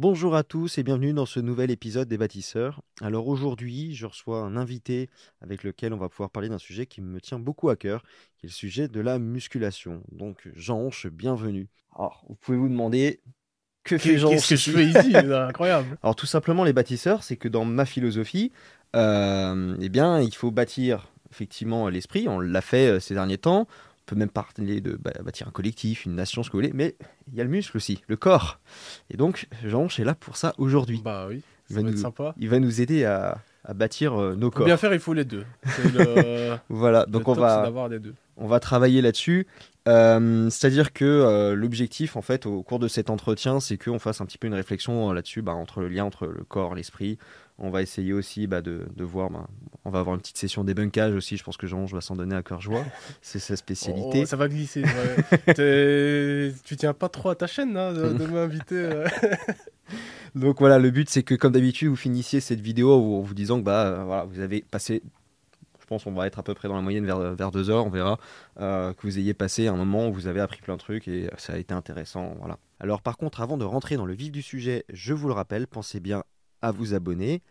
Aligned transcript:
Bonjour 0.00 0.34
à 0.34 0.44
tous 0.44 0.78
et 0.78 0.82
bienvenue 0.82 1.12
dans 1.12 1.26
ce 1.26 1.40
nouvel 1.40 1.70
épisode 1.70 2.08
des 2.08 2.16
bâtisseurs. 2.16 2.80
Alors 3.02 3.28
aujourd'hui, 3.28 3.94
je 3.94 4.06
reçois 4.06 4.38
un 4.38 4.56
invité 4.56 5.10
avec 5.42 5.62
lequel 5.62 5.92
on 5.92 5.98
va 5.98 6.08
pouvoir 6.08 6.30
parler 6.30 6.48
d'un 6.48 6.56
sujet 6.56 6.86
qui 6.86 7.02
me 7.02 7.20
tient 7.20 7.38
beaucoup 7.38 7.68
à 7.68 7.76
cœur, 7.76 8.02
qui 8.38 8.46
est 8.46 8.48
le 8.48 8.54
sujet 8.54 8.88
de 8.88 8.98
la 8.98 9.18
musculation. 9.18 10.02
Donc 10.10 10.48
Jean 10.54 10.78
Honche, 10.78 11.06
bienvenue. 11.06 11.68
Alors, 11.94 12.24
vous 12.30 12.34
pouvez 12.34 12.56
vous 12.56 12.70
demander 12.70 13.20
que 13.84 13.98
fait 13.98 14.16
Jean 14.16 14.30
Qu'est-ce 14.30 14.48
que 14.48 14.56
je 14.56 14.70
fais 14.70 14.86
ici? 14.86 15.12
C'est 15.12 15.34
Incroyable. 15.34 15.98
Alors 16.02 16.16
tout 16.16 16.24
simplement 16.24 16.64
les 16.64 16.72
bâtisseurs, 16.72 17.22
c'est 17.22 17.36
que 17.36 17.48
dans 17.48 17.66
ma 17.66 17.84
philosophie, 17.84 18.52
euh, 18.96 19.76
eh 19.82 19.90
bien, 19.90 20.18
il 20.22 20.34
faut 20.34 20.50
bâtir 20.50 21.12
effectivement 21.30 21.90
l'esprit. 21.90 22.26
On 22.26 22.40
l'a 22.40 22.62
fait 22.62 22.86
euh, 22.86 23.00
ces 23.00 23.12
derniers 23.12 23.36
temps. 23.36 23.68
Peut 24.10 24.16
même 24.16 24.28
parler 24.28 24.80
de 24.80 24.98
bah, 25.00 25.12
bâtir 25.24 25.46
un 25.46 25.52
collectif, 25.52 26.04
une 26.04 26.16
nation, 26.16 26.42
ce 26.42 26.48
que 26.50 26.54
vous 26.54 26.58
voulez. 26.58 26.72
Mais 26.74 26.96
il 27.30 27.38
y 27.38 27.40
a 27.40 27.44
le 27.44 27.50
muscle 27.50 27.76
aussi, 27.76 28.02
le 28.08 28.16
corps. 28.16 28.58
Et 29.08 29.16
donc 29.16 29.46
Jean 29.64 29.86
est 29.86 30.02
là 30.02 30.16
pour 30.16 30.36
ça 30.36 30.52
aujourd'hui. 30.58 31.00
Bah 31.04 31.26
oui, 31.28 31.42
Il 31.68 31.76
va 31.76 31.82
être 31.82 31.90
nous- 31.92 31.96
sympa. 31.96 32.34
Il 32.36 32.48
va 32.48 32.58
nous 32.58 32.80
aider 32.80 33.04
à, 33.04 33.38
à 33.64 33.72
bâtir 33.72 34.20
euh, 34.20 34.34
nos 34.34 34.50
Pour 34.50 34.58
corps. 34.58 34.66
bien 34.66 34.76
faire, 34.76 34.92
il 34.92 34.98
faut 34.98 35.12
les 35.14 35.24
deux. 35.24 35.44
Le, 35.94 36.56
Voilà, 36.68 37.06
donc 37.06 37.28
on 37.28 37.34
va, 37.34 37.70
deux. 38.00 38.14
on 38.36 38.48
va 38.48 38.58
travailler 38.58 39.00
là-dessus. 39.00 39.46
Euh, 39.86 40.50
C'est-à-dire 40.50 40.92
que 40.92 41.04
euh, 41.04 41.54
l'objectif, 41.54 42.16
en 42.16 42.22
fait, 42.22 42.46
au 42.46 42.64
cours 42.64 42.80
de 42.80 42.88
cet 42.88 43.10
entretien, 43.10 43.60
c'est 43.60 43.78
qu'on 43.78 44.00
fasse 44.00 44.20
un 44.20 44.26
petit 44.26 44.38
peu 44.38 44.48
une 44.48 44.54
réflexion 44.54 45.12
là-dessus, 45.12 45.40
bah, 45.42 45.52
entre 45.52 45.80
le 45.80 45.88
lien 45.88 46.04
entre 46.04 46.26
le 46.26 46.42
corps, 46.42 46.74
l'esprit. 46.74 47.16
On 47.62 47.70
va 47.70 47.82
essayer 47.82 48.12
aussi 48.14 48.46
bah, 48.46 48.62
de, 48.62 48.86
de 48.96 49.04
voir, 49.04 49.28
bah, 49.30 49.46
on 49.84 49.90
va 49.90 49.98
avoir 50.00 50.14
une 50.14 50.20
petite 50.22 50.38
session 50.38 50.64
débunkage 50.64 51.14
aussi. 51.14 51.36
Je 51.36 51.44
pense 51.44 51.56
que 51.58 51.66
Jean, 51.66 51.86
je 51.86 51.94
vais 51.94 52.00
s'en 52.00 52.16
donner 52.16 52.34
à 52.34 52.42
cœur 52.42 52.60
joie. 52.60 52.84
C'est 53.22 53.38
sa 53.38 53.54
spécialité. 53.56 54.20
Oh, 54.22 54.26
ça 54.26 54.36
va 54.36 54.48
glisser. 54.48 54.82
ouais. 54.82 56.52
Tu 56.64 56.76
tiens 56.76 56.94
pas 56.94 57.08
trop 57.08 57.28
à 57.30 57.34
ta 57.34 57.46
chaîne 57.46 57.74
là, 57.74 57.92
de, 57.92 58.08
de 58.14 58.26
m'inviter. 58.26 58.76
euh. 58.76 59.06
Donc 60.34 60.60
voilà, 60.60 60.78
le 60.78 60.90
but, 60.90 61.10
c'est 61.10 61.22
que 61.22 61.34
comme 61.34 61.52
d'habitude, 61.52 61.88
vous 61.88 61.96
finissiez 61.96 62.40
cette 62.40 62.60
vidéo 62.60 62.92
en 62.92 63.20
vous 63.20 63.34
disant 63.34 63.58
que 63.58 63.64
bah, 63.64 63.86
euh, 63.86 64.04
voilà, 64.04 64.24
vous 64.24 64.40
avez 64.40 64.62
passé. 64.62 65.02
Je 65.80 65.86
pense 65.86 66.04
qu'on 66.04 66.12
va 66.12 66.28
être 66.28 66.38
à 66.38 66.44
peu 66.44 66.54
près 66.54 66.68
dans 66.68 66.76
la 66.76 66.82
moyenne 66.82 67.04
vers, 67.04 67.18
vers 67.34 67.50
deux 67.50 67.68
heures, 67.68 67.84
on 67.84 67.90
verra. 67.90 68.18
euh, 68.60 68.92
que 68.94 69.02
vous 69.02 69.18
ayez 69.18 69.34
passé 69.34 69.66
un 69.66 69.74
moment 69.74 70.06
où 70.08 70.12
vous 70.12 70.28
avez 70.28 70.38
appris 70.40 70.60
plein 70.60 70.74
de 70.74 70.78
trucs 70.78 71.08
et 71.08 71.28
ça 71.36 71.54
a 71.54 71.56
été 71.58 71.74
intéressant. 71.74 72.36
Voilà. 72.38 72.58
Alors 72.78 73.02
par 73.02 73.16
contre, 73.16 73.40
avant 73.40 73.58
de 73.58 73.64
rentrer 73.64 73.96
dans 73.96 74.06
le 74.06 74.14
vif 74.14 74.30
du 74.30 74.40
sujet, 74.40 74.84
je 74.92 75.12
vous 75.14 75.26
le 75.26 75.34
rappelle, 75.34 75.66
pensez 75.66 75.98
bien 75.98 76.22
à 76.62 76.70
vous 76.70 76.94
abonner, 76.94 77.42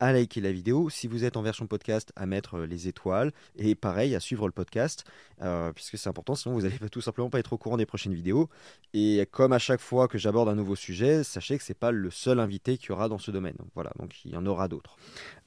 à 0.00 0.12
liker 0.12 0.40
la 0.40 0.52
vidéo, 0.52 0.90
si 0.90 1.06
vous 1.06 1.24
êtes 1.24 1.36
en 1.36 1.42
version 1.42 1.66
podcast, 1.66 2.12
à 2.16 2.26
mettre 2.26 2.58
euh, 2.58 2.66
les 2.66 2.88
étoiles, 2.88 3.32
et 3.56 3.74
pareil, 3.74 4.14
à 4.14 4.20
suivre 4.20 4.46
le 4.46 4.52
podcast, 4.52 5.04
euh, 5.40 5.72
puisque 5.72 5.96
c'est 5.98 6.08
important, 6.08 6.34
sinon 6.34 6.54
vous 6.54 6.62
n'allez 6.62 6.78
tout 6.90 7.00
simplement 7.00 7.30
pas 7.30 7.38
être 7.38 7.52
au 7.52 7.58
courant 7.58 7.76
des 7.76 7.86
prochaines 7.86 8.14
vidéos. 8.14 8.48
Et 8.92 9.26
comme 9.30 9.52
à 9.52 9.58
chaque 9.58 9.80
fois 9.80 10.08
que 10.08 10.18
j'aborde 10.18 10.48
un 10.48 10.54
nouveau 10.54 10.76
sujet, 10.76 11.24
sachez 11.24 11.56
que 11.56 11.64
c'est 11.64 11.78
pas 11.78 11.90
le 11.90 12.10
seul 12.10 12.40
invité 12.40 12.76
qu'il 12.76 12.90
y 12.90 12.92
aura 12.92 13.08
dans 13.08 13.18
ce 13.18 13.30
domaine. 13.30 13.56
Voilà, 13.74 13.92
donc 13.98 14.24
il 14.24 14.32
y 14.32 14.36
en 14.36 14.46
aura 14.46 14.68
d'autres. 14.68 14.96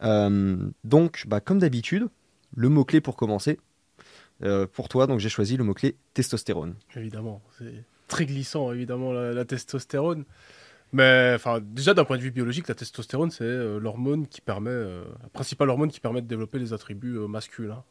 Euh, 0.03 0.69
donc, 0.83 1.25
bah, 1.27 1.41
comme 1.41 1.59
d'habitude, 1.59 2.07
le 2.55 2.69
mot-clé 2.69 3.01
pour 3.01 3.15
commencer. 3.15 3.59
Pour 4.73 4.87
toi, 4.87 5.07
donc 5.07 5.19
j'ai 5.19 5.29
choisi 5.29 5.57
le 5.57 5.63
mot-clé 5.63 5.97
testostérone. 6.13 6.75
Évidemment, 6.95 7.41
c'est 7.57 7.83
très 8.07 8.27
glissant, 8.27 8.71
évidemment, 8.71 9.11
la 9.11 9.45
testostérone. 9.45 10.25
Mais 10.97 11.37
déjà 11.61 11.93
d'un 11.93 12.05
point 12.05 12.17
de 12.17 12.23
vue 12.23 12.31
biologique, 12.31 12.67
la 12.67 12.73
testostérone, 12.73 13.29
c'est 13.29 13.43
euh, 13.43 13.79
l'hormone 13.79 14.27
qui 14.27 14.41
permet, 14.41 14.71
euh, 14.71 15.05
la 15.21 15.29
principale 15.29 15.69
hormone 15.69 15.91
qui 15.91 15.99
permet 15.99 16.23
de 16.23 16.27
développer 16.27 16.57
les 16.57 16.73
attributs 16.73 17.17
euh, 17.17 17.27
masculins. 17.27 17.83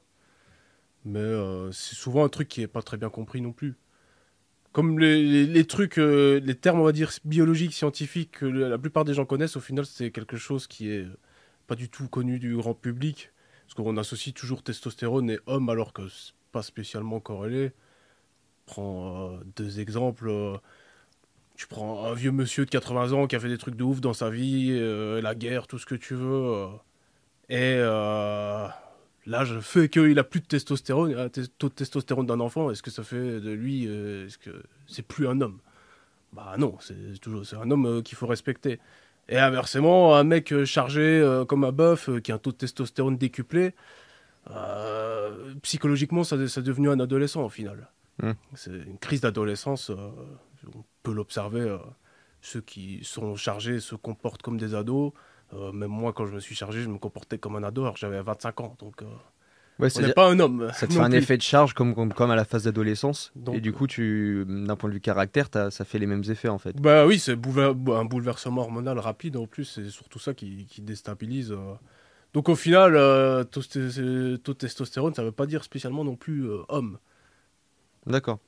Mais 1.04 1.20
euh, 1.20 1.70
c'est 1.70 1.94
souvent 1.94 2.24
un 2.24 2.28
truc 2.28 2.48
qui 2.48 2.62
est 2.62 2.66
pas 2.66 2.82
très 2.82 2.96
bien 2.96 3.08
compris 3.08 3.40
non 3.40 3.52
plus. 3.52 3.76
Comme 4.72 4.98
les, 4.98 5.64
trucs, 5.66 5.98
les 5.98 6.54
termes, 6.56 6.80
on 6.80 6.84
va 6.84 6.92
dire, 6.92 7.12
biologiques, 7.24 7.74
scientifiques, 7.74 8.32
que 8.40 8.46
la 8.46 8.76
plupart 8.76 9.04
des 9.04 9.14
gens 9.14 9.24
connaissent, 9.24 9.56
au 9.56 9.60
final, 9.60 9.86
c'est 9.86 10.10
quelque 10.10 10.36
chose 10.36 10.66
qui 10.66 10.90
est 10.90 11.06
pas 11.68 11.76
du 11.76 11.88
tout 11.88 12.08
connu 12.08 12.40
du 12.40 12.56
grand 12.56 12.74
public. 12.74 13.30
Parce 13.64 13.74
qu'on 13.74 13.96
associe 13.96 14.34
toujours 14.34 14.62
testostérone 14.62 15.30
et 15.30 15.38
homme, 15.46 15.70
alors 15.70 15.92
que 15.92 16.08
c'est 16.08 16.34
pas 16.52 16.62
spécialement 16.62 17.20
corrélé. 17.20 17.70
Prends 18.66 19.38
deux 19.54 19.80
exemples. 19.80 20.60
Tu 21.56 21.66
prends 21.66 22.04
un 22.04 22.14
vieux 22.14 22.32
monsieur 22.32 22.64
de 22.66 22.70
80 22.70 23.12
ans 23.12 23.26
qui 23.26 23.34
a 23.34 23.40
fait 23.40 23.48
des 23.48 23.58
trucs 23.58 23.76
de 23.76 23.82
ouf 23.82 24.00
dans 24.00 24.12
sa 24.12 24.28
vie, 24.30 24.68
euh, 24.70 25.22
la 25.22 25.34
guerre, 25.34 25.66
tout 25.66 25.78
ce 25.78 25.86
que 25.86 25.94
tu 25.94 26.14
veux. 26.14 26.26
euh, 26.28 26.66
et 27.48 27.76
euh, 27.78 28.66
l'âge 29.24 29.58
fait 29.60 29.88
qu'il 29.88 30.18
a 30.18 30.24
plus 30.24 30.40
de 30.40 30.46
testostérone, 30.46 31.14
un 31.14 31.28
taux 31.28 31.68
de 31.68 31.74
testostérone 31.74 32.26
d'un 32.26 32.40
enfant. 32.40 32.70
Est-ce 32.70 32.82
que 32.82 32.90
ça 32.90 33.02
fait 33.02 33.40
de 33.40 33.50
lui, 33.50 33.84
est-ce 33.84 34.36
que 34.36 34.62
c'est 34.86 35.06
plus 35.06 35.26
un 35.26 35.40
homme? 35.40 35.58
Bah 36.32 36.56
non, 36.58 36.76
c'est 36.80 37.18
toujours 37.20 37.46
c'est 37.46 37.56
un 37.56 37.70
homme 37.70 38.02
qu'il 38.02 38.18
faut 38.18 38.26
respecter. 38.26 38.78
Et 39.28 39.38
inversement, 39.38 40.16
un 40.16 40.24
mec 40.24 40.52
chargé 40.64 41.24
comme 41.48 41.64
un 41.64 41.72
bœuf 41.72 42.10
qui 42.20 42.32
a 42.32 42.34
un 42.34 42.38
taux 42.38 42.52
de 42.52 42.56
testostérone 42.56 43.16
décuplé, 43.16 43.74
psychologiquement, 45.62 46.24
ça, 46.24 46.48
ça 46.48 46.60
est 46.60 46.64
devenu 46.64 46.90
un 46.90 47.00
adolescent 47.00 47.44
au 47.44 47.48
final. 47.48 47.88
Hmm. 48.20 48.32
C'est 48.54 48.70
une 48.70 48.98
crise 48.98 49.20
d'adolescence. 49.20 49.92
Peut 51.06 51.14
l'observer. 51.14 51.60
euh, 51.60 51.78
ceux 52.42 52.60
qui 52.60 53.00
sont 53.02 53.34
chargés 53.36 53.80
se 53.80 53.94
comportent 53.96 54.42
comme 54.42 54.58
des 54.58 54.74
ados. 54.74 55.12
Euh, 55.54 55.72
même 55.72 55.90
moi, 55.90 56.12
quand 56.12 56.26
je 56.26 56.34
me 56.34 56.40
suis 56.40 56.54
chargé, 56.54 56.80
je 56.82 56.88
me 56.88 56.98
comportais 56.98 57.38
comme 57.38 57.56
un 57.56 57.62
ado 57.62 57.82
alors 57.82 57.96
j'avais 57.96 58.20
25 58.22 58.60
ans. 58.60 58.76
Donc, 58.78 59.02
euh, 59.02 59.06
Ouais, 59.78 59.88
on 59.96 60.00
n'est 60.00 60.12
pas 60.12 60.28
un 60.30 60.38
homme. 60.38 60.68
ça 60.72 60.86
te 60.86 60.92
fait 60.94 61.00
un 61.00 61.10
plus. 61.10 61.18
effet 61.18 61.36
de 61.36 61.42
charge 61.42 61.74
comme, 61.74 61.94
comme, 61.94 62.12
comme 62.12 62.30
à 62.30 62.36
la 62.36 62.44
phase 62.44 62.64
d'adolescence. 62.64 63.32
Donc, 63.36 63.56
Et 63.56 63.60
du 63.60 63.72
coup, 63.72 63.86
tu, 63.86 64.44
d'un 64.48 64.76
point 64.76 64.88
de 64.88 64.94
vue 64.94 65.00
caractère, 65.00 65.50
t'as- 65.50 65.70
ça 65.70 65.84
fait 65.84 65.98
les 65.98 66.06
mêmes 66.06 66.24
effets 66.28 66.48
en 66.48 66.58
fait. 66.58 66.74
Bah 66.80 67.06
oui, 67.06 67.18
c'est 67.18 67.36
boulever- 67.36 67.74
un 67.94 68.04
bouleversement 68.04 68.62
hormonal 68.62 68.98
rapide 68.98 69.36
en 69.36 69.46
plus, 69.46 69.64
c'est 69.64 69.88
surtout 69.90 70.18
ça 70.18 70.34
qui, 70.34 70.66
qui 70.66 70.80
déstabilise. 70.82 71.54
Donc 72.34 72.48
au 72.48 72.54
final, 72.56 72.96
euh, 72.96 73.44
taux 73.44 73.60
de 73.62 74.52
testostérone, 74.52 75.14
ça 75.14 75.22
veut 75.24 75.32
pas 75.32 75.46
dire 75.46 75.64
spécialement 75.64 76.04
non 76.04 76.16
plus 76.16 76.48
euh, 76.48 76.62
homme. 76.68 76.98
D'accord. 78.06 78.38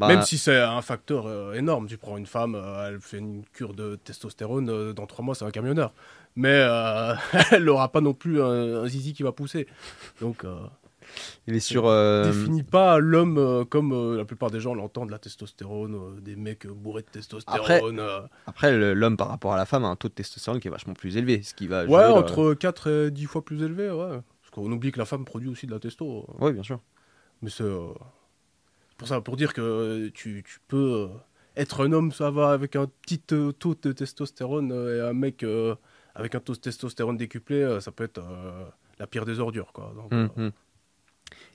Bah, 0.00 0.08
Même 0.08 0.22
si 0.22 0.38
c'est 0.38 0.58
un 0.60 0.80
facteur 0.82 1.26
euh, 1.26 1.52
énorme. 1.52 1.86
Tu 1.86 1.98
prends 1.98 2.16
une 2.16 2.26
femme, 2.26 2.54
euh, 2.54 2.88
elle 2.88 3.00
fait 3.00 3.18
une 3.18 3.44
cure 3.52 3.74
de 3.74 3.96
testostérone, 3.96 4.68
euh, 4.70 4.92
dans 4.94 5.06
trois 5.06 5.24
mois 5.24 5.34
c'est 5.34 5.44
un 5.44 5.50
camionneur. 5.50 5.92
Mais 6.36 6.58
elle 7.52 7.64
n'aura 7.64 7.92
pas 7.92 8.00
non 8.00 8.14
plus 8.14 8.40
un, 8.42 8.82
un 8.82 8.86
zizi 8.88 9.12
qui 9.12 9.22
va 9.22 9.32
pousser. 9.32 9.66
Donc 10.20 10.44
il 11.46 11.54
est 11.56 11.60
sur. 11.60 11.82
définis 12.24 12.62
pas 12.62 12.98
l'homme 12.98 13.64
comme 13.68 14.16
la 14.16 14.24
plupart 14.24 14.50
des 14.50 14.60
gens 14.60 14.74
l'entendent, 14.74 15.10
la 15.10 15.18
testostérone, 15.18 16.20
des 16.20 16.36
mecs 16.36 16.66
bourrés 16.68 17.02
de 17.02 17.08
testostérone. 17.08 18.00
Après, 18.46 18.72
le- 18.76 18.94
l'homme 18.94 19.16
par 19.16 19.28
rapport 19.28 19.52
à 19.52 19.56
la 19.56 19.66
femme 19.66 19.84
a 19.84 19.88
un 19.88 19.96
taux 19.96 20.08
de 20.08 20.14
testostérone 20.14 20.60
qui 20.60 20.68
est 20.68 20.70
vachement 20.70 20.94
plus 20.94 21.16
élevé. 21.16 21.42
Ce 21.42 21.52
qui 21.52 21.66
va 21.66 21.84
Ouais, 21.84 22.04
entre 22.06 22.54
4 22.54 22.88
et 22.90 23.10
10 23.10 23.26
fois 23.26 23.44
plus 23.44 23.62
élevé, 23.62 23.90
ouais. 23.90 24.20
Parce 24.40 24.50
qu'on 24.52 24.70
oublie 24.72 24.92
que 24.92 24.98
la 24.98 25.04
femme 25.04 25.24
produit 25.24 25.48
aussi 25.48 25.66
de 25.66 25.72
la 25.72 25.78
testo. 25.80 26.26
Ouais, 26.38 26.52
bien 26.52 26.62
sûr. 26.62 26.80
Mais 27.42 27.50
c'est 27.50 27.64
pour 29.00 29.08
ça, 29.08 29.22
pour 29.22 29.36
dire 29.38 29.54
que 29.54 29.62
euh, 29.62 30.10
tu, 30.12 30.42
tu 30.46 30.58
peux 30.68 30.76
euh, 30.76 31.08
être 31.56 31.86
un 31.86 31.90
homme, 31.92 32.12
ça 32.12 32.30
va, 32.30 32.52
avec 32.52 32.76
un 32.76 32.86
petit 33.00 33.22
euh, 33.32 33.50
taux 33.50 33.74
de 33.74 33.92
testostérone, 33.92 34.70
et 34.72 35.00
un 35.00 35.14
mec 35.14 35.42
avec 36.14 36.34
un 36.34 36.40
taux 36.40 36.52
de 36.52 36.58
testostérone 36.58 37.16
décuplé, 37.16 37.78
ça 37.80 37.92
peut 37.92 38.04
être 38.04 38.20
la 38.98 39.06
pire 39.06 39.24
des 39.24 39.40
ordures, 39.40 39.72
quoi. 39.72 39.94
Donc, 39.96 40.12
euh, 40.12 40.28
Mhm. 40.36 40.52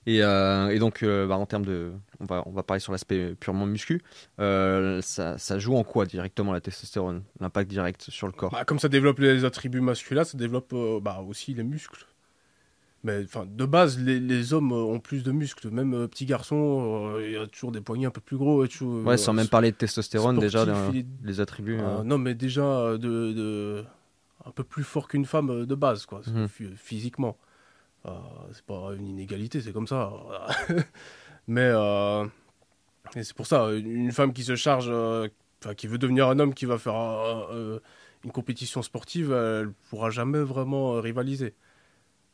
Et, 0.07 0.23
euh, 0.23 0.69
et 0.69 0.79
donc, 0.79 1.03
euh, 1.03 1.28
bah, 1.28 1.38
en 1.38 1.45
termes 1.45 1.66
de. 1.66 1.91
On 2.19 2.25
va, 2.25 2.44
on 2.47 2.51
va 2.51 2.63
parler 2.63 2.79
sur 2.79 2.91
l'aspect 2.91 3.35
purement 3.35 3.67
muscu. 3.67 4.01
Euh, 4.39 5.01
ça, 5.01 5.38
ça 5.38 5.59
joue 5.59 5.75
en 5.75 5.84
quoi 5.84 6.05
directement 6.05 6.51
la 6.53 6.61
testostérone? 6.61 7.23
L'impact 7.39 7.69
direct 7.69 8.09
sur 8.09 8.25
le 8.25 8.34
corps? 8.34 8.51
Bah, 8.51 8.66
comme 8.66 8.79
ça 8.79 8.89
développe 8.89 9.19
les 9.19 9.45
attributs 9.45 9.81
masculins, 9.81 10.23
ça 10.23 10.38
développe 10.38 10.73
bah, 11.01 11.23
aussi 11.28 11.53
les 11.53 11.63
muscles. 11.63 12.05
Mais 13.05 13.23
enfin, 13.23 13.45
de 13.47 13.66
base, 13.66 13.99
les, 13.99 14.19
les 14.19 14.53
hommes 14.53 14.71
euh, 14.71 14.75
ont 14.83 14.99
plus 14.99 15.21
de 15.21 15.31
muscles. 15.31 15.69
Même 15.69 15.93
euh, 15.93 16.07
petit 16.07 16.25
garçon, 16.25 17.11
euh, 17.16 17.23
il 17.25 17.33
y 17.33 17.38
a 17.38 17.45
toujours 17.45 17.71
des 17.71 17.79
poignets 17.79 18.07
un 18.07 18.11
peu 18.11 18.19
plus 18.19 18.35
gros. 18.35 18.66
Ouais, 19.05 19.16
sans 19.17 19.31
même 19.33 19.47
parler 19.47 19.71
de 19.71 19.75
testostérone, 19.77 20.39
déjà, 20.39 20.66
les, 20.91 21.05
les 21.23 21.39
attributs. 21.39 21.77
Euh, 21.79 21.99
euh, 21.99 22.03
non, 22.03 22.17
mais 22.17 22.33
déjà 22.33 22.97
de, 22.97 22.97
de- 23.31 23.83
un 24.43 24.49
peu 24.49 24.63
plus 24.63 24.84
fort 24.84 25.07
qu'une 25.07 25.25
femme 25.25 25.66
de 25.67 25.75
base, 25.75 26.05
quoi, 26.07 26.22
phy- 26.47 26.75
physiquement. 26.75 27.37
C'est 28.52 28.66
pas 28.66 28.91
une 28.97 29.07
inégalité, 29.07 29.61
c'est 29.61 29.72
comme 29.72 29.87
ça. 29.87 30.11
mais 31.47 31.72
c'est 33.22 33.35
pour 33.35 33.46
ça, 33.47 33.72
une 33.73 34.11
femme 34.11 34.34
qui 34.34 34.43
se 34.43 34.55
charge, 34.55 34.87
euh, 34.90 35.28
qui 35.78 35.87
veut 35.87 35.97
devenir 35.97 36.28
un 36.28 36.40
homme 36.40 36.53
qui 36.53 36.66
va 36.66 36.78
faire 36.78 36.96
un- 36.96 37.46
un- 37.52 37.79
une 38.23 38.31
compétition 38.31 38.81
sportive, 38.81 39.31
elle 39.31 39.72
pourra 39.90 40.09
jamais 40.09 40.40
vraiment 40.40 40.99
rivaliser. 41.02 41.53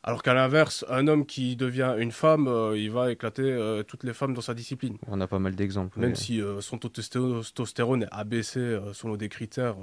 Alors 0.04 0.24
qu'à 0.24 0.34
l'inverse, 0.34 0.84
un 0.90 1.08
homme 1.08 1.26
qui 1.26 1.56
devient 1.56 1.96
une 2.00 2.12
femme, 2.12 2.48
euh, 2.48 2.76
il 2.78 2.90
va 2.90 3.12
éclater 3.12 3.44
euh, 3.44 3.84
toutes 3.84 4.04
les 4.04 4.14
femmes 4.14 4.34
dans 4.34 4.42
sa 4.42 4.56
discipline. 4.56 4.98
On 5.08 5.22
a 5.22 5.28
pas 5.28 5.38
mal 5.38 5.56
d'exemples. 5.56 6.00
Même 6.00 6.10
mais- 6.12 6.16
si 6.16 6.42
euh, 6.42 6.60
son 6.60 6.80
taux 6.80 6.88
de 6.90 6.94
testostérone 6.94 8.04
est 8.04 8.08
abaissé 8.12 8.60
euh, 8.60 8.94
selon 8.94 9.16
des 9.16 9.30
critères 9.30 9.76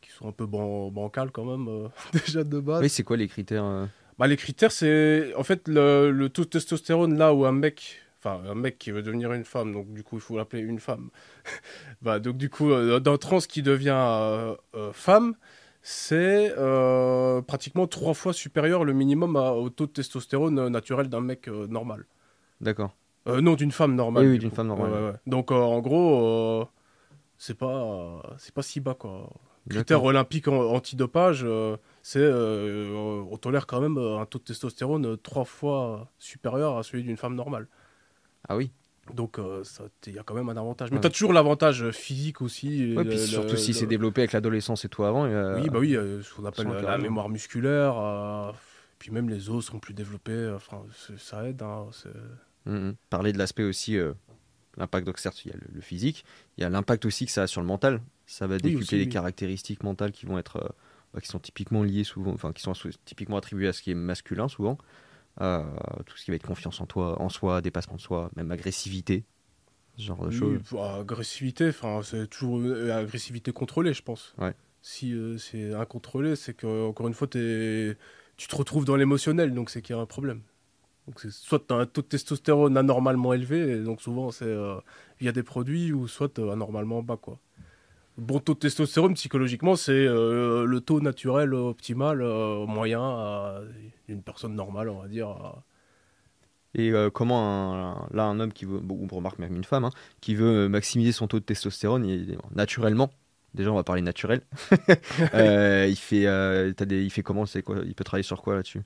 qui 0.00 0.10
sont 0.10 0.28
un 0.28 0.32
peu 0.32 0.46
ban 0.46 0.90
bancals 0.90 1.30
quand 1.30 1.44
même, 1.44 1.88
déjà 2.12 2.42
de 2.42 2.58
base. 2.58 2.82
Oui, 2.82 2.88
c'est 2.88 3.04
quoi 3.04 3.16
les 3.16 3.28
critères 3.28 3.88
Bah, 4.18 4.26
les 4.26 4.36
critères, 4.36 4.72
c'est 4.72 5.32
en 5.36 5.44
fait 5.44 5.68
le, 5.68 6.10
le 6.10 6.28
taux 6.28 6.42
de 6.44 6.48
testostérone 6.48 7.16
là 7.16 7.32
où 7.32 7.44
un 7.44 7.52
mec, 7.52 8.00
enfin 8.20 8.42
un 8.48 8.54
mec 8.56 8.78
qui 8.78 8.90
veut 8.90 9.02
devenir 9.02 9.32
une 9.32 9.44
femme, 9.44 9.72
donc 9.72 9.92
du 9.92 10.02
coup 10.02 10.16
il 10.16 10.22
faut 10.22 10.36
l'appeler 10.36 10.62
une 10.62 10.80
femme. 10.80 11.10
bah, 12.02 12.18
donc 12.18 12.36
du 12.36 12.50
coup, 12.50 12.72
euh, 12.72 12.98
dans 12.98 13.16
trans 13.16 13.38
qui 13.38 13.62
devient 13.62 13.90
euh, 13.94 14.56
euh, 14.74 14.92
femme, 14.92 15.36
c'est 15.90 16.52
euh, 16.58 17.40
pratiquement 17.40 17.86
trois 17.86 18.12
fois 18.12 18.34
supérieur 18.34 18.84
le 18.84 18.92
minimum 18.92 19.36
à- 19.36 19.52
au 19.52 19.70
taux 19.70 19.86
de 19.86 19.90
testostérone 19.92 20.58
euh, 20.58 20.68
naturel 20.68 21.08
d'un 21.08 21.22
mec 21.22 21.48
euh, 21.48 21.66
normal. 21.66 22.04
D'accord. 22.60 22.94
Euh, 23.26 23.40
non, 23.40 23.54
d'une 23.54 23.72
femme 23.72 23.94
normale. 23.94 24.24
Oui, 24.26 24.32
oui, 24.32 24.38
du 24.38 24.46
d'une 24.46 24.54
femme 24.54 24.66
normale. 24.66 24.90
Ouais, 24.92 24.98
ouais, 24.98 25.06
ouais. 25.06 25.16
Donc 25.26 25.50
en 25.50 25.80
gros, 25.80 26.68
c'est 27.38 27.56
pas, 27.56 28.22
c'est 28.36 28.52
pas 28.52 28.60
si 28.60 28.80
bas 28.80 28.92
quoi. 28.92 29.30
Critère 29.70 30.04
olympique 30.04 30.46
en- 30.48 30.60
antidopage, 30.74 31.46
c'est 32.02 32.30
on 32.30 33.36
tolère 33.40 33.66
quand 33.66 33.80
même 33.80 33.96
un 33.96 34.26
taux 34.26 34.38
de 34.38 34.44
testostérone 34.44 35.16
trois 35.16 35.46
fois 35.46 36.08
supérieur 36.18 36.76
à 36.76 36.82
celui 36.82 37.02
d'une 37.02 37.16
femme 37.16 37.34
normale. 37.34 37.66
Ah 38.46 38.56
oui. 38.58 38.72
Donc 39.14 39.38
euh, 39.38 39.62
il 40.06 40.12
y 40.14 40.18
a 40.18 40.22
quand 40.22 40.34
même 40.34 40.48
un 40.48 40.56
avantage. 40.56 40.90
Mais 40.90 40.96
Ouais. 40.96 41.00
tu 41.00 41.06
as 41.06 41.10
toujours 41.10 41.32
l'avantage 41.32 41.82
euh, 41.82 41.92
physique 41.92 42.42
aussi. 42.42 42.94
Ouais, 42.96 43.04
le- 43.04 43.10
puis 43.10 43.18
le- 43.18 43.26
surtout 43.26 43.56
si 43.56 43.72
le- 43.72 43.78
c'est 43.78 43.86
développé 43.86 44.20
avec 44.22 44.32
l'adolescence 44.32 44.84
et 44.84 44.88
tout 44.88 45.04
avant. 45.04 45.24
euh, 45.26 45.60
Oui, 45.60 45.68
bah 45.70 45.78
oui, 45.78 45.96
euh, 45.96 46.22
ce 46.22 46.34
qu'on 46.34 46.44
appelle 46.44 46.66
euh, 46.68 46.80
la 46.82 46.98
mémoire 46.98 47.28
musculaire. 47.28 47.98
euh, 47.98 48.52
puis 48.98 49.10
même 49.10 49.28
les 49.28 49.48
os 49.50 49.64
sont 49.64 49.78
plus 49.78 49.94
développés. 49.94 50.32
euh, 50.32 50.56
Enfin, 50.56 50.82
ça 51.18 51.46
aide. 51.48 51.62
hein, 51.62 51.86
c'est- 51.92 52.70
Mhm. 52.70 52.94
Parler 53.10 53.32
de 53.32 53.38
l'aspect 53.38 53.62
aussi, 53.64 53.96
euh, 53.96 54.12
l'impact, 54.76 55.06
donc 55.06 55.18
certes, 55.18 55.44
il 55.44 55.52
y 55.52 55.54
a 55.54 55.56
le, 55.56 55.62
le 55.74 55.80
physique, 55.80 56.24
il 56.56 56.62
y 56.62 56.64
a 56.64 56.68
l'impact 56.70 57.04
aussi 57.06 57.24
que 57.26 57.32
ça 57.32 57.42
a 57.42 57.46
sur 57.46 57.60
le 57.60 57.66
mental. 57.66 58.00
Ça 58.26 58.46
va 58.46 58.58
décupler 58.58 58.82
aussi, 58.82 58.96
les 58.96 59.04
oui. 59.04 59.08
caractéristiques 59.08 59.82
mentales 59.82 60.12
qui 60.12 60.26
vont 60.26 60.38
être, 60.38 60.56
euh, 60.58 60.68
bah, 61.14 61.20
qui 61.20 61.28
sont 61.28 61.38
typiquement 61.38 61.82
liées 61.82 62.04
souvent, 62.04 62.32
enfin, 62.32 62.52
qui 62.52 62.60
sont 62.62 62.74
typiquement 63.06 63.38
attribuées 63.38 63.68
à 63.68 63.72
ce 63.72 63.80
qui 63.80 63.90
est 63.92 63.94
masculin 63.94 64.48
souvent. 64.48 64.76
Euh, 65.40 65.62
tout 66.06 66.16
ce 66.16 66.24
qui 66.24 66.30
va 66.30 66.36
être 66.36 66.46
confiance 66.46 66.80
en 66.80 66.86
toi, 66.86 67.20
en 67.22 67.28
soi, 67.28 67.60
dépassement 67.60 67.96
de 67.96 68.00
soi, 68.00 68.30
même 68.36 68.50
agressivité, 68.50 69.24
ce 69.96 70.02
genre 70.02 70.24
de 70.24 70.30
Oui, 70.30 70.58
choses. 70.58 70.62
pour 70.68 70.84
agressivité, 70.84 71.68
enfin, 71.68 72.02
c'est 72.02 72.26
toujours 72.28 72.58
euh, 72.60 72.92
agressivité 72.92 73.52
contrôlée, 73.52 73.94
je 73.94 74.02
pense. 74.02 74.34
Ouais. 74.38 74.54
Si 74.82 75.12
euh, 75.14 75.38
c'est 75.38 75.74
incontrôlé, 75.74 76.36
c'est 76.36 76.54
que 76.54 76.88
encore 76.88 77.08
une 77.08 77.14
fois, 77.14 77.26
t'es- 77.28 77.96
tu 78.36 78.46
te 78.48 78.56
retrouves 78.56 78.84
dans 78.84 78.96
l'émotionnel, 78.96 79.54
donc 79.54 79.70
c'est 79.70 79.82
qu'il 79.82 79.96
y 79.96 79.98
a 79.98 80.02
un 80.02 80.06
problème. 80.06 80.42
Donc 81.06 81.20
soit 81.20 81.60
tu 81.66 81.74
as 81.74 81.78
un 81.78 81.86
taux 81.86 82.02
de 82.02 82.08
testostérone 82.08 82.76
anormalement 82.76 83.34
élevé, 83.34 83.72
et 83.78 83.80
donc 83.82 84.02
souvent 84.02 84.30
c'est 84.32 84.44
euh, 84.46 84.76
via 85.20 85.32
des 85.32 85.42
produits, 85.44 85.92
ou 85.92 86.08
soit 86.08 86.38
anormalement 86.38 87.02
bas, 87.02 87.16
quoi. 87.18 87.40
Bon 88.18 88.40
taux 88.40 88.54
de 88.54 88.58
testostérone, 88.58 89.14
psychologiquement, 89.14 89.76
c'est 89.76 89.92
euh, 89.92 90.64
le 90.64 90.80
taux 90.80 91.00
naturel 91.00 91.54
euh, 91.54 91.58
optimal 91.68 92.20
euh, 92.20 92.66
moyen 92.66 93.00
à 93.00 93.60
une 94.08 94.22
personne 94.22 94.54
normale, 94.56 94.88
on 94.88 95.00
va 95.00 95.06
dire. 95.08 95.28
Et 96.74 96.92
euh, 96.92 97.10
comment 97.10 98.02
un, 98.02 98.08
là 98.12 98.24
un 98.24 98.40
homme 98.40 98.52
qui 98.52 98.64
veut, 98.66 98.80
bon, 98.80 99.06
ou 99.10 99.14
remarque 99.16 99.38
même 99.38 99.56
une 99.56 99.64
femme, 99.64 99.84
hein, 99.84 99.90
qui 100.20 100.34
veut 100.34 100.68
maximiser 100.68 101.12
son 101.12 101.26
taux 101.26 101.40
de 101.40 101.44
testostérone, 101.44 102.04
il, 102.04 102.38
naturellement, 102.54 103.10
déjà 103.54 103.70
on 103.72 103.76
va 103.76 103.84
parler 103.84 104.02
naturel, 104.02 104.42
il 105.34 105.96
fait, 105.96 106.26
des, 106.86 107.02
il 107.02 107.10
fait 107.10 107.22
comment, 107.22 107.46
c'est 107.46 107.62
quoi, 107.62 107.78
il 107.86 107.94
peut 107.94 108.04
travailler 108.04 108.22
sur 108.24 108.42
quoi 108.42 108.54
là-dessus? 108.56 108.82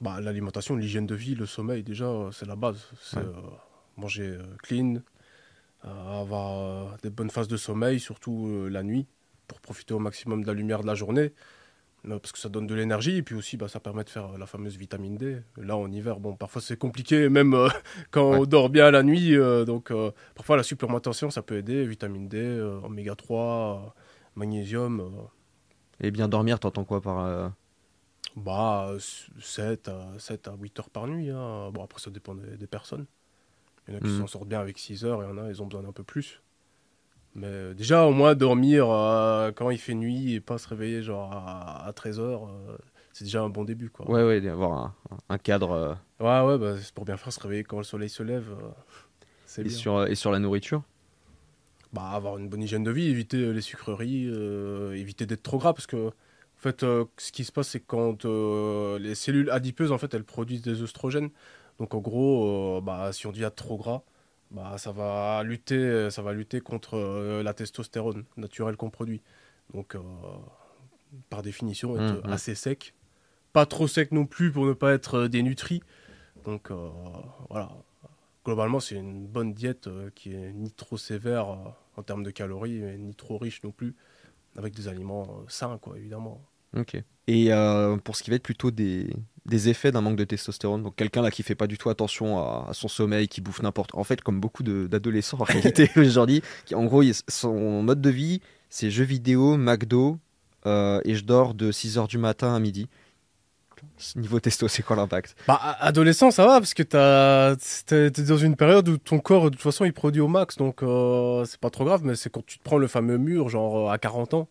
Bah, 0.00 0.20
L'alimentation, 0.20 0.76
l'hygiène 0.76 1.06
de 1.06 1.14
vie, 1.14 1.34
le 1.34 1.46
sommeil, 1.46 1.82
déjà, 1.82 2.10
c'est 2.32 2.46
la 2.46 2.56
base. 2.56 2.86
C'est 3.00 3.18
Ouais. 3.18 3.26
manger 3.96 4.38
clean, 4.62 4.96
avoir 5.84 6.92
euh, 6.94 6.96
des 7.02 7.10
bonnes 7.10 7.30
phases 7.30 7.48
de 7.48 7.56
sommeil, 7.56 8.00
surtout 8.00 8.48
euh, 8.48 8.68
la 8.68 8.82
nuit, 8.82 9.06
pour 9.48 9.60
profiter 9.60 9.94
au 9.94 9.98
maximum 9.98 10.42
de 10.42 10.46
la 10.46 10.54
lumière 10.54 10.82
de 10.82 10.86
la 10.86 10.94
journée, 10.94 11.32
euh, 12.08 12.18
parce 12.18 12.32
que 12.32 12.38
ça 12.38 12.48
donne 12.50 12.66
de 12.66 12.74
l'énergie, 12.74 13.16
et 13.16 13.22
puis 13.22 13.34
aussi, 13.36 13.56
bah, 13.56 13.68
ça 13.68 13.80
permet 13.80 14.04
de 14.04 14.10
faire 14.10 14.34
euh, 14.34 14.38
la 14.38 14.46
fameuse 14.46 14.76
vitamine 14.76 15.16
D. 15.16 15.38
Là, 15.56 15.76
en 15.76 15.90
hiver, 15.92 16.20
bon, 16.20 16.36
parfois 16.36 16.62
c'est 16.62 16.78
compliqué, 16.78 17.28
même 17.30 17.54
euh, 17.54 17.68
quand 18.10 18.24
Ouais. 18.30 18.42
on 18.42 18.46
dort 18.46 18.70
bien 18.70 18.90
la 18.90 19.02
nuit, 19.02 19.36
euh, 19.36 19.64
donc 19.64 19.90
euh, 19.90 20.10
parfois 20.34 20.56
la 20.56 20.62
supplémentation, 20.64 21.30
ça 21.30 21.42
peut 21.42 21.56
aider, 21.58 21.86
vitamine 21.86 22.28
D, 22.28 22.38
euh, 22.38 22.80
oméga 22.84 23.14
3, 23.16 23.94
euh, 23.96 24.00
magnésium. 24.36 25.00
euh, 25.00 25.04
Et 25.98 26.12
bien 26.12 26.28
dormir, 26.28 26.60
t'entends 26.60 26.84
quoi 26.84 27.00
par 27.00 27.18
euh, 27.18 27.48
Bah, 28.36 28.88
euh, 28.90 28.98
7 29.40 29.88
à, 29.88 30.18
7 30.18 30.48
à 30.48 30.54
8 30.54 30.78
heures 30.78 30.90
par 30.90 31.06
nuit. 31.06 31.30
hein. 31.30 31.70
Bon, 31.72 31.82
après, 31.84 32.00
ça 32.00 32.10
dépend 32.10 32.34
des, 32.34 32.56
des 32.56 32.66
personnes. 32.66 33.06
Il 33.86 33.94
y 33.94 33.96
en 33.96 33.98
a 33.98 34.00
qui 34.00 34.10
Mhm. 34.10 34.20
s'en 34.20 34.26
sortent 34.26 34.48
bien 34.48 34.60
avec 34.60 34.78
6 34.78 35.04
heures, 35.04 35.22
et 35.22 35.26
il 35.26 35.28
y 35.28 35.32
en 35.32 35.38
a, 35.38 35.48
ils 35.48 35.62
ont 35.62 35.66
besoin 35.66 35.82
d'un 35.82 35.92
peu 35.92 36.04
plus. 36.04 36.40
Mais 37.34 37.46
euh, 37.48 37.74
déjà, 37.74 38.06
au 38.06 38.12
moins, 38.12 38.34
dormir 38.34 38.88
euh, 38.88 39.50
quand 39.52 39.70
il 39.70 39.78
fait 39.78 39.94
nuit 39.94 40.34
et 40.34 40.40
pas 40.40 40.56
se 40.58 40.68
réveiller 40.68 41.02
genre 41.02 41.32
à, 41.32 41.92
13 41.94 42.20
heures, 42.20 42.48
euh, 42.48 42.78
c'est 43.12 43.24
déjà 43.24 43.42
un 43.42 43.48
bon 43.48 43.64
début, 43.64 43.90
quoi. 43.90 44.08
Ouais, 44.08 44.22
ouais, 44.24 44.40
d'avoir 44.40 44.72
un, 44.72 44.94
un 45.28 45.38
cadre 45.38 45.72
euh, 45.72 45.94
ouais, 46.20 46.46
ouais, 46.52 46.58
bah, 46.58 46.76
c'est 46.80 46.94
pour 46.94 47.04
bien 47.04 47.16
faire 47.16 47.32
se 47.32 47.40
réveiller 47.40 47.64
quand 47.64 47.78
le 47.78 47.84
soleil 47.84 48.08
se 48.08 48.22
lève. 48.22 48.54
c'est 49.46 49.64
et 49.64 49.68
bien. 49.68 49.76
sur, 49.76 50.06
et 50.06 50.14
sur 50.14 50.30
la 50.30 50.38
nourriture? 50.38 50.82
Bah, 51.92 52.10
avoir 52.10 52.38
une 52.38 52.48
bonne 52.48 52.62
hygiène 52.62 52.84
de 52.84 52.90
vie, 52.90 53.08
éviter 53.08 53.52
les 53.52 53.60
sucreries, 53.60 54.26
éviter 54.96 55.26
d'être 55.26 55.42
trop 55.42 55.58
gras, 55.58 55.72
parce 55.74 55.86
que 55.86 56.08
en 56.08 56.12
fait, 56.56 56.80
ce 56.80 57.32
qui 57.32 57.44
se 57.44 57.52
passe, 57.52 57.68
c'est 57.68 57.80
quand 57.80 58.24
les 58.24 59.14
cellules 59.14 59.50
adipeuses, 59.50 59.92
en 59.92 59.98
fait, 59.98 60.14
elles 60.14 60.24
produisent 60.24 60.62
des 60.62 60.82
œstrogènes. 60.82 61.30
Donc, 61.78 61.94
en 61.94 61.98
gros, 62.00 62.78
euh, 62.78 62.80
bah, 62.80 63.12
si 63.12 63.26
on 63.26 63.32
devient 63.32 63.50
trop 63.54 63.76
gras, 63.76 64.02
bah, 64.50 64.78
ça 64.78 64.92
va 64.92 65.42
lutter, 65.42 66.10
ça 66.10 66.22
va 66.22 66.32
lutter 66.32 66.60
contre 66.60 66.94
euh, 66.96 67.42
la 67.42 67.54
testostérone 67.54 68.24
naturelle 68.36 68.76
qu'on 68.76 68.90
produit. 68.90 69.22
Donc, 69.72 69.94
euh, 69.94 70.00
par 71.30 71.42
définition, 71.42 71.96
être 71.96 72.22
Mhm. 72.24 72.32
assez 72.32 72.54
sec, 72.54 72.94
pas 73.52 73.66
trop 73.66 73.88
sec 73.88 74.12
non 74.12 74.26
plus 74.26 74.52
pour 74.52 74.66
ne 74.66 74.72
pas 74.72 74.92
être 74.92 75.26
dénutri. 75.26 75.82
Donc, 76.44 76.70
voilà. 77.50 77.70
Globalement, 78.44 78.78
c'est 78.78 78.96
une 78.96 79.26
bonne 79.26 79.54
diète 79.54 79.86
euh, 79.86 80.10
qui 80.14 80.34
est 80.34 80.52
ni 80.52 80.70
trop 80.70 80.98
sévère 80.98 81.48
euh, 81.48 81.56
en 81.96 82.02
termes 82.02 82.22
de 82.22 82.30
calories, 82.30 82.80
mais 82.80 82.98
ni 82.98 83.14
trop 83.14 83.38
riche 83.38 83.62
non 83.62 83.70
plus, 83.70 83.96
avec 84.56 84.74
des 84.74 84.86
aliments 84.86 85.22
euh, 85.22 85.44
sains, 85.48 85.78
quoi, 85.78 85.96
évidemment. 85.96 86.44
Ok. 86.76 86.96
Et 87.26 87.52
euh, 87.52 87.96
pour 87.96 88.16
ce 88.16 88.22
qui 88.22 88.30
va 88.30 88.36
être 88.36 88.42
plutôt 88.42 88.70
des, 88.70 89.08
des 89.46 89.68
effets 89.68 89.90
d'un 89.92 90.00
manque 90.02 90.16
de 90.16 90.24
testostérone, 90.24 90.82
donc 90.82 90.96
quelqu'un 90.96 91.22
là 91.22 91.30
qui 91.30 91.42
fait 91.42 91.54
pas 91.54 91.66
du 91.66 91.78
tout 91.78 91.88
attention 91.88 92.38
à, 92.38 92.66
à 92.70 92.74
son 92.74 92.88
sommeil, 92.88 93.28
qui 93.28 93.40
bouffe 93.40 93.62
n'importe, 93.62 93.94
en 93.94 94.04
fait 94.04 94.20
comme 94.20 94.40
beaucoup 94.40 94.62
d'adolescents 94.62 95.38
en 95.40 95.44
réalité 95.44 95.90
aujourd'hui, 95.96 96.42
qui 96.66 96.74
en 96.74 96.84
gros 96.84 97.02
son 97.28 97.82
mode 97.82 98.00
de 98.00 98.10
vie 98.10 98.40
c'est 98.68 98.90
jeux 98.90 99.04
vidéo, 99.04 99.56
McDo 99.56 100.18
euh, 100.66 101.00
et 101.04 101.14
je 101.14 101.24
dors 101.24 101.54
de 101.54 101.70
6h 101.72 102.08
du 102.08 102.18
matin 102.18 102.54
à 102.54 102.58
midi. 102.58 102.88
Niveau 104.16 104.40
testo, 104.40 104.66
c'est 104.66 104.82
quoi 104.82 104.96
l'impact? 104.96 105.36
Bah, 105.46 105.58
a- 105.60 105.86
adolescent, 105.86 106.30
ça 106.30 106.46
va, 106.46 106.58
parce 106.58 106.72
que 106.74 106.82
t'as- 106.82 107.54
t'es 107.86 108.10
t'es 108.10 108.22
dans 108.22 108.36
une 108.38 108.56
période 108.56 108.88
où 108.88 108.96
ton 108.98 109.18
corps, 109.18 109.44
de 109.44 109.50
toute 109.50 109.60
façon, 109.62 109.84
il 109.84 109.92
produit 109.92 110.20
au 110.22 110.28
max, 110.28 110.56
donc 110.56 110.82
euh, 110.82 111.44
c'est 111.44 111.60
pas 111.60 111.70
trop 111.70 111.84
grave, 111.84 112.00
mais 112.02 112.14
c'est 112.16 112.30
quand 112.30 112.44
tu 112.46 112.58
te 112.58 112.64
prends 112.64 112.78
le 112.78 112.86
fameux 112.86 113.18
mur, 113.18 113.48
genre 113.50 113.88
euh, 113.90 113.92
à 113.92 113.98
40 113.98 114.34
ans, 114.34 114.48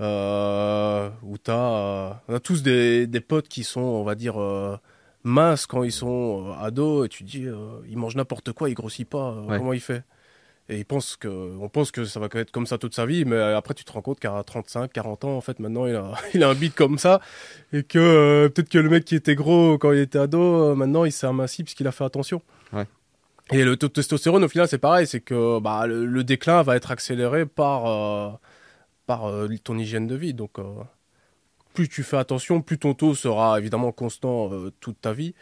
euh, 0.00 1.10
où 1.22 1.36
t'as 1.38 1.52
euh, 1.54 2.10
on 2.28 2.34
a 2.34 2.40
tous 2.40 2.62
des, 2.62 3.06
des 3.06 3.20
potes 3.20 3.48
qui 3.48 3.64
sont, 3.64 3.80
on 3.80 4.04
va 4.04 4.14
dire, 4.14 4.40
euh, 4.40 4.76
minces 5.24 5.66
quand 5.66 5.82
ils 5.82 5.92
sont 5.92 6.48
euh, 6.48 6.64
ados, 6.64 7.06
et 7.06 7.08
tu 7.08 7.24
te 7.24 7.28
dis, 7.30 7.46
il 7.88 7.98
mange 7.98 8.16
n'importe 8.16 8.52
quoi, 8.52 8.68
il 8.70 8.74
grossit 8.74 9.08
pas, 9.08 9.32
Ouais. 9.48 9.58
comment 9.58 9.72
il 9.72 9.80
fait? 9.80 10.02
Et 10.68 10.78
il 10.78 10.84
pense 10.84 11.16
que, 11.16 11.26
on 11.60 11.68
pense 11.68 11.90
que 11.90 12.04
ça 12.04 12.20
va 12.20 12.28
être 12.34 12.52
comme 12.52 12.66
ça 12.66 12.78
toute 12.78 12.94
sa 12.94 13.04
vie, 13.04 13.24
mais 13.24 13.36
après 13.40 13.74
tu 13.74 13.84
te 13.84 13.90
rends 13.90 14.02
compte 14.02 14.20
qu'à 14.20 14.40
35, 14.44 14.92
40 14.92 15.24
ans, 15.24 15.36
en 15.36 15.40
fait, 15.40 15.58
maintenant 15.58 15.86
il 15.86 15.96
a, 15.96 16.12
il 16.34 16.42
a 16.44 16.48
un 16.48 16.54
beat 16.54 16.74
comme 16.74 16.96
ça, 16.96 17.20
et 17.72 17.82
que 17.82 18.46
peut-être 18.54 18.68
que 18.68 18.78
le 18.78 18.88
mec 18.88 19.04
qui 19.04 19.16
était 19.16 19.34
gros 19.34 19.78
quand 19.78 19.90
il 19.92 19.98
était 19.98 20.18
ado, 20.20 20.74
maintenant 20.76 21.04
il 21.04 21.12
s'est 21.12 21.26
aminci 21.26 21.64
parce 21.64 21.74
qu'il 21.74 21.86
a 21.88 21.92
fait 21.92 22.04
attention. 22.04 22.40
Ouais. 22.72 22.86
Et 23.52 23.64
le 23.64 23.76
taux 23.76 23.88
de 23.88 23.92
testostérone, 23.92 24.44
au 24.44 24.48
final, 24.48 24.68
c'est 24.68 24.78
pareil, 24.78 25.08
c'est 25.08 25.18
que 25.20 25.58
bah, 25.58 25.84
le, 25.88 26.06
le 26.06 26.22
déclin 26.22 26.62
va 26.62 26.76
être 26.76 26.92
accéléré 26.92 27.46
par, 27.46 28.38
par 29.10 29.24
euh, 29.26 29.48
ton 29.64 29.76
hygiène 29.76 30.06
de 30.06 30.14
vie. 30.14 30.34
Donc, 30.34 30.60
euh, 30.60 30.62
plus 31.74 31.88
tu 31.88 32.04
fais 32.04 32.16
attention, 32.16 32.62
plus 32.62 32.78
ton 32.78 32.94
taux 32.94 33.16
sera 33.16 33.58
évidemment 33.58 33.90
constant 33.90 34.52
euh, 34.52 34.70
toute 34.78 35.00
ta 35.00 35.12
vie, 35.12 35.34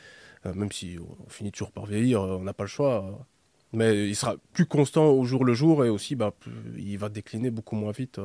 même 0.45 0.73
si 0.73 0.97
on 1.27 1.29
finit 1.29 1.53
toujours 1.53 1.73
par 1.73 1.85
vieillir, 1.85 2.23
on 2.23 2.43
n'a 2.43 2.55
pas 2.55 2.65
le 2.65 2.69
choix. 2.69 3.27
mais 3.75 4.09
il 4.09 4.17
sera 4.17 4.37
plus 4.55 4.65
constant 4.65 5.07
au 5.11 5.25
jour 5.27 5.45
le 5.45 5.53
jour 5.53 5.85
et 5.85 5.91
aussi, 5.91 6.17
bah, 6.17 6.31
plus- 6.41 6.53
il 6.79 6.97
va 6.97 7.11
décliner 7.11 7.51
beaucoup 7.51 7.77
moins 7.77 7.93
vite 7.93 8.19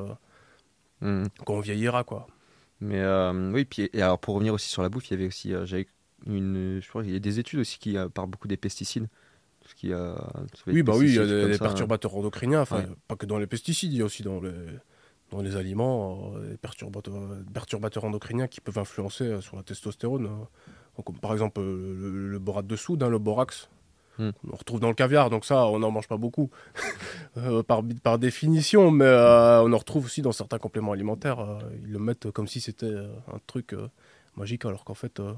Hmm. 1.01 1.25
quand 1.45 1.55
on 1.55 1.59
vieillira, 1.59 2.05
quoi. 2.05 2.27
Mais 2.79 3.01
oui, 3.53 3.65
puis 3.65 3.89
et 3.91 4.01
alors 4.01 4.19
pour 4.19 4.35
revenir 4.35 4.53
aussi 4.53 4.69
sur 4.69 4.81
la 4.81 4.87
bouffe, 4.89 5.09
il 5.09 5.11
y 5.11 5.17
avait 5.17 5.27
aussi, 5.27 5.51
j'avais 5.65 5.87
une, 6.25 6.79
je 6.81 6.87
crois 6.87 7.03
qu'il 7.03 7.11
y 7.11 7.15
a 7.17 7.19
des 7.19 7.39
études 7.39 7.59
aussi 7.59 7.77
qui 7.79 7.97
parlent 8.13 8.29
beaucoup 8.29 8.47
des 8.47 8.55
pesticides. 8.55 9.07
Tout 9.61 9.69
ce 9.69 9.75
qui, 9.75 9.91
euh, 9.91 10.13
tout 10.51 10.57
ce 10.59 10.63
qui 10.63 10.69
va 10.69 10.73
Oui, 10.75 10.83
bah 10.83 10.93
oui, 10.95 11.07
il 11.09 11.15
y 11.15 11.19
a 11.19 11.25
des, 11.25 11.55
hein. 11.55 11.57
perturbateurs 11.57 12.15
endocriniens, 12.15 12.61
enfin, 12.61 12.79
Ouais. 12.81 12.87
pas 13.09 13.15
que 13.17 13.25
dans 13.25 13.37
les 13.39 13.47
pesticides, 13.47 13.91
il 13.93 13.99
y 13.99 14.01
a 14.01 14.05
aussi 14.05 14.23
dans 14.23 14.39
les, 14.41 14.51
dans 15.33 15.41
les 15.41 15.55
aliments, 15.55 16.31
euh, 16.35 16.51
des 16.51 16.57
perturbateurs, 16.57 17.13
perturbateurs 17.53 18.05
endocriniens 18.05 18.47
qui 18.47 18.61
peuvent 18.61 18.77
influencer 18.79 19.23
euh, 19.25 19.41
sur 19.41 19.55
la 19.57 19.63
testostérone. 19.63 20.25
euh. 20.27 20.45
Donc, 20.95 21.05
comme 21.07 21.17
par 21.19 21.33
exemple 21.33 21.59
euh, 21.59 21.95
le, 21.99 22.29
le 22.29 22.39
borate 22.39 22.67
de 22.67 22.75
soude, 22.75 23.01
hein, 23.03 23.09
le 23.09 23.19
borax. 23.19 23.69
Hmm. 24.19 24.29
On 24.51 24.55
retrouve 24.55 24.79
dans 24.79 24.89
le 24.89 24.93
caviar, 24.93 25.31
donc 25.31 25.43
ça, 25.43 25.65
on 25.65 25.79
n'en 25.79 25.89
mange 25.89 26.07
pas 26.07 26.17
beaucoup 26.17 26.51
euh, 27.37 27.63
par, 27.63 27.81
par 28.03 28.19
définition, 28.19 28.91
mais 28.91 29.05
euh, 29.05 29.63
on 29.63 29.73
en 29.73 29.77
retrouve 29.77 30.05
aussi 30.05 30.21
dans 30.21 30.31
certains 30.31 30.59
compléments 30.59 30.91
alimentaires. 30.91 31.39
euh, 31.39 31.57
ils 31.81 31.91
le 31.91 31.97
mettent 31.97 32.29
comme 32.29 32.47
si 32.47 32.61
c'était 32.61 32.85
euh, 32.85 33.07
un 33.33 33.39
truc 33.47 33.73
euh, 33.73 33.87
magique, 34.35 34.65
alors 34.65 34.83
qu'en 34.85 34.93
fait, 34.93 35.19
euh, 35.19 35.33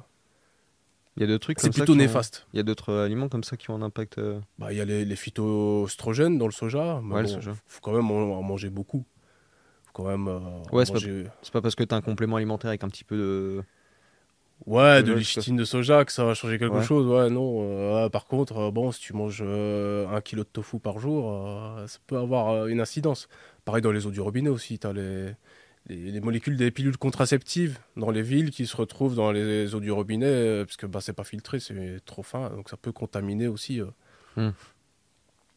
Il 1.15 1.21
y 1.21 1.23
a 1.23 1.27
d'autres 1.27 1.43
trucs 1.45 1.61
C'est 1.61 1.69
plutôt 1.69 1.95
néfaste. 1.95 2.47
Il 2.53 2.57
y 2.57 2.59
a 2.59 2.63
d'autres 2.63 2.89
euh, 2.91 3.05
aliments 3.05 3.29
comme 3.29 3.45
ça 3.45 3.55
qui 3.55 3.69
ont 3.71 3.75
un 3.75 3.81
impact. 3.81 4.17
euh, 4.17 4.41
Bah, 4.59 4.73
il 4.73 4.77
y 4.77 4.81
a 4.81 4.85
les, 4.85 5.05
les 5.05 5.15
phytoestrogènes 5.15 6.37
dans 6.37 6.47
le 6.47 6.51
soja. 6.51 6.99
mais 7.01 7.15
Ouais, 7.15 7.21
le 7.21 7.27
bon, 7.29 7.33
soja. 7.35 7.53
faut 7.67 7.79
quand 7.81 7.93
même 7.93 8.11
en, 8.11 8.37
en 8.37 8.43
manger 8.43 8.69
beaucoup. 8.69 9.05
Quand 9.95 10.03
même 10.07 10.27
euh, 10.27 10.39
Ouais, 10.71 10.85
c'est 10.85 11.51
pas- 11.51 11.61
parce 11.61 11.75
que 11.75 11.83
t'as 11.83 11.95
un 11.95 12.01
complément 12.01 12.35
alimentaire 12.35 12.69
avec 12.69 12.83
un 12.83 12.89
petit 12.89 13.03
peu 13.05 13.17
de. 13.17 13.63
Ouais, 14.65 15.03
de 15.03 15.11
Ouais, 15.13 15.19
l'ichétine 15.19 15.55
de 15.57 15.65
soja, 15.65 16.05
que 16.05 16.11
ça 16.11 16.23
va 16.23 16.33
changer 16.33 16.57
quelque 16.57 16.75
Ouais. 16.77 16.83
chose. 16.83 17.05
Ouais, 17.07 17.29
non. 17.29 17.59
euh, 17.61 18.09
par 18.09 18.25
contre, 18.25 18.57
euh, 18.57 18.71
bon, 18.71 18.91
si 18.91 18.99
tu 19.01 19.13
manges 19.13 19.41
un 19.41 20.21
kilo 20.21 20.43
de 20.43 20.49
tofu 20.49 20.79
par 20.79 20.99
jour, 20.99 21.31
ça 21.87 21.99
peut 22.07 22.17
avoir 22.17 22.67
une 22.67 22.79
incidence. 22.81 23.27
Pareil 23.63 23.81
dans 23.81 23.91
les 23.91 24.05
eaux 24.05 24.11
du 24.11 24.21
robinet 24.21 24.49
aussi, 24.49 24.79
tu 24.79 24.87
as 24.87 24.93
les, 24.93 25.31
les, 25.87 26.11
les 26.11 26.19
molécules 26.21 26.55
des 26.57 26.71
pilules 26.71 26.97
contraceptives 26.97 27.77
dans 27.97 28.11
les 28.11 28.21
villes 28.21 28.49
qui 28.51 28.65
se 28.65 28.75
retrouvent 28.77 29.15
dans 29.15 29.31
les 29.31 29.75
eaux 29.75 29.79
du 29.81 29.91
robinet, 29.91 30.63
parce 30.65 30.77
que 30.77 30.85
bah, 30.87 31.01
c'est 31.01 31.13
pas 31.13 31.23
filtré, 31.25 31.59
c'est 31.59 31.99
trop 32.05 32.23
fin, 32.23 32.49
donc 32.49 32.69
ça 32.69 32.77
peut 32.77 32.91
contaminer 32.91 33.47
aussi. 33.47 33.81
euh. 33.81 34.51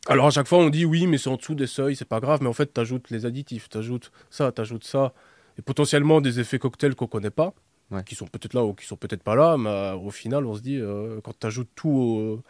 Alors 0.07 0.27
à 0.27 0.31
chaque 0.31 0.47
fois, 0.47 0.59
on 0.59 0.71
dit 0.71 0.85
oui, 0.85 1.07
mais 1.07 1.19
c'est 1.19 1.29
en 1.29 1.37
dessous 1.37 1.55
des 1.55 1.67
seuils, 1.67 1.97
c'est 1.97 2.05
pas 2.09 2.21
grave, 2.21 2.41
mais 2.43 2.49
en 2.49 2.53
fait, 2.55 2.73
tu 2.73 2.81
ajoutes 2.81 3.11
les 3.11 3.27
additifs, 3.27 3.69
tu 3.69 3.77
ajoutes 3.79 4.11
ça, 4.31 4.53
tu 4.53 4.61
ajoutes 4.61 4.85
ça, 4.85 5.13
et 5.59 5.63
potentiellement 5.63 6.21
des 6.21 6.41
effets 6.41 6.59
cocktails 6.59 6.95
qu'on 6.95 7.07
connaît 7.07 7.31
pas 7.31 7.53
Ouais. 7.91 8.05
qui 8.05 8.15
sont 8.15 8.27
peut-être 8.27 8.53
là 8.53 8.65
ou 8.65 8.75
qui 8.75 8.85
sont 8.87 8.97
peut-être 8.97 9.23
pas 9.23 9.35
là, 9.35 9.57
mais 9.57 9.69
euh, 9.71 9.95
au 9.95 10.11
final, 10.11 10.45
on 10.45 10.55
se 10.55 10.61
dit, 10.61 10.77
euh, 10.77 11.21
quand 11.23 11.33
tu 11.39 11.47
ajoutes 11.47 11.71
tout 11.75 11.89
au, 11.89 12.43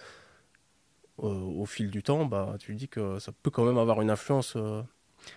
au- 1.19 1.63
au 1.63 1.67
fil 1.67 1.91
du 1.91 2.03
temps, 2.03 2.25
bah, 2.27 2.57
tu 2.59 2.75
dis 2.75 2.89
que 2.89 3.19
ça 3.19 3.33
peut 3.43 3.51
quand 3.51 3.65
même 3.65 3.79
avoir 3.79 4.01
une 4.03 4.11
influence 4.11 4.55
euh, 4.57 4.83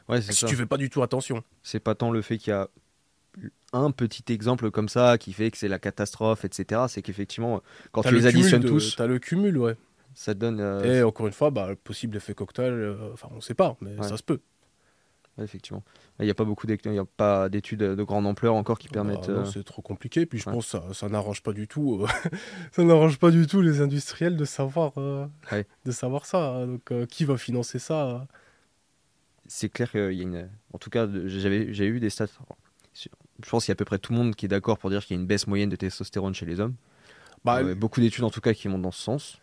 Ouais, 0.10 0.22
si 0.22 0.34
ça. 0.34 0.48
tu 0.48 0.56
fais 0.56 0.66
pas 0.66 0.78
du 0.78 0.90
tout 0.90 1.02
attention. 1.04 1.44
C'est 1.64 1.80
pas 1.80 1.96
tant 1.96 2.12
le 2.12 2.22
fait 2.22 2.38
qu'il 2.38 2.52
y 2.52 2.54
a 2.54 2.68
un 3.74 3.92
petit 3.92 4.24
exemple 4.34 4.70
comme 4.72 4.90
ça 4.90 5.18
qui 5.18 5.34
fait 5.34 5.50
que 5.52 5.58
c'est 5.58 5.68
la 5.68 5.80
catastrophe, 5.80 6.46
etc. 6.46 6.88
C'est 6.88 7.02
qu'effectivement, 7.02 7.62
quand 7.92 8.02
tu 8.04 8.12
le 8.12 8.18
les 8.18 8.26
additionnes 8.28 8.62
de- 8.62 8.68
tous, 8.70 8.96
T'as 8.96 9.08
le 9.08 9.20
cumul, 9.20 9.58
ouais. 9.58 9.76
Ça 10.14 10.34
donne. 10.34 10.60
euh, 10.60 11.00
Et 11.00 11.04
encore 11.04 11.28
une 11.28 11.34
fois, 11.34 11.50
bah, 11.52 11.70
le 11.70 11.76
possible 11.76 12.18
effet 12.18 12.34
cocktail, 12.34 12.72
euh, 12.74 13.12
enfin, 13.14 13.30
on 13.32 13.42
sait 13.42 13.54
pas, 13.54 13.78
mais 13.82 13.96
Ouais. 13.98 14.08
ça 14.08 14.18
se 14.18 14.24
peut. 14.24 14.42
ouais, 15.38 15.44
effectivement. 15.44 15.84
Il 16.20 16.26
n'y 16.26 16.32
a 16.32 16.34
pas 16.36 16.44
beaucoup 16.44 16.68
d'études 16.68 17.80
de 17.80 18.04
grande 18.04 18.28
ampleur 18.28 18.54
encore 18.56 18.78
qui 18.80 18.88
permettent. 18.90 19.28
Bah, 19.28 19.34
non, 19.34 19.42
euh, 19.42 19.46
c'est 19.46 19.64
trop 19.64 19.82
compliqué, 19.82 20.26
puis 20.26 20.40
je 20.40 20.46
ouais. 20.48 20.54
pense 20.54 20.66
que 20.66 20.72
ça, 20.72 20.84
ça 20.94 21.10
n'arrange 21.10 21.42
pas 21.44 21.54
du 21.54 21.68
tout. 21.68 22.06
ça 22.72 22.84
n'arrange 22.84 23.18
pas 23.20 23.32
du 23.32 23.48
tout 23.48 23.62
les 23.62 23.82
industriels 23.82 24.38
de 24.38 24.46
savoir, 24.46 24.94
de 24.94 25.92
savoir 25.92 26.26
ça. 26.26 26.50
hein. 26.56 26.68
Donc, 26.68 27.08
qui 27.08 27.26
va 27.26 27.38
financer 27.38 27.80
ça 27.80 28.08
euh 28.10 28.20
c'est 29.48 29.70
clair 29.70 29.92
qu'il 29.92 30.14
y 30.14 30.20
a 30.20 30.24
une. 30.24 30.50
En 30.74 30.78
tout 30.78 30.90
cas, 30.90 31.08
j'ai 31.26 31.86
eu 31.86 32.00
des 32.00 32.10
stats. 32.10 32.28
Je 32.94 33.50
pense 33.50 33.66
qu'il 33.66 33.72
y 33.72 33.74
a 33.74 33.74
à 33.74 33.76
peu 33.76 33.84
près 33.86 33.98
tout 33.98 34.14
le 34.14 34.18
monde 34.20 34.36
qui 34.36 34.46
est 34.46 34.50
d'accord 34.50 34.78
pour 34.78 34.90
dire 34.90 35.04
qu'il 35.06 35.16
y 35.16 35.20
a 35.20 35.22
une 35.22 35.28
baisse 35.28 35.46
moyenne 35.48 35.70
de 35.70 35.76
testostérone 35.76 36.34
chez 36.34 36.46
les 36.46 36.60
hommes. 36.62 36.76
Bah, 37.44 37.58
Euh, 37.60 37.76
beaucoup 37.76 38.00
d'études 38.00 38.24
en 38.24 38.30
tout 38.30 38.40
cas 38.40 38.54
qui 38.54 38.68
vont 38.70 38.78
dans 38.80 38.92
ce 38.92 39.02
sens. 39.02 39.42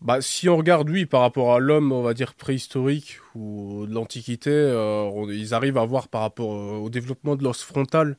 Bah, 0.00 0.22
si 0.22 0.48
on 0.48 0.56
regarde, 0.56 0.88
oui, 0.88 1.04
par 1.04 1.20
rapport 1.20 1.54
à 1.54 1.58
l'homme, 1.58 1.92
on 1.92 2.00
va 2.02 2.14
dire 2.14 2.34
préhistorique 2.34 3.18
ou 3.34 3.84
de 3.86 3.92
l'Antiquité, 3.94 4.48
euh, 4.50 5.02
on- 5.02 5.28
ils 5.28 5.52
arrivent 5.52 5.76
à 5.76 5.84
voir 5.84 6.08
par 6.08 6.22
rapport 6.22 6.54
euh, 6.54 6.78
au 6.78 6.88
développement 6.88 7.36
de 7.36 7.44
l'os 7.44 7.62
frontal, 7.62 8.16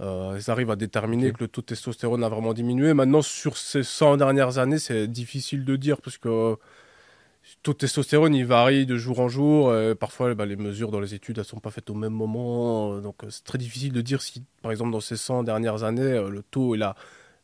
euh, 0.00 0.38
ils 0.40 0.50
arrivent 0.50 0.70
à 0.70 0.76
déterminer 0.76 1.32
que 1.32 1.40
le 1.40 1.48
taux 1.48 1.62
de 1.62 1.66
testostérone 1.66 2.24
a 2.24 2.28
vraiment 2.30 2.54
diminué. 2.54 2.94
Maintenant, 2.94 3.22
sur 3.22 3.56
ces 3.58 3.84
100 3.84 4.16
dernières 4.18 4.58
années, 4.58 4.78
c'est 4.78 5.08
difficile 5.08 5.64
de 5.64 5.76
dire 5.76 6.00
parce 6.02 6.18
que 6.18 6.28
euh, 6.28 6.50
le 6.52 7.56
taux 7.62 7.72
de 7.72 7.78
testostérone, 7.78 8.34
il 8.34 8.46
varie 8.46 8.86
de 8.86 8.96
jour 8.96 9.20
en 9.20 9.28
jour. 9.28 9.74
et 9.76 9.94
parfois, 9.94 10.34
bah, 10.34 10.46
les 10.46 10.56
mesures 10.56 10.90
dans 10.90 11.00
les 11.00 11.14
études, 11.14 11.38
elles 11.38 11.44
sont 11.44 11.60
pas 11.60 11.70
faites 11.70 11.90
au 11.90 11.94
même 11.94 12.12
moment. 12.12 12.98
donc, 13.00 13.16
c'est 13.30 13.44
très 13.44 13.58
difficile 13.58 13.92
de 13.92 14.00
dire 14.00 14.22
si, 14.22 14.44
par 14.62 14.70
exemple, 14.72 14.90
dans 14.92 15.00
ces 15.00 15.16
100 15.16 15.42
dernières 15.42 15.84
années, 15.84 16.22
le 16.30 16.42
taux, 16.42 16.74
il 16.74 16.82
a 16.82 16.94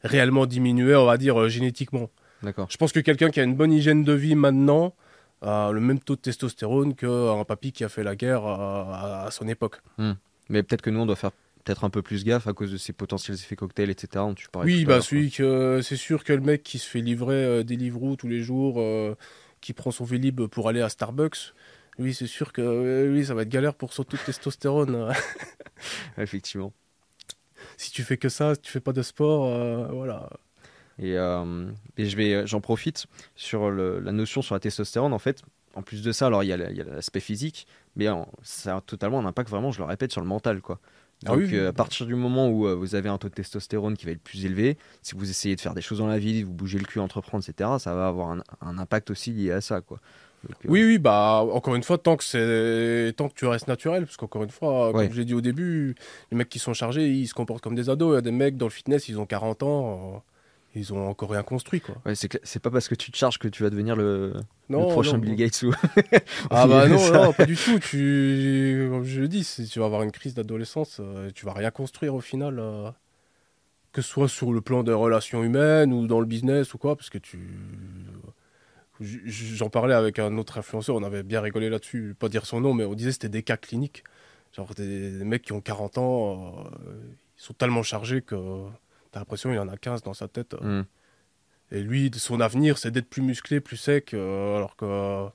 réellement 0.02 0.46
diminué, 0.46 0.94
on 0.96 1.04
va 1.06 1.16
dire, 1.18 1.48
génétiquement. 1.48 2.10
Je 2.42 2.76
pense 2.76 2.92
que 2.92 3.00
quelqu'un 3.00 3.30
qui 3.30 3.40
a 3.40 3.42
une 3.42 3.56
bonne 3.56 3.72
hygiène 3.72 4.04
de 4.04 4.12
vie 4.12 4.34
maintenant 4.34 4.94
a 5.42 5.70
le 5.72 5.80
même 5.80 6.00
taux 6.00 6.16
de 6.16 6.20
testostérone 6.20 6.94
qu'un 6.94 7.44
papy 7.44 7.72
qui 7.72 7.84
a 7.84 7.88
fait 7.88 8.02
la 8.02 8.16
guerre 8.16 8.44
à, 8.44 9.24
à 9.26 9.30
son 9.30 9.48
époque. 9.48 9.80
Mais 10.48 10.62
peut-être 10.62 10.82
que 10.82 10.90
nous, 10.90 11.00
on 11.00 11.06
doit 11.06 11.16
faire 11.16 11.32
peut-être 11.64 11.84
un 11.84 11.90
peu 11.90 12.02
plus 12.02 12.24
gaffe 12.24 12.46
à 12.46 12.52
cause 12.54 12.72
de 12.72 12.76
ces 12.76 12.92
potentiels 12.92 13.36
effets 13.36 13.56
cocktails, 13.56 13.90
etc. 13.90 14.24
tu 14.34 14.48
oui, 14.64 14.84
bah 14.84 15.00
celui 15.02 15.30
que 15.30 15.80
c'est 15.82 15.96
sûr 15.96 16.24
que 16.24 16.32
le 16.32 16.40
mec 16.40 16.62
qui 16.62 16.78
se 16.78 16.88
fait 16.88 17.00
livrer 17.00 17.44
euh, 17.44 17.62
des 17.62 17.76
livres 17.76 18.16
tous 18.16 18.28
les 18.28 18.40
jours, 18.40 18.76
euh, 18.78 19.14
qui 19.60 19.74
prend 19.74 19.90
son 19.90 20.04
Vélib 20.04 20.46
pour 20.46 20.68
aller 20.68 20.80
à 20.80 20.88
Starbucks, 20.88 21.52
lui 21.98 22.14
c'est 22.14 22.26
sûr 22.26 22.52
que 22.52 22.62
euh, 22.62 23.12
lui 23.12 23.26
ça 23.26 23.34
va 23.34 23.42
être 23.42 23.48
galère 23.48 23.74
pour 23.74 23.92
son 23.92 24.04
taux 24.04 24.16
de 24.16 24.22
testostérone. 24.22 25.12
Effectivement. 26.18 26.72
si 27.76 27.90
tu 27.90 28.02
fais 28.02 28.16
que 28.16 28.28
ça, 28.28 28.54
si 28.54 28.62
tu 28.62 28.72
fais 28.72 28.80
pas 28.80 28.92
de 28.92 29.02
sport, 29.02 29.46
euh, 29.46 29.88
voilà. 29.92 30.30
Et, 31.00 31.16
euh, 31.16 31.66
et 31.96 32.06
je 32.06 32.16
vais, 32.16 32.46
j'en 32.46 32.60
profite 32.60 33.06
sur 33.36 33.70
le- 33.70 34.00
la 34.00 34.12
notion 34.12 34.42
sur 34.42 34.54
la 34.54 34.60
testostérone. 34.60 35.12
En 35.12 35.18
fait, 35.18 35.42
en 35.74 35.82
plus 35.82 36.02
de 36.02 36.10
ça, 36.12 36.26
alors 36.26 36.42
il 36.42 36.48
y 36.48 36.52
a 36.52 36.56
l'aspect 36.56 37.20
physique, 37.20 37.66
mais 37.96 38.08
en- 38.08 38.28
ça 38.42 38.76
a 38.76 38.80
totalement 38.80 39.20
un 39.20 39.26
impact 39.26 39.48
vraiment, 39.50 39.70
je 39.70 39.78
le 39.78 39.84
répète, 39.84 40.10
sur 40.12 40.20
le 40.20 40.26
mental, 40.26 40.60
quoi. 40.60 40.80
Ah 41.26 41.30
Donc, 41.30 41.38
oui, 41.38 41.50
euh, 41.56 41.68
à 41.70 41.72
partir 41.72 42.06
du 42.06 42.14
moment 42.14 42.48
où 42.48 42.66
euh, 42.68 42.74
vous 42.74 42.94
avez 42.94 43.08
un 43.08 43.18
taux 43.18 43.28
de 43.28 43.34
testostérone 43.34 43.96
qui 43.96 44.06
va 44.06 44.12
être 44.12 44.22
plus 44.22 44.44
élevé, 44.44 44.78
si 45.02 45.16
vous 45.16 45.28
essayez 45.28 45.56
de 45.56 45.60
faire 45.60 45.74
des 45.74 45.80
choses 45.82 45.98
dans 45.98 46.06
la 46.06 46.18
vie, 46.18 46.44
vous 46.44 46.52
bougez 46.52 46.78
le 46.78 46.84
cul, 46.84 47.00
entreprendre, 47.00 47.44
etc., 47.48 47.70
ça 47.80 47.92
va 47.94 48.06
avoir 48.06 48.30
un, 48.30 48.42
un 48.60 48.78
impact 48.78 49.10
aussi 49.10 49.32
lié 49.32 49.50
à 49.50 49.60
ça, 49.60 49.80
quoi. 49.80 49.98
Donc, 50.48 50.56
euh, 50.64 50.68
Oui, 50.68 50.84
oui, 50.84 50.98
bah 50.98 51.44
encore 51.52 51.74
une 51.74 51.82
fois, 51.82 51.98
tant 51.98 52.16
que 52.16 52.22
c'est 52.22 53.12
tant 53.16 53.28
que 53.28 53.34
tu 53.34 53.46
restes 53.46 53.66
naturel, 53.66 54.04
parce 54.04 54.16
qu'encore 54.16 54.44
une 54.44 54.50
fois, 54.50 54.92
Ouais. 54.92 55.06
comme 55.06 55.12
je 55.14 55.18
l'ai 55.18 55.24
dit 55.24 55.34
au 55.34 55.40
début, 55.40 55.96
les 56.30 56.36
mecs 56.36 56.48
qui 56.48 56.60
sont 56.60 56.72
chargés, 56.74 57.08
ils 57.10 57.26
se 57.26 57.34
comportent 57.34 57.62
comme 57.64 57.74
des 57.74 57.90
ados. 57.90 58.12
Il 58.12 58.14
y 58.14 58.18
a 58.18 58.20
des 58.20 58.30
mecs 58.30 58.56
dans 58.56 58.66
le 58.66 58.70
fitness, 58.70 59.08
ils 59.08 59.18
ont 59.18 59.26
40 59.26 59.64
ans, 59.64 60.22
ils 60.74 60.92
ont 60.92 61.08
encore 61.08 61.30
rien 61.30 61.42
construit, 61.42 61.80
quoi. 61.80 61.96
ouais, 62.04 62.14
c'est, 62.14 62.58
pas 62.60 62.70
parce 62.70 62.88
que 62.88 62.94
tu 62.94 63.10
te 63.10 63.16
charges 63.16 63.38
que 63.38 63.48
tu 63.48 63.62
vas 63.62 63.70
devenir 63.70 63.96
le, 63.96 64.34
prochain 64.68 65.12
non, 65.12 65.18
Bill. 65.18 65.36
Gates 65.36 65.62
ou. 65.62 65.72
Ah 66.50 66.66
bah 66.66 66.86
non, 66.88 66.98
Ça. 66.98 67.24
non, 67.24 67.32
pas 67.32 67.46
du 67.46 67.56
tout. 67.56 67.78
Tu, 67.78 68.86
comme 68.90 69.04
je 69.04 69.20
le 69.22 69.28
dis, 69.28 69.48
tu 69.70 69.78
vas 69.78 69.86
avoir 69.86 70.02
une 70.02 70.12
crise 70.12 70.34
d'adolescence, 70.34 70.98
euh, 71.00 71.30
tu 71.34 71.46
vas 71.46 71.52
rien 71.52 71.70
construire 71.70 72.14
au 72.14 72.20
final, 72.20 72.58
euh, 72.58 72.90
que 73.92 74.02
ce 74.02 74.08
soit 74.08 74.28
sur 74.28 74.52
le 74.52 74.60
plan 74.60 74.82
des 74.82 74.92
relations 74.92 75.42
humaines 75.42 75.92
ou 75.92 76.06
dans 76.06 76.20
le 76.20 76.26
business 76.26 76.74
ou 76.74 76.78
quoi, 76.78 76.96
parce 76.96 77.10
que 77.10 77.18
tu. 77.18 77.38
J'en 79.00 79.70
parlais 79.70 79.94
avec 79.94 80.18
un 80.18 80.36
autre 80.38 80.58
influenceur, 80.58 80.96
on 80.96 81.04
avait 81.04 81.22
bien 81.22 81.40
rigolé 81.40 81.70
là-dessus, 81.70 82.16
pas 82.18 82.28
dire 82.28 82.46
son 82.46 82.60
nom, 82.60 82.74
mais 82.74 82.84
on 82.84 82.94
disait 82.94 83.10
que 83.10 83.14
c'était 83.14 83.28
des 83.28 83.44
cas 83.44 83.56
cliniques. 83.56 84.02
Genre 84.56 84.74
des, 84.74 85.18
des 85.18 85.24
mecs 85.24 85.42
qui 85.42 85.52
ont 85.52 85.60
40 85.60 85.98
ans, 85.98 86.66
euh, 86.86 86.90
ils 87.38 87.42
sont 87.42 87.52
tellement 87.52 87.84
chargés 87.84 88.22
que 88.22 88.34
t'as 89.12 89.20
l'impression 89.20 89.50
qu'il 89.50 89.58
en 89.58 89.68
a 89.68 89.76
15 89.76 90.02
dans 90.02 90.14
sa 90.14 90.28
tête. 90.28 90.54
Hmm. 90.60 90.82
Et 91.70 91.82
lui, 91.82 92.10
son 92.14 92.40
avenir, 92.40 92.78
c'est 92.78 92.90
d'être 92.90 93.08
plus 93.10 93.22
musclé, 93.22 93.60
plus 93.60 93.76
sec, 93.76 94.14
euh, 94.14 94.56
alors 94.56 94.74
que, 94.76 94.84
euh, 94.86 95.26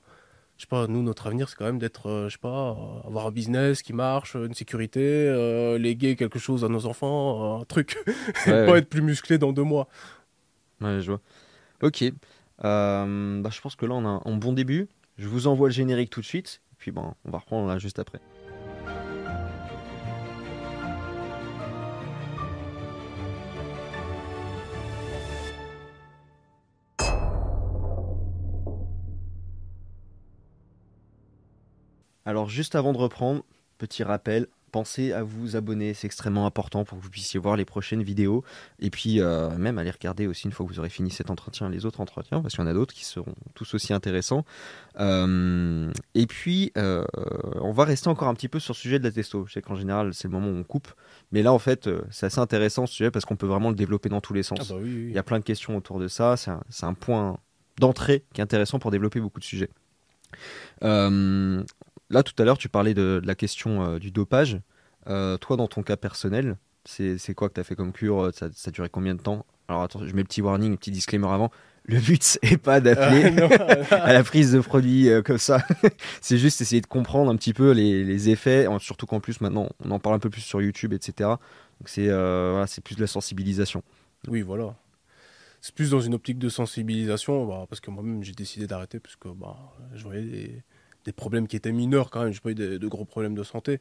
je 0.56 0.62
sais 0.62 0.66
pas, 0.68 0.86
nous, 0.88 1.02
notre 1.02 1.26
avenir, 1.28 1.48
c'est 1.48 1.56
quand 1.56 1.64
même 1.64 1.78
d'être, 1.78 2.08
euh, 2.08 2.28
je 2.28 2.32
sais 2.34 2.38
pas, 2.40 2.70
euh, 2.72 3.06
avoir 3.06 3.26
un 3.26 3.30
business 3.30 3.82
qui 3.82 3.92
marche, 3.92 4.34
une 4.34 4.54
sécurité, 4.54 5.00
euh, 5.02 5.78
léguer 5.78 6.16
quelque 6.16 6.38
chose 6.40 6.64
à 6.64 6.68
nos 6.68 6.86
enfants, 6.86 7.58
euh, 7.58 7.62
un 7.62 7.64
truc, 7.64 7.96
Ouais, 8.06 8.14
pas 8.66 8.72
ouais. 8.72 8.78
être 8.78 8.88
plus 8.88 9.02
musclé 9.02 9.38
dans 9.38 9.52
deux 9.52 9.62
mois. 9.62 9.88
Ouais, 10.80 11.00
je 11.00 11.12
vois. 11.12 11.20
Ok. 11.82 12.02
Euh, 12.64 13.40
bah, 13.40 13.50
je 13.52 13.60
pense 13.60 13.76
que 13.76 13.86
là, 13.86 13.94
on 13.94 14.04
a 14.04 14.08
un, 14.08 14.22
un 14.24 14.36
bon 14.36 14.52
début. 14.52 14.88
Je 15.18 15.28
vous 15.28 15.46
envoie 15.46 15.68
le 15.68 15.74
générique 15.74 16.10
tout 16.10 16.20
de 16.20 16.26
suite. 16.26 16.62
Et 16.72 16.76
puis, 16.78 16.90
bon, 16.90 17.14
on 17.24 17.30
va 17.30 17.38
reprendre 17.38 17.68
là 17.68 17.78
juste 17.78 17.98
après. 18.00 18.20
Alors, 32.26 32.48
juste 32.48 32.74
avant 32.74 32.92
de 32.92 32.98
reprendre, 32.98 33.42
petit 33.78 34.02
rappel. 34.02 34.46
Pensez 34.72 35.12
à 35.12 35.22
vous 35.22 35.54
abonner, 35.54 35.94
c'est 35.94 36.08
extrêmement 36.08 36.46
important 36.46 36.84
pour 36.84 36.98
que 36.98 37.04
vous 37.04 37.10
puissiez 37.10 37.38
voir 37.38 37.56
les 37.56 37.64
prochaines 37.64 38.02
vidéos. 38.02 38.42
Et 38.80 38.90
puis, 38.90 39.20
euh, 39.20 39.50
même 39.56 39.78
aller 39.78 39.92
regarder 39.92 40.26
aussi 40.26 40.46
une 40.46 40.52
fois 40.52 40.66
que 40.66 40.72
vous 40.72 40.80
aurez 40.80 40.88
fini 40.88 41.12
cet 41.12 41.30
entretien, 41.30 41.68
les 41.68 41.86
autres 41.86 42.00
entretiens, 42.00 42.40
parce 42.40 42.54
qu'il 42.54 42.64
y 42.64 42.66
en 42.66 42.70
a 42.70 42.74
d'autres 42.74 42.92
qui 42.92 43.04
seront 43.04 43.36
tous 43.54 43.72
aussi 43.74 43.92
intéressants. 43.92 44.44
Euh, 44.98 45.92
et 46.16 46.26
puis, 46.26 46.72
euh, 46.76 47.04
on 47.60 47.70
va 47.70 47.84
rester 47.84 48.08
encore 48.08 48.26
un 48.26 48.34
petit 48.34 48.48
peu 48.48 48.58
sur 48.58 48.72
le 48.72 48.78
sujet 48.78 48.98
de 48.98 49.04
la 49.04 49.12
testo. 49.12 49.46
Je 49.46 49.52
sais 49.52 49.62
qu'en 49.62 49.76
général, 49.76 50.12
c'est 50.12 50.26
le 50.26 50.32
moment 50.32 50.48
où 50.48 50.56
on 50.56 50.64
coupe. 50.64 50.88
Mais 51.30 51.44
là, 51.44 51.52
en 51.52 51.60
fait, 51.60 51.88
c'est 52.10 52.26
assez 52.26 52.40
intéressant 52.40 52.86
ce 52.86 52.94
sujet 52.94 53.10
parce 53.12 53.24
qu'on 53.24 53.36
peut 53.36 53.46
vraiment 53.46 53.68
le 53.68 53.76
développer 53.76 54.08
dans 54.08 54.20
tous 54.20 54.34
les 54.34 54.42
sens. 54.42 54.58
Ah 54.60 54.74
bah 54.74 54.80
oui, 54.82 54.92
oui. 54.92 55.06
Il 55.08 55.14
y 55.14 55.18
a 55.18 55.22
plein 55.22 55.38
de 55.38 55.44
questions 55.44 55.76
autour 55.76 56.00
de 56.00 56.08
ça. 56.08 56.34
C'est 56.36 56.84
un, 56.84 56.94
point 56.94 57.38
d'entrée 57.78 58.24
qui 58.32 58.40
est 58.40 58.44
intéressant 58.44 58.80
pour 58.80 58.90
développer 58.90 59.20
beaucoup 59.20 59.38
de 59.38 59.44
sujets. 59.44 59.70
Euh, 60.82 61.62
là, 62.10 62.22
tout 62.22 62.34
à 62.38 62.44
l'heure, 62.44 62.58
tu 62.58 62.68
parlais 62.68 62.94
de, 62.94 63.20
de 63.22 63.26
la 63.26 63.34
question 63.34 63.82
euh, 63.82 63.98
du 63.98 64.10
dopage. 64.10 64.60
Euh, 65.08 65.36
toi, 65.36 65.56
dans 65.56 65.68
ton 65.68 65.82
cas 65.82 65.96
personnel, 65.96 66.56
c'est 66.84 67.34
quoi 67.34 67.48
que 67.48 67.54
tu 67.54 67.60
as 67.60 67.64
fait 67.64 67.76
comme 67.76 67.92
cure 67.92 68.30
ça, 68.34 68.48
ça 68.52 68.68
a 68.68 68.70
duré 68.70 68.88
combien 68.88 69.14
de 69.14 69.20
temps? 69.22 69.46
Alors, 69.68 69.82
attends, 69.82 70.00
je 70.06 70.14
mets 70.14 70.22
le 70.22 70.26
petit 70.28 70.42
warning, 70.42 70.72
le 70.72 70.76
petit 70.76 70.90
disclaimer 70.90 71.28
avant. 71.28 71.50
Le 71.86 71.98
but, 72.00 72.22
c'est 72.42 72.56
pas 72.56 72.74
Ah, 72.74 72.80
d'appeler 72.80 73.30
non, 73.30 73.48
à 73.90 74.12
la 74.12 74.24
prise 74.24 74.52
de 74.52 74.60
produits 74.60 75.08
euh, 75.08 75.22
comme 75.22 75.38
ça. 75.38 75.64
c'est 76.20 76.38
juste 76.38 76.60
essayer 76.60 76.80
de 76.80 76.86
comprendre 76.86 77.30
un 77.30 77.36
petit 77.36 77.52
peu 77.52 77.72
les, 77.72 78.04
les 78.04 78.30
effets, 78.30 78.66
surtout 78.80 79.06
qu'en 79.06 79.20
plus 79.20 79.40
maintenant 79.40 79.68
on 79.84 79.90
en 79.90 79.98
parle 79.98 80.16
un 80.16 80.18
peu 80.18 80.30
plus 80.30 80.40
sur 80.40 80.62
YouTube, 80.62 80.92
etc. 80.92 81.30
Donc 81.80 81.88
c'est 81.88 82.08
euh, 82.08 82.50
voilà, 82.52 82.66
plus 82.82 82.94
de 82.96 83.00
la 83.00 83.06
sensibilisation. 83.06 83.82
Oui, 84.28 84.40
voilà. 84.40 84.74
c'est 85.60 85.74
plus 85.74 85.90
dans 85.90 86.00
une 86.00 86.14
optique 86.14 86.38
de 86.38 86.48
sensibilisation, 86.48 87.46
bah, 87.46 87.66
parce 87.68 87.80
que 87.80 87.90
moi-même 87.90 88.22
j'ai 88.22 88.32
décidé 88.32 88.66
d'arrêter, 88.66 89.00
parce 89.00 89.16
que 89.16 89.28
bah, 89.28 89.56
je 89.94 90.04
voyais 90.04 90.22
des, 90.22 90.62
des 91.04 91.12
problèmes 91.12 91.46
qui 91.46 91.56
étaient 91.56 91.72
mineurs 91.72 92.10
quand 92.10 92.22
même, 92.22 92.32
j'ai 92.32 92.40
pas 92.40 92.50
eu 92.50 92.54
de, 92.54 92.78
de 92.78 92.88
gros 92.88 93.04
problèmes 93.04 93.34
de 93.34 93.42
santé 93.42 93.80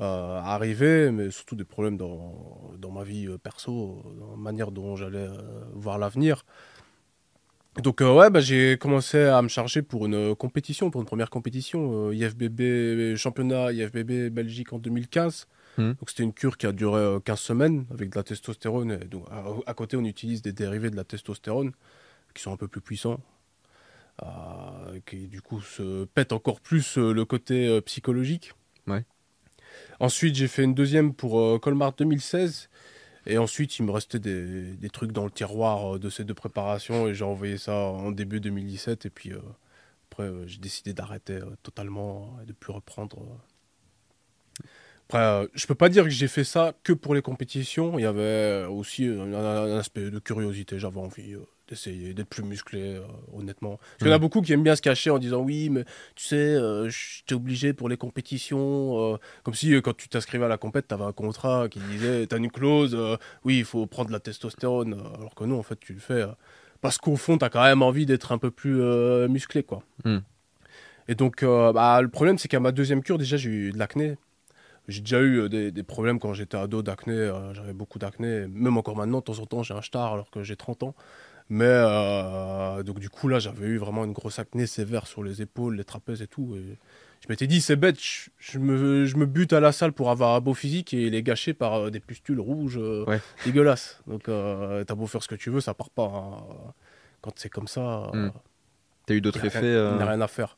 euh, 0.00 0.40
arriver, 0.40 1.10
mais 1.12 1.30
surtout 1.30 1.54
des 1.54 1.64
problèmes 1.64 1.96
dans, 1.96 2.72
dans 2.78 2.90
ma 2.90 3.04
vie 3.04 3.26
euh, 3.28 3.38
perso, 3.38 4.02
dans 4.18 4.32
la 4.32 4.36
manière 4.36 4.72
dont 4.72 4.96
j'allais 4.96 5.18
euh, 5.18 5.38
voir 5.72 5.98
l'avenir. 5.98 6.44
Donc 7.82 8.00
euh, 8.00 8.12
ouais, 8.12 8.30
bah, 8.30 8.40
j'ai 8.40 8.78
commencé 8.78 9.18
à 9.18 9.42
me 9.42 9.48
charger 9.48 9.82
pour 9.82 10.06
une 10.06 10.34
compétition, 10.36 10.90
pour 10.90 11.00
une 11.00 11.06
première 11.06 11.30
compétition, 11.30 12.08
euh, 12.08 12.14
IFBB 12.14 13.16
championnat 13.16 13.72
IFBB 13.72 14.30
Belgique 14.30 14.72
en 14.72 14.78
2015. 14.78 15.46
Mhm. 15.78 15.94
Donc 15.94 16.10
c'était 16.10 16.22
une 16.22 16.32
cure 16.32 16.56
qui 16.56 16.66
a 16.66 16.72
duré 16.72 17.00
euh, 17.00 17.20
15 17.20 17.38
semaines 17.40 17.86
avec 17.90 18.10
de 18.10 18.16
la 18.16 18.22
testostérone. 18.22 18.92
Et 19.02 19.06
donc, 19.06 19.26
à, 19.30 19.44
à 19.66 19.74
côté, 19.74 19.96
on 19.96 20.04
utilise 20.04 20.40
des 20.40 20.52
dérivés 20.52 20.90
de 20.90 20.96
la 20.96 21.04
testostérone 21.04 21.72
qui 22.32 22.42
sont 22.42 22.52
un 22.52 22.56
peu 22.56 22.68
plus 22.68 22.80
puissants, 22.80 23.20
qui 25.06 25.26
du 25.28 25.42
coup 25.42 25.60
se 25.60 26.04
pètent 26.04 26.32
encore 26.32 26.60
plus 26.60 26.98
euh, 26.98 27.12
le 27.12 27.24
côté 27.24 27.66
euh, 27.66 27.80
psychologique. 27.80 28.52
Ouais. 28.86 29.04
Ensuite, 30.00 30.34
j'ai 30.36 30.48
fait 30.48 30.64
une 30.64 30.74
deuxième 30.74 31.14
pour 31.14 31.40
euh, 31.40 31.58
Colmar 31.58 31.92
2016. 31.94 32.68
Et 33.26 33.38
ensuite, 33.38 33.78
il 33.78 33.84
me 33.86 33.90
restait 33.90 34.18
des, 34.18 34.74
des 34.76 34.90
trucs 34.90 35.12
dans 35.12 35.24
le 35.24 35.30
tiroir 35.30 35.94
euh, 35.96 35.98
de 35.98 36.10
ces 36.10 36.24
deux 36.24 36.34
préparations 36.34 37.08
et 37.08 37.14
j'ai 37.14 37.24
envoyé 37.24 37.58
ça 37.58 37.74
en 37.74 38.10
début 38.12 38.40
2017. 38.40 39.06
Et 39.06 39.10
puis 39.10 39.32
euh, 39.32 39.38
après, 40.10 40.24
euh, 40.24 40.46
j'ai 40.46 40.58
décidé 40.58 40.92
d'arrêter 40.92 41.34
euh, 41.34 41.56
totalement 41.62 42.38
et 42.42 42.46
de 42.46 42.52
plus 42.52 42.72
reprendre. 42.72 43.18
euh. 43.20 44.64
Après, 45.08 45.18
euh, 45.18 45.46
je 45.54 45.66
peux 45.66 45.74
pas 45.74 45.88
dire 45.88 46.04
que 46.04 46.10
j'ai 46.10 46.28
fait 46.28 46.44
ça 46.44 46.74
que 46.82 46.92
pour 46.92 47.14
les 47.14 47.22
compétitions. 47.22 47.98
Il 47.98 48.02
y 48.02 48.06
avait 48.06 48.64
aussi 48.66 49.06
euh, 49.08 49.22
un, 49.22 49.34
un 49.74 49.78
aspect 49.78 50.10
de 50.10 50.18
curiosité. 50.18 50.78
J'avais 50.78 51.00
envie 51.00 51.34
euh, 51.34 51.44
d'essayer 51.68 52.14
d'être 52.14 52.28
plus 52.28 52.42
musclé, 52.42 52.96
euh, 52.96 53.02
honnêtement. 53.32 53.76
Parce 53.78 53.96
qu'il 53.98 54.08
y 54.08 54.10
en 54.10 54.14
a 54.14 54.18
beaucoup 54.18 54.40
qui 54.42 54.52
aiment 54.52 54.62
bien 54.62 54.76
se 54.76 54.82
cacher 54.82 55.10
en 55.10 55.18
disant 55.18 55.40
oui, 55.40 55.70
mais 55.70 55.84
tu 56.14 56.24
sais, 56.24 56.36
euh, 56.36 56.88
j'étais 56.88 57.34
obligé 57.34 57.72
pour 57.72 57.88
les 57.88 57.96
compétitions. 57.96 59.14
euh, 59.14 59.16
comme 59.42 59.54
si 59.54 59.72
quand 59.82 59.96
tu 59.96 60.08
t'inscrivais 60.08 60.44
à 60.44 60.48
la 60.48 60.58
compète, 60.58 60.88
tu 60.88 60.94
avais 60.94 61.04
un 61.04 61.12
contrat 61.12 61.68
qui 61.68 61.80
disait, 61.80 62.26
tu 62.26 62.34
as 62.34 62.38
une 62.38 62.50
clause, 62.50 62.96
oui, 63.44 63.58
il 63.58 63.64
faut 63.64 63.86
prendre 63.86 64.08
de 64.08 64.12
la 64.12 64.20
testostérone. 64.20 64.94
Alors 65.16 65.34
que 65.34 65.44
non, 65.44 65.58
en 65.58 65.62
fait, 65.62 65.78
tu 65.80 65.92
le 65.94 66.00
fais 66.00 66.24
parce 66.80 66.98
qu'au 66.98 67.16
fond, 67.16 67.38
tu 67.38 67.44
as 67.44 67.48
quand 67.50 67.62
même 67.62 67.82
envie 67.82 68.04
d'être 68.04 68.30
un 68.32 68.38
peu 68.38 68.50
plus 68.50 68.80
musclé, 69.28 69.62
quoi. 69.62 69.82
Hmm. 70.04 70.18
Et 71.08 71.14
donc, 71.14 71.42
euh, 71.42 71.72
bah, 71.72 72.00
le 72.00 72.08
problème, 72.08 72.38
c'est 72.38 72.48
qu'à 72.48 72.60
ma 72.60 72.72
deuxième 72.72 73.02
cure, 73.02 73.18
déjà, 73.18 73.36
j'ai 73.36 73.50
eu 73.50 73.72
de 73.72 73.78
l'acné. 73.78 74.16
J'ai 74.88 75.00
déjà 75.00 75.20
eu 75.20 75.40
euh, 75.40 75.48
des, 75.48 75.70
des 75.70 75.82
problèmes 75.82 76.18
quand 76.18 76.34
j'étais 76.34 76.56
ado 76.56 76.82
d'acné. 76.82 77.12
euh, 77.14 77.52
J'avais 77.54 77.72
beaucoup 77.72 77.98
d'acné. 77.98 78.46
Même 78.48 78.76
encore 78.76 78.96
maintenant, 78.96 79.18
de 79.18 79.24
temps 79.24 79.38
en 79.38 79.46
temps, 79.46 79.62
j'ai 79.62 79.74
un 79.74 79.82
star 79.82 80.12
alors 80.14 80.30
que 80.30 80.42
j'ai 80.42 80.56
30 80.56 80.82
ans. 80.82 80.94
Mais 81.50 81.66
euh, 81.68 82.82
donc, 82.82 82.98
du 83.00 83.10
coup, 83.10 83.28
là, 83.28 83.38
j'avais 83.38 83.66
eu 83.66 83.76
vraiment 83.76 84.04
une 84.04 84.12
grosse 84.12 84.38
acné 84.38 84.66
sévère 84.66 85.06
sur 85.06 85.22
les 85.22 85.42
épaules, 85.42 85.76
les 85.76 85.84
trapèzes 85.84 86.22
et 86.22 86.26
tout. 86.26 86.54
Et 86.56 86.78
je 87.20 87.26
m'étais 87.28 87.46
dit, 87.46 87.60
c'est 87.60 87.76
bête, 87.76 88.00
je, 88.00 88.30
je 88.38 88.58
me, 88.58 89.04
je 89.04 89.16
me 89.16 89.26
bute 89.26 89.52
à 89.52 89.60
la 89.60 89.70
salle 89.72 89.92
pour 89.92 90.10
avoir 90.10 90.34
un 90.34 90.40
beau 90.40 90.54
physique 90.54 90.94
et 90.94 91.02
il 91.06 91.14
est 91.14 91.22
gâché 91.22 91.52
par 91.54 91.74
euh, 91.74 91.90
des 91.90 92.00
pustules 92.00 92.40
rouges 92.40 92.78
euh, 92.78 93.04
Ouais. 93.06 93.20
dégueulasses. 93.44 94.00
Donc, 94.06 94.28
euh, 94.28 94.84
t'as 94.84 94.94
beau 94.94 95.06
faire 95.06 95.22
ce 95.22 95.28
que 95.28 95.34
tu 95.34 95.50
veux, 95.50 95.60
ça 95.60 95.74
part 95.74 95.90
pas. 95.90 96.04
hein. 96.06 96.42
Quand 97.20 97.32
c'est 97.36 97.50
comme 97.50 97.68
ça. 97.68 98.10
Hmm. 98.12 98.30
T'as 99.06 99.14
eu 99.14 99.20
d'autres 99.20 99.44
effets 99.44 99.58
rien- 99.60 99.90
il 99.92 99.96
n'y 99.96 100.02
a 100.02 100.06
rien 100.06 100.20
à 100.22 100.28
faire. 100.28 100.56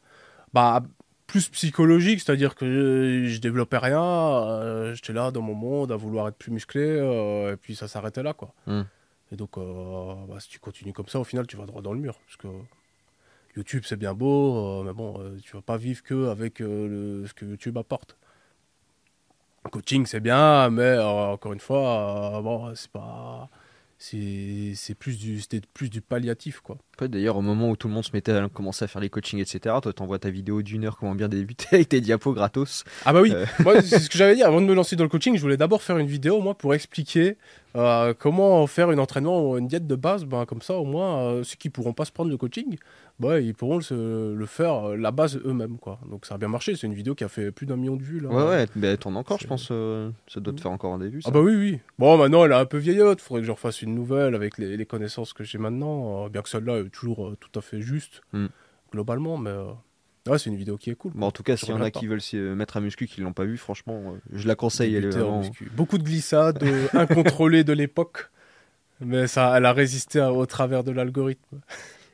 Bah, 0.53 0.83
plus 1.27 1.49
psychologique, 1.49 2.21
c'est-à-dire 2.21 2.55
que 2.55 2.65
je, 2.67 3.29
je 3.29 3.41
développais 3.41 3.79
rien, 3.79 4.95
j'étais 4.95 5.13
là 5.13 5.33
dans 5.33 5.43
mon 5.43 5.55
monde 5.55 5.91
à 5.91 5.97
vouloir 5.97 6.29
être 6.29 6.37
plus 6.37 6.53
musclé, 6.53 6.83
et 7.53 7.57
puis 7.57 7.75
ça 7.75 7.89
s'arrêtait 7.89 8.23
là, 8.23 8.33
quoi. 8.33 8.55
Hmm. 8.69 8.83
Et 9.33 9.37
donc, 9.37 9.59
euh, 9.59 10.15
bah, 10.29 10.41
si 10.41 10.49
tu 10.49 10.59
continues 10.59 10.93
comme 10.93 11.09
ça, 11.09 11.19
au 11.21 11.25
final, 11.25 11.47
tu 11.47 11.57
vas 11.57 11.67
droit 11.67 11.83
dans 11.83 11.93
le 11.93 12.01
mur. 12.01 12.19
Parce 12.27 12.37
que 12.37 12.49
YouTube, 13.57 13.85
c'est 13.87 13.97
bien 13.97 14.15
beau, 14.15 14.81
euh, 14.81 14.85
mais 14.85 14.93
bon, 14.93 15.19
euh, 15.19 15.39
tu 15.43 15.57
vas 15.57 15.63
pas 15.63 15.79
vivre 15.79 16.03
que 16.03 16.29
avec 16.29 16.61
euh, 16.61 17.27
ce 17.27 17.33
que 17.35 17.47
YouTube 17.47 17.79
apporte. 17.79 18.17
Coaching, 19.71 20.07
c'est 20.07 20.21
bien, 20.21 20.71
mais 20.71 20.99
encore 20.99 21.53
une 21.53 21.61
fois, 21.61 22.41
bon, 22.43 22.73
c'est 22.77 22.91
pas. 22.91 23.49
C'est 23.99 24.95
plus 24.99 25.19
du, 25.19 25.41
c'était 25.41 25.61
plus 25.73 25.89
du 25.89 26.01
palliatif, 26.03 26.61
quoi. 26.61 26.77
Ouais, 27.01 27.09
D'ailleurs, 27.09 27.37
au 27.37 27.43
moment 27.43 27.71
où 27.71 27.77
tout 27.77 27.89
le 27.89 27.95
monde 27.95 28.05
se 28.05 28.11
mettait 28.13 28.33
à 28.33 28.49
commencer 28.49 28.85
à 28.85 28.89
faire 28.89 29.01
les 29.01 29.09
coachings, 29.09 29.39
etc., 29.41 29.75
toi, 29.83 29.93
t'envoies 29.93 30.19
ta 30.19 30.31
vidéo 30.31 30.63
d'une 30.63 30.85
heure, 30.85 30.97
comment 30.99 31.15
bien 31.15 31.29
débuter 31.29 31.67
avec 31.73 31.89
tes 31.89 32.01
diapos 32.01 32.35
gratos. 32.35 32.85
Ah 33.05 33.13
bah 33.13 33.23
oui, 33.23 33.33
Euh. 33.33 33.47
moi 33.61 33.81
c'est 33.83 33.99
ce 33.99 34.11
que 34.11 34.19
j'avais 34.19 34.35
dit 34.35 34.43
avant 34.43 34.61
de 34.61 34.67
me 34.67 34.75
lancer 34.75 34.97
dans 34.97 35.05
le 35.05 35.09
coaching, 35.11 35.37
je 35.37 35.41
voulais 35.41 35.57
d'abord 35.57 35.83
faire 35.83 35.99
une 35.99 36.07
vidéo 36.07 36.41
moi 36.41 36.55
pour 36.57 36.75
expliquer 36.75 37.37
euh, 37.75 38.15
comment 38.19 38.67
faire 38.67 38.89
un 38.91 38.99
entraînement 38.99 39.51
ou 39.51 39.59
une 39.59 39.67
diète 39.67 39.87
de 39.87 39.95
base, 39.97 40.25
ben, 40.25 40.45
comme 40.47 40.63
ça 40.63 40.75
au 40.75 40.85
moins 40.85 41.19
euh, 41.21 41.43
ceux 41.45 41.57
qui 41.57 41.71
pourront 41.71 41.93
pas 41.93 42.05
se 42.05 42.13
prendre 42.13 42.31
le 42.31 42.37
coaching, 42.37 42.77
bah, 43.19 43.41
ils 43.41 43.55
pourront 43.55 43.81
se- 43.81 44.35
le 44.35 44.47
faire 44.47 44.91
euh, 44.91 44.97
la 44.97 45.11
base 45.11 45.41
eux-mêmes 45.45 45.79
quoi. 45.79 45.99
Donc 46.11 46.27
ça 46.27 46.35
a 46.35 46.39
bien 46.39 46.49
marché, 46.49 46.77
c'est 46.77 46.87
une 46.87 46.95
vidéo 46.95 47.15
qui 47.15 47.25
a 47.25 47.29
fait 47.29 47.51
plus 47.51 47.65
d'un 47.67 47.77
million 47.77 47.97
de 47.97 48.03
vues 48.03 48.21
là. 48.21 48.29
Ouais, 48.29 48.43
ouais, 48.49 48.67
mais 48.77 48.97
t'en 48.97 49.15
as 49.17 49.19
encore, 49.19 49.39
je 49.41 49.47
pense. 49.47 49.69
euh, 49.71 50.11
ça 50.29 50.41
doit 50.41 50.53
te 50.53 50.59
Mm. 50.59 50.63
faire 50.63 50.73
encore 50.73 50.93
un 50.95 50.99
début. 50.99 51.23
Ça. 51.23 51.29
Ah 51.31 51.33
bah 51.33 51.41
oui 51.41 51.55
oui. 51.57 51.79
Bon 51.99 52.19
maintenant 52.19 52.45
elle 52.45 52.53
est 52.53 52.57
un 52.57 52.67
peu 52.67 52.79
vieillotte, 52.79 53.21
faudrait 53.21 53.41
que 53.43 53.47
je 53.47 53.53
refasse 53.53 53.81
une 53.83 53.95
nouvelle 53.95 54.35
avec 54.35 54.59
les, 54.59 54.77
les 54.77 54.87
connaissances 54.87 55.33
que 55.33 55.45
j'ai 55.45 55.59
maintenant, 55.59 56.27
euh, 56.27 56.29
bien 56.29 56.43
que 56.43 56.49
celle-là 56.49 56.79
est 56.81 56.91
toujours 56.91 57.29
euh, 57.29 57.37
tout 57.41 57.59
à 57.59 57.63
fait 57.63 57.81
juste 57.81 58.21
Mm. 58.33 58.47
globalement, 58.93 59.39
mais 59.39 59.53
ouais 60.29 60.39
c'est 60.39 60.51
une 60.51 60.57
vidéo 60.57 60.77
qui 60.77 60.91
est 60.91 60.95
cool. 60.97 61.13
Bon, 61.15 61.27
en 61.27 61.31
tout 61.31 61.43
cas, 61.43 61.57
s'il 61.57 61.71
y 61.71 61.73
en 61.73 61.81
a 61.81 61.91
qui 61.91 62.07
veille 62.09 62.21
s'y 62.21 62.37
mettre 62.37 62.77
à 62.77 62.81
muscu, 62.81 63.07
qui 63.07 63.21
l'ont 63.21 63.33
pas 63.33 63.45
vu, 63.45 63.57
franchement, 63.57 64.17
je 64.33 64.47
la 64.49 64.57
conseille. 64.57 64.95
Elle 64.95 65.05
est 65.07 65.11
vraiment... 65.11 65.43
Beaucoup 65.77 65.99
de 65.99 66.03
glissades 66.03 66.63
incontrôlées 66.93 67.63
de 67.65 67.73
l'époque, 67.73 68.29
mais 69.01 69.27
ça, 69.29 69.55
elle 69.57 69.65
a 69.67 69.73
résisté 69.73 70.19
à- 70.21 70.33
au 70.33 70.45
travers 70.47 70.83
de 70.85 70.91
l'algorithme. 70.91 71.61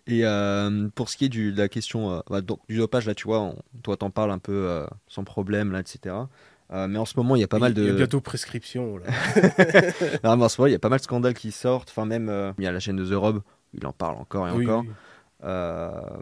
Et 0.07 0.25
euh, 0.25 0.89
pour 0.95 1.09
ce 1.09 1.17
qui 1.17 1.27
est 1.27 1.29
du, 1.29 1.53
de 1.53 1.59
la 1.59 1.69
question 1.69 2.11
euh, 2.13 2.21
bah, 2.29 2.41
du 2.69 2.77
dopage, 2.77 3.07
là, 3.07 3.15
tu 3.15 3.25
vois, 3.25 3.41
on- 3.41 3.57
toi, 3.83 3.97
t'en 3.97 4.11
parles 4.11 4.31
un 4.33 4.39
peu 4.39 4.53
euh, 4.53 4.87
sans 5.09 5.25
problème, 5.25 5.73
là, 5.73 5.81
etc. 5.81 6.29
Euh, 6.73 6.89
mais 6.89 6.99
en 6.99 7.05
ce 7.05 7.15
moment, 7.17 7.37
il 7.37 7.41
y 7.41 7.45
a 7.45 7.49
pas 7.49 7.59
mal 7.59 7.73
Il 7.79 7.85
y 7.85 7.89
a 7.89 7.93
de. 7.93 7.97
bientôt 7.97 8.21
prescription. 8.21 8.97
Là. 8.99 9.07
Non, 10.25 10.37
mais 10.37 10.45
en 10.45 10.49
ce 10.49 10.61
moment, 10.61 10.67
il 10.69 10.73
y 10.73 10.77
a 10.77 10.79
pas 10.79 10.89
mal 10.89 10.99
de 10.99 11.05
scandales 11.05 11.35
qui 11.35 11.53
sortent. 11.53 11.91
Enfin, 11.91 12.05
même, 12.07 12.33
il 12.59 12.65
y 12.65 12.67
a 12.67 12.73
la 12.73 12.81
chaîne 12.81 12.97
de 12.97 13.05
The 13.09 13.15
Rob, 13.15 13.43
il 13.75 13.87
en 13.87 13.93
parle 13.93 14.17
encore 14.17 14.49
et 14.49 14.53
Oui, 14.53 14.65
encore. 14.67 14.85
oui. 14.87 14.91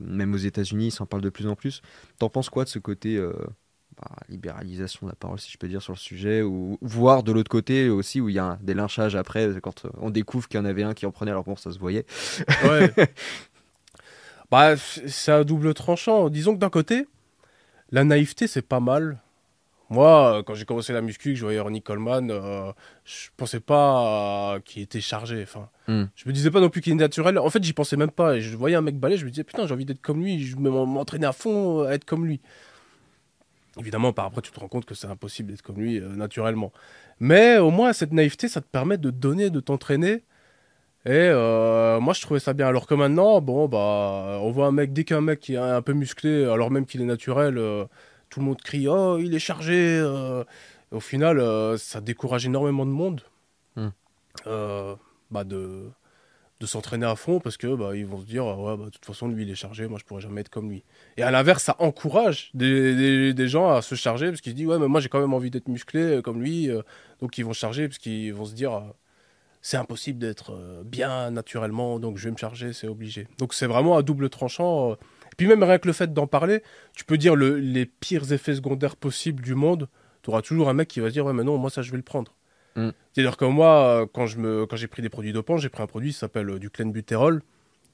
Même 0.02 0.34
aux 0.34 0.38
États-Unis, 0.38 0.88
ils 0.88 0.92
s'en 0.92 1.06
parlent 1.06 1.22
de 1.22 1.30
plus 1.30 1.46
en 1.46 1.54
plus. 1.54 1.82
T'en 2.18 2.28
penses 2.28 2.50
quoi 2.50 2.64
de 2.64 2.68
ce 2.68 2.78
côté 2.78 3.18
bah, 3.96 4.16
libéralisation 4.28 5.06
de 5.06 5.12
la 5.12 5.16
parole, 5.16 5.38
si 5.38 5.50
je 5.50 5.58
peux 5.58 5.68
dire, 5.68 5.82
sur 5.82 5.92
le 5.92 5.98
sujet, 5.98 6.42
ou 6.42 6.78
voire 6.80 7.22
de 7.22 7.32
l'autre 7.32 7.50
côté 7.50 7.88
aussi, 7.88 8.20
où 8.20 8.28
il 8.28 8.34
y 8.34 8.38
a 8.38 8.44
un- 8.44 8.58
des 8.62 8.74
lynchages 8.74 9.14
après, 9.16 9.48
quand 9.62 9.86
on 10.00 10.10
découvre 10.10 10.48
qu'il 10.48 10.58
y 10.58 10.60
en 10.62 10.64
avait 10.64 10.82
un 10.84 10.94
qui 10.94 11.06
en 11.06 11.10
prenait, 11.12 11.30
alors 11.32 11.44
bon, 11.44 11.56
ça 11.56 11.70
se 11.70 11.78
voyait. 11.78 12.06
Ouais. 12.64 12.92
bah, 14.50 14.76
c'est 14.76 15.32
un 15.32 15.44
double 15.44 15.74
tranchant. 15.74 16.28
Disons 16.28 16.54
que 16.54 16.58
d'un 16.58 16.70
côté, 16.70 17.06
la 17.90 18.04
naïveté, 18.04 18.46
c'est 18.46 18.62
pas 18.62 18.80
mal. 18.80 19.18
Moi, 19.88 20.38
euh, 20.38 20.42
quand 20.44 20.54
j'ai 20.54 20.64
commencé 20.64 20.92
la 20.92 21.00
muscu, 21.02 21.30
que 21.30 21.34
je 21.34 21.42
voyais 21.42 21.58
Ronnie 21.58 21.82
Coleman, 21.82 22.30
euh, 22.30 22.72
je 23.04 23.28
pensais 23.36 23.58
pas 23.58 24.54
euh, 24.54 24.60
qu'il 24.60 24.82
était 24.82 25.00
chargé. 25.00 25.42
Enfin, 25.42 25.68
Hmm. 25.88 26.04
je 26.14 26.28
me 26.28 26.32
disais 26.32 26.52
pas 26.52 26.60
non 26.60 26.68
plus 26.70 26.80
qu'il 26.80 26.92
est 26.92 26.96
naturel. 26.96 27.36
En 27.38 27.50
fait, 27.50 27.62
j'y 27.64 27.72
pensais 27.72 27.96
même 27.96 28.12
pas. 28.12 28.36
Et 28.36 28.40
je 28.40 28.56
voyais 28.56 28.76
un 28.76 28.82
mec 28.82 28.96
balai, 28.96 29.16
je 29.16 29.24
me 29.24 29.30
disais 29.30 29.42
putain, 29.42 29.66
j'ai 29.66 29.74
envie 29.74 29.84
d'être 29.84 30.00
comme 30.00 30.22
lui. 30.22 30.44
Je 30.44 30.54
vais 30.56 30.62
m'entraîner 30.70 31.26
à 31.26 31.32
fond 31.32 31.82
à 31.82 31.90
être 31.94 32.04
comme 32.04 32.24
lui. 32.24 32.40
Évidemment, 33.78 34.12
par 34.12 34.26
après, 34.26 34.42
tu 34.42 34.50
te 34.52 34.60
rends 34.60 34.68
compte 34.68 34.84
que 34.84 34.94
c'est 34.94 35.06
impossible 35.08 35.50
d'être 35.50 35.62
comme 35.62 35.80
lui 35.80 35.98
euh, 35.98 36.08
naturellement. 36.08 36.72
Mais 37.18 37.58
au 37.58 37.70
moins, 37.70 37.92
cette 37.92 38.12
naïveté, 38.12 38.46
ça 38.48 38.60
te 38.60 38.66
permet 38.66 38.98
de 38.98 39.10
donner, 39.10 39.50
de 39.50 39.60
t'entraîner. 39.60 40.22
Et 41.06 41.10
euh, 41.12 41.98
moi, 42.00 42.12
je 42.12 42.20
trouvais 42.20 42.40
ça 42.40 42.52
bien. 42.52 42.66
Alors 42.66 42.86
que 42.86 42.94
maintenant, 42.94 43.40
bon, 43.40 43.68
bah, 43.68 44.38
on 44.42 44.50
voit 44.50 44.66
un 44.66 44.72
mec, 44.72 44.92
dès 44.92 45.04
qu'un 45.04 45.22
mec 45.22 45.40
qui 45.40 45.54
est 45.54 45.56
un 45.56 45.82
peu 45.82 45.92
musclé, 45.94 46.44
alors 46.44 46.70
même 46.70 46.84
qu'il 46.86 47.00
est 47.00 47.06
naturel, 47.06 47.56
euh, 47.58 47.84
tout 48.28 48.40
le 48.40 48.46
monde 48.46 48.60
crie 48.60 48.86
Oh, 48.88 49.18
il 49.18 49.34
est 49.34 49.38
chargé 49.38 49.98
euh. 49.98 50.44
Au 50.90 51.00
final, 51.00 51.40
ça 51.78 52.00
décourage 52.00 52.46
énormément 52.46 52.84
de 52.84 52.90
monde 52.90 53.22
Hmm. 53.76 53.90
bah, 55.30 55.44
de, 55.44 55.88
de 56.60 56.66
s'entraîner 56.66 57.06
à 57.06 57.14
fond 57.14 57.38
parce 57.40 57.56
que 57.56 57.74
bah, 57.76 57.94
ils 57.94 58.04
vont 58.06 58.20
se 58.20 58.26
dire 58.26 58.44
Ouais, 58.46 58.76
bah, 58.76 58.86
de 58.86 58.90
toute 58.90 59.04
façon, 59.04 59.28
lui, 59.28 59.44
il 59.44 59.50
est 59.50 59.54
chargé, 59.54 59.86
moi, 59.86 59.98
je 60.00 60.04
pourrais 60.04 60.20
jamais 60.20 60.40
être 60.42 60.48
comme 60.50 60.68
lui. 60.70 60.82
Et 61.16 61.22
à 61.22 61.30
l'inverse, 61.30 61.62
ça 61.64 61.76
encourage 61.78 62.50
des, 62.54 62.94
des, 62.96 63.34
des 63.34 63.48
gens 63.48 63.70
à 63.70 63.82
se 63.82 63.94
charger 63.94 64.28
parce 64.28 64.40
qu'ils 64.40 64.52
se 64.52 64.56
disent 64.56 64.66
Ouais, 64.66 64.78
mais 64.78 64.88
moi, 64.88 65.00
j'ai 65.00 65.08
quand 65.08 65.20
même 65.20 65.32
envie 65.34 65.50
d'être 65.50 65.68
musclé 65.68 66.20
comme 66.22 66.42
lui. 66.42 66.68
donc, 67.20 67.38
ils 67.38 67.44
vont 67.44 67.52
charger 67.52 67.88
parce 67.88 67.98
qu'ils 67.98 68.34
vont 68.34 68.44
se 68.44 68.54
dire 68.54 68.82
c'est 69.62 69.77
impossible 69.77 70.18
d'être 70.18 70.53
euh, 70.53 70.83
bien 70.85 71.31
naturellement, 71.31 71.99
donc 71.99 72.16
je 72.16 72.25
vais 72.25 72.31
me 72.31 72.37
charger, 72.37 72.73
c'est 72.73 72.88
obligé. 72.88 73.29
Donc 73.38 73.53
c'est 73.55 73.66
vraiment 73.66 73.96
à 73.96 74.03
double 74.03 74.31
tranchant. 74.31 74.92
euh. 74.92 74.94
Et 75.33 75.37
puis 75.37 75.46
même 75.46 75.62
rien 75.62 75.79
que 75.79 75.87
le 75.87 75.92
fait 75.92 76.12
d'en 76.12 76.27
parler, 76.27 76.62
tu 76.94 77.05
peux 77.05 77.18
dire 77.18 77.35
le- 77.37 77.59
les 77.59 77.87
pires 77.87 78.33
effets 78.33 78.55
secondaires 78.55 78.96
possibles 78.96 79.42
du 79.42 79.55
monde, 79.55 79.88
tu 80.23 80.31
auras 80.31 80.42
toujours 80.42 80.68
un 80.68 80.75
mec 80.75 80.88
qui 80.88 81.01
va 81.01 81.09
se 81.09 81.12
dire 81.12 81.25
ouais 81.27 81.33
mais 81.33 81.44
non, 81.44 81.57
moi 81.59 81.70
ça 81.70 81.83
je 81.83 81.90
vais 81.90 81.96
le 81.96 82.03
prendre. 82.03 82.35
Mm. 82.77 82.90
C'est-à-dire 83.12 83.37
que 83.37 83.44
moi, 83.44 84.03
euh, 84.03 84.07
quand 84.12 84.27
je 84.27 84.38
me, 84.38 84.64
quand 84.66 84.77
j'ai 84.77 84.87
pris 84.87 85.03
des 85.03 85.09
produits 85.09 85.33
dopants, 85.33 85.57
j'ai 85.59 85.68
pris 85.68 85.83
un 85.83 85.87
produit 85.87 86.12
qui 86.12 86.18
s'appelle 86.18 86.59
du 86.59 86.70
clenbutérol. 86.70 87.42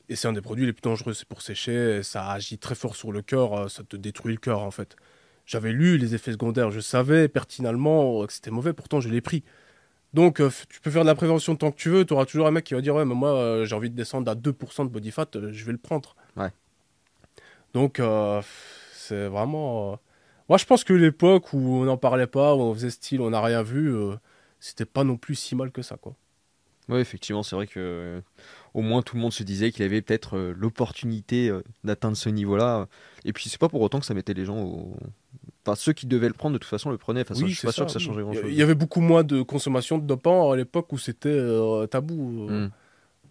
Et 0.08 0.14
c'est 0.14 0.28
un 0.28 0.32
des 0.32 0.40
produits 0.40 0.66
les 0.66 0.72
plus 0.72 0.82
dangereux, 0.82 1.14
c'est 1.14 1.26
pour 1.26 1.42
sécher, 1.42 2.02
ça 2.04 2.30
agit 2.30 2.58
très 2.58 2.76
fort 2.76 2.94
sur 2.94 3.10
le 3.10 3.22
cœur, 3.22 3.68
ça 3.68 3.82
te 3.82 3.96
détruit 3.96 4.34
le 4.34 4.38
cœur 4.38 4.60
en 4.60 4.70
fait. 4.70 4.94
J'avais 5.46 5.72
lu 5.72 5.98
les 5.98 6.14
effets 6.14 6.30
secondaires, 6.30 6.70
je 6.70 6.78
savais 6.78 7.26
pertinemment 7.28 8.24
que 8.26 8.32
c'était 8.32 8.52
mauvais, 8.52 8.72
pourtant 8.72 9.00
je 9.00 9.08
l'ai 9.08 9.20
pris. 9.20 9.42
Donc, 10.14 10.40
euh, 10.40 10.50
tu 10.68 10.80
peux 10.80 10.90
faire 10.90 11.02
de 11.02 11.08
la 11.08 11.14
prévention 11.14 11.56
tant 11.56 11.70
que 11.70 11.76
tu 11.76 11.90
veux. 11.90 12.04
Tu 12.04 12.14
auras 12.14 12.24
toujours 12.24 12.46
un 12.46 12.50
mec 12.50 12.64
qui 12.64 12.74
va 12.74 12.80
dire 12.80 12.94
Ouais, 12.94 13.04
mais 13.04 13.14
moi, 13.14 13.34
euh, 13.34 13.64
j'ai 13.64 13.74
envie 13.74 13.90
de 13.90 13.96
descendre 13.96 14.30
à 14.30 14.34
2% 14.34 14.84
de 14.84 14.90
body 14.90 15.10
fat, 15.10 15.26
euh, 15.36 15.52
je 15.52 15.64
vais 15.64 15.72
le 15.72 15.78
prendre. 15.78 16.16
Ouais. 16.36 16.50
Donc, 17.74 18.00
c'est 18.94 19.26
vraiment. 19.26 20.00
Moi, 20.48 20.58
je 20.58 20.64
pense 20.64 20.84
que 20.84 20.94
l'époque 20.94 21.52
où 21.52 21.58
on 21.58 21.84
n'en 21.84 21.98
parlait 21.98 22.26
pas, 22.26 22.54
où 22.54 22.60
on 22.60 22.72
faisait 22.72 22.90
style, 22.90 23.20
on 23.20 23.30
n'a 23.30 23.42
rien 23.42 23.62
vu, 23.62 23.94
c'était 24.60 24.86
pas 24.86 25.04
non 25.04 25.18
plus 25.18 25.34
si 25.34 25.54
mal 25.54 25.70
que 25.70 25.82
ça, 25.82 25.96
quoi. 25.96 26.14
Ouais, 26.88 27.00
effectivement, 27.00 27.42
c'est 27.42 27.56
vrai 27.56 27.66
que 27.66 28.22
au 28.72 28.80
moins 28.80 29.02
tout 29.02 29.16
le 29.16 29.22
monde 29.22 29.32
se 29.32 29.42
disait 29.42 29.72
qu'il 29.72 29.84
avait 29.84 30.00
peut-être 30.00 30.38
l'opportunité 30.38 31.52
d'atteindre 31.84 32.16
ce 32.16 32.30
niveau-là. 32.30 32.86
Et 33.24 33.34
puis 33.34 33.50
c'est 33.50 33.60
pas 33.60 33.68
pour 33.68 33.82
autant 33.82 34.00
que 34.00 34.06
ça 34.06 34.14
mettait 34.14 34.34
les 34.34 34.46
gens 34.46 34.58
au. 34.58 34.96
Enfin, 35.66 35.74
ceux 35.74 35.92
qui 35.92 36.06
devaient 36.06 36.28
le 36.28 36.34
prendre, 36.34 36.52
de 36.54 36.58
toute 36.58 36.70
façon, 36.70 36.90
le 36.90 36.96
prenaient. 36.98 37.22
Enfin, 37.22 37.34
ça, 37.34 37.42
Oui, 37.42 37.50
je 37.50 37.58
suis 37.58 37.66
pas 37.66 37.72
sûr 37.72 37.86
que 37.86 37.90
ça 37.92 37.98
changeait 37.98 38.20
Il 38.20 38.22
y- 38.22 38.24
grand-chose. 38.24 38.44
Il 38.46 38.54
y 38.54 38.62
avait 38.62 38.76
beaucoup 38.76 39.00
moins 39.00 39.24
de 39.24 39.42
consommation 39.42 39.98
de 39.98 40.06
dopants 40.06 40.52
à 40.52 40.56
l'époque 40.56 40.92
où 40.92 40.98
c'était 40.98 41.28
euh, 41.28 41.86
tabou. 41.88 42.46
euh. 42.48 42.66
Mm. 42.66 42.70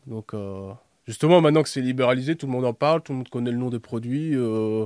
Donc, 0.07 0.33
euh, 0.33 0.73
justement, 1.07 1.39
maintenant 1.39 1.63
que 1.63 1.69
c'est 1.69 1.79
libéralisé, 1.81 2.35
tout 2.35 2.45
le 2.45 2.51
monde 2.51 2.65
en 2.65 2.73
parle, 2.73 3.01
tout 3.03 3.13
le 3.13 3.19
monde 3.19 3.29
connaît 3.29 3.51
le 3.51 3.57
nom 3.57 3.69
des 3.69 3.79
produits. 3.79 4.35
euh, 4.35 4.85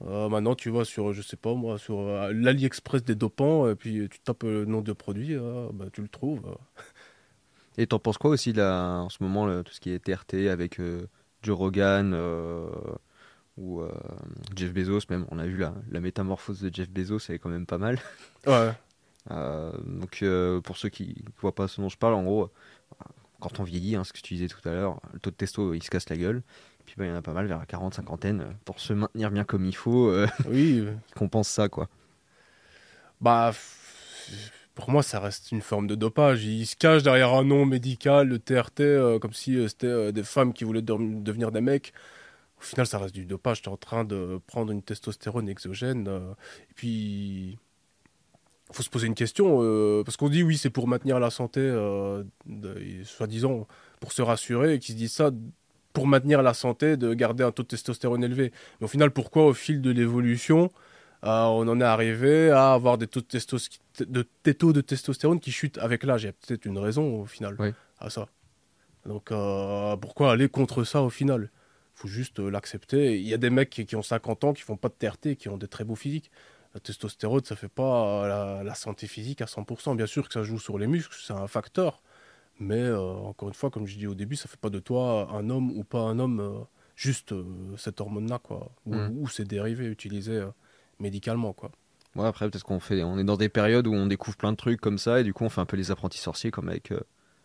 maintenant, 0.00 0.54
tu 0.54 0.70
vas 0.70 0.84
sur, 0.86 1.12
je 1.12 1.20
sais 1.20 1.36
pas 1.36 1.52
moi, 1.54 1.78
sur 1.78 2.02
l'AliExpress 2.02 3.04
des 3.04 3.14
dopants, 3.14 3.68
et 3.68 3.74
puis 3.74 4.08
tu 4.10 4.18
tapes 4.20 4.42
le 4.44 4.64
nom 4.64 4.80
de 4.80 4.92
produit, 4.94 5.36
bah, 5.74 5.84
tu 5.92 6.00
le 6.00 6.08
trouves. 6.08 6.56
Et 7.78 7.86
t'en 7.86 7.98
penses 7.98 8.18
quoi 8.18 8.30
aussi 8.30 8.52
là, 8.52 8.98
en 8.98 9.08
ce 9.10 9.22
moment, 9.22 9.46
là, 9.46 9.62
tout 9.62 9.72
ce 9.72 9.80
qui 9.80 9.90
est 9.90 9.98
TRT 9.98 10.48
avec 10.50 10.78
Joe 11.42 11.56
Rogan 11.56 12.14
ou 13.56 13.80
euh, 13.80 13.90
Jeff 14.56 14.72
Bezos, 14.72 15.00
même 15.10 15.26
On 15.30 15.38
a 15.38 15.46
vu 15.46 15.56
la, 15.58 15.74
la 15.90 16.00
métamorphose 16.00 16.60
de 16.60 16.74
Jeff 16.74 16.88
Bezos, 16.90 17.18
elle 17.28 17.36
est 17.36 17.38
quand 17.38 17.48
même 17.50 17.66
pas 17.66 17.78
mal. 17.78 17.98
Ouais. 18.46 18.72
Euh, 19.30 19.70
donc 19.86 20.18
euh, 20.24 20.60
pour 20.60 20.76
ceux 20.76 20.88
qui 20.88 21.14
ne 21.24 21.30
voient 21.40 21.54
pas 21.54 21.68
ce 21.68 21.80
dont 21.80 21.88
je 21.88 21.96
parle, 21.96 22.14
en 22.14 22.24
gros, 22.24 22.50
quand 23.38 23.60
on 23.60 23.62
vieillit, 23.62 23.94
hein, 23.94 24.02
ce 24.02 24.12
que 24.12 24.18
tu 24.20 24.34
disais 24.34 24.48
tout 24.48 24.68
à 24.68 24.72
l'heure, 24.72 24.98
le 25.12 25.20
taux 25.20 25.30
de 25.30 25.36
testo 25.36 25.74
il 25.74 25.82
se 25.84 25.90
casse 25.90 26.08
la 26.08 26.16
gueule. 26.16 26.42
Puis 26.86 26.96
bah, 26.98 27.04
il 27.04 27.10
y 27.10 27.12
en 27.12 27.14
a 27.14 27.22
pas 27.22 27.32
mal 27.32 27.46
vers 27.46 27.60
la 27.60 27.64
40, 27.64 27.94
cinquantaine, 27.94 28.56
pour 28.64 28.80
se 28.80 28.92
maintenir 28.92 29.30
bien 29.30 29.44
comme 29.44 29.64
il 29.64 29.76
faut, 29.76 30.12
Oui. 30.48 30.84
qu'on 31.16 31.28
pense 31.28 31.46
ça 31.48 31.68
quoi. 31.68 31.88
Bah, 33.20 33.52
pour 34.74 34.90
moi, 34.90 35.02
ça 35.02 35.20
reste 35.20 35.52
une 35.52 35.62
forme 35.62 35.86
de 35.86 35.94
dopage. 35.94 36.44
Ils 36.44 36.66
se 36.66 36.76
cachent 36.76 37.02
derrière 37.02 37.32
un 37.34 37.44
nom 37.44 37.66
médical, 37.66 38.28
le 38.28 38.38
TRT, 38.38 38.80
euh, 38.80 39.18
comme 39.18 39.32
si 39.32 39.56
euh, 39.56 39.68
c'était 39.68 39.86
euh, 39.86 40.12
des 40.12 40.24
femmes 40.24 40.52
qui 40.52 40.64
voulaient 40.64 40.82
de- 40.82 41.22
devenir 41.22 41.52
des 41.52 41.60
mecs. 41.60 41.92
Au 42.62 42.64
final, 42.64 42.86
ça 42.86 42.98
reste 42.98 43.14
du 43.14 43.26
dopage. 43.26 43.60
Tu 43.60 43.68
es 43.68 43.72
en 43.72 43.76
train 43.76 44.04
de 44.04 44.40
prendre 44.46 44.70
une 44.72 44.82
testostérone 44.82 45.48
exogène. 45.48 46.06
euh, 46.08 46.32
et 46.70 46.74
puis, 46.74 47.58
il 48.70 48.74
faut 48.74 48.82
se 48.84 48.88
poser 48.88 49.08
une 49.08 49.14
question. 49.14 49.58
euh, 49.62 50.04
parce 50.04 50.16
qu'on 50.16 50.28
dit, 50.28 50.44
oui, 50.44 50.56
c'est 50.56 50.70
pour 50.70 50.86
maintenir 50.86 51.18
la 51.18 51.30
santé, 51.30 51.60
euh, 51.60 52.22
soi-disant, 53.04 53.66
pour 54.00 54.12
se 54.12 54.22
rassurer, 54.22 54.74
et 54.74 54.78
qu'ils 54.78 54.94
se 54.94 54.98
disent 54.98 55.12
ça 55.12 55.30
pour 55.92 56.06
maintenir 56.06 56.40
la 56.40 56.54
santé, 56.54 56.96
de 56.96 57.12
garder 57.12 57.44
un 57.44 57.50
taux 57.50 57.64
de 57.64 57.68
testostérone 57.68 58.24
élevé. 58.24 58.52
Mais 58.80 58.84
au 58.86 58.88
final, 58.88 59.10
pourquoi, 59.10 59.46
au 59.46 59.52
fil 59.52 59.82
de 59.82 59.90
l'évolution, 59.90 60.70
on 61.22 61.68
en 61.68 61.80
est 61.80 61.84
arrivé 61.84 62.50
à 62.50 62.72
avoir 62.72 62.96
des 62.96 63.06
taux 63.06 63.20
de, 63.20 63.26
testos- 63.26 63.78
de, 64.00 64.26
des 64.44 64.54
taux 64.54 64.72
de 64.72 64.80
testostérone 64.80 65.38
qui 65.38 65.52
chutent 65.52 65.78
avec 65.78 66.04
l'âge? 66.04 66.22
Il 66.22 66.26
y 66.26 66.28
a 66.30 66.32
peut-être 66.32 66.64
une 66.64 66.78
raison 66.78 67.20
au 67.20 67.26
final 67.26 67.56
Oui. 67.58 67.74
à 67.98 68.08
ça. 68.08 68.26
Donc 69.04 69.32
pourquoi 70.00 70.32
aller 70.32 70.48
contre 70.48 70.84
ça 70.84 71.02
au 71.02 71.10
final? 71.10 71.50
Faut 72.02 72.08
juste 72.08 72.40
euh, 72.40 72.50
l'accepter. 72.50 73.18
Il 73.20 73.26
y 73.28 73.34
a 73.34 73.38
des 73.38 73.50
mecs 73.50 73.70
qui, 73.70 73.86
qui 73.86 73.96
ont 73.96 74.02
50 74.02 74.44
ans 74.44 74.52
qui 74.52 74.62
font 74.62 74.76
pas 74.76 74.88
de 74.88 74.94
TRT, 74.94 75.36
qui 75.36 75.48
ont 75.48 75.56
des 75.56 75.68
très 75.68 75.84
beaux 75.84 75.94
physiques. 75.94 76.30
La 76.74 76.80
testostérone, 76.80 77.44
ça 77.44 77.54
fait 77.56 77.68
pas 77.68 78.24
euh, 78.24 78.28
la, 78.28 78.64
la 78.64 78.74
santé 78.74 79.06
physique 79.06 79.40
à 79.42 79.44
100%. 79.46 79.96
Bien 79.96 80.06
sûr 80.06 80.26
que 80.26 80.32
ça 80.34 80.42
joue 80.42 80.58
sur 80.58 80.78
les 80.78 80.86
muscles, 80.86 81.14
c'est 81.20 81.32
un 81.32 81.46
facteur. 81.46 82.02
Mais 82.58 82.80
euh, 82.80 83.00
encore 83.00 83.48
une 83.48 83.54
fois, 83.54 83.70
comme 83.70 83.86
je 83.86 83.96
dis 83.96 84.06
au 84.06 84.14
début, 84.14 84.36
ça 84.36 84.48
fait 84.48 84.60
pas 84.60 84.70
de 84.70 84.78
toi 84.78 85.28
un 85.32 85.48
homme 85.50 85.70
ou 85.70 85.84
pas 85.84 86.00
un 86.00 86.18
homme, 86.18 86.40
euh, 86.40 86.60
juste 86.96 87.32
euh, 87.32 87.44
cette 87.76 88.00
hormone-là, 88.00 88.38
quoi. 88.38 88.70
Ou, 88.86 88.94
Mm. 88.94 89.18
ou 89.18 89.28
ses 89.28 89.44
dérivés 89.44 89.86
utilisés 89.86 90.44
médicalement, 90.98 91.52
quoi. 91.52 91.70
Ouais, 92.14 92.26
après 92.26 92.48
peut-être 92.50 92.64
qu'on 92.64 92.78
fait, 92.80 93.02
on 93.02 93.18
est 93.18 93.24
dans 93.24 93.38
des 93.38 93.48
périodes 93.48 93.86
où 93.86 93.94
on 93.94 94.06
découvre 94.06 94.36
plein 94.36 94.52
de 94.52 94.56
trucs 94.56 94.80
comme 94.80 94.98
ça 94.98 95.20
et 95.20 95.24
du 95.24 95.32
coup 95.32 95.44
on 95.44 95.48
fait 95.48 95.62
un 95.62 95.66
peu 95.66 95.78
les 95.78 95.90
apprentis 95.90 96.18
sorciers 96.18 96.50
comme 96.50 96.68
avec 96.68 96.92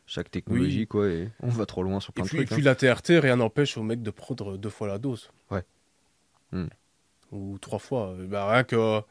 chaque 0.07 0.31
technologie 0.31 0.79
Oui. 0.79 0.87
quoi 0.87 1.07
et 1.09 1.29
on 1.41 1.49
va 1.49 1.65
trop 1.67 1.83
loin 1.83 1.99
sur 1.99 2.11
Et 2.11 2.13
plein 2.15 2.23
puis, 2.25 2.37
de 2.37 2.43
et 2.43 2.45
trucs. 2.47 2.57
puis 2.57 2.65
la 2.65 2.73
TRT, 2.75 3.19
rien 3.21 3.35
n'empêche 3.35 3.77
au 3.77 3.83
mec 3.83 4.01
de 4.01 4.09
prendre 4.09 4.57
deux 4.57 4.69
fois 4.69 4.87
la 4.87 4.97
dose. 4.97 5.29
Ouais. 5.51 5.63
Hmm. 6.51 6.67
Ou 7.31 7.57
trois 7.59 7.77
fois. 7.79 8.11
Euh, 8.17 8.25
Bah, 8.27 8.49
rien 8.49 8.63
que. 8.63 9.01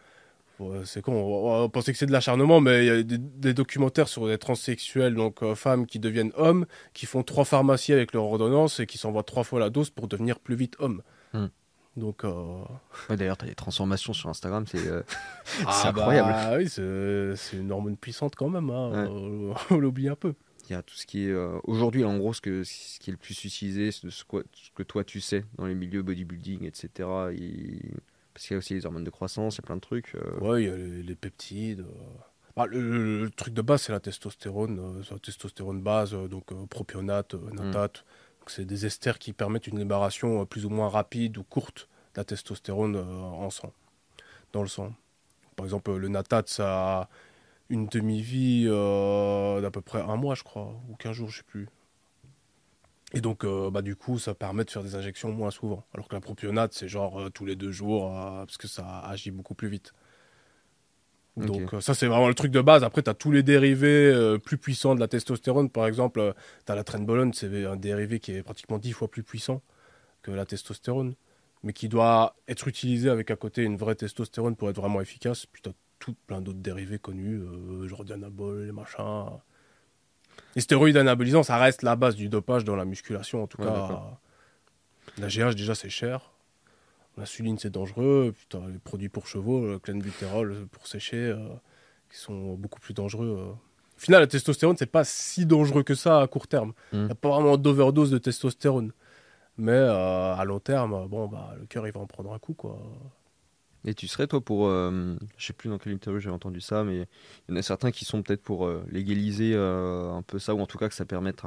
ouais, 0.58 0.80
c'est 0.84 1.02
con, 1.02 1.12
on, 1.12 1.64
on 1.64 1.68
pensait 1.68 1.92
que 1.92 1.98
c'est 1.98 2.06
de 2.06 2.12
l'acharnement, 2.12 2.60
mais 2.62 2.84
il 2.84 2.86
y 2.86 2.90
a 2.90 3.02
des, 3.02 3.18
des 3.18 3.52
documentaires 3.54 4.08
sur 4.08 4.26
des 4.26 4.38
transsexuels, 4.38 5.14
donc 5.14 5.42
euh, 5.42 5.54
femmes 5.54 5.84
qui 5.86 5.98
deviennent 5.98 6.32
hommes, 6.36 6.64
qui 6.94 7.04
font 7.06 7.22
trois 7.22 7.44
pharmacies 7.44 7.92
avec 7.92 8.12
leur 8.14 8.24
ordonnance 8.24 8.80
et 8.80 8.86
qui 8.86 8.96
s'envoient 8.96 9.22
trois 9.22 9.44
fois 9.44 9.60
la 9.60 9.68
dose 9.70 9.90
pour 9.90 10.08
devenir 10.08 10.40
plus 10.40 10.56
vite 10.56 10.76
homme. 10.78 11.02
Hmm. 11.34 11.46
Donc. 11.98 12.24
euh, 12.24 12.28
hein. 12.30 12.80
Ouais, 13.10 13.16
D'ailleurs 13.18 13.36
t'as 13.36 13.46
des 13.46 13.54
transformations 13.54 14.14
sur 14.14 14.30
Instagram, 14.30 14.64
c'est 14.66 14.86
euh, 14.86 15.02
ah, 15.66 15.88
incroyable. 15.88 16.28
Bah, 16.30 16.54
oui, 16.56 16.68
c'est 16.70 17.56
une 17.58 17.70
hormone 17.70 17.96
puissante 17.98 18.34
quand 18.34 18.48
même. 18.48 18.70
Hein. 18.70 18.90
Ouais. 18.92 19.10
Euh, 19.10 19.54
on 19.70 19.76
l'oublie 19.76 20.08
un 20.08 20.16
peu. 20.16 20.32
Il 20.68 20.72
y 20.72 20.74
a 20.74 20.82
tout 20.82 20.94
ce 20.96 21.06
qui 21.06 21.26
est 21.26 21.30
euh, 21.30 21.58
aujourd'hui 21.64 22.04
en 22.04 22.16
gros 22.18 22.32
ce 22.32 22.40
que 22.40 22.64
ce 22.64 22.98
qui 22.98 23.10
est 23.10 23.12
le 23.12 23.16
plus 23.18 23.44
utilisé, 23.44 23.92
ce, 23.92 24.10
ce 24.10 24.24
ce 24.52 24.70
que 24.74 24.82
toi 24.82 25.04
tu 25.04 25.20
sais 25.20 25.44
dans 25.58 25.66
les 25.66 25.74
milieux 25.74 26.02
bodybuilding 26.02 26.64
etc. 26.64 26.88
Parce 28.34 28.46
qu'il 28.46 28.54
y 28.54 28.56
a 28.56 28.58
aussi 28.58 28.74
les 28.74 28.84
hormones 28.84 29.04
de 29.04 29.10
croissance, 29.10 29.56
il 29.56 29.58
y 29.58 29.64
a 29.64 29.66
plein 29.66 29.76
de 29.76 29.80
trucs. 29.80 30.14
euh, 30.14 30.38
Ouais, 30.40 30.64
il 30.64 30.68
y 30.68 30.70
a 30.72 30.76
les, 30.76 31.02
les 31.02 31.14
peptides. 31.14 31.80
euh. 31.80 32.18
Bah, 32.56 32.66
le, 32.66 32.80
le- 32.80 33.24
le 33.24 33.30
truc 33.30 33.54
de 33.54 33.62
base, 33.62 33.82
c'est 33.82 33.92
la 33.92 34.00
testostérone. 34.00 34.78
euh, 34.78 35.02
la 35.10 35.18
testostérone 35.18 35.80
base, 35.82 36.12
donc 36.12 36.46
propionate, 36.68 37.34
euh, 37.34 37.50
natate. 37.52 38.04
C'est 38.48 38.64
des 38.64 38.86
esters 38.86 39.18
qui 39.18 39.32
permettent 39.32 39.66
une 39.66 39.78
libération 39.78 40.44
plus 40.46 40.66
ou 40.66 40.70
moins 40.70 40.88
rapide 40.88 41.36
ou 41.38 41.42
courte 41.44 41.88
de 42.14 42.20
la 42.20 42.24
testostérone 42.24 42.96
en 42.96 43.50
sang, 43.50 43.72
dans 44.52 44.62
le 44.62 44.68
sang. 44.68 44.94
Par 45.56 45.64
exemple, 45.66 45.96
le 45.96 46.08
natate, 46.08 46.48
ça 46.48 47.00
a 47.00 47.08
une 47.68 47.86
demi-vie 47.86 48.66
euh, 48.68 49.60
d'à 49.60 49.70
peu 49.70 49.80
près 49.80 50.00
un 50.00 50.16
mois, 50.16 50.34
je 50.34 50.42
crois, 50.42 50.80
ou 50.88 50.96
15 50.96 51.12
jours, 51.12 51.30
je 51.30 51.38
sais 51.38 51.44
plus. 51.44 51.68
Et 53.12 53.20
donc, 53.20 53.44
euh, 53.44 53.70
bah, 53.70 53.82
du 53.82 53.96
coup, 53.96 54.18
ça 54.18 54.34
permet 54.34 54.64
de 54.64 54.70
faire 54.70 54.82
des 54.82 54.94
injections 54.94 55.32
moins 55.32 55.50
souvent. 55.50 55.84
Alors 55.94 56.08
que 56.08 56.14
la 56.14 56.20
propionate, 56.20 56.72
c'est 56.72 56.88
genre 56.88 57.20
euh, 57.20 57.30
tous 57.30 57.44
les 57.44 57.56
deux 57.56 57.72
jours, 57.72 58.10
parce 58.10 58.56
que 58.56 58.68
ça 58.68 59.00
agit 59.00 59.30
beaucoup 59.30 59.54
plus 59.54 59.68
vite. 59.68 59.92
Donc, 61.36 61.74
ça, 61.80 61.92
c'est 61.92 62.06
vraiment 62.06 62.28
le 62.28 62.34
truc 62.34 62.50
de 62.50 62.62
base. 62.62 62.82
Après, 62.82 63.02
tu 63.02 63.10
as 63.10 63.14
tous 63.14 63.30
les 63.30 63.42
dérivés 63.42 64.38
plus 64.42 64.56
puissants 64.56 64.94
de 64.94 65.00
la 65.00 65.08
testostérone. 65.08 65.68
Par 65.68 65.86
exemple, 65.86 66.32
tu 66.64 66.72
as 66.72 66.74
la 66.74 66.82
trenbolone, 66.82 67.34
c'est 67.34 67.66
un 67.66 67.76
dérivé 67.76 68.20
qui 68.20 68.32
est 68.32 68.42
pratiquement 68.42 68.78
10 68.78 68.92
fois 68.92 69.08
plus 69.08 69.22
puissant 69.22 69.60
que 70.22 70.30
la 70.30 70.46
testostérone, 70.46 71.14
mais 71.62 71.74
qui 71.74 71.90
doit 71.90 72.36
être 72.48 72.68
utilisé 72.68 73.10
avec 73.10 73.30
à 73.30 73.36
côté 73.36 73.64
une 73.64 73.76
vraie 73.76 73.96
testostérone 73.96 74.56
pour 74.56 74.70
être 74.70 74.80
vraiment 74.80 75.02
efficace. 75.02 75.44
Puis 75.44 75.60
tu 75.60 75.68
as 75.68 75.72
tout 76.06 76.14
plein 76.28 76.40
d'autres 76.40 76.60
dérivés 76.60 77.00
connus, 77.00 77.40
euh, 77.40 77.88
genre 77.88 78.04
d'anabol, 78.04 78.64
les 78.64 78.70
machins. 78.72 79.26
Les 80.54 80.60
stéroïdes 80.62 80.96
anabolisants, 80.96 81.42
ça 81.42 81.56
reste 81.58 81.82
la 81.82 81.96
base 81.96 82.14
du 82.14 82.28
dopage 82.28 82.64
dans 82.64 82.76
la 82.76 82.84
musculation, 82.84 83.42
en 83.42 83.46
tout 83.48 83.60
Ouais, 83.60 83.66
cas. 83.66 84.18
La 85.18 85.26
GH, 85.28 85.56
déjà, 85.56 85.74
c'est 85.74 85.88
cher. 85.90 86.30
L'insuline, 87.16 87.58
c'est 87.58 87.70
dangereux. 87.70 88.34
T'as 88.48 88.60
les 88.68 88.78
produits 88.78 89.08
pour 89.08 89.26
chevaux, 89.26 89.66
le 89.66 89.78
clenbuterol 89.80 90.66
pour 90.70 90.86
sécher, 90.86 91.16
euh, 91.16 91.48
qui 92.10 92.18
sont 92.18 92.54
beaucoup 92.54 92.78
plus 92.78 92.94
dangereux. 92.94 93.36
euh. 93.38 93.52
Au 93.52 93.98
final, 93.98 94.20
la 94.20 94.26
testostérone, 94.28 94.76
c'est 94.76 94.86
pas 94.86 95.04
si 95.04 95.44
dangereux 95.46 95.82
que 95.82 95.94
ça 95.94 96.20
à 96.20 96.26
court 96.28 96.46
terme. 96.46 96.72
Il 96.92 96.98
Mm. 97.00 97.04
n'y 97.06 97.12
a 97.12 97.14
pas 97.16 97.30
vraiment 97.30 97.56
d'overdose 97.56 98.10
de 98.12 98.18
testostérone. 98.18 98.92
Mais 99.58 99.72
euh, 99.72 100.34
à 100.34 100.44
long 100.44 100.60
terme, 100.60 101.08
bon, 101.08 101.26
bah, 101.26 101.54
le 101.58 101.64
cœur, 101.66 101.86
il 101.86 101.92
va 101.92 102.00
en 102.00 102.06
prendre 102.06 102.32
un 102.32 102.38
coup, 102.38 102.52
quoi. 102.54 102.78
Et 103.86 103.94
tu 103.94 104.08
serais 104.08 104.26
toi 104.26 104.40
pour, 104.40 104.66
euh, 104.66 105.14
je 105.38 105.46
sais 105.46 105.52
plus 105.52 105.68
dans 105.68 105.78
quelle 105.78 105.92
interview 105.92 106.20
j'ai 106.20 106.28
entendu 106.30 106.60
ça, 106.60 106.82
mais 106.82 106.96
il 107.48 107.52
y 107.52 107.52
en 107.52 107.56
a 107.56 107.62
certains 107.62 107.92
qui 107.92 108.04
sont 108.04 108.20
peut-être 108.20 108.42
pour 108.42 108.66
euh, 108.66 108.84
légaliser 108.90 109.52
euh, 109.54 110.12
un 110.12 110.22
peu 110.22 110.40
ça, 110.40 110.54
ou 110.56 110.60
en 110.60 110.66
tout 110.66 110.76
cas 110.76 110.88
que 110.88 110.94
ça 110.94 111.04
permette 111.04 111.42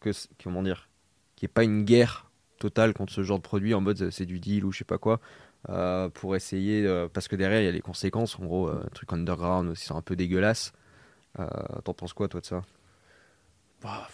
que, 0.00 0.10
comment 0.42 0.62
dire, 0.62 0.88
qu'il 1.36 1.46
n'y 1.46 1.50
ait 1.50 1.52
pas 1.52 1.64
une 1.64 1.84
guerre 1.84 2.30
totale 2.58 2.94
contre 2.94 3.12
ce 3.12 3.22
genre 3.22 3.36
de 3.36 3.42
produit 3.42 3.74
en 3.74 3.82
mode 3.82 4.10
c'est 4.10 4.24
du 4.24 4.40
deal 4.40 4.64
ou 4.64 4.72
je 4.72 4.78
sais 4.78 4.84
pas 4.84 4.98
quoi, 4.98 5.20
pour 6.14 6.34
essayer, 6.34 7.06
parce 7.12 7.28
que 7.28 7.36
derrière 7.36 7.60
il 7.60 7.66
y 7.66 7.68
a 7.68 7.72
les 7.72 7.82
conséquences, 7.82 8.38
en 8.38 8.44
gros, 8.46 8.68
un 8.68 8.88
truc 8.94 9.12
underground 9.12 9.68
aussi, 9.68 9.84
c'est 9.84 9.94
un 9.94 10.02
peu 10.02 10.16
dégueulasse. 10.16 10.72
T'en 11.84 11.94
penses 11.94 12.14
quoi 12.14 12.28
toi 12.28 12.40
de 12.40 12.46
ça? 12.46 12.62
Bah, 13.82 14.08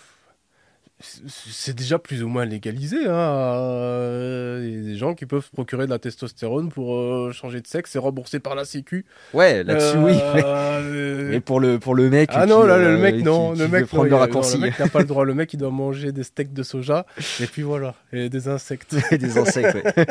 c'est- 1.00 1.22
c'est 1.28 1.74
déjà 1.74 1.98
plus 1.98 2.22
ou 2.22 2.28
moins 2.28 2.44
légalisé. 2.44 3.06
Hein. 3.06 3.12
euh, 3.14 4.60
Il 4.66 4.74
y 4.74 4.78
a 4.78 4.82
des 4.92 4.96
gens 4.96 5.14
qui 5.14 5.26
peuvent 5.26 5.44
se 5.44 5.50
procurer 5.50 5.86
de 5.86 5.90
la 5.90 5.98
testostérone 5.98 6.68
pour 6.70 6.94
euh, 6.96 7.32
changer 7.32 7.60
de 7.60 7.66
sexe 7.66 7.94
et 7.96 7.98
rembourser 7.98 8.40
par 8.40 8.54
la 8.54 8.64
Sécu. 8.64 9.04
Ouais, 9.32 9.62
là-dessus 9.64 9.98
oui. 9.98 10.12
Euh, 10.22 11.28
Mais 11.30 11.40
pour 11.40 11.60
le, 11.60 11.78
pour 11.78 11.94
le 11.94 12.08
mec. 12.10 12.30
Ah 12.32 12.42
qui, 12.44 12.48
non, 12.50 12.62
là, 12.64 12.74
euh, 12.74 12.92
le 12.96 12.98
mec, 12.98 13.16
qui- 13.16 13.22
non. 13.22 13.52
qui 13.52 13.58
le 13.60 13.68
mec, 13.68 13.86
prendre 13.86 14.04
non, 14.04 14.04
le 14.04 14.08
il- 14.08 14.12
non, 14.12 14.18
raccourci. 14.20 14.54
le 14.54 14.60
mec 14.60 14.78
n'a 14.78 14.88
pas 14.88 15.00
le 15.00 15.06
droit. 15.06 15.24
Le 15.24 15.34
mec, 15.34 15.52
il 15.52 15.56
doit 15.58 15.70
manger 15.70 16.12
des 16.12 16.22
steaks 16.24 16.52
de 16.52 16.62
soja. 16.62 17.06
et 17.40 17.46
puis 17.46 17.62
voilà. 17.62 17.94
Et 18.12 18.28
des 18.28 18.48
insectes. 18.48 18.94
des 19.10 19.36
insectes, 19.38 19.74
ouais. 19.74 20.06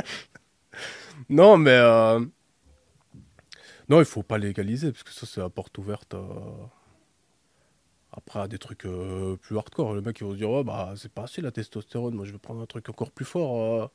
non, 1.29 1.57
mais. 1.57 1.71
euh, 1.71 2.19
Non, 3.89 3.99
il 3.99 4.05
faut 4.05 4.23
pas 4.23 4.37
légaliser, 4.37 4.91
parce 4.91 5.03
que 5.03 5.11
ça, 5.11 5.25
c'est 5.29 5.41
la 5.41 5.49
porte 5.49 5.77
ouverte 5.77 6.13
à, 6.13 6.19
Après, 8.15 8.47
des 8.47 8.59
trucs 8.59 8.85
euh, 8.85 9.35
plus 9.37 9.57
hardcore, 9.57 9.93
le 9.93 10.01
mec 10.01 10.19
il 10.21 10.27
va 10.27 10.33
se 10.33 10.37
dire 10.37 10.49
oh, 10.49 10.63
bah 10.63 10.93
c'est 10.95 11.11
pas 11.11 11.23
assez 11.23 11.41
la 11.41 11.51
testostérone, 11.51 12.13
moi 12.13 12.25
je 12.25 12.31
vais 12.31 12.37
prendre 12.37 12.61
un 12.61 12.65
truc 12.65 12.87
encore 12.89 13.11
plus 13.11 13.25
fort. 13.25 13.81
euh. 13.83 13.87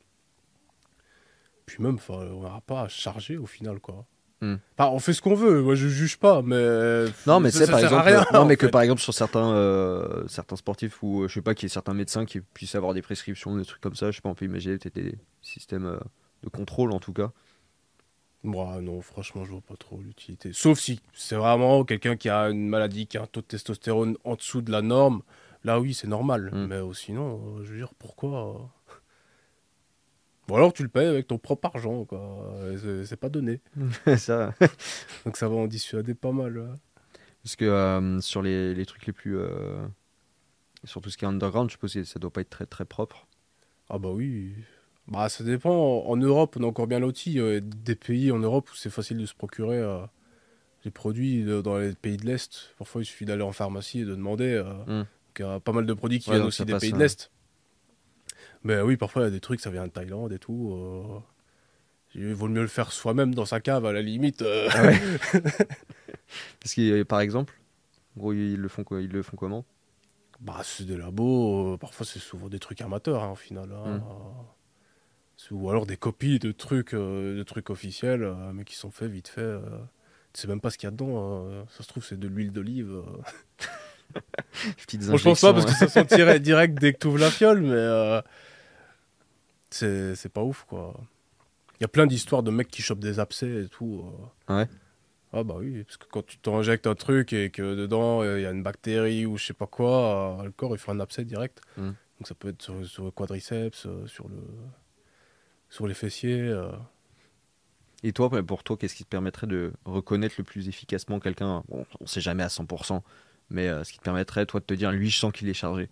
Puis 1.67 1.83
même, 1.83 1.99
on 2.09 2.25
n'aura 2.25 2.61
pas 2.63 2.83
à 2.83 2.89
charger 2.89 3.37
au 3.37 3.47
final 3.47 3.79
quoi. 3.79 4.07
Hmm. 4.41 4.57
Enfin, 4.77 4.91
on 4.91 4.99
fait 4.99 5.13
ce 5.13 5.23
qu'on 5.23 5.35
veut, 5.35 5.63
moi 5.63 5.75
je 5.75 5.89
juge 5.89 6.17
pas, 6.19 6.43
mais. 6.43 7.05
Non, 7.27 7.39
mais 7.41 7.51
c'est 7.51 7.71
par 7.71 7.81
exemple, 7.81 8.03
rien, 8.03 8.25
non, 8.33 8.45
mais 8.45 8.57
que 8.57 8.67
par 8.67 8.83
exemple 8.83 9.01
sur 9.01 9.15
certains, 9.15 9.53
euh, 9.53 10.27
certains 10.29 10.57
sportifs 10.57 11.03
ou 11.03 11.29
je 11.29 11.35
sais 11.35 11.43
pas, 11.43 11.55
qu'il 11.55 11.65
y 11.65 11.67
ait 11.67 11.73
certains 11.73 11.95
médecins 11.95 12.25
qui 12.25 12.41
puissent 12.41 12.75
avoir 12.75 12.95
des 12.95 13.03
prescriptions, 13.03 13.57
des 13.57 13.65
trucs 13.65 13.81
comme 13.81 13.97
ça. 13.97 14.11
Je 14.11 14.17
sais 14.17 14.23
pas, 14.23 14.29
on 14.29 14.35
peut 14.35 14.45
imaginer 14.45 14.79
peut-être 14.79 14.95
des 14.95 15.17
systèmes 15.43 15.99
de 16.43 16.49
contrôle 16.49 16.93
en 16.93 17.01
tout 17.01 17.13
cas. 17.13 17.33
Moi, 18.45 18.81
non, 18.81 19.01
franchement, 19.01 19.45
je 19.45 19.51
vois 19.51 19.61
pas 19.61 19.77
trop 19.77 20.01
l'utilité. 20.01 20.53
Sauf 20.53 20.79
si 20.79 21.01
c'est 21.13 21.35
vraiment 21.35 21.85
quelqu'un 21.85 22.17
qui 22.17 22.29
a 22.29 22.51
une 22.51 22.69
maladie, 22.69 23.07
qui 23.07 23.19
a 23.19 23.23
un 23.23 23.27
taux 23.27 23.41
de 23.41 23.47
testostérone 23.47 24.17
en 24.25 24.37
dessous 24.37 24.63
de 24.63 24.71
la 24.71 24.83
norme. 24.83 25.23
Là, 25.65 25.81
oui, 25.81 25.93
c'est 25.93 26.07
normal. 26.07 26.51
Mm. 26.53 26.67
Mais 26.67 26.77
euh, 26.77 26.93
sinon, 26.93 27.57
euh, 27.59 27.65
je 27.65 27.73
veux 27.73 27.79
dire, 27.79 27.93
pourquoi 27.99 28.55
euh 28.89 28.93
Ou 30.49 30.57
alors 30.57 30.73
tu 30.73 30.83
le 30.83 30.89
payes 30.89 31.07
avec 31.07 31.27
ton 31.27 31.37
propre 31.37 31.67
argent, 31.67 32.05
quoi. 32.05 32.55
C'est 33.05 33.17
pas 33.19 33.29
donné. 33.29 33.61
ça, 34.17 34.55
Donc 35.25 35.37
ça 35.37 35.49
va 35.49 35.57
en 35.57 35.67
dissuader 35.67 36.15
pas 36.15 36.33
mal. 36.33 36.79
parce 37.43 37.57
que 37.57 37.65
euh, 37.67 38.21
sur 38.21 38.41
les, 38.41 38.75
les 38.75 38.87
trucs 38.87 39.05
les 39.07 39.13
plus, 39.13 39.37
euh, 39.37 39.87
sur 40.85 41.01
tout 41.01 41.11
ce 41.11 41.19
qui 41.19 41.25
est 41.25 41.29
underground, 41.29 41.69
je 41.69 41.73
suppose 41.75 41.93
que 41.93 42.05
ça 42.05 42.19
doit 42.19 42.31
pas 42.33 42.41
être 42.41 42.51
très 42.51 42.67
très 42.67 42.85
propre. 42.85 43.27
Ah 43.91 43.99
bah 43.99 44.11
oui. 44.11 44.55
Bah 45.09 45.29
ça 45.29 45.43
dépend. 45.45 46.05
En 46.07 46.17
Europe, 46.17 46.57
on 46.59 46.63
est 46.63 46.67
encore 46.67 46.87
bien 46.87 47.01
y 47.35 47.41
a 47.41 47.61
des 47.61 47.95
pays 47.95 48.31
en 48.31 48.39
Europe 48.39 48.71
où 48.71 48.75
c'est 48.77 48.91
facile 48.91 49.17
de 49.19 49.27
se 49.27 49.35
procurer 49.35 49.79
euh, 49.79 50.01
les 50.85 50.91
produits 50.91 51.45
de- 51.45 51.61
dans 51.63 51.79
les 51.79 51.95
pays 51.95 52.17
de 52.19 52.27
l'Est. 52.27 52.75
Parfois, 52.79 53.03
il 53.03 53.07
suffit 53.07 53.25
d'aller 53.25 53.43
en 53.43 53.53
pharmacie 53.53 54.01
et 54.01 54.05
de 54.05 54.15
demander. 54.15 54.53
euh, 54.53 54.65
Mm. 54.87 54.99
donc, 55.01 55.07
Il 55.39 55.43
y 55.43 55.45
a 55.45 55.61
pas 55.61 55.73
mal 55.73 55.87
de 55.87 55.95
produits 55.95 56.19
qui 56.19 56.31
Ouais, 56.31 56.37
viennent 56.37 56.43
donc 56.45 56.49
aussi 56.49 56.59
ça 56.59 56.65
des 56.65 56.73
passe, 56.73 56.83
pays 56.83 56.93
de 56.93 56.99
l'Est. 56.99 57.31
Mais 58.65 58.81
oui, 58.81 58.97
parfois, 58.97 59.23
il 59.23 59.25
y 59.27 59.29
a 59.29 59.31
des 59.31 59.41
trucs, 59.41 59.61
ça 59.61 59.71
vient 59.71 59.87
de 59.87 59.91
Thaïlande 59.93 60.33
et 60.33 60.39
tout. 60.39 60.73
euh, 60.75 61.21
Il 62.15 62.35
vaut 62.35 62.49
mieux 62.49 62.63
le 62.63 62.69
faire 62.69 62.93
soi-même 62.93 63.35
dans 63.35 63.45
sa 63.47 63.61
cave, 63.61 63.87
à 63.87 63.93
la 63.93 64.03
limite. 64.03 64.43
euh. 64.43 64.69
Ah 64.73 64.83
ouais. 64.85 64.99
Parce 66.61 66.75
que 66.75 66.81
euh, 67.01 67.05
par 67.05 67.21
exemple, 67.21 67.55
en 68.17 68.21
gros 68.21 68.33
ils 68.33 68.57
le 68.57 68.69
font 68.69 68.85
quoi 68.85 69.01
Ils 69.01 69.11
le 69.11 69.23
font 69.23 69.37
comment? 69.37 69.65
Bah, 70.41 70.61
c'est 70.65 70.85
des 70.85 70.97
labos. 70.97 71.75
euh, 71.75 71.77
parfois, 71.77 72.07
c'est 72.07 72.19
souvent 72.21 72.49
des 72.49 72.59
trucs 72.59 72.81
amateurs, 72.81 73.23
hein, 73.23 73.33
au 73.33 73.37
final. 73.37 73.71
hein. 73.73 73.99
Mm. 73.99 74.01
C'est- 74.01 74.58
Ou 75.51 75.71
alors 75.71 75.87
des 75.87 75.97
copies 75.97 76.39
de 76.39 76.53
trucs, 76.53 76.95
euh, 76.95 77.39
de 77.39 77.43
trucs 77.43 77.71
officiels, 77.71 78.23
euh, 78.23 78.53
mais 78.53 78.65
qui 78.65 78.75
sont 78.75 78.91
faits 78.91 79.11
vite 79.11 79.29
fait. 79.29 79.41
euh. 79.41 79.61
Tu 80.33 80.43
sais 80.43 80.49
même 80.49 80.61
pas 80.61 80.71
ce 80.71 80.77
qu'il 80.77 80.87
y 80.87 80.89
a 80.89 80.91
dedans. 80.91 81.65
Ça 81.71 81.83
se 81.83 81.89
trouve, 81.89 82.05
c'est 82.05 82.19
de 82.19 82.29
l'huile 82.29 82.53
d'olive. 82.53 83.03
Bon, 84.95 85.19
je 85.19 85.23
pense 85.23 85.43
pas, 85.43 85.53
parce 85.53 85.67
que 85.67 85.75
ça 85.75 85.87
sentirait 85.87 86.41
direct 86.41 86.79
dès 86.81 86.95
que 86.95 86.99
tu 86.99 87.09
ouvres 87.09 87.19
la 87.19 87.31
fiole, 87.31 87.61
mais 87.61 88.23
c'est 89.69 90.33
pas 90.33 90.43
ouf, 90.43 90.65
quoi. 90.67 90.99
Il 91.79 91.83
y 91.83 91.85
a 91.85 91.89
plein 91.89 92.07
d'histoires 92.07 92.43
de 92.43 92.51
mecs 92.51 92.69
qui 92.69 92.81
chopent 92.81 93.01
des 93.01 93.21
abcès 93.21 93.65
et 93.65 93.69
tout. 93.69 94.03
Ouais. 94.49 94.67
Ah 95.35 95.45
bah 95.45 95.57
oui, 95.59 95.85
parce 95.85 95.99
que 95.99 96.07
quand 96.11 96.25
tu 96.25 96.39
t'injectes 96.39 96.87
un 96.87 96.95
truc 96.95 97.35
et 97.35 97.51
que 97.51 97.75
dedans 97.75 98.25
il 98.25 98.41
y 98.41 98.47
a 98.47 98.51
une 98.51 98.63
bactérie 98.63 99.27
ou 99.27 99.37
je 99.37 99.45
sais 99.45 99.53
pas 99.53 99.67
quoi, 99.67 100.41
le 100.43 100.53
corps 100.53 100.75
il 100.75 100.79
fait 100.79 100.91
un 100.91 101.01
abcès 101.01 101.27
direct. 101.27 101.61
Mm. 101.77 101.89
Donc 101.89 102.27
ça 102.27 102.35
peut 102.35 102.49
être 102.49 102.63
sur, 102.63 102.87
sur 102.87 103.05
le 103.05 103.11
quadriceps, 103.11 103.87
sur 104.07 104.27
le 104.29 104.37
sur 105.69 105.87
les 105.87 105.95
fessiers. 105.95 106.41
euh. 106.41 106.71
Et 108.05 108.13
toi, 108.13 108.31
pour 108.45 108.63
toi, 108.63 108.77
qu'est-ce 108.77 108.95
qui 108.95 109.05
te 109.05 109.09
permettrait 109.09 109.47
de 109.47 109.73
reconnaître 109.85 110.37
le 110.39 110.45
plus 110.45 110.69
efficacement 110.69 111.19
quelqu'un? 111.19 111.65
Bon, 111.69 111.85
On 112.01 112.07
sait 112.07 112.21
jamais 112.21 112.45
à 112.45 112.49
100%, 112.49 113.03
mais 113.51 113.69
euh, 113.69 113.83
ce 113.83 113.93
qui 113.93 113.99
te 113.99 114.05
permettrait, 114.05 114.47
toi, 114.47 114.61
de 114.61 114.65
te 114.65 114.75
dire, 114.75 114.93
lui, 114.93 115.11
je 115.11 115.19
sens 115.19 115.33
qu'il 115.33 115.49
est 115.49 115.55
chargé. 115.55 115.89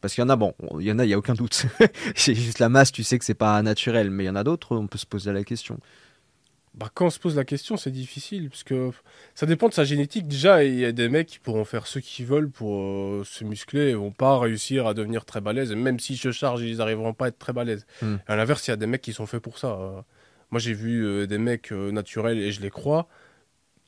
Parce 0.00 0.14
qu'il 0.14 0.22
y 0.22 0.24
en 0.24 0.30
a, 0.30 0.36
bon, 0.36 0.54
il 0.80 0.86
y 0.86 0.92
en 0.92 0.98
a, 0.98 1.04
il 1.04 1.10
y 1.10 1.14
a 1.14 1.18
aucun 1.18 1.34
doute. 1.34 1.66
c'est 2.16 2.34
juste 2.34 2.58
la 2.58 2.68
masse, 2.68 2.92
tu 2.92 3.04
sais 3.04 3.18
que 3.18 3.24
c'est 3.24 3.34
pas 3.34 3.62
naturel, 3.62 4.10
mais 4.10 4.24
il 4.24 4.26
y 4.28 4.30
en 4.30 4.36
a 4.36 4.44
d'autres, 4.44 4.76
on 4.76 4.86
peut 4.86 4.98
se 4.98 5.06
poser 5.06 5.32
la 5.32 5.44
question. 5.44 5.78
Bah, 6.74 6.90
quand 6.94 7.06
on 7.06 7.10
se 7.10 7.18
pose 7.18 7.36
la 7.36 7.44
question, 7.44 7.76
c'est 7.76 7.90
difficile, 7.90 8.48
parce 8.48 8.64
que 8.64 8.90
ça 9.34 9.44
dépend 9.44 9.68
de 9.68 9.74
sa 9.74 9.84
génétique. 9.84 10.26
Déjà, 10.26 10.64
il 10.64 10.78
y 10.78 10.86
a 10.86 10.92
des 10.92 11.10
mecs 11.10 11.26
qui 11.26 11.38
pourront 11.38 11.66
faire 11.66 11.86
ce 11.86 11.98
qu'ils 11.98 12.24
veulent 12.24 12.48
pour 12.48 12.80
euh, 12.80 13.24
se 13.24 13.44
muscler 13.44 13.90
et 13.90 13.94
vont 13.94 14.10
pas 14.10 14.38
réussir 14.38 14.86
à 14.86 14.94
devenir 14.94 15.26
très 15.26 15.42
balèzes. 15.42 15.70
Et 15.70 15.74
même 15.74 16.00
s'ils 16.00 16.16
se 16.16 16.32
chargent, 16.32 16.62
ils 16.62 16.78
n'arriveront 16.78 17.12
pas 17.12 17.26
à 17.26 17.28
être 17.28 17.38
très 17.38 17.52
balèzes. 17.52 17.84
Hmm. 18.00 18.16
À 18.26 18.36
l'inverse, 18.36 18.66
il 18.66 18.70
y 18.70 18.74
a 18.74 18.76
des 18.76 18.86
mecs 18.86 19.02
qui 19.02 19.12
sont 19.12 19.26
faits 19.26 19.42
pour 19.42 19.58
ça. 19.58 19.68
euh. 19.68 20.00
Moi, 20.50 20.60
j'ai 20.60 20.72
vu 20.72 21.04
euh, 21.04 21.26
des 21.26 21.38
mecs 21.38 21.72
euh, 21.72 21.90
naturels, 21.92 22.38
et 22.38 22.52
je 22.52 22.62
les 22.62 22.70
crois, 22.70 23.06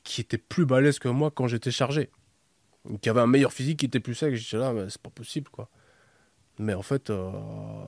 qui 0.03 0.21
étaient 0.21 0.37
plus 0.37 0.67
balèzes 0.67 0.99
que 0.99 1.07
moi 1.07 1.31
quand 1.31 1.47
j'étais 1.47 1.71
chargé. 1.71 2.11
Qui 3.01 3.09
avaient 3.09 3.21
un 3.21 3.27
meilleur 3.27 3.51
physique, 3.51 3.79
qui 3.79 3.87
étaient 3.87 3.99
plus 3.99 4.13
secs. 4.13 4.35
J'étais 4.35 4.57
là, 4.57 4.73
mais 4.73 4.89
c'est 4.89 5.01
pas 5.01 5.09
possible, 5.09 5.49
quoi. 5.49 5.69
Mais 6.57 6.73
en 6.73 6.81
fait, 6.81 7.09
euh, 7.09 7.31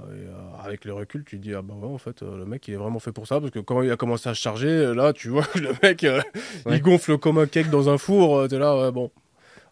euh, 0.09 0.31
avec 0.61 0.83
le 0.83 0.93
recul, 0.93 1.23
tu 1.23 1.37
te 1.37 1.41
dis, 1.41 1.53
ah 1.53 1.61
bah 1.61 1.73
ouais, 1.73 1.87
en 1.87 1.97
fait, 1.97 2.21
euh, 2.21 2.37
le 2.37 2.45
mec, 2.45 2.67
il 2.67 2.73
est 2.73 2.77
vraiment 2.77 2.99
fait 2.99 3.13
pour 3.13 3.25
ça, 3.25 3.39
parce 3.39 3.51
que 3.51 3.59
quand 3.59 3.81
il 3.81 3.89
a 3.91 3.95
commencé 3.95 4.27
à 4.27 4.33
se 4.33 4.41
charger, 4.41 4.93
là, 4.93 5.13
tu 5.13 5.29
vois 5.29 5.43
que 5.43 5.59
le 5.59 5.69
mec, 5.81 6.03
Ouais. 6.03 6.75
il 6.75 6.81
gonfle 6.81 7.17
comme 7.17 7.37
un 7.37 7.45
cake 7.47 7.69
dans 7.69 7.87
un 7.89 7.97
four, 7.97 8.47
t'es 8.49 8.59
là, 8.59 8.77
ouais, 8.77 8.91
bon. 8.91 9.09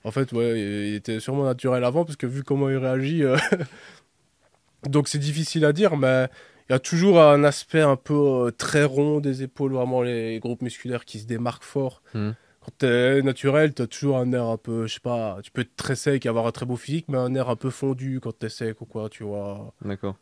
En 0.06 0.12
fait, 0.12 0.32
ouais, 0.32 0.60
il 0.60 0.94
était 0.96 1.20
sûrement 1.20 1.44
naturel 1.44 1.84
avant, 1.84 2.06
parce 2.06 2.16
que 2.16 2.26
vu 2.28 2.44
comment 2.44 2.70
il 2.70 2.78
réagit, 2.78 3.24
donc 4.88 5.08
c'est 5.08 5.18
difficile 5.18 5.66
à 5.66 5.74
dire, 5.74 5.98
mais 5.98 6.28
il 6.70 6.74
y 6.74 6.76
a 6.76 6.80
toujours 6.80 7.22
un 7.22 7.44
aspect 7.44 7.82
un 7.82 7.96
peu 7.96 8.52
très 8.58 8.84
rond 8.84 9.20
des 9.20 9.44
épaules, 9.44 9.74
vraiment 9.74 10.02
les 10.02 10.40
groupes 10.40 10.62
musculaires 10.62 11.06
qui 11.06 11.20
se 11.20 11.26
démarquent 11.26 11.64
fort. 11.64 12.02
Mhm. 12.14 12.36
Quand 12.66 12.72
t'es 12.80 13.22
naturel, 13.22 13.76
t'as 13.76 13.86
toujours 13.86 14.18
un 14.18 14.34
air 14.34 14.46
un 14.46 14.58
peu, 14.58 14.88
je 14.88 14.96
sais 14.96 15.00
pas, 15.00 15.38
tu 15.44 15.52
peux 15.52 15.62
être 15.62 15.76
très 15.76 15.96
sec 15.96 16.26
et 16.26 16.30
avoir 16.30 16.48
un 16.48 16.52
très 16.52 16.66
beau 16.66 16.76
physique, 16.76 17.06
mais 17.10 17.18
un 17.20 17.36
air 17.36 17.48
un 17.50 17.56
peu 17.56 17.70
fondu 17.70 18.20
quand 18.20 18.36
t'es 18.36 18.50
sec 18.50 18.82
ou 18.82 18.86
quoi, 18.86 19.08
tu 19.08 19.24
vois. 19.24 19.72
D'accord. 19.84 20.16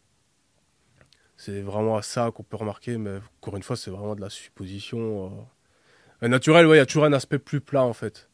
C'est 1.37 1.61
vraiment 1.61 1.95
à 1.95 2.01
ça 2.01 2.31
qu'on 2.35 2.43
peut 2.43 2.57
remarquer, 2.57 2.97
mais 2.97 3.19
encore 3.41 3.55
une 3.55 3.63
fois, 3.63 3.77
c'est 3.77 3.91
vraiment 3.91 4.15
de 4.15 4.19
la 4.21 4.29
supposition. 4.29 5.27
euh. 5.27 5.29
Un 6.25 6.27
naturel, 6.27 6.67
ouais, 6.67 6.75
il 6.75 6.79
y 6.79 6.81
a 6.81 6.85
toujours 6.85 7.05
un 7.05 7.13
aspect 7.13 7.39
plus 7.39 7.61
plat 7.61 7.83
en 7.83 7.93
fait. 7.93 8.29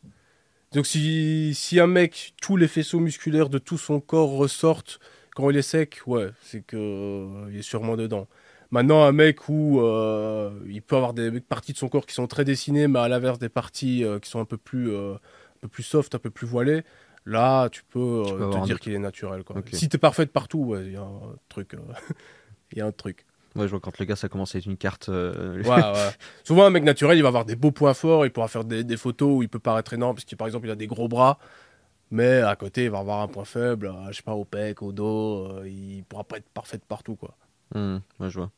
Donc 0.72 0.88
si, 0.88 1.54
si 1.54 1.80
un 1.80 1.88
mec, 1.88 2.34
tous 2.42 2.58
les 2.58 2.68
faisceaux 2.68 3.00
musculaires 3.00 3.50
de 3.50 3.60
tout 3.60 3.78
son 3.78 4.00
corps 4.00 4.32
ressortent 4.32 5.00
quand 5.36 5.52
il 5.52 5.58
est 5.58 5.62
sec, 5.62 6.02
ouais, 6.08 6.32
c'est 6.42 6.62
que 6.62 6.78
euh, 6.78 7.50
il 7.52 7.60
est 7.60 7.62
sûrement 7.62 7.96
dedans. 7.96 8.28
Maintenant, 8.72 9.04
un 9.04 9.12
mec 9.12 9.50
où 9.50 9.82
euh, 9.82 10.52
il 10.68 10.82
peut 10.82 10.96
avoir 10.96 11.14
des 11.14 11.40
parties 11.42 11.74
de 11.74 11.78
son 11.78 11.90
corps 11.90 12.06
qui 12.06 12.14
sont 12.14 12.28
très 12.28 12.46
dessinées, 12.46 12.88
mais 12.88 13.00
à 13.00 13.08
l'inverse 13.08 13.40
des 13.40 13.50
parties 13.50 14.04
euh, 14.04 14.20
qui 14.20 14.30
sont 14.30 14.40
un 14.40 14.46
peu 14.46 14.58
plus, 14.58 14.92
euh, 14.92 15.14
un 15.14 15.60
peu 15.62 15.68
plus 15.68 15.84
soft, 15.84 16.14
un 16.14 16.20
peu 16.20 16.30
plus 16.30 16.46
voilées, 16.46 16.84
là, 17.26 17.70
tu 17.70 17.84
peux, 17.84 18.24
Tu 18.28 18.34
peux 18.36 18.44
avoir 18.44 18.62
te 18.62 18.66
dire 18.68 18.80
qu'il 18.80 18.94
est 18.94 19.00
naturel. 19.00 19.44
Quoi. 19.44 19.58
Ok. 19.58 19.70
Si 19.74 19.90
t'es 19.90 19.98
parfaite 19.98 20.32
partout, 20.32 20.60
ouais, 20.60 20.86
il 20.86 20.94
y 20.94 20.98
a 20.98 21.02
un 21.02 21.36
truc. 21.50 21.76
Il 22.72 22.78
y 22.78 22.82
a 22.82 22.86
un 22.86 22.92
truc. 22.92 23.26
Ouais, 23.56 23.66
je 23.66 23.72
vois 23.72 23.80
quand 23.80 23.98
le 23.98 24.06
gars, 24.06 24.16
ça 24.16 24.30
commence 24.30 24.54
à 24.54 24.60
être 24.60 24.68
une 24.68 24.78
carte. 24.78 25.08
Ouais, 25.08 25.66
ouais. 25.66 26.10
Souvent, 26.44 26.66
un 26.66 26.70
mec 26.70 26.84
naturel, 26.84 27.18
il 27.18 27.24
va 27.24 27.30
avoir 27.30 27.46
des 27.46 27.56
beaux 27.56 27.72
points 27.72 27.96
forts, 27.96 28.28
il 28.28 28.32
pourra 28.32 28.48
faire 28.48 28.64
des, 28.64 28.84
des 28.84 28.96
photos 28.96 29.40
où 29.40 29.42
il 29.42 29.50
peut 29.50 29.58
paraître 29.58 29.92
énorme, 29.92 30.14
parce 30.14 30.26
qu'il, 30.26 30.38
par 30.38 30.46
exemple, 30.46 30.68
il 30.68 30.70
a 30.70 30.76
des 30.76 30.86
gros 30.86 31.08
bras, 31.08 31.40
mais 32.12 32.42
à 32.42 32.56
côté, 32.56 32.84
il 32.84 32.92
va 32.92 33.00
avoir 33.00 33.22
un 33.22 33.28
point 33.28 33.46
faible, 33.46 33.92
je 34.12 34.18
sais 34.18 34.22
pas, 34.22 34.36
au 34.36 34.46
pec, 34.46 34.84
au 34.84 34.92
dos, 34.92 35.64
il 35.66 36.04
pourra 36.08 36.24
pas 36.26 36.38
être 36.38 36.50
parfait 36.50 36.80
partout, 36.88 37.16
quoi. 37.16 37.36
Ouais, 37.76 38.30
je 38.30 38.40
vois. 38.40 38.52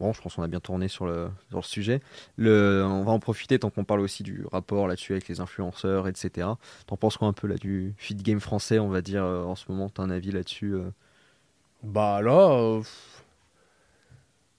Bon, 0.00 0.14
je 0.14 0.22
pense 0.22 0.34
qu'on 0.34 0.42
a 0.42 0.48
bien 0.48 0.60
tourné 0.60 0.88
sur 0.88 1.04
le, 1.06 1.28
sur 1.50 1.58
le 1.58 1.62
sujet. 1.62 2.00
On 2.38 3.02
va 3.04 3.12
en 3.12 3.18
profiter 3.18 3.58
tant 3.58 3.68
qu'on 3.68 3.84
parle 3.84 4.00
aussi 4.00 4.22
du 4.22 4.44
rapport 4.50 4.88
là-dessus 4.88 5.12
avec 5.12 5.28
les 5.28 5.40
influenceurs, 5.40 6.08
etc. 6.08 6.48
T'en 6.86 6.96
penses 6.96 7.18
quoi 7.18 7.28
un 7.28 7.34
peu 7.34 7.46
là 7.46 7.56
du 7.56 7.94
feed 7.98 8.22
game 8.22 8.40
français, 8.40 8.78
on 8.78 8.88
va 8.88 9.02
dire, 9.02 9.22
euh, 9.22 9.44
en 9.44 9.56
ce 9.56 9.70
moment? 9.70 9.90
T'as 9.90 10.02
un 10.02 10.10
avis 10.10 10.32
là-dessus 10.32 10.74
euh? 10.74 10.90
Bah 11.82 12.22
là, 12.22 12.80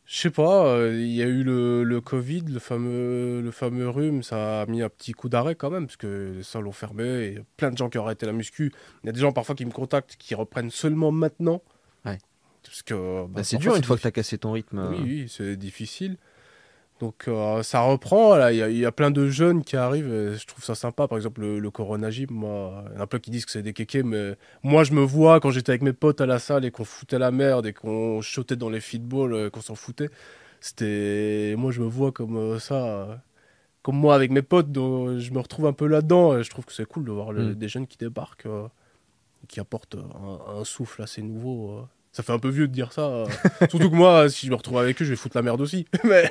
je 0.06 0.18
sais 0.18 0.30
pas, 0.30 0.66
euh, 0.66 0.94
il 1.00 1.12
y 1.14 1.24
a 1.24 1.26
eu 1.26 1.44
le, 1.44 2.00
Covid, 2.02 2.42
le 2.42 2.60
fameux, 2.60 3.42
le 3.42 3.52
fameux 3.52 3.88
rhume, 3.90 4.24
ça 4.24 4.62
a 4.62 4.66
mis 4.66 4.82
un 4.82 4.90
petit 4.90 5.14
coup 5.14 5.30
d'arrêt 5.30 5.56
quand 5.56 5.70
même, 5.70 5.86
parce 5.88 5.98
que 5.98 6.34
les 6.36 6.44
salles 6.44 6.68
ont 6.68 6.72
fermé, 6.72 7.04
et 7.04 7.40
plein 7.58 7.72
de 7.72 7.78
gens 7.78 7.90
qui 7.90 7.98
ont 7.98 8.04
arrêté 8.04 8.26
la 8.26 8.34
muscu. 8.34 8.74
Il 9.04 9.08
y 9.08 9.10
a 9.10 9.14
des 9.14 9.22
gens 9.22 9.32
parfois 9.32 9.56
qui 9.56 9.66
me 9.66 9.72
contactent, 9.72 10.18
qui 10.18 10.36
reprennent 10.36 10.70
seulement 10.70 11.12
maintenant. 11.12 11.62
Parce 12.64 12.84
que, 12.84 12.94
bah, 13.24 13.28
Bah, 13.36 13.44
C'est 13.44 13.58
dur 13.58 13.76
une 13.76 13.84
fois 13.84 13.96
que 13.96 14.02
difficile. 14.02 14.04
t'as 14.04 14.12
cassé 14.12 14.38
ton 14.38 14.52
rythme. 14.54 14.80
Oui, 14.90 14.98
euh. 15.00 15.04
oui, 15.04 15.26
c'est 15.30 15.56
difficile. 15.56 16.18
Donc 17.00 17.28
euh, 17.28 17.64
ça 17.64 17.82
reprend, 17.82 18.36
il 18.50 18.58
y, 18.58 18.62
a- 18.62 18.70
il 18.70 18.78
y 18.78 18.86
a 18.86 18.92
plein 18.92 19.10
de 19.10 19.28
jeunes 19.28 19.64
qui 19.64 19.76
arrivent, 19.76 20.14
et 20.14 20.38
je 20.38 20.46
trouve 20.46 20.64
ça 20.64 20.76
sympa. 20.76 21.08
Par 21.08 21.18
exemple, 21.18 21.42
le, 21.42 21.58
le 21.58 21.72
Corona 21.72 22.12
Gym, 22.12 22.28
moi, 22.30 22.86
il 22.92 22.96
y 22.96 22.98
en 23.00 23.02
a 23.02 23.08
plein 23.08 23.18
qui 23.18 23.32
disent 23.32 23.46
que 23.46 23.52
c'est 23.52 23.64
des 23.64 23.74
kékés, 23.74 24.04
mais 24.04 24.36
moi 24.62 24.84
je 24.84 24.94
me 24.94 25.02
vois 25.02 25.40
quand 25.40 25.50
j'étais 25.50 25.72
avec 25.72 25.82
mes 25.82 25.94
potes 25.94 26.22
à 26.22 26.28
la 26.28 26.38
salle 26.38 26.64
et 26.64 26.70
qu'on 26.70 26.86
foutait 26.86 27.18
la 27.18 27.32
merde 27.32 27.66
et 27.66 27.74
qu'on 27.74 28.22
shotait 28.22 28.56
dans 28.56 28.70
les 28.70 28.80
feedballs, 28.82 29.34
euh, 29.34 29.50
qu'on 29.50 29.62
s'en 29.62 29.74
foutait. 29.74 30.10
C'était. 30.60 31.56
Moi 31.58 31.72
je 31.72 31.82
me 31.82 31.88
vois 31.88 32.12
comme 32.12 32.38
euh, 32.38 32.60
ça, 32.60 33.24
comme 33.82 33.96
moi 33.98 34.14
avec 34.14 34.30
mes 34.30 34.44
potes, 34.44 34.72
donc 34.72 35.18
je 35.18 35.32
me 35.32 35.40
retrouve 35.40 35.66
un 35.66 35.74
peu 35.74 35.88
là-dedans 35.88 36.38
et 36.38 36.44
je 36.44 36.52
trouve 36.52 36.66
que 36.66 36.74
c'est 36.74 36.86
cool 36.86 37.06
de 37.06 37.12
voir 37.12 37.32
le- 37.32 37.50
Mm. 37.54 37.56
des 37.56 37.68
jeunes 37.68 37.88
qui 37.88 37.98
débarquent, 37.98 38.46
euh, 38.46 38.68
qui 39.48 39.60
apportent 39.60 39.96
un, 39.96 40.60
un 40.60 40.64
souffle 40.66 41.02
assez 41.02 41.24
nouveau. 41.24 41.88
Ça 42.12 42.24
fait 42.24 42.34
un 42.34 42.40
peu 42.40 42.50
vieux 42.50 42.68
de 42.68 42.74
dire 42.74 42.92
ça. 42.92 43.02
euh. 43.08 43.26
Surtout 43.70 43.90
que 43.90 43.96
moi, 43.96 44.30
si 44.30 44.46
je 44.46 44.52
me 44.52 44.56
retrouve 44.56 44.80
avec 44.80 45.02
eux, 45.02 45.06
je 45.06 45.12
vais 45.12 45.16
foutre 45.16 45.38
la 45.38 45.42
merde 45.44 45.62
aussi. 45.62 45.86
Mais, 46.04 46.30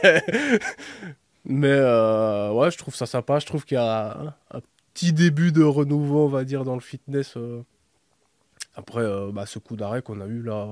mais 1.44 1.68
euh, 1.70 2.52
ouais, 2.52 2.70
je 2.70 2.76
trouve 2.78 2.94
ça 2.94 3.06
sympa. 3.06 3.38
Je 3.38 3.46
trouve 3.46 3.64
qu'il 3.64 3.76
y 3.76 3.78
a 3.78 4.18
un, 4.20 4.26
un 4.58 4.60
petit 4.92 5.12
début 5.12 5.52
de 5.52 5.62
renouveau, 5.62 6.26
on 6.26 6.28
va 6.28 6.44
dire, 6.44 6.64
dans 6.64 6.74
le 6.74 6.80
fitness. 6.80 7.34
euh, 7.36 7.62
après 8.74 9.00
euh, 9.00 9.30
bah, 9.32 9.46
ce 9.46 9.58
coup 9.58 9.76
d'arrêt 9.76 10.02
qu'on 10.02 10.20
a 10.20 10.26
eu 10.26 10.42
là 10.42 10.68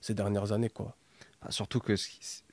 ces 0.00 0.14
dernières 0.14 0.52
années, 0.52 0.68
quoi. 0.70 0.94
Ah, 1.40 1.52
surtout 1.52 1.78
que 1.78 1.94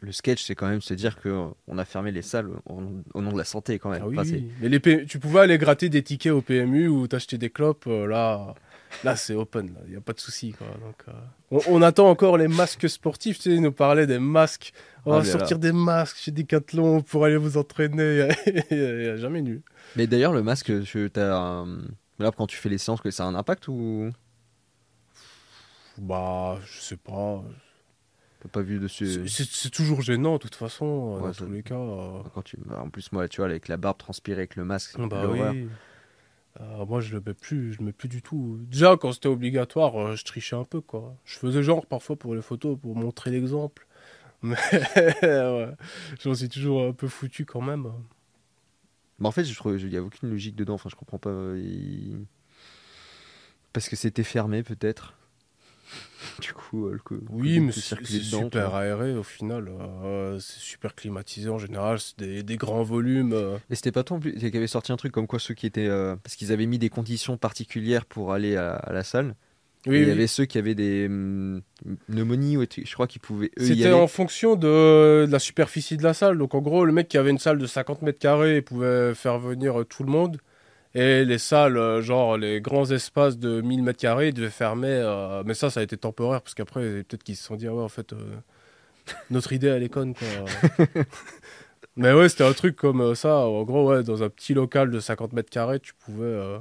le 0.02 0.12
sketch, 0.12 0.44
c'est 0.44 0.54
quand 0.54 0.68
même 0.68 0.82
se 0.82 0.94
dire 0.94 1.20
qu'on 1.20 1.56
a 1.78 1.86
fermé 1.86 2.12
les 2.12 2.22
salles 2.22 2.50
au, 2.68 2.82
au 3.16 3.22
nom 3.22 3.32
de 3.34 3.38
la 3.38 3.44
santé 3.44 3.80
quand 3.80 3.90
même. 3.90 4.02
Ah 4.04 4.08
oui, 4.08 4.16
Enfin, 4.20 4.30
c'est- 4.30 4.36
oui. 4.36 4.52
Mais 4.62 4.70
les 4.70 4.80
P- 4.80 5.06
tu 5.08 5.18
pouvais 5.18 5.40
aller 5.40 5.58
gratter 5.58 5.90
des 5.90 6.04
tickets 6.04 6.32
au 6.32 6.42
PMU 6.44 6.88
ou 6.88 7.08
t'acheter 7.08 7.40
des 7.40 7.50
clopes, 7.50 7.86
là, 7.88 8.54
là 9.04 9.16
c'est 9.16 9.34
open, 9.36 9.76
il 9.86 9.92
n'y 9.92 9.98
a 9.98 10.02
pas 10.02 10.14
de 10.14 10.20
souci. 10.20 10.52
quoi. 10.54 10.68
Donc, 10.82 11.04
euh, 11.08 11.12
on, 11.52 11.60
on 11.78 11.82
attend 11.82 12.10
encore 12.10 12.38
les 12.38 12.48
masques 12.48 12.90
sportifs, 12.90 13.38
tu 13.38 13.44
sais, 13.50 13.56
ils 13.56 13.62
nous 13.62 13.72
parlaient 13.72 14.08
des 14.08 14.20
masques. 14.20 14.74
On 15.06 15.14
Ah, 15.14 15.20
va 15.20 15.26
sortir 15.26 15.60
des 15.60 15.72
masques 15.72 16.18
chez 16.18 16.32
Decathlon 16.32 17.02
pour 17.02 17.26
aller 17.26 17.38
vous 17.38 17.58
entraîner. 17.58 18.28
Il 18.72 18.78
n'y 19.00 19.08
a 19.08 19.18
jamais 19.18 19.42
nu. 19.42 19.62
Mais 19.96 20.08
d'ailleurs, 20.08 20.34
le 20.34 20.42
masque, 20.42 20.72
tu 20.84 21.12
as 21.16 21.36
un- 21.38 21.78
là, 22.20 22.32
quand 22.36 22.48
tu 22.48 22.58
fais 22.58 22.70
les 22.70 22.78
séances, 22.80 23.02
que 23.02 23.12
ça 23.12 23.24
a 23.24 23.28
un 23.28 23.36
impact 23.36 23.68
ou? 23.68 24.10
Bah, 25.98 26.58
je 26.66 26.80
sais 26.82 26.98
pas. 26.98 27.44
pas 28.52 28.62
vu 28.62 28.80
dessus 28.80 29.28
C'est- 29.28 29.70
toujours 29.72 30.02
gênant, 30.02 30.34
de 30.34 30.38
toute 30.40 30.56
façon, 30.56 31.16
euh, 31.18 31.20
Ouais, 31.22 31.28
dans 31.28 31.34
tous 31.34 31.50
les 31.52 31.64
cas. 31.64 31.76
euh. 31.76 32.22
quand 32.34 32.44
tu... 32.44 32.58
bah, 32.66 32.82
En 32.84 32.90
plus, 32.90 33.12
moi, 33.12 33.28
tu 33.28 33.38
vois, 33.38 33.46
avec 33.50 33.68
la 33.68 33.78
barbe 33.78 33.98
transpirée, 33.98 34.40
avec 34.42 34.56
le 34.56 34.66
masque, 34.66 35.00
Bah 35.00 35.26
oui. 35.28 35.68
Euh, 36.62 36.86
moi, 36.86 37.02
je 37.02 37.14
le 37.14 37.22
mets 37.26 37.34
plus, 37.34 37.74
je 37.74 37.80
le 37.80 37.86
mets 37.86 37.92
plus 37.94 38.08
du 38.10 38.22
tout. 38.22 38.58
Déjà, 38.70 38.96
quand 38.98 39.12
c'était 39.12 39.28
obligatoire, 39.28 39.96
euh, 40.00 40.16
je 40.16 40.24
trichais 40.24 40.56
un 40.56 40.64
peu, 40.64 40.82
quoi. 40.82 41.16
Je 41.26 41.38
faisais 41.38 41.64
genre 41.64 41.86
parfois 41.86 42.16
pour 42.18 42.36
les 42.36 42.42
photos, 42.42 42.78
pour 42.80 42.96
montrer 42.96 43.32
l'exemple. 43.32 43.88
Mais 44.44 44.58
j'en 46.24 46.34
suis 46.36 46.50
toujours 46.50 46.84
un 46.88 46.94
peu 46.94 47.08
foutu 47.08 47.46
quand 47.46 47.62
même. 47.62 47.92
Mais 49.20 49.28
en 49.28 49.32
fait, 49.32 49.44
il 49.44 49.94
y 49.94 49.98
a 49.98 50.04
aucune 50.04 50.30
logique 50.30 50.56
dedans. 50.56 50.74
Enfin, 50.76 50.90
je 50.90 50.96
comprends 50.96 51.20
pas. 51.20 51.30
euh, 51.30 52.18
Parce 53.74 53.90
que 53.90 53.96
c'était 53.96 54.24
fermé, 54.24 54.64
peut-être. 54.64 55.14
Du 56.42 56.54
coup, 56.54 56.88
euh, 56.88 56.94
le 56.94 57.00
co- 57.00 57.18
Oui, 57.30 57.60
mais 57.60 57.72
c'est 57.72 57.96
super 58.06 58.76
aéré 58.76 59.16
au 59.16 59.24
final. 59.24 59.70
euh, 59.70 60.38
c'est 60.40 60.60
super 60.60 60.94
climatisé 60.96 61.50
en 61.50 61.58
général. 61.58 62.00
C'est 62.00 62.18
des, 62.20 62.44
des 62.44 62.58
grands 62.58 62.84
volumes. 62.84 63.34
euh. 63.34 63.58
Et 63.70 63.76
c'était 63.76 63.92
pas 63.92 64.04
en 64.10 64.20
plus 64.20 64.34
qui 64.34 64.58
avait 64.58 64.68
sorti 64.68 64.92
un 64.92 64.98
truc 64.98 65.12
comme 65.12 65.28
quoi 65.28 65.40
ceux 65.40 65.54
qui 65.54 65.66
étaient. 65.66 65.88
euh, 65.88 66.16
Parce 66.24 66.36
qu'ils 66.36 66.52
avaient 66.52 66.66
mis 66.66 66.78
des 66.80 66.90
conditions 66.90 67.38
particulières 67.38 68.06
pour 68.06 68.34
aller 68.34 68.56
à, 68.58 68.74
à 68.74 68.92
la 68.92 69.04
salle. 69.04 69.36
Oui, 69.88 69.98
il 69.98 70.02
y 70.02 70.06
oui. 70.06 70.12
avait 70.12 70.28
ceux 70.28 70.46
qui 70.46 70.58
avaient 70.58 70.74
des 70.76 71.06
hum, 71.08 71.62
pneumonies, 72.08 72.58
ou 72.58 72.64
je 72.66 72.94
crois 72.94 73.08
qu'ils 73.08 73.22
pouvaient 73.22 73.52
C'était 73.58 73.94
en 73.94 74.08
fonction 74.08 74.56
de, 74.56 75.26
de 75.28 75.32
la 75.32 75.40
superficie 75.40 75.96
de 75.96 76.04
la 76.04 76.14
salle. 76.14 76.38
Donc 76.38 76.56
en 76.56 76.62
gros, 76.62 76.86
le 76.86 76.92
mec 76.92 77.08
qui 77.08 77.18
avait 77.18 77.30
une 77.30 77.38
salle 77.40 77.60
de 77.60 77.68
50 77.68 78.02
mètres 78.02 78.20
carrés 78.20 78.62
pouvait 78.62 79.14
faire 79.14 79.38
venir 79.40 79.86
tout 79.88 80.04
le 80.04 80.12
monde. 80.12 80.38
Et 80.96 81.26
les 81.26 81.38
salles, 81.40 81.78
euh, 81.78 82.02
genre 82.02 82.38
les 82.38 82.62
grands 82.62 82.90
espaces 82.92 83.38
de 83.38 83.62
1000 83.62 83.84
mètres 83.84 84.00
carrés, 84.00 84.30
ils 84.30 84.34
devaient 84.34 84.50
fermer. 84.50 84.88
euh, 84.90 85.44
mais 85.46 85.54
ça, 85.54 85.70
ça 85.70 85.82
a 85.82 85.84
été 85.84 85.98
temporaire 85.98 86.42
parce 86.42 86.56
qu'après, 86.56 87.04
peut-être 87.04 87.24
qu'ils 87.24 87.36
se 87.38 87.44
sont 87.44 87.58
dit, 87.58 87.68
ah 87.68 87.74
ouais, 87.76 87.84
en 87.84 87.90
fait, 87.90 88.14
euh, 88.14 88.38
notre 89.32 89.54
idée, 89.54 89.68
elle 89.68 89.84
est 89.84 89.90
conne. 89.90 90.16
Quoi. 90.16 90.28
mais 91.96 92.14
ouais, 92.14 92.30
c'était 92.30 92.44
un 92.46 92.54
truc 92.54 92.76
comme 92.76 93.02
euh, 93.02 93.16
ça. 93.16 93.38
En 93.48 93.64
gros, 93.64 93.90
ouais, 93.90 94.04
dans 94.04 94.24
un 94.24 94.30
petit 94.30 94.54
local 94.54 94.92
de 94.92 95.00
50 95.00 95.34
mètres 95.34 95.50
carrés, 95.50 95.80
tu 95.80 95.94
pouvais. 95.94 96.26
euh, 96.26 96.60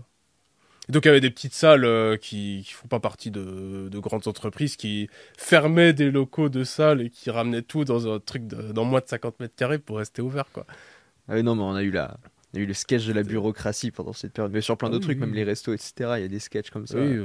et 0.88 0.92
donc 0.92 1.05
il 1.07 1.09
y 1.09 1.11
avait 1.11 1.20
des 1.23 1.31
petites 1.31 1.55
salles 1.55 1.85
euh, 1.87 2.16
qui 2.18 2.59
ne 2.68 2.75
font 2.75 2.88
pas 2.88 3.01
partie 3.01 3.31
de, 3.31 3.88
de 3.90 3.99
grandes 4.01 4.29
entreprises 4.29 4.77
qui 4.77 5.09
fermaient 5.38 5.94
des 5.94 6.11
locaux 6.11 6.51
de 6.51 6.64
salles 6.64 7.03
et 7.03 7.11
qui 7.11 7.31
ramenaient 7.31 7.62
tout 7.62 7.85
dans 7.85 8.12
un 8.12 8.20
truc 8.20 8.47
de, 8.47 8.73
dans 8.73 8.85
moins 8.85 9.01
de 9.01 9.09
50 9.09 9.40
mètres 9.40 9.55
carrés 9.57 9.79
pour 9.79 9.99
rester 9.99 10.23
ouvert. 10.23 10.47
Quoi. 10.53 10.66
Ah 11.29 11.35
oui, 11.35 11.42
non, 11.42 11.55
mais 11.57 11.62
on 11.62 11.75
a 11.75 11.83
eu 11.83 11.90
la. 11.90 12.16
On 12.55 12.59
a 12.59 12.61
eu 12.61 12.67
le 12.67 12.75
sketch 12.75 13.05
de 13.07 13.12
la 13.12 13.25
bureaucratie 13.25 13.90
pendant 13.90 14.12
cette 14.12 14.33
période. 14.33 14.53
Mais 14.53 14.61
sur 14.61 14.77
plein 14.77 14.88
Ah 14.88 14.93
d'autres 14.93 15.09
oui, 15.09 15.14
trucs, 15.17 15.19
même 15.21 15.35
les 15.35 15.43
restos, 15.45 15.73
etc. 15.73 15.93
Il 16.17 16.23
y 16.23 16.25
a 16.25 16.29
des 16.29 16.38
sketchs 16.38 16.71
comme 16.71 16.87
ça. 16.87 16.99
Oui, 16.99 17.19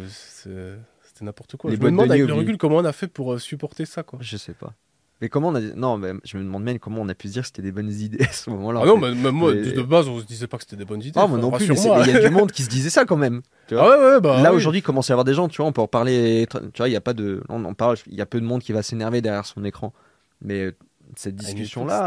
euh, 0.47 0.75
c'était 1.03 1.25
n'importe 1.25 1.55
quoi. 1.57 1.69
Les 1.69 1.77
Je 1.77 1.81
me 1.81 1.89
boîtes 1.91 1.91
de 1.91 1.97
demande 1.97 2.11
avec 2.11 2.27
le 2.27 2.33
recul 2.33 2.57
comment 2.57 2.77
on 2.77 2.85
a 2.85 2.91
fait 2.93 3.07
pour 3.07 3.33
euh, 3.33 3.37
supporter 3.37 3.85
ça. 3.85 4.01
Quoi. 4.03 4.17
Je 4.21 4.37
sais 4.37 4.53
pas. 4.53 4.73
Mais 5.21 5.27
comment 5.29 5.49
on 5.49 5.55
a. 5.55 5.59
Non, 5.59 5.97
mais 5.97 6.13
je 6.23 6.37
me 6.37 6.43
demande 6.43 6.63
même 6.63 6.79
comment 6.79 7.01
on 7.01 7.09
a 7.09 7.13
pu 7.13 7.27
se 7.27 7.33
dire 7.33 7.41
que 7.43 7.47
c'était 7.47 7.61
des 7.61 7.71
bonnes 7.73 7.91
idées 8.01 8.23
à 8.23 8.31
ce 8.31 8.49
moment-là. 8.49 8.79
Ah 8.83 8.85
non, 8.87 8.97
mais 8.97 9.13
même 9.13 9.35
moi, 9.35 9.53
Mais- 9.53 9.71
de 9.73 9.81
base, 9.83 10.07
on 10.07 10.19
se 10.19 10.25
disait 10.25 10.47
pas 10.47 10.57
que 10.57 10.63
c'était 10.63 10.77
des 10.77 10.85
bonnes 10.85 11.01
idées. 11.01 11.11
Ah, 11.15 11.27
moi 11.27 11.37
non 11.37 11.51
plus, 11.51 11.65
il 11.67 11.73
y 11.75 12.15
a 12.15 12.19
du 12.21 12.29
monde 12.33 12.51
qui 12.51 12.63
se 12.63 12.69
disait 12.69 12.89
ça 12.89 13.05
quand 13.05 13.17
même. 13.17 13.41
tu 13.67 13.75
vois. 13.75 13.83
Ah 13.83 13.99
ouais, 13.99 14.13
ouais, 14.15 14.21
bah. 14.21 14.41
Là 14.41 14.51
oui. 14.51 14.57
aujourd'hui, 14.57 14.79
il 14.79 14.83
commence 14.83 15.09
à 15.09 15.13
y 15.13 15.15
avoir 15.15 15.25
des 15.25 15.33
gens, 15.33 15.47
tu 15.47 15.57
vois, 15.57 15.65
on 15.67 15.73
peut 15.73 15.81
en 15.81 15.87
parler. 15.87 16.47
Tu 16.73 16.77
vois, 16.77 16.89
il 16.89 16.93
y 16.93 16.95
a 16.95 17.01
pas 17.01 17.13
de. 17.13 17.43
On 17.49 17.63
en 17.65 17.73
parle, 17.73 17.97
il 18.07 18.15
y 18.15 18.21
a 18.21 18.25
peu 18.25 18.39
de 18.39 18.45
monde 18.45 18.61
qui 18.63 18.71
va 18.71 18.81
s'énerver 18.81 19.21
derrière 19.21 19.45
son 19.45 19.63
écran. 19.65 19.93
Mais 20.41 20.71
cette 21.19 21.35
discussion-là, 21.35 21.97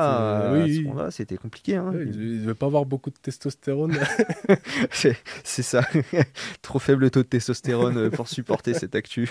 c'était- 0.48 0.60
à 0.62 0.64
oui, 0.64 0.76
ce 0.76 0.80
oui. 1.04 1.12
c'était 1.12 1.36
compliqué. 1.36 1.76
hein. 1.76 1.90
Ouais, 1.92 2.04
il 2.06 2.40
devait 2.42 2.54
pas 2.54 2.66
avoir 2.66 2.86
beaucoup 2.86 3.10
de 3.10 3.16
testostérone. 3.20 3.98
C'est 4.90 5.62
ça. 5.62 5.82
Trop 6.62 6.78
faible 6.78 7.10
taux 7.10 7.22
de 7.22 7.28
testostérone 7.28 7.96
euh, 7.98 8.10
pour 8.10 8.26
supporter 8.28 8.72
cette 8.74 8.94
actu. 8.94 9.30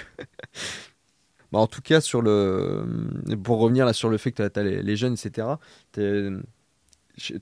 Bah, 1.51 1.59
en 1.59 1.67
tout 1.67 1.81
cas, 1.81 1.99
sur 1.99 2.21
le, 2.21 2.85
pour 3.43 3.59
revenir 3.59 3.85
là 3.85 3.93
sur 3.93 4.09
le 4.09 4.17
fait 4.17 4.31
que 4.31 4.47
tu 4.47 4.59
as, 4.59 4.63
les, 4.63 4.83
les 4.83 4.95
jeunes, 4.95 5.13
etc. 5.13 5.47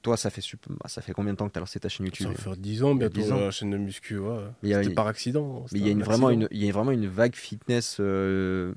Toi, 0.02 0.18
ça 0.18 0.30
fait, 0.30 0.42
bah, 0.70 0.88
ça 0.88 1.02
fait 1.02 1.14
combien 1.14 1.34
de 1.34 1.38
temps 1.38 1.48
que 1.48 1.54
tu 1.54 1.58
as 1.58 1.62
lancé 1.62 1.80
ta 1.80 1.90
chaîne 1.90 2.06
YouTube? 2.08 2.28
Ça 2.36 2.42
faire 2.42 2.58
10 2.58 2.84
ans 2.84 2.96
bientôt 2.96 3.22
10 3.22 3.32
ans. 3.32 3.40
la 3.40 3.52
chaîne 3.52 3.70
de 3.70 3.78
muscu. 3.78 4.18
Ouais. 4.18 4.40
C'était 4.64 4.90
par 4.92 5.08
accident. 5.08 5.66
Mais 5.72 5.80
il 5.80 5.86
y 5.86 5.90
a 5.90 5.92
une, 5.92 6.04
vraiment 6.04 6.30
une, 6.30 6.48
il 6.52 6.64
y 6.66 6.70
a 6.70 6.72
vraiment 6.72 6.92
une 6.92 7.08
vague 7.08 7.36
fitness 7.36 7.98
euh, 8.00 8.74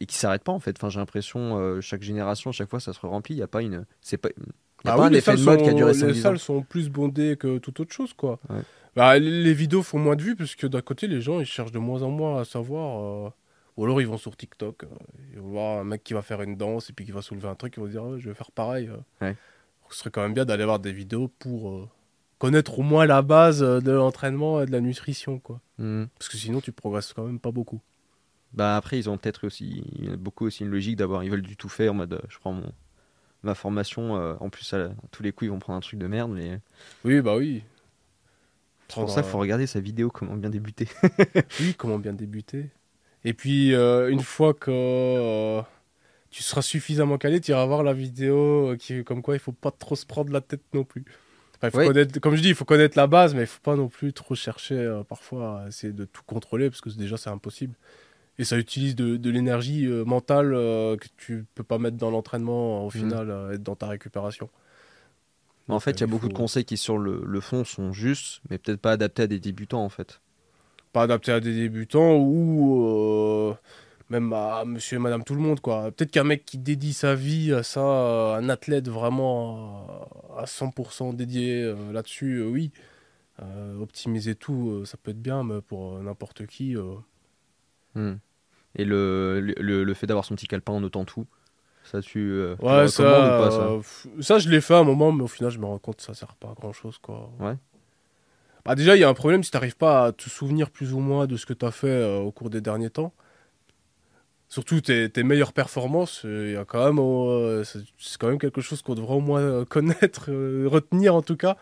et 0.00 0.06
qui 0.06 0.16
s'arrête 0.16 0.42
pas 0.44 0.52
en 0.52 0.58
fait. 0.60 0.76
Enfin, 0.76 0.88
j'ai 0.88 0.98
l'impression 0.98 1.58
euh, 1.58 1.80
chaque 1.80 2.02
génération, 2.02 2.52
chaque 2.52 2.70
fois, 2.70 2.80
ça 2.80 2.92
se 2.92 3.00
remplit. 3.04 3.34
Il 3.34 3.38
y 3.38 3.42
a 3.42 3.46
pas 3.48 3.62
une, 3.62 3.84
c'est 4.00 4.16
pas, 4.18 4.28
il 4.36 4.42
y 4.86 4.88
a 4.88 4.92
Ah 4.92 4.96
pas 4.96 5.02
oui, 5.02 5.06
un 5.08 5.12
effet 5.12 5.32
de 5.36 5.56
qui 5.62 5.68
a 5.68 5.72
duré 5.74 5.92
Les 5.92 5.98
5 5.98 6.08
ans. 6.10 6.14
salles 6.14 6.38
sont 6.38 6.62
plus 6.62 6.88
bondées 6.90 7.36
que 7.36 7.58
toute 7.58 7.80
autre 7.80 7.92
chose, 7.92 8.12
quoi. 8.12 8.38
Ouais. 8.50 8.60
Bah, 8.94 9.18
les- 9.18 9.52
vidéos 9.54 9.82
font 9.82 9.98
moins 9.98 10.16
de 10.16 10.22
vues 10.22 10.36
parce 10.36 10.54
que 10.54 10.66
d'un 10.66 10.80
côté, 10.80 11.06
les 11.06 11.20
gens 11.20 11.38
ils 11.40 11.46
cherchent 11.46 11.72
de 11.72 11.78
moins 11.78 12.02
en 12.02 12.10
moins 12.10 12.40
à 12.40 12.44
savoir. 12.44 13.26
euh, 13.26 13.30
Ou 13.76 13.84
alors 13.84 14.00
ils 14.00 14.06
vont 14.06 14.16
sur 14.16 14.34
TikTok, 14.36 14.84
euh, 14.84 14.86
ils 15.34 15.38
vont 15.38 15.50
voir 15.50 15.80
un 15.80 15.84
mec 15.84 16.02
qui 16.02 16.14
va 16.14 16.22
faire 16.22 16.40
une 16.40 16.56
danse 16.56 16.88
et 16.88 16.92
puis 16.94 17.04
qui 17.04 17.12
va 17.12 17.20
soulever 17.20 17.48
un 17.48 17.54
truc, 17.54 17.74
ils 17.76 17.80
vont 17.80 17.86
dire 17.88 18.18
je 18.18 18.28
vais 18.30 18.34
faire 18.34 18.50
pareil. 18.50 18.90
Ouais. 19.20 19.36
Ce 19.90 19.98
serait 19.98 20.10
quand 20.10 20.22
même 20.22 20.32
bien 20.34 20.44
d'aller 20.46 20.64
voir 20.64 20.78
des 20.78 20.92
vidéos 20.92 21.28
pour 21.38 21.88
connaître 22.38 22.78
au 22.78 22.82
moins 22.82 23.04
la 23.06 23.20
base 23.22 23.60
de 23.60 23.90
l'entraînement 23.92 24.62
et 24.62 24.66
de 24.66 24.72
la 24.72 24.80
nutrition, 24.80 25.38
quoi. 25.38 25.60
Mhm. 25.78 26.08
Parce 26.18 26.28
que 26.30 26.36
sinon, 26.38 26.60
tu 26.60 26.72
progresses 26.72 27.12
quand 27.12 27.24
même 27.24 27.38
pas 27.38 27.50
beaucoup. 27.50 27.80
Bah 28.56 28.76
après, 28.76 28.98
ils 28.98 29.08
ont 29.10 29.18
peut-être 29.18 29.46
aussi, 29.46 29.84
beaucoup 30.18 30.46
aussi 30.46 30.62
une 30.64 30.70
logique 30.70 30.96
d'avoir, 30.96 31.22
ils 31.24 31.30
veulent 31.30 31.42
du 31.42 31.56
tout 31.56 31.68
faire 31.68 31.92
en 31.92 31.94
mode, 31.94 32.14
euh, 32.14 32.20
je 32.28 32.38
prends 32.38 32.52
mon, 32.52 32.72
ma 33.42 33.54
formation, 33.54 34.16
euh, 34.16 34.34
en 34.40 34.48
plus 34.48 34.72
à, 34.72 34.86
à 34.86 34.90
tous 35.12 35.22
les 35.22 35.32
coups 35.32 35.46
ils 35.48 35.50
vont 35.50 35.58
prendre 35.58 35.76
un 35.76 35.80
truc 35.80 35.98
de 35.98 36.06
merde, 36.06 36.32
mais 36.32 36.60
Oui, 37.04 37.20
bah 37.20 37.36
oui. 37.36 37.62
c'est 38.88 38.94
pour 38.94 39.10
ça 39.10 39.22
qu'il 39.22 39.30
faut 39.30 39.38
regarder 39.38 39.66
sa 39.66 39.80
vidéo 39.80 40.10
comment 40.10 40.36
bien 40.36 40.50
débuter. 40.50 40.88
Oui, 41.60 41.74
comment 41.76 41.98
bien 41.98 42.12
débuter. 42.14 42.70
Et 43.24 43.34
puis, 43.34 43.74
euh, 43.74 44.08
une 44.10 44.20
fois 44.20 44.54
que 44.54 44.70
euh, 44.70 45.60
tu 46.30 46.42
seras 46.42 46.62
suffisamment 46.62 47.18
calé, 47.18 47.40
tu 47.40 47.50
iras 47.50 47.66
voir 47.66 47.82
la 47.82 47.92
vidéo 47.92 48.70
euh, 48.72 48.76
qui, 48.76 49.02
comme 49.04 49.20
quoi 49.20 49.34
il 49.34 49.40
faut 49.40 49.52
pas 49.52 49.70
trop 49.72 49.96
se 49.96 50.06
prendre 50.06 50.32
la 50.32 50.40
tête 50.40 50.62
non 50.74 50.84
plus. 50.84 51.04
Enfin, 51.56 51.68
il 51.68 51.70
faut 51.72 51.78
Oui. 51.78 51.86
connaître, 51.86 52.20
comme 52.20 52.36
je 52.36 52.42
dis, 52.42 52.50
il 52.50 52.54
faut 52.54 52.64
connaître 52.64 52.96
la 52.96 53.06
base, 53.06 53.34
mais 53.34 53.42
il 53.42 53.46
faut 53.46 53.62
pas 53.62 53.76
non 53.76 53.88
plus 53.88 54.12
trop 54.12 54.34
chercher 54.34 54.76
euh, 54.76 55.02
parfois 55.02 55.62
à 55.62 55.68
essayer 55.68 55.92
de 55.92 56.04
tout 56.04 56.22
contrôler, 56.26 56.70
parce 56.70 56.80
que 56.80 56.90
déjà 56.90 57.16
c'est 57.16 57.30
impossible. 57.30 57.74
Et 58.38 58.44
ça 58.44 58.58
utilise 58.58 58.94
de, 58.96 59.16
de 59.16 59.30
l'énergie 59.30 59.86
euh, 59.86 60.04
mentale 60.04 60.52
euh, 60.54 60.96
que 60.96 61.06
tu 61.16 61.46
peux 61.54 61.64
pas 61.64 61.78
mettre 61.78 61.96
dans 61.96 62.10
l'entraînement, 62.10 62.82
au 62.86 62.90
Mhm. 62.90 62.90
final, 62.90 63.30
euh, 63.30 63.52
être 63.54 63.62
dans 63.62 63.76
ta 63.76 63.88
récupération. 63.88 64.50
En 65.68 65.80
fait, 65.80 65.92
il 65.92 66.00
y 66.00 66.04
a 66.04 66.06
beaucoup 66.06 66.28
de 66.28 66.34
conseils 66.34 66.64
qui 66.64 66.76
sur 66.76 66.96
le, 66.98 67.22
le 67.24 67.40
fond 67.40 67.64
sont 67.64 67.92
justes, 67.92 68.40
mais 68.50 68.58
peut-être 68.58 68.80
pas 68.80 68.92
adaptés 68.92 69.22
à 69.22 69.26
des 69.26 69.40
débutants 69.40 69.84
en 69.84 69.88
fait. 69.88 70.20
pas 70.92 71.02
adapté 71.02 71.32
à 71.32 71.40
des 71.40 71.52
débutants 71.54 72.16
ou 72.16 72.86
euh, 72.88 73.54
même 74.08 74.32
à 74.32 74.64
monsieur 74.64 74.96
et 74.96 75.00
madame 75.00 75.24
tout 75.24 75.34
le 75.34 75.40
monde 75.40 75.60
quoi. 75.60 75.90
Peut-être 75.90 76.10
qu'un 76.12 76.24
mec 76.24 76.44
qui 76.44 76.56
dédie 76.58 76.92
sa 76.94 77.14
vie 77.14 77.52
à 77.52 77.62
ça, 77.62 77.80
euh, 77.80 78.34
un 78.36 78.48
athlète 78.48 78.88
vraiment 78.88 79.86
euh, 80.38 80.42
à 80.42 80.46
100% 80.46 81.12
dédié 81.12 81.62
euh, 81.62 81.92
là-dessus, 81.92 82.36
euh, 82.38 82.46
oui. 82.48 82.70
Euh, 83.42 83.78
optimiser 83.80 84.34
tout, 84.36 84.70
euh, 84.70 84.84
ça 84.86 84.96
peut 84.96 85.10
être 85.10 85.20
bien, 85.20 85.42
mais 85.44 85.60
pour 85.60 85.96
euh, 85.96 86.02
n'importe 86.02 86.46
qui. 86.46 86.76
euh, 86.76 86.94
Hmm. 87.94 88.16
Et 88.76 88.84
le, 88.84 89.40
le, 89.40 89.84
le 89.84 89.94
fait 89.94 90.06
d'avoir 90.06 90.24
son 90.24 90.34
petit 90.36 90.46
calepin 90.46 90.72
en 90.74 90.80
notant 90.80 91.04
tout, 91.04 91.26
ça 91.84 92.02
tu, 92.02 92.30
euh, 92.32 92.56
tu 92.66 92.78
Ouais, 92.78 92.88
ça, 92.88 93.02
recommandes 93.04 93.26
ou 93.28 93.32
pas 93.32 93.50
ça? 93.50 93.74
ça, 94.20 94.38
je 94.38 94.48
l'ai 94.48 94.60
fait 94.60 94.74
à 94.74 94.78
un 94.78 94.84
moment, 94.84 95.12
mais 95.12 95.22
au 95.22 95.28
final, 95.28 95.50
je 95.50 95.58
me 95.58 95.66
rends 95.66 95.78
compte 95.78 95.96
que 95.98 96.02
ça 96.02 96.14
sert 96.14 96.34
pas 96.36 96.48
à 96.50 96.54
grand 96.54 96.72
chose, 96.72 96.98
quoi. 96.98 97.30
Ouais. 97.38 97.56
Bah, 98.64 98.74
déjà, 98.74 98.96
il 98.96 99.00
y 99.00 99.04
a 99.04 99.08
un 99.08 99.14
problème 99.14 99.42
si 99.44 99.50
t'arrives 99.50 99.76
pas 99.76 100.06
à 100.06 100.12
te 100.12 100.28
souvenir 100.28 100.70
plus 100.70 100.92
ou 100.92 100.98
moins 100.98 101.26
de 101.26 101.36
ce 101.36 101.46
que 101.46 101.52
t'as 101.52 101.70
fait 101.70 101.86
euh, 101.88 102.18
au 102.18 102.32
cours 102.32 102.50
des 102.50 102.60
derniers 102.60 102.90
temps. 102.90 103.12
Surtout 104.48 104.80
tes, 104.80 105.10
tes 105.10 105.24
meilleures 105.24 105.52
performances, 105.52 106.22
euh, 106.24 106.46
il 106.48 106.52
y 106.54 106.56
a 106.56 106.64
quand 106.64 106.84
même, 106.84 107.00
euh, 107.00 107.64
c'est 107.64 108.16
quand 108.18 108.28
même 108.28 108.38
quelque 108.38 108.60
chose 108.60 108.80
qu'on 108.80 108.94
devrait 108.94 109.14
au 109.16 109.20
moins 109.20 109.64
connaître, 109.68 110.30
retenir 110.66 111.14
en 111.16 111.22
tout 111.22 111.36
cas. 111.36 111.56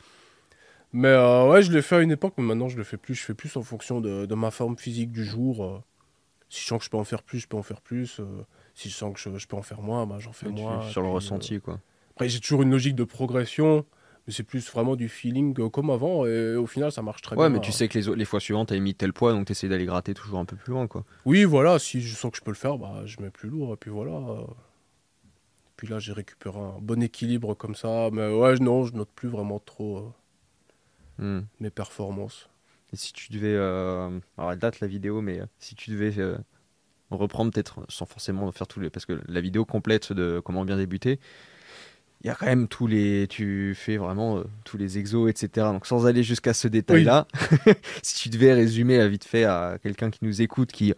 Mais 0.92 1.14
ouais, 1.48 1.62
je 1.62 1.72
l'ai 1.72 1.82
fait 1.82 1.96
à 1.96 2.00
une 2.00 2.12
époque, 2.12 2.34
mais 2.38 2.44
maintenant 2.44 2.68
je 2.68 2.76
le 2.76 2.84
fais 2.84 2.96
plus. 2.96 3.14
Je 3.14 3.22
fais 3.24 3.34
plus 3.34 3.56
en 3.56 3.62
fonction 3.62 4.00
de, 4.00 4.26
de 4.26 4.34
ma 4.34 4.50
forme 4.50 4.78
physique 4.78 5.10
du 5.12 5.24
jour. 5.24 5.82
Si 6.54 6.60
je 6.62 6.66
sens 6.68 6.78
que 6.78 6.84
je 6.84 6.90
peux 6.90 6.96
en 6.96 7.04
faire 7.04 7.22
plus, 7.24 7.40
je 7.40 7.48
peux 7.48 7.56
en 7.56 7.62
faire 7.64 7.80
plus. 7.80 8.20
euh. 8.20 8.24
Si 8.74 8.88
je 8.88 8.94
sens 8.94 9.12
que 9.12 9.18
je, 9.18 9.36
je 9.38 9.46
peux 9.48 9.56
en 9.56 9.62
faire 9.62 9.82
moins, 9.82 10.06
bah, 10.06 10.18
j'en 10.20 10.32
fais 10.32 10.46
Ouais, 10.46 10.52
moins. 10.52 10.88
sur 10.88 11.00
le 11.02 11.08
puis, 11.08 11.12
euh, 11.12 11.16
ressenti 11.16 11.60
quoi. 11.60 11.80
après, 12.12 12.28
j'ai 12.28 12.38
toujours 12.38 12.62
une 12.62 12.70
logique 12.70 12.94
de 12.94 13.02
progression, 13.04 13.84
Mais 14.26 14.32
c'est 14.32 14.44
plus 14.44 14.70
vraiment 14.70 14.94
du 14.96 15.08
feeling 15.08 15.58
euh, 15.60 15.68
comme 15.68 15.90
avant, 15.90 16.26
et 16.26 16.54
au 16.54 16.66
final, 16.66 16.92
ça 16.92 17.02
marche 17.02 17.22
très 17.22 17.34
Ouais, 17.36 17.48
bien. 17.48 17.58
mais 17.58 17.64
tu 17.64 17.72
sais 17.72 17.88
que 17.88 17.98
les, 17.98 18.24
fois 18.24 18.38
suivantes, 18.40 18.68
t'as 18.68 18.78
mis 18.78 18.94
tel 18.94 19.12
poids, 19.12 19.32
donc 19.32 19.46
t'essaies 19.48 19.68
d'aller 19.68 19.84
gratter 19.84 20.14
toujours 20.14 20.38
un 20.38 20.44
peu 20.44 20.54
plus 20.56 20.72
loin, 20.72 20.86
quoi. 20.86 21.04
Oui, 21.26 21.42
voilà, 21.44 21.78
si 21.80 22.00
je 22.00 22.14
sens 22.14 22.30
que 22.30 22.38
je 22.38 22.42
peux 22.42 22.52
le 22.52 22.56
faire, 22.56 22.78
bah, 22.78 23.02
je 23.04 23.20
mets 23.20 23.30
plus 23.30 23.48
lourd, 23.48 23.74
et 23.74 23.76
puis 23.76 23.90
voilà. 23.90 24.12
euh. 24.12 24.44
Puis 25.76 25.88
là, 25.88 25.98
j'ai 25.98 26.12
récupéré 26.12 26.58
un 26.58 26.78
bon 26.80 27.02
équilibre 27.02 27.54
comme 27.54 27.74
ça, 27.74 28.08
mais 28.12 28.32
ouais, 28.32 28.54
non, 28.60 28.84
je 28.84 28.94
note 28.94 29.10
plus 29.14 29.28
vraiment 29.28 29.58
trop 29.58 29.98
euh, 29.98 30.02
Hmm. 31.18 31.42
mes 31.60 31.70
performances. 31.70 32.48
Et 32.94 32.96
si 32.96 33.12
tu 33.12 33.32
devais. 33.32 33.54
euh, 33.54 34.08
Alors, 34.38 34.52
elle 34.52 34.58
date 34.60 34.78
la 34.78 34.86
vidéo, 34.86 35.20
mais 35.20 35.40
euh, 35.40 35.46
si 35.58 35.74
tu 35.74 35.90
devais 35.90 36.16
euh, 36.18 36.36
reprendre, 37.10 37.52
peut-être 37.52 37.80
sans 37.88 38.06
forcément 38.06 38.50
faire 38.52 38.68
tous 38.68 38.78
les. 38.78 38.88
Parce 38.88 39.04
que 39.04 39.20
la 39.26 39.40
vidéo 39.40 39.64
complète 39.64 40.12
de 40.12 40.40
comment 40.44 40.64
bien 40.64 40.76
débuter, 40.76 41.18
il 42.22 42.28
y 42.28 42.30
a 42.30 42.36
quand 42.36 42.46
même 42.46 42.68
tous 42.68 42.86
les. 42.86 43.26
Tu 43.28 43.74
fais 43.74 43.96
vraiment 43.96 44.38
euh, 44.38 44.44
tous 44.64 44.76
les 44.78 44.96
exos, 44.96 45.28
etc. 45.28 45.66
Donc, 45.72 45.86
sans 45.86 46.06
aller 46.06 46.22
jusqu'à 46.22 46.54
ce 46.54 46.68
détail-là, 46.68 47.26
si 48.02 48.14
tu 48.22 48.28
devais 48.28 48.52
résumer 48.54 49.00
à 49.00 49.08
vite 49.08 49.24
fait 49.24 49.42
à 49.44 49.78
quelqu'un 49.82 50.12
qui 50.12 50.20
nous 50.24 50.40
écoute, 50.40 50.70
qui, 50.70 50.94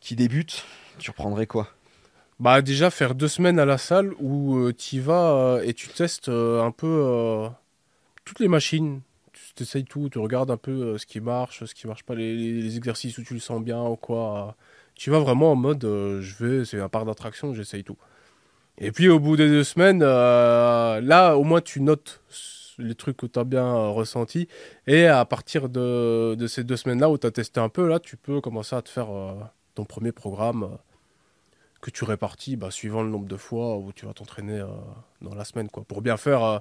qui 0.00 0.16
débute, 0.16 0.66
tu 0.98 1.10
reprendrais 1.10 1.46
quoi? 1.46 1.70
Bah 2.40 2.60
déjà 2.60 2.90
faire 2.90 3.14
deux 3.14 3.28
semaines 3.28 3.58
à 3.58 3.64
la 3.64 3.78
salle 3.78 4.12
où 4.18 4.70
tu 4.72 4.96
y 4.96 4.98
vas 5.00 5.60
et 5.62 5.74
tu 5.74 5.88
testes 5.88 6.30
un 6.30 6.70
peu 6.70 7.48
toutes 8.24 8.40
les 8.40 8.48
machines. 8.48 9.02
Tu 9.54 9.62
essayes 9.64 9.84
tout, 9.84 10.08
tu 10.10 10.18
regardes 10.18 10.50
un 10.50 10.56
peu 10.56 10.70
euh, 10.70 10.98
ce 10.98 11.06
qui 11.06 11.20
marche, 11.20 11.64
ce 11.64 11.74
qui 11.74 11.86
marche 11.86 12.04
pas, 12.04 12.14
les, 12.14 12.76
exercices 12.76 13.18
où 13.18 13.22
tu 13.22 13.34
le 13.34 13.40
sens 13.40 13.62
bien 13.62 13.82
ou 13.82 13.96
quoi. 13.96 14.56
Tu 14.94 15.10
vas 15.10 15.18
vraiment 15.18 15.52
en 15.52 15.56
mode 15.56 15.84
euh, 15.84 16.20
je 16.20 16.44
vais, 16.44 16.64
c'est 16.64 16.80
un 16.80 16.88
parc 16.88 17.06
d'attraction, 17.06 17.54
j'essaye 17.54 17.84
tout. 17.84 17.96
Et 18.78 18.92
puis 18.92 19.08
au 19.08 19.20
bout 19.20 19.36
des 19.36 19.48
deux 19.48 19.64
semaines, 19.64 20.02
euh, 20.02 21.00
là 21.00 21.36
au 21.36 21.44
moins 21.44 21.60
tu 21.60 21.80
notes 21.80 22.22
les 22.78 22.94
trucs 22.94 23.16
que 23.18 23.26
tu 23.26 23.38
as 23.38 23.44
bien 23.44 23.64
euh, 23.66 23.88
ressentis. 23.90 24.48
Et 24.86 25.06
à 25.06 25.24
partir 25.24 25.68
de, 25.68 26.36
ces 26.48 26.64
deux 26.64 26.76
semaines-là 26.76 27.10
où 27.10 27.18
tu 27.18 27.26
as 27.26 27.30
testé 27.30 27.60
un 27.60 27.68
peu, 27.68 27.88
là 27.88 28.00
tu 28.00 28.16
peux 28.16 28.40
commencer 28.40 28.76
à 28.76 28.82
te 28.82 28.88
faire 28.88 29.10
euh, 29.10 29.34
ton 29.74 29.84
premier 29.84 30.12
programme. 30.12 30.64
euh, 30.64 30.76
que 31.80 31.90
tu 31.90 32.04
répartis 32.04 32.56
bah, 32.56 32.70
suivant 32.70 33.02
le 33.02 33.10
nombre 33.10 33.26
de 33.26 33.36
fois 33.36 33.76
où 33.78 33.92
tu 33.92 34.06
vas 34.06 34.12
t'entraîner 34.12 34.60
euh, 34.60 34.66
dans 35.22 35.34
la 35.34 35.44
semaine. 35.44 35.68
Quoi. 35.68 35.84
Pour 35.84 36.02
bien 36.02 36.16
faire 36.16 36.42
euh, 36.42 36.58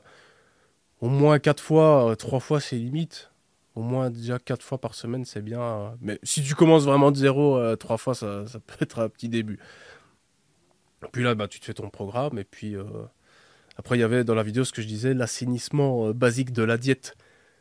au 1.02 1.10
moins 1.10 1.40
4 1.40 1.62
fois, 1.64 2.16
3 2.18 2.40
fois 2.40 2.60
c'est 2.60 2.76
limite. 2.78 3.32
Au 3.76 3.82
moins 3.82 4.10
déjà 4.10 4.40
4 4.40 4.64
fois 4.64 4.78
par 4.80 4.96
semaine 4.96 5.26
c'est 5.26 5.42
bien. 5.42 5.62
euh. 5.62 5.90
Mais 6.02 6.20
si 6.24 6.44
tu 6.44 6.56
commences 6.56 6.84
vraiment 6.86 7.12
de 7.12 7.18
zéro, 7.18 7.76
3 7.78 7.98
fois 7.98 8.16
ça, 8.16 8.46
ça 8.48 8.60
peut 8.66 8.76
être 8.82 9.00
un 9.00 9.10
petit 9.10 9.30
début. 9.30 9.60
Puis 11.12 11.24
là 11.24 11.36
bah, 11.36 11.48
tu 11.48 11.60
te 11.60 11.66
fais 11.66 11.74
ton 11.74 11.90
programme 11.90 12.38
et 12.38 12.44
puis 12.44 12.76
euh, 12.76 12.84
après 13.78 13.98
il 13.98 14.02
y 14.02 14.04
avait 14.04 14.24
dans 14.24 14.36
la 14.36 14.44
vidéo 14.44 14.66
ce 14.66 14.74
que 14.74 14.82
je 14.82 14.88
disais, 14.88 15.14
l'assainissement 15.14 16.08
euh, 16.08 16.14
basique 16.14 16.52
de 16.52 16.64
la 16.64 16.78
diète. 16.78 17.16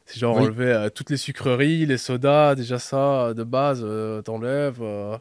C'est 0.07 0.18
genre 0.18 0.36
Oui. 0.36 0.43
enlever 0.45 0.72
euh, 0.72 0.89
toutes 0.91 1.11
les 1.11 1.16
sucreries, 1.18 1.86
les 1.86 1.99
sodas, 1.99 2.55
déjà 2.57 2.78
ça 2.78 3.34
de 3.34 3.45
base, 3.45 3.82
euh, 3.84 4.22
t'enlèves. 4.22 4.78
euh, 4.82 5.16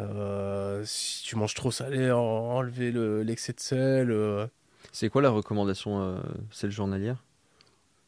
euh, 0.00 0.82
si 0.84 1.22
tu 1.24 1.36
manges 1.36 1.54
trop 1.54 1.70
salé, 1.70 2.10
en- 2.12 2.18
enlever 2.20 2.92
le- 2.92 3.22
l'excès 3.22 3.52
de 3.52 3.60
sel. 3.60 4.10
euh. 4.10 4.46
C'est 4.92 5.08
quoi 5.10 5.22
la 5.22 5.30
recommandation, 5.30 6.00
euh, 6.02 6.18
celle 6.50 6.70
journalière? 6.70 7.24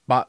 Bah, 0.09 0.29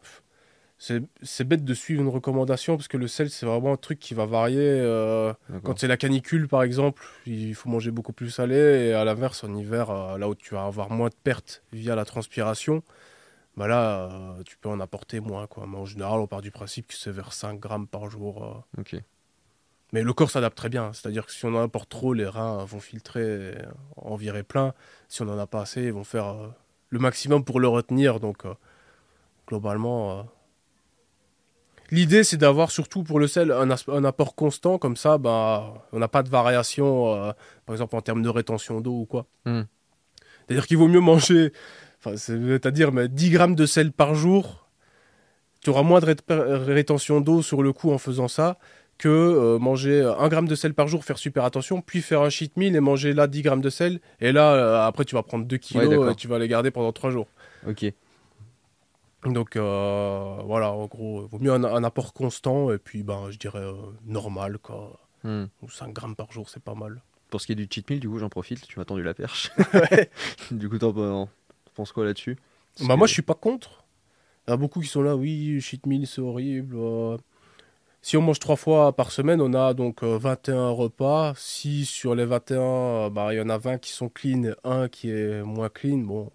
c'est 0.77 1.01
c'est 1.21 1.45
bête 1.45 1.63
de 1.63 1.73
suivre 1.73 2.01
une 2.01 2.09
recommandation 2.09 2.75
parce 2.75 2.87
que 2.87 2.97
le 2.97 3.07
sel, 3.07 3.29
c'est 3.29 3.45
vraiment 3.45 3.73
un 3.73 3.77
truc 3.77 3.99
qui 3.99 4.13
va 4.13 4.25
varier. 4.25 4.59
euh, 4.59 5.33
quand 5.63 5.79
c'est 5.79 5.87
la 5.87 5.97
canicule, 5.97 6.47
par 6.47 6.63
exemple, 6.63 7.03
il 7.25 7.55
faut 7.55 7.69
manger 7.69 7.91
beaucoup 7.91 8.13
plus 8.13 8.29
salé. 8.29 8.55
Et 8.55 8.93
à 8.93 9.05
l'inverse, 9.05 9.43
en 9.43 9.55
hiver, 9.55 9.89
euh, 9.89 10.17
là 10.17 10.27
où 10.29 10.35
tu 10.35 10.53
vas 10.53 10.65
avoir 10.65 10.91
moins 10.91 11.09
de 11.09 11.15
pertes 11.23 11.63
via 11.71 11.95
la 11.95 12.05
transpiration, 12.05 12.83
bah 13.57 13.67
là, 13.67 14.09
euh, 14.11 14.43
tu 14.43 14.57
peux 14.57 14.69
en 14.69 14.79
apporter 14.81 15.21
moins. 15.21 15.47
Quoi. 15.47 15.65
Mais 15.67 15.77
en 15.77 15.85
général, 15.85 16.19
on 16.19 16.27
part 16.27 16.41
du 16.41 16.51
principe 16.51 16.87
que 16.87 16.93
c'est 16.93 17.11
vers 17.11 17.31
5 17.33 17.59
grammes 17.59 17.87
par 17.87 18.09
jour. 18.09 18.65
Mais 19.93 20.01
le 20.03 20.13
corps 20.13 20.29
s'adapte 20.29 20.57
très 20.57 20.69
bien. 20.69 20.91
C'est-à-dire 20.91 21.25
que 21.25 21.31
si 21.31 21.45
on 21.45 21.55
en 21.55 21.63
apporte 21.63 21.89
trop, 21.89 22.13
les 22.13 22.25
reins 22.25 22.65
vont 22.65 22.81
filtrer, 22.81 23.55
en 23.95 24.15
virer 24.15 24.43
plein. 24.43 24.73
Si 25.07 25.21
on 25.21 25.29
en 25.29 25.39
a 25.39 25.47
pas 25.47 25.61
assez, 25.61 25.83
ils 25.83 25.93
vont 25.93 26.03
faire 26.03 26.35
le 26.89 26.99
maximum 26.99 27.45
pour 27.45 27.61
le 27.61 27.69
retenir. 27.69 28.19
Donc, 28.19 28.43
globalement, 29.47 30.19
euh, 30.19 30.23
l'idée, 31.91 32.23
c'est 32.23 32.37
d'avoir 32.37 32.71
surtout 32.71 33.03
pour 33.03 33.19
le 33.19 33.27
sel 33.27 33.51
un, 33.51 34.03
apport 34.03 34.35
constant. 34.35 34.77
Comme 34.77 34.95
ça, 34.95 35.17
bah, 35.17 35.85
on 35.91 35.99
n'a 35.99 36.07
pas 36.07 36.23
de 36.23 36.29
variation, 36.29 37.13
euh, 37.13 37.31
par 37.65 37.75
exemple 37.75 37.95
en 37.95 38.01
termes 38.01 38.21
de 38.21 38.29
rétention 38.29 38.81
d'eau 38.81 39.01
ou 39.01 39.05
quoi. 39.05 39.25
Hmm. 39.45 39.63
C'est-à-dire 40.47 40.67
qu'il 40.67 40.77
vaut 40.77 40.87
mieux 40.87 40.99
manger, 40.99 41.51
c'est-à-dire 42.15 42.91
mais 42.91 43.07
10 43.07 43.31
grammes 43.31 43.55
de 43.55 43.65
sel 43.65 43.91
par 43.91 44.15
jour. 44.15 44.69
Tu 45.61 45.71
auras 45.71 45.81
moins 45.81 45.99
de 45.99 46.05
rét- 46.05 46.21
rétention 46.29 47.21
d'eau 47.21 47.41
sur 47.41 47.63
le 47.63 47.73
coup 47.73 47.91
en 47.91 47.97
faisant 47.97 48.27
ça 48.27 48.59
que 48.97 49.09
euh, 49.09 49.59
manger 49.59 50.01
1 50.01 50.27
gramme 50.29 50.47
de 50.47 50.55
sel 50.55 50.73
par 50.73 50.87
jour, 50.87 51.03
faire 51.03 51.17
super 51.17 51.43
attention, 51.43 51.81
puis 51.81 52.01
faire 52.01 52.21
un 52.21 52.29
cheat 52.29 52.55
meal 52.57 52.75
et 52.75 52.79
manger 52.79 53.13
là 53.13 53.27
10 53.27 53.41
grammes 53.41 53.61
de 53.61 53.69
sel. 53.69 53.99
Et 54.21 54.31
là, 54.31 54.53
euh, 54.53 54.87
après, 54.87 55.05
tu 55.05 55.15
vas 55.15 55.23
prendre 55.23 55.45
2 55.45 55.57
kilos 55.57 56.11
et 56.11 56.15
tu 56.15 56.27
vas 56.27 56.39
les 56.39 56.47
garder 56.47 56.71
pendant 56.71 56.91
3 56.93 57.09
jours. 57.09 57.27
Ok. 57.67 57.91
Donc 59.25 59.55
euh, 59.55 60.37
voilà, 60.45 60.71
en 60.71 60.85
gros, 60.85 61.23
il 61.25 61.29
vaut 61.29 61.39
mieux 61.39 61.51
un, 61.51 61.63
un 61.63 61.83
apport 61.83 62.13
constant 62.13 62.71
et 62.71 62.77
puis 62.77 63.03
ben, 63.03 63.31
je 63.31 63.37
dirais 63.37 63.59
euh, 63.59 63.73
normal, 64.05 64.57
quoi. 64.59 64.99
Ou 65.23 65.69
5 65.69 65.91
grammes 65.91 66.15
par 66.15 66.31
jour, 66.31 66.49
c'est 66.49 66.61
pas 66.61 66.75
mal. 66.75 67.01
Pour 67.31 67.41
ce 67.41 67.47
qui 67.47 67.53
est 67.53 67.55
du 67.55 67.67
cheat 67.69 67.89
meal, 67.89 67.99
du 67.99 68.07
coup, 68.07 68.19
j'en 68.19 68.29
profite. 68.29 68.67
Tu 68.67 68.77
m'as 68.77 68.85
tendu 68.85 69.01
la 69.01 69.15
perche. 69.15 69.51
du 70.51 70.69
coup, 70.69 70.77
t'en 70.77 71.27
penses 71.73 71.91
quoi 71.91 72.05
là-dessus? 72.05 72.37
Bah, 72.81 72.93
que- 72.93 72.97
moi, 72.99 73.07
je 73.07 73.13
suis 73.13 73.21
pas 73.23 73.33
contre. 73.33 73.83
Il 74.47 74.51
y 74.51 74.53
a 74.53 74.57
beaucoup 74.57 74.79
qui 74.81 74.87
sont 74.87 75.01
là, 75.01 75.15
oui, 75.15 75.59
cheat 75.61 75.87
meal, 75.87 76.05
c'est 76.05 76.21
horrible. 76.21 76.75
euh. 76.77 77.17
Si 78.03 78.15
on 78.17 78.21
mange 78.21 78.37
trois 78.37 78.55
fois 78.55 78.95
par 78.95 79.09
semaine, 79.11 79.41
on 79.41 79.51
a 79.55 79.73
donc 79.73 80.03
euh, 80.03 80.15
21 80.19 80.69
repas. 80.69 81.33
Si 81.35 81.85
sur 81.85 82.13
les 82.13 82.25
21, 82.25 82.59
euh, 82.61 83.09
bah, 83.09 83.33
il 83.33 83.37
y 83.37 83.41
en 83.41 83.49
a 83.49 83.57
20 83.57 83.79
qui 83.79 83.91
sont 83.91 84.09
clean 84.09 84.43
et 84.43 84.53
un 84.63 84.87
qui 84.87 85.09
est 85.09 85.41
moins 85.41 85.69
clean, 85.69 85.97
bon, 85.97 86.31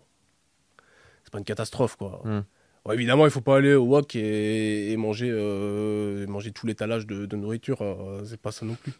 c'est 1.22 1.30
pas 1.30 1.38
une 1.38 1.44
catastrophe, 1.44 1.94
quoi. 1.94 2.20
Hmm. 2.24 2.40
Bon, 2.84 2.92
évidemment, 2.92 3.26
il 3.26 3.30
faut 3.30 3.40
pas 3.40 3.56
aller 3.56 3.74
au 3.74 3.84
wok 3.84 4.16
et, 4.16 4.92
et 4.92 4.96
manger, 4.96 5.28
euh, 5.30 6.24
et 6.24 6.26
manger 6.26 6.50
tout 6.50 6.66
l'étalage 6.66 7.06
de, 7.06 7.26
de 7.26 7.36
nourriture, 7.36 7.82
euh, 7.82 8.22
c'est 8.24 8.40
pas 8.40 8.52
ça 8.52 8.64
non 8.64 8.74
plus. 8.74 8.92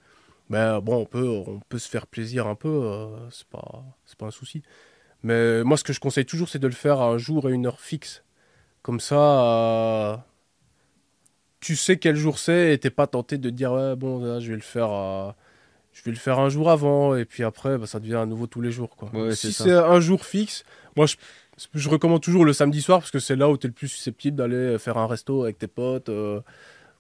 Mais 0.51 0.59
euh, 0.59 0.81
bon, 0.81 0.97
on 0.97 1.07
peut, 1.07 1.27
on 1.27 1.61
peut 1.69 1.79
se 1.79 1.89
faire 1.89 2.07
plaisir 2.07 2.47
un 2.47 2.57
peu, 2.57 2.69
euh, 2.69 3.07
c'est 3.31 3.47
pas, 3.47 3.85
c'est 4.05 4.19
pas 4.19 4.27
un 4.27 4.31
souci. 4.31 4.63
Mais 5.23 5.63
moi, 5.65 5.77
ce 5.77 5.85
que 5.85 5.93
je 5.93 6.01
conseille 6.01 6.27
toujours, 6.27 6.49
c'est 6.49 6.59
de 6.59 6.67
le 6.67 6.73
faire 6.75 7.01
à 7.01 7.07
un 7.07 7.19
jour 7.19 7.49
et 7.49 7.53
une 7.53 7.67
heure 7.67 7.81
fixe. 7.81 8.25
Comme 8.83 9.01
ça, 9.01 9.45
euh, 9.45 10.17
tu 11.61 11.77
sais 11.77 11.99
quel 11.99 12.17
jour 12.17 12.39
c'est 12.39 12.73
et 12.73 12.79
t'es 12.79 12.91
pas 12.91 13.07
tenté 13.07 13.39
de 13.39 13.51
dire, 13.51 13.73
ouais, 13.73 13.97
bon, 13.97 14.25
là, 14.25 14.41
je 14.41 14.51
vais 14.51 14.57
le 14.57 14.63
faire, 14.63 14.91
euh, 14.91 15.31
je 15.93 16.03
vais 16.03 16.11
le 16.11 16.17
faire 16.17 16.39
un 16.39 16.49
jour 16.49 16.71
avant 16.71 17.15
et 17.15 17.25
puis 17.25 17.45
après, 17.45 17.77
bah, 17.79 17.87
ça 17.87 18.01
devient 18.01 18.17
à 18.17 18.27
nouveau 18.27 18.47
tous 18.47 18.63
les 18.63 18.73
jours. 18.73 18.97
Quoi. 18.97 19.11
Ouais, 19.13 19.35
si 19.35 19.53
c'est 19.53 19.73
un 19.73 20.01
jour 20.01 20.25
fixe, 20.25 20.65
moi, 20.97 21.07
je, 21.07 21.17
je 21.75 21.89
recommande 21.89 22.23
toujours 22.23 22.45
le 22.45 22.53
samedi 22.53 22.81
soir 22.83 23.01
parce 23.01 23.11
que 23.11 23.19
c'est 23.19 23.37
là 23.37 23.49
où 23.49 23.57
tu 23.57 23.67
es 23.67 23.69
le 23.69 23.75
plus 23.75 23.89
susceptible 23.89 24.37
d'aller 24.37 24.79
faire 24.79 24.99
un 24.99 25.07
resto 25.07 25.43
avec 25.45 25.59
tes 25.59 25.67
potes 25.67 26.09
euh, 26.09 26.41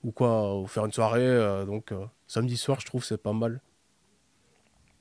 ou 0.04 0.12
quoi, 0.12 0.58
ou 0.58 0.66
faire 0.66 0.84
une 0.86 0.92
soirée. 0.92 1.20
euh, 1.20 1.64
donc, 1.64 1.92
euh, 1.92 2.04
samedi 2.26 2.56
soir, 2.56 2.80
je 2.80 2.86
trouve 2.86 3.04
c'est 3.04 3.18
pas 3.22 3.32
mal. 3.32 3.60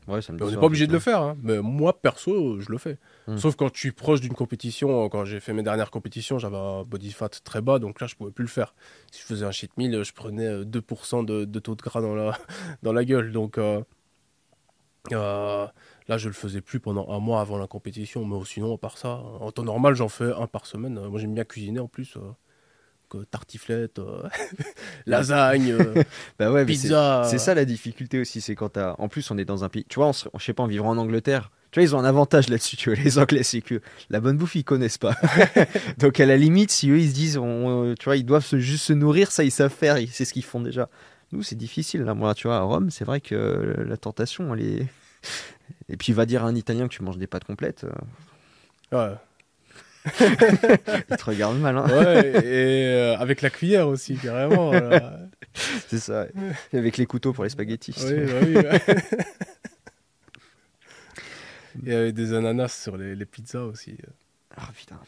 Ouais, 0.08 0.22
ça 0.24 0.34
me 0.34 0.40
Mais 0.40 0.46
on 0.46 0.50
n'est 0.50 0.58
pas 0.58 0.66
obligé 0.66 0.88
de 0.88 0.94
le 0.94 1.00
faire, 1.00 1.22
hein. 1.22 1.38
mais 1.44 1.60
moi 1.60 2.02
perso, 2.02 2.60
je 2.60 2.72
le 2.72 2.80
fais. 2.80 2.98
Hmm. 3.28 3.38
Sauf 3.38 3.56
quand 3.56 3.72
je 3.74 3.80
suis 3.80 3.92
proche 3.92 4.22
d'une 4.22 4.34
compétition, 4.34 5.08
quand 5.08 5.24
j'ai 5.24 5.40
fait 5.40 5.54
mes 5.54 5.62
dernières 5.62 5.92
compétitions, 5.92 6.40
j'avais 6.40 6.58
un 6.58 6.84
body 6.84 7.12
fat 7.12 7.30
très 7.30 7.62
bas, 7.62 7.78
donc 7.78 8.02
là 8.02 8.08
je 8.08 8.16
pouvais 8.16 8.32
plus 8.32 8.44
le 8.44 8.50
faire. 8.50 8.74
Si 9.12 9.22
je 9.22 9.26
faisais 9.26 9.46
un 9.46 9.52
cheat 9.52 9.78
meal, 9.78 10.04
je 10.04 10.14
prenais 10.14 10.48
euh, 10.48 10.64
2% 10.66 11.26
de, 11.26 11.46
de 11.46 11.60
taux 11.60 11.76
de 11.76 11.82
gras 11.82 12.02
dans 12.02 12.16
la, 12.16 12.36
dans 12.84 12.94
la 12.94 13.06
gueule, 13.06 13.32
donc 13.32 13.60
euh, 13.60 13.84
euh, 15.12 15.68
là 16.10 16.18
je 16.18 16.28
le 16.28 16.34
faisais 16.34 16.60
plus 16.62 16.82
pendant 16.82 17.10
un 17.10 17.20
mois 17.20 17.40
avant 17.40 17.58
la 17.58 17.68
compétition, 17.68 18.26
mais 18.26 18.36
sinon 18.46 18.76
à 18.76 18.78
part 18.78 18.98
ça, 18.98 19.12
en 19.40 19.52
temps 19.54 19.64
normal 19.64 19.96
j'en 19.96 20.10
fais 20.10 20.34
un 20.34 20.48
par 20.48 20.66
semaine. 20.66 20.98
Euh, 20.98 21.10
Moi 21.10 21.20
j'aime 21.22 21.34
bien 21.34 21.46
cuisiner 21.46 21.80
en 21.80 21.88
plus. 21.88 22.18
euh, 22.18 22.22
tartiflette, 23.32 24.00
euh, 24.00 24.22
lasagne, 25.08 25.74
Bah 26.40 26.52
ouais, 26.52 26.66
pizza. 26.66 27.28
C'est 27.32 27.40
ça 27.40 27.54
la 27.56 27.66
difficulté 27.66 28.20
aussi, 28.20 28.40
c'est 28.42 28.56
quand 28.56 28.70
t'as. 28.70 28.96
En 29.00 29.08
plus, 29.08 29.30
on 29.32 29.38
est 29.38 29.46
dans 29.46 29.64
un 29.64 29.70
pays. 29.70 29.86
Tu 29.90 29.96
vois, 29.96 30.08
on 30.08 30.14
se- 30.14 30.30
je 30.38 30.44
sais 30.44 30.54
pas, 30.54 30.64
en 30.64 30.68
vivant 30.68 30.90
en 30.90 30.98
Angleterre. 30.98 31.52
Tu 31.72 31.80
vois, 31.80 31.84
ils 31.84 31.96
ont 31.96 32.00
un 32.00 32.06
avantage 32.06 32.50
là-dessus, 32.50 32.78
tu 32.78 32.92
vois, 32.94 33.00
les 33.04 33.20
Anglais, 33.20 33.44
c'est 33.44 33.62
que 33.62 33.82
la 34.10 34.20
bonne 34.20 34.38
bouffe, 34.38 34.56
ils 34.56 34.64
connaissent 34.64 34.98
pas. 34.98 35.16
Donc, 35.98 36.20
à 36.20 36.26
la 36.26 36.38
limite, 36.38 36.72
si 36.72 36.90
eux, 36.90 37.00
ils 37.00 37.10
se 37.10 37.14
disent, 37.16 37.38
on- 37.38 37.94
tu 37.98 38.06
vois, 38.06 38.18
ils 38.18 38.24
doivent 38.26 38.46
se- 38.46 38.60
juste 38.60 38.86
se 38.86 38.94
nourrir, 38.94 39.32
ça, 39.32 39.44
ils 39.44 39.52
savent 39.52 39.74
faire, 39.74 39.98
c'est 40.12 40.26
ce 40.26 40.34
qu'ils 40.34 40.44
font 40.44 40.62
déjà. 40.62 40.90
Nous, 41.32 41.44
c'est 41.44 41.56
difficile, 41.56 42.02
là. 42.04 42.14
Moi, 42.16 42.34
tu 42.34 42.48
vois, 42.48 42.58
à 42.58 42.62
Rome, 42.62 42.90
c'est 42.90 43.06
vrai 43.06 43.22
que 43.22 43.76
la 43.88 43.98
tentation, 43.98 44.54
elle 44.56 44.62
est. 44.62 44.88
Et 45.90 45.98
puis, 45.98 46.14
va 46.14 46.26
dire 46.26 46.44
à 46.46 46.48
un 46.48 46.56
Italien 46.56 46.88
que 46.88 46.94
tu 46.94 47.04
manges 47.04 47.18
des 47.18 47.28
pâtes 47.28 47.44
complètes, 47.46 47.86
euh, 47.86 47.92
Ouais. 48.92 49.16
il 50.22 51.18
te 51.18 51.26
regarde 51.26 51.60
mal, 51.60 51.78
hein. 51.78 51.86
Ouais, 51.90 52.30
et 52.46 52.86
euh, 52.88 53.18
avec 53.18 53.42
la 53.42 53.50
cuillère 53.50 53.88
aussi, 53.88 54.16
carrément. 54.16 54.72
C'est 55.88 56.00
ça. 56.00 56.28
Et 56.74 56.78
Avec 56.78 56.98
les 56.98 57.06
couteaux 57.06 57.34
pour 57.34 57.44
les 57.44 57.50
spaghettis. 57.50 57.94
Oui, 58.06 58.26
bah 58.26 58.40
oui. 58.42 58.54
y 61.86 61.92
avait 61.94 62.14
des 62.14 62.34
ananas 62.34 62.82
sur 62.82 62.98
les, 62.98 63.16
les 63.16 63.26
pizzas 63.26 63.64
aussi. 63.64 63.98
Ah 64.56 64.70
putain. 64.76 65.00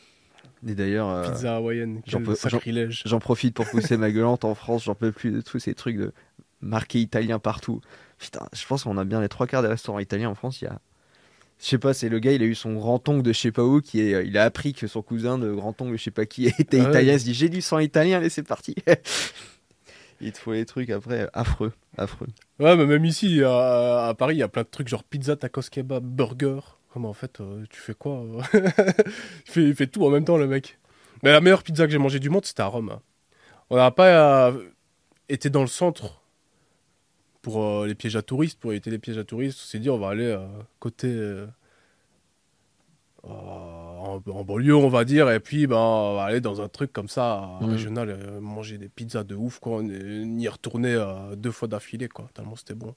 Et 0.68 0.76
d'ailleurs, 0.76 1.10
euh, 1.10 1.32
Pizza 1.32 1.56
hawaïenne, 1.56 2.02
j'en 2.06 3.20
profite 3.20 3.56
pour 3.56 3.68
pousser 3.70 3.98
ma 3.98 4.12
gueulante 4.12 4.46
en 4.46 4.54
France. 4.54 4.84
J'en 4.84 4.96
peux 4.96 5.12
plus 5.12 5.32
de 5.32 5.42
tous 5.42 5.60
ces 5.60 5.74
trucs 5.74 5.98
de 5.98 6.14
marqué 6.62 7.00
italien 7.00 7.40
partout. 7.40 7.82
Putain, 8.22 8.48
je 8.54 8.66
pense 8.68 8.84
qu'on 8.84 9.00
a 9.00 9.04
bien 9.04 9.20
les 9.20 9.30
trois 9.30 9.48
quarts 9.48 9.64
des 9.64 9.68
restaurants 9.68 9.98
italiens 9.98 10.30
en 10.30 10.36
France. 10.36 10.62
Il 10.62 10.66
y 10.66 10.68
a. 10.68 10.80
Je 11.60 11.66
sais 11.66 11.80
pas, 11.80 11.94
c'est 11.94 12.08
le 12.08 12.20
gars, 12.20 12.32
il 12.32 12.42
a 12.44 12.46
eu 12.46 12.56
son 12.56 12.74
grand-oncle 12.74 13.24
de 13.24 13.34
je 13.34 13.40
sais 13.40 13.52
pas 13.52 13.64
où, 13.64 13.82
qui 13.82 14.00
est, 14.00 14.26
il 14.26 14.38
a 14.38 14.44
appris 14.44 14.74
que 14.74 14.88
son 14.88 15.02
cousin 15.02 15.38
de 15.40 15.52
grand-oncle 15.52 15.92
de 15.92 15.98
je 15.98 16.04
sais 16.04 16.12
pas 16.12 16.28
qui 16.28 16.46
était 16.60 16.80
Ah 16.80 16.90
italien. 16.90 17.14
Il 17.14 17.20
se 17.20 17.26
dit 17.26 17.34
J'ai 17.34 17.50
du 17.50 17.62
sang 17.62 17.80
italien, 17.80 18.18
allez, 18.18 18.30
c'est 18.30 18.44
parti. 18.44 18.76
il 20.22 20.32
te 20.32 20.38
faut 20.38 20.54
les 20.54 20.66
trucs 20.66 20.92
après, 20.92 21.28
affreux, 21.34 21.74
affreux. 21.98 22.28
Ouais, 22.60 22.76
mais 22.78 22.86
même 22.86 23.06
ici, 23.06 23.42
à, 23.44 24.08
à 24.10 24.14
Paris, 24.14 24.36
il 24.36 24.40
y 24.40 24.44
a 24.44 24.48
plein 24.48 24.64
de 24.64 24.68
trucs 24.68 24.88
genre 24.88 25.04
pizza, 25.04 25.36
tacos 25.36 25.70
kebab, 25.72 26.04
burger. 26.04 26.60
Ah, 26.96 27.00
mais 27.00 27.08
en 27.08 27.14
fait, 27.14 27.40
euh, 27.42 27.64
tu 27.72 27.80
fais 27.80 27.96
quoi 27.96 28.22
euh 28.22 28.42
il, 29.48 29.52
fait, 29.52 29.64
il 29.64 29.76
fait 29.76 29.88
tout 29.88 30.06
en 30.06 30.10
même 30.12 30.26
temps, 30.26 30.38
le 30.38 30.46
mec. 30.46 30.78
Mais 31.24 31.32
la 31.32 31.42
meilleure 31.42 31.64
pizza 31.64 31.86
que 31.86 31.92
j'ai 31.92 31.98
mangée 31.98 32.20
du 32.20 32.30
monde, 32.30 32.46
c'était 32.46 32.62
à 32.62 32.68
Rome. 32.68 33.00
On 33.72 33.78
n'a 33.78 33.90
pas 33.90 34.50
euh, 34.50 34.70
été 35.30 35.50
dans 35.50 35.62
le 35.62 35.68
centre 35.68 36.21
pour 37.42 37.64
euh, 37.64 37.88
les 37.88 37.96
pièges 37.96 38.16
à 38.16 38.22
touristes, 38.22 38.60
pour 38.60 38.72
éviter 38.72 38.89
les 38.92 39.00
pièges 39.00 39.18
à 39.18 39.24
touristes. 39.24 39.60
On 39.64 39.68
s'est 39.68 39.80
dit, 39.80 39.89
on 39.89 39.98
va 39.98 40.10
aller 40.10 40.26
euh, 40.26 40.46
côté. 40.80 41.08
euh, 41.08 41.46
en, 43.24 44.20
en 44.28 44.44
banlieue, 44.44 44.76
on 44.76 44.89
va 44.89 45.06
dire, 45.06 45.30
et 45.30 45.39
puis 45.39 45.68
ben, 45.68 45.78
on 45.78 46.16
va 46.16 46.24
aller 46.24 46.42
dans 46.42 46.62
un 46.62 46.68
truc 46.68 46.92
comme 46.92 47.08
ça, 47.08 47.60
régional, 47.62 48.18
manger 48.42 48.78
des 48.80 48.89
pizzas 48.89 49.24
de 49.24 49.36
ouf, 49.36 49.60
quoi. 49.60 49.78
On 49.78 49.88
y 49.88 50.48
retourner 50.48 50.94
euh, 50.96 51.36
deux 51.36 51.52
fois 51.52 51.68
d'affilée, 51.68 52.08
quoi, 52.08 52.30
tellement 52.34 52.56
c'était 52.56 52.74
bon. 52.74 52.96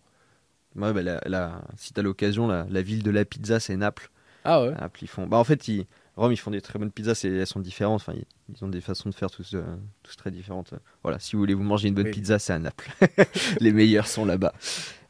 Ouais, 0.77 0.93
bah, 0.95 1.03
la, 1.03 1.21
la- 1.27 1.63
si 1.77 1.93
t'as 1.93 2.03
l'occasion, 2.03 2.47
la, 2.49 2.67
la 2.71 2.83
ville 2.83 3.03
de 3.03 3.11
la 3.11 3.25
pizza, 3.27 3.61
c'est 3.61 3.77
Naples. 3.77 4.11
Ah 4.45 4.63
ouais 4.63 4.71
Naples, 4.73 5.05
ils 5.05 5.09
font. 5.09 5.27
Bah, 5.27 5.37
en 5.37 5.45
fait, 5.45 5.69
ils... 5.69 5.87
Rome, 6.17 6.31
ils 6.33 6.37
font 6.37 6.53
des 6.53 6.61
très 6.61 6.79
bonnes 6.79 6.93
pizzas, 6.93 7.17
c'est- 7.17 7.29
elles 7.29 7.47
sont 7.47 7.59
différentes. 7.59 8.01
Enfin, 8.01 8.13
ils, 8.55 8.65
ont 8.65 8.69
des 8.69 8.81
façons 8.81 9.09
de 9.09 9.15
faire 9.15 9.31
tous, 9.33 9.55
euh, 9.55 9.63
tous 10.05 10.17
très 10.17 10.31
différentes. 10.31 10.73
Voilà, 11.03 11.19
si 11.19 11.33
vous 11.35 11.41
voulez 11.41 11.55
vous 11.55 11.65
manger 11.65 11.89
une 11.89 11.95
bonne 11.95 12.07
Oui. 12.07 12.13
pizza, 12.13 12.39
c'est 12.39 12.53
à 12.53 12.59
Naples. 12.61 12.89
Les 13.61 13.73
meilleurs 13.73 14.07
sont 14.07 14.25
là-bas. 14.25 14.53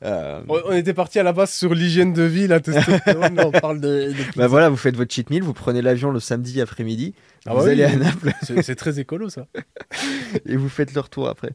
Euh, 0.02 0.42
On, 0.48 0.61
on 0.66 0.72
était 0.72 0.94
parti 0.94 1.18
à 1.18 1.22
la 1.22 1.32
base 1.34 1.52
sur 1.52 1.74
l'hygiène 1.74 2.12
de 2.14 2.22
vie, 2.22 2.46
la 2.46 2.61
testostérone, 2.61 3.38
on 3.38 3.50
parle 3.50 3.80
de, 3.80 4.12
de. 4.12 4.36
Bah 4.36 4.46
voilà, 4.46 4.68
vous 4.70 4.76
faites 4.78 4.96
votre 4.96 5.12
cheat 5.14 5.28
meal, 5.30 5.42
vous 5.42 5.52
prenez 5.55 5.82
l'avion 5.82 6.11
le 6.11 6.20
samedi 6.20 6.61
après-midi, 6.62 7.14
Ah 7.46 7.50
vous 7.52 7.59
bah 7.59 7.64
oui, 7.64 7.70
allez 7.72 7.84
à. 7.84 7.96
Naples 7.96 8.32
C'est 8.42 8.62
c'est 8.62 8.74
très 8.74 8.98
écolo, 8.98 9.28
ça. 9.28 9.46
et 10.46 10.57
vous 10.57 10.68
faites 10.70 10.94
le 10.94 11.00
retour 11.00 11.28
après. 11.28 11.52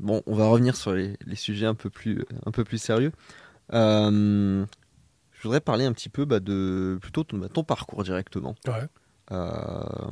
Bon, 0.00 0.22
on 0.26 0.34
va 0.34 0.46
revenir 0.46 0.74
sur 0.74 0.92
les, 0.92 1.16
les 1.26 1.36
sujets 1.36 1.66
un 1.66 1.74
peu 1.74 1.90
plus, 1.90 2.24
un 2.46 2.50
peu 2.50 2.64
plus 2.64 2.78
sérieux. 2.78 3.12
Euh, 3.72 4.64
je 5.44 5.48
voudrais 5.48 5.60
parler 5.60 5.84
un 5.84 5.92
petit 5.92 6.08
peu 6.08 6.24
bah, 6.24 6.40
de 6.40 6.96
plutôt 7.02 7.22
ton, 7.22 7.36
bah, 7.36 7.50
ton 7.52 7.64
parcours 7.64 8.02
directement. 8.02 8.54
Ouais. 8.66 8.88
Euh, 9.30 10.10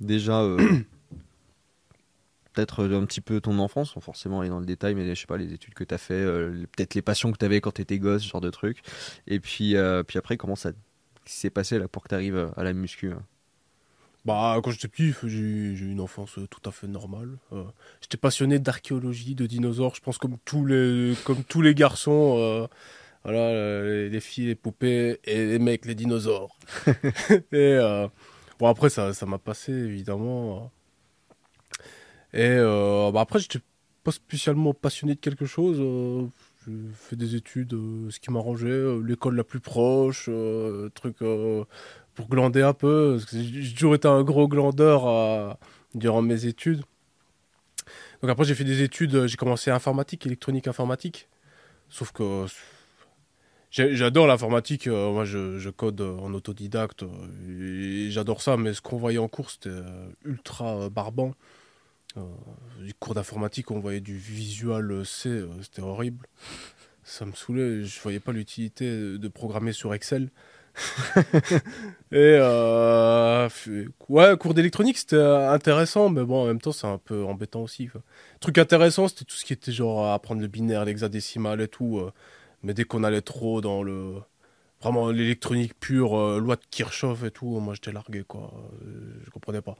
déjà, 0.00 0.40
euh, 0.40 0.56
peut-être 2.52 2.92
un 2.92 3.06
petit 3.06 3.20
peu 3.20 3.40
ton 3.40 3.60
enfance, 3.60 3.92
sans 3.92 4.00
forcément 4.00 4.40
aller 4.40 4.48
dans 4.48 4.58
le 4.58 4.66
détail, 4.66 4.96
mais 4.96 5.14
je 5.14 5.20
sais 5.20 5.28
pas, 5.28 5.36
les 5.36 5.52
études 5.52 5.74
que 5.74 5.84
tu 5.84 5.94
as 5.94 5.98
fait, 5.98 6.14
euh, 6.14 6.66
peut-être 6.76 6.96
les 6.96 7.02
passions 7.02 7.30
que 7.30 7.38
tu 7.38 7.44
avais 7.44 7.60
quand 7.60 7.70
tu 7.70 7.82
étais 7.82 8.00
gosse, 8.00 8.22
ce 8.24 8.28
genre 8.28 8.40
de 8.40 8.50
trucs. 8.50 8.82
Et 9.28 9.38
puis, 9.38 9.76
puis 10.08 10.18
après, 10.18 10.36
comment 10.36 10.56
ça 10.56 10.72
s'est 11.24 11.50
passé 11.50 11.78
là 11.78 11.86
pour 11.86 12.02
que 12.02 12.08
tu 12.08 12.16
arrives 12.16 12.50
à 12.56 12.64
la 12.64 12.72
muscu 12.72 13.12
hein 13.12 13.22
Bah, 14.24 14.58
quand 14.64 14.72
j'étais 14.72 14.88
petit, 14.88 15.14
j'ai 15.22 15.38
eu 15.38 15.88
une 15.88 16.00
enfance 16.00 16.36
tout 16.50 16.68
à 16.68 16.72
fait 16.72 16.88
normale. 16.88 17.38
Euh, 17.52 17.62
j'étais 18.00 18.16
passionné 18.16 18.58
d'archéologie, 18.58 19.36
de 19.36 19.46
dinosaures, 19.46 19.94
je 19.94 20.00
pense 20.00 20.18
comme 20.18 20.36
tous 20.44 20.66
les, 20.66 21.14
comme 21.22 21.44
tous 21.44 21.62
les 21.62 21.76
garçons. 21.76 22.34
euh, 22.38 22.66
voilà, 23.28 23.50
euh, 23.50 24.04
les, 24.04 24.08
les 24.08 24.20
filles, 24.20 24.46
les 24.46 24.54
poupées, 24.54 25.20
et 25.24 25.46
les 25.46 25.58
mecs, 25.58 25.84
les 25.84 25.94
dinosaures. 25.94 26.56
et 26.86 27.44
euh, 27.52 28.08
bon, 28.58 28.68
après, 28.68 28.88
ça 28.88 29.12
ça 29.12 29.26
m'a 29.26 29.36
passé, 29.36 29.70
évidemment. 29.70 30.70
Et 32.32 32.40
euh, 32.40 33.10
bah, 33.12 33.20
après, 33.20 33.38
j'étais 33.38 33.60
pas 34.02 34.12
spécialement 34.12 34.72
passionné 34.72 35.14
de 35.14 35.20
quelque 35.20 35.44
chose. 35.44 35.76
j'ai 36.66 36.72
fait 36.94 37.16
des 37.16 37.34
études, 37.34 37.74
euh, 37.74 38.10
ce 38.10 38.18
qui 38.18 38.30
m'arrangeait, 38.30 38.68
euh, 38.68 39.02
l'école 39.02 39.36
la 39.36 39.44
plus 39.44 39.60
proche, 39.60 40.26
euh, 40.30 40.88
truc 40.94 41.18
pour 42.14 42.28
glander 42.28 42.62
un 42.62 42.72
peu. 42.72 43.20
J'ai 43.30 43.74
toujours 43.74 43.94
été 43.94 44.08
un 44.08 44.22
gros 44.22 44.48
glandeur 44.48 45.58
durant 45.94 46.22
mes 46.22 46.46
études. 46.46 46.82
Donc 48.22 48.30
après, 48.30 48.44
j'ai 48.44 48.54
fait 48.54 48.64
des 48.64 48.80
études, 48.82 49.26
j'ai 49.26 49.36
commencé 49.36 49.70
informatique, 49.70 50.24
électronique 50.24 50.66
informatique. 50.66 51.28
Sauf 51.90 52.12
que 52.12 52.46
j'adore 53.70 54.26
l'informatique. 54.26 54.86
euh, 54.86 55.12
moi, 55.12 55.24
je, 55.24 55.70
code 55.70 56.00
euh, 56.00 56.16
en 56.18 56.32
autodidacte 56.34 57.02
euh, 57.02 58.10
j'adore 58.10 58.42
ça. 58.42 58.56
Mais 58.56 58.74
ce 58.74 58.80
qu'on 58.80 58.96
voyait 58.96 59.18
en 59.18 59.28
cours, 59.28 59.50
c'était 59.50 59.70
ultra 60.24 60.88
barbant. 60.90 61.34
Les 62.80 62.92
cours 62.98 63.14
d'informatique, 63.14 63.70
on 63.70 63.78
voyait 63.78 64.00
du 64.00 64.16
visual 64.16 65.06
C, 65.06 65.44
c'était 65.62 65.82
horrible. 65.82 66.26
Ça 67.04 67.24
me 67.24 67.32
saoulait, 67.32 67.84
je 67.84 68.00
voyais 68.00 68.18
pas 68.18 68.32
l'utilité 68.32 68.90
de 68.90 69.28
programmer 69.28 69.72
sur 69.72 69.94
Excel. 69.94 70.30
Et 72.12 72.38
ouais, 74.08 74.36
cours 74.36 74.54
d'électronique, 74.54 74.98
c'était 74.98 75.16
intéressant, 75.16 76.08
mais 76.08 76.24
bon, 76.24 76.42
en 76.42 76.46
même 76.46 76.60
temps, 76.60 76.72
c'est 76.72 76.88
un 76.88 76.98
peu 76.98 77.24
embêtant 77.24 77.62
aussi. 77.62 77.86
Quoi. 77.86 78.02
Truc 78.40 78.58
intéressant, 78.58 79.06
c'était 79.06 79.24
tout 79.24 79.36
ce 79.36 79.44
qui 79.44 79.52
était 79.52 79.70
genre 79.70 80.10
apprendre 80.12 80.40
le 80.40 80.48
binaire, 80.48 80.84
l'hexadécimal 80.84 81.60
et 81.60 81.68
tout. 81.68 82.02
Mais 82.62 82.74
dès 82.74 82.84
qu'on 82.84 83.04
allait 83.04 83.22
trop 83.22 83.60
dans 83.60 83.82
le. 83.82 84.14
Vraiment 84.80 85.10
l'électronique 85.10 85.74
pure, 85.80 86.16
euh, 86.16 86.38
loi 86.38 86.54
de 86.54 86.60
Kirchhoff 86.70 87.24
et 87.24 87.32
tout, 87.32 87.58
moi 87.58 87.74
j'étais 87.74 87.90
largué, 87.90 88.22
quoi. 88.22 88.52
Euh, 88.84 89.20
je 89.24 89.30
comprenais 89.30 89.60
pas. 89.60 89.76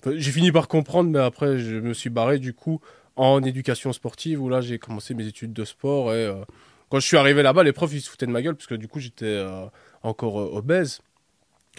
Enfin, 0.00 0.12
j'ai 0.16 0.32
fini 0.32 0.50
par 0.50 0.66
comprendre, 0.66 1.08
mais 1.10 1.20
après, 1.20 1.58
je 1.60 1.76
me 1.76 1.94
suis 1.94 2.10
barré 2.10 2.40
du 2.40 2.52
coup 2.52 2.80
en 3.14 3.42
éducation 3.44 3.92
sportive, 3.92 4.42
où 4.42 4.48
là, 4.48 4.60
j'ai 4.60 4.78
commencé 4.80 5.14
mes 5.14 5.26
études 5.26 5.52
de 5.52 5.64
sport. 5.64 6.12
Et 6.14 6.26
euh, 6.26 6.42
quand 6.88 6.98
je 6.98 7.06
suis 7.06 7.16
arrivé 7.16 7.42
là-bas, 7.44 7.62
les 7.62 7.72
profs, 7.72 7.92
ils 7.92 8.00
se 8.00 8.10
foutaient 8.10 8.26
de 8.26 8.32
ma 8.32 8.42
gueule, 8.42 8.56
parce 8.56 8.66
que 8.66 8.74
du 8.74 8.88
coup, 8.88 8.98
j'étais 8.98 9.26
euh, 9.26 9.66
encore 10.02 10.34
obèse. 10.34 11.00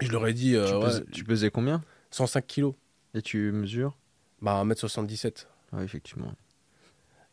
Je 0.01 0.09
leur 0.09 0.25
ai 0.25 0.33
dit, 0.33 0.51
tu, 0.51 0.57
ouais, 0.57 0.79
pesais, 0.79 1.03
tu 1.11 1.23
pesais 1.25 1.49
combien? 1.51 1.83
105 2.11 2.47
kilos, 2.47 2.75
Et 3.15 3.21
tu 3.21 3.51
mesures? 3.51 3.97
Bah 4.41 4.63
1m77. 4.63 5.45
Ouais, 5.73 5.83
effectivement. 5.83 6.33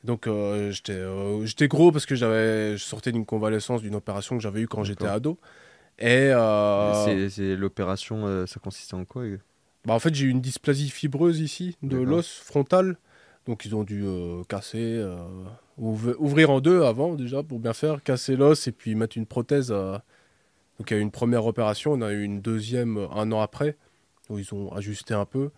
Donc 0.05 0.27
euh, 0.27 0.71
j'étais 0.71 0.93
euh, 0.93 1.45
j'étais 1.45 1.67
gros 1.69 1.91
parce 1.93 2.07
que 2.07 2.15
j'avais 2.15 2.77
je 2.77 2.85
sortais 2.85 3.11
d'une 3.13 3.27
convalescence 3.27 3.83
d'une 3.83 3.97
opération 3.97 4.37
que 4.37 4.43
j'avais 4.43 4.61
eue 4.61 4.69
quand 4.69 4.85
j'étais 4.85 5.07
ado. 5.07 5.39
Et 5.99 6.31
euh, 6.33 7.05
C'est- 7.05 7.31
C'est 7.31 7.57
l'opération, 7.57 8.47
ça 8.47 8.61
consistait 8.61 8.95
en 8.95 9.05
quoi 9.05 9.25
bah, 9.85 9.95
en 9.95 9.99
fait 9.99 10.15
j'ai 10.15 10.27
eu 10.27 10.31
une 10.31 10.41
dysplasie 10.41 10.91
fibreuse 10.91 11.41
ici 11.41 11.77
de 11.83 11.97
D'accord. 11.99 12.07
l'os 12.07 12.29
frontal. 12.39 12.97
Donc 13.47 13.65
ils 13.65 13.75
ont 13.75 13.83
dû 13.85 14.05
casser, 14.49 15.03
ouv- 15.81 16.15
ouvrir 16.19 16.51
en 16.51 16.61
deux 16.61 16.83
avant 16.83 17.15
déjà 17.15 17.43
pour 17.43 17.59
bien 17.59 17.73
faire, 17.73 18.03
casser 18.03 18.37
l'os 18.37 18.67
et 18.69 18.73
puis 18.73 18.95
mettre 18.95 19.17
une 19.17 19.27
prothèse. 19.27 19.69
Donc 19.71 20.91
il 20.91 20.95
y 20.95 20.97
a 20.97 20.99
eu 20.99 21.03
une 21.03 21.11
première 21.11 21.47
opération, 21.47 21.93
on 21.93 22.03
a 22.03 22.13
eu 22.13 22.23
une 22.23 22.41
deuxième 22.41 22.99
un 23.13 23.33
an 23.33 23.41
après 23.41 23.77
où 24.29 24.39
ils 24.39 24.53
ont 24.55 24.71
ajusté 24.73 25.15
un 25.15 25.25
peu. 25.25 25.51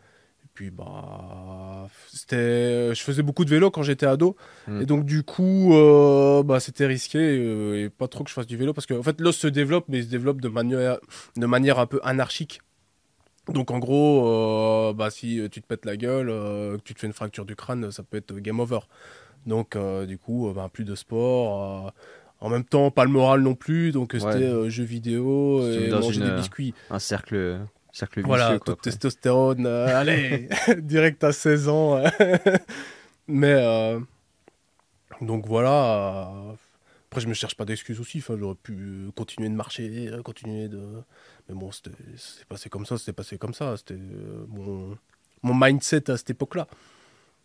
Et 0.50 0.52
puis 0.62 0.70
bah 0.70 1.88
c'était, 2.12 2.94
je 2.94 3.00
faisais 3.02 3.22
beaucoup 3.22 3.44
de 3.44 3.50
vélo 3.50 3.70
quand 3.70 3.82
j'étais 3.82 4.06
ado 4.06 4.36
Mm. 4.66 4.82
et 4.82 4.86
donc 4.86 5.04
du 5.06 5.22
coup 5.22 5.74
euh, 5.74 6.42
bah 6.42 6.60
c'était 6.60 6.86
risqué 6.86 7.18
euh, 7.18 7.84
et 7.84 7.88
pas 7.88 8.08
trop 8.08 8.24
que 8.24 8.28
je 8.30 8.34
fasse 8.34 8.46
du 8.46 8.56
vélo 8.58 8.74
parce 8.74 8.86
que 8.86 8.92
en 8.94 9.02
fait 9.02 9.20
l'os 9.20 9.34
se 9.36 9.46
développe 9.46 9.84
mais 9.88 9.98
il 9.98 10.04
se 10.04 10.08
développe 10.10 10.40
de 10.42 10.48
manière 10.48 10.98
de 11.36 11.46
manière 11.46 11.78
un 11.78 11.86
peu 11.86 12.00
anarchique. 12.02 12.60
Donc 13.48 13.70
en 13.70 13.78
gros, 13.78 14.28
euh, 14.28 14.92
bah, 14.92 15.10
si 15.10 15.40
tu 15.50 15.60
te 15.62 15.66
pètes 15.66 15.84
la 15.86 15.96
gueule, 15.96 16.28
euh, 16.30 16.76
que 16.76 16.82
tu 16.82 16.94
te 16.94 17.00
fais 17.00 17.06
une 17.06 17.12
fracture 17.14 17.44
du 17.46 17.56
crâne, 17.56 17.90
ça 17.90 18.02
peut 18.02 18.18
être 18.18 18.34
game 18.34 18.60
over. 18.60 18.80
Donc 19.46 19.74
euh, 19.76 20.04
du 20.06 20.18
coup, 20.18 20.48
euh, 20.48 20.52
bah, 20.52 20.68
plus 20.72 20.84
de 20.84 20.94
sport. 20.94 21.86
euh, 21.86 21.90
en 22.42 22.48
même 22.48 22.64
temps, 22.64 22.90
pas 22.90 23.04
le 23.04 23.10
moral 23.10 23.40
non 23.40 23.54
plus. 23.54 23.92
Donc 23.92 24.14
euh, 24.14 24.18
Ouais. 24.20 24.32
c'était 24.32 24.44
euh, 24.44 24.68
jeux 24.68 24.84
vidéo 24.84 25.60
et 25.66 25.88
manger 25.90 26.18
une, 26.18 26.24
des 26.26 26.30
euh, 26.30 26.36
biscuits. 26.36 26.74
Un 26.90 26.98
cercle, 26.98 27.60
cercle 27.92 28.20
vicieux, 28.20 28.26
Voilà, 28.28 28.48
quoi, 28.50 28.58
toute 28.60 28.68
après. 28.78 28.90
testostérone. 28.90 29.66
euh, 29.66 29.86
allez, 29.98 30.48
direct 30.78 31.22
à 31.24 31.32
16 31.32 31.68
ans. 31.68 31.96
euh. 31.96 32.08
Mais 33.28 33.52
euh, 33.52 34.00
donc 35.20 35.46
voilà. 35.46 36.32
après, 37.08 37.20
je 37.20 37.28
me 37.28 37.34
cherche 37.34 37.54
pas 37.56 37.64
d'excuses 37.64 38.00
aussi. 38.00 38.18
Enfin, 38.18 38.36
j'aurais 38.38 38.54
pu 38.56 39.10
continuer 39.16 39.48
de 39.48 39.54
marcher, 39.54 40.10
continuer 40.24 40.68
de. 40.68 40.80
Mais 41.48 41.54
bon, 41.54 41.70
c'est 41.72 42.44
passé 42.48 42.68
comme 42.68 42.86
ça, 42.86 42.98
c'était 42.98 43.12
passé 43.12 43.38
comme 43.38 43.54
ça. 43.54 43.76
C'était 43.76 43.98
mon, 44.48 44.96
mon 45.42 45.54
mindset 45.54 46.10
à 46.10 46.16
cette 46.16 46.30
époque-là. 46.30 46.66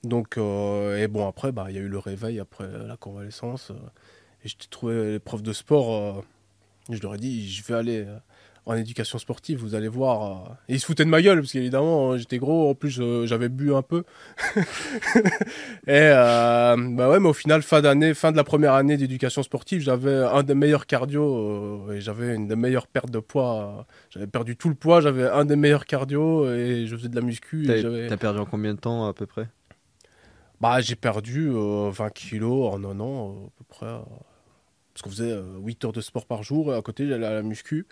Donc, 0.04 0.38
euh, 0.38 0.98
et 1.02 1.08
bon, 1.08 1.28
après, 1.28 1.52
bah, 1.52 1.66
il 1.70 1.76
y 1.76 1.80
a 1.80 1.82
eu 1.82 1.88
le 1.88 1.98
réveil 2.00 2.40
après 2.40 2.68
la 2.88 2.96
convalescence. 2.98 3.72
et 4.44 4.48
j'ai 4.48 4.56
trouvé 4.70 5.14
les 5.14 5.20
profs 5.20 5.42
de 5.44 5.54
sport. 5.54 6.24
je 6.90 7.02
leur 7.02 7.16
ai 7.16 7.18
dit, 7.18 7.50
je 7.52 7.64
vais 7.64 7.74
aller 7.74 8.06
en 8.68 8.76
éducation 8.76 9.18
sportive, 9.20 9.60
vous 9.60 9.76
allez 9.76 9.88
voir. 9.88 10.48
euh, 10.48 10.54
et 10.70 10.74
ils 10.76 10.80
se 10.80 10.86
foutaient 10.86 11.06
de 11.06 11.10
ma 11.10 11.22
gueule, 11.22 11.40
parce 11.42 11.52
qu'évidemment, 11.52 12.12
euh, 12.14 12.18
j'étais 12.18 12.38
gros, 12.40 12.70
en 12.70 12.76
plus 12.76 13.00
euh, 13.00 13.26
j'avais 13.28 13.50
bu 13.50 13.74
un 13.74 13.82
peu. 13.84 14.04
et 14.56 14.62
euh, 15.88 16.76
bah 16.96 17.10
ouais, 17.10 17.20
mais 17.20 17.30
au 17.30 17.34
final, 17.34 17.62
fin 17.62 17.82
d'année, 17.82 18.14
fin 18.14 18.32
de 18.32 18.38
la 18.38 18.44
première 18.44 18.74
année 18.74 18.98
d'éducation 18.98 19.44
sportive, 19.44 19.82
j'avais 19.82 20.16
un 20.16 20.44
des 20.44 20.56
meilleurs 20.56 20.86
cardio, 20.88 21.92
et 21.92 22.02
j'avais 22.02 22.36
une 22.36 22.48
des 22.48 22.56
meilleures 22.56 22.88
pertes 22.88 23.12
de 23.12 23.20
poids. 23.20 23.86
J'avais 24.10 24.28
perdu 24.28 24.56
tout 24.58 24.70
le 24.70 24.76
poids, 24.76 25.02
j'avais 25.02 25.28
un 25.30 25.46
des 25.46 25.56
meilleurs 25.56 25.86
cardio, 25.86 26.50
et 26.52 26.86
je 26.88 26.96
faisais 26.96 27.10
de 27.10 27.16
la 27.16 27.22
muscu. 27.22 27.70
et 27.72 28.08
T'as 28.08 28.18
perdu 28.18 28.40
en 28.40 28.46
combien 28.46 28.74
de 28.74 28.80
temps 28.80 29.08
à 29.08 29.14
peu 29.14 29.26
près? 29.26 29.48
Bah, 30.62 30.80
j'ai 30.82 30.96
perdu 30.96 31.50
euh, 31.52 31.90
20 31.92 32.10
kilos 32.14 32.74
en 32.74 32.84
un 32.84 33.00
an, 33.00 33.46
à 33.48 33.50
peu 33.58 33.64
près. 33.68 33.86
parce 34.94 35.02
qu'on 35.04 35.10
faisait 35.10 35.32
euh, 35.32 35.58
8 35.60 35.86
heures 35.86 35.92
de 35.92 36.02
sport 36.02 36.26
par 36.26 36.44
jour, 36.44 36.74
et 36.74 36.78
à 36.78 36.82
côté, 36.82 37.08
j'allais 37.08 37.28
à 37.28 37.34
la 37.34 37.44
muscu. 37.44 37.86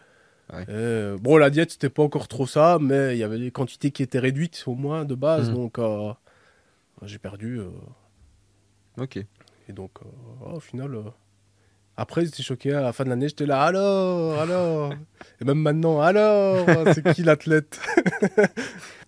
Ouais. 0.53 0.65
Euh, 0.69 1.17
bon, 1.19 1.37
la 1.37 1.49
diète, 1.49 1.71
c'était 1.71 1.89
pas 1.89 2.03
encore 2.03 2.27
trop 2.27 2.45
ça, 2.47 2.77
mais 2.79 3.15
il 3.15 3.19
y 3.19 3.23
avait 3.23 3.39
des 3.39 3.51
quantités 3.51 3.91
qui 3.91 4.03
étaient 4.03 4.19
réduites, 4.19 4.63
au 4.67 4.75
moins, 4.75 5.03
de 5.05 5.15
base. 5.15 5.49
Mhm. 5.49 5.55
Donc, 5.55 5.79
euh, 5.79 6.13
j'ai 7.03 7.17
perdu. 7.17 7.59
euh, 7.59 7.69
Ok. 8.97 9.17
et 9.17 9.73
donc, 9.73 9.91
au 10.45 10.59
final. 10.59 10.95
après, 11.97 12.25
j'étais 12.25 12.43
choqué 12.43 12.73
à 12.73 12.81
la 12.81 12.93
fin 12.93 13.03
de 13.03 13.09
l'année, 13.09 13.27
j'étais 13.29 13.45
là, 13.47 13.63
alors, 13.63 14.39
alors. 14.39 14.93
et 15.41 15.45
même 15.45 15.59
maintenant, 15.59 15.99
alors, 16.01 16.67
c'est 16.93 17.03
qui 17.13 17.23
l'athlète? 17.23 17.79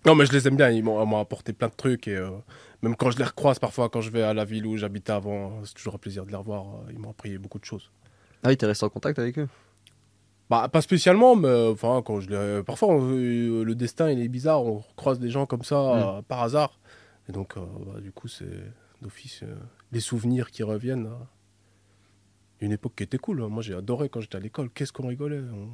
Non, 0.06 0.14
mais 0.14 0.28
je 0.28 0.32
les 0.34 0.48
aime 0.48 0.56
bien, 0.56 0.70
ils 0.70 0.84
m'ont 0.84 1.20
apporté 1.20 1.52
plein 1.52 1.68
de 1.68 1.74
trucs. 1.74 2.08
Et 2.08 2.16
euh, 2.16 2.30
même 2.84 2.96
quand 2.96 3.10
je 3.10 3.18
les 3.18 3.24
recroise 3.24 3.58
parfois, 3.58 3.90
quand 3.90 4.02
je 4.02 4.12
vais 4.12 4.22
à 4.22 4.36
la 4.36 4.46
ville 4.46 4.68
où 4.68 4.78
j'habitais 4.78 5.12
avant, 5.14 5.66
c'est 5.66 5.74
toujours 5.74 5.96
un 5.96 5.98
plaisir 5.98 6.26
de 6.28 6.30
les 6.30 6.36
revoir. 6.38 6.66
Ils 6.92 7.00
m'ont 7.00 7.10
appris 7.10 7.36
beaucoup 7.40 7.58
de 7.58 7.66
choses. 7.66 7.90
Ah 8.44 8.50
oui, 8.50 8.58
t'es 8.58 8.68
resté 8.68 8.86
en 8.86 8.90
contact 8.90 9.18
avec 9.18 9.40
eux? 9.40 9.48
Bah, 10.50 10.70
pas 10.70 10.82
spécialement, 10.82 11.36
mais 11.36 11.48
euh, 11.48 11.72
enfin, 11.72 12.04
quand 12.06 12.20
je 12.20 12.30
les... 12.30 12.64
parfois, 12.64 12.94
euh, 13.02 13.64
le 13.64 13.76
destin, 13.76 14.12
il 14.12 14.20
est 14.22 14.28
bizarre. 14.28 14.64
On 14.64 14.84
croise 14.96 15.20
des 15.20 15.30
gens 15.32 15.46
comme 15.48 15.64
ça 15.64 15.76
euh, 16.18 16.22
par 16.22 16.44
hasard. 16.44 16.80
Et 17.28 17.32
donc, 17.32 17.58
euh, 17.58 17.62
bah, 17.88 18.00
du 18.00 18.12
coup, 18.12 18.28
c'est 18.28 18.46
d'office 19.02 19.42
euh, 19.44 19.56
les 19.92 20.00
souvenirs 20.00 20.52
qui 20.52 20.62
reviennent. 20.64 21.08
euh. 21.08 21.26
Une 22.62 22.72
époque 22.72 22.94
qui 22.96 23.04
était 23.04 23.18
cool. 23.18 23.42
hein. 23.42 23.48
Moi, 23.50 23.64
j'ai 23.64 23.74
adoré 23.74 24.08
quand 24.10 24.22
j'étais 24.22 24.38
à 24.38 24.40
l'école. 24.40 24.70
Qu'est-ce 24.70 24.94
qu'on 24.94 25.08
rigolait. 25.08 25.42
On... 25.54 25.68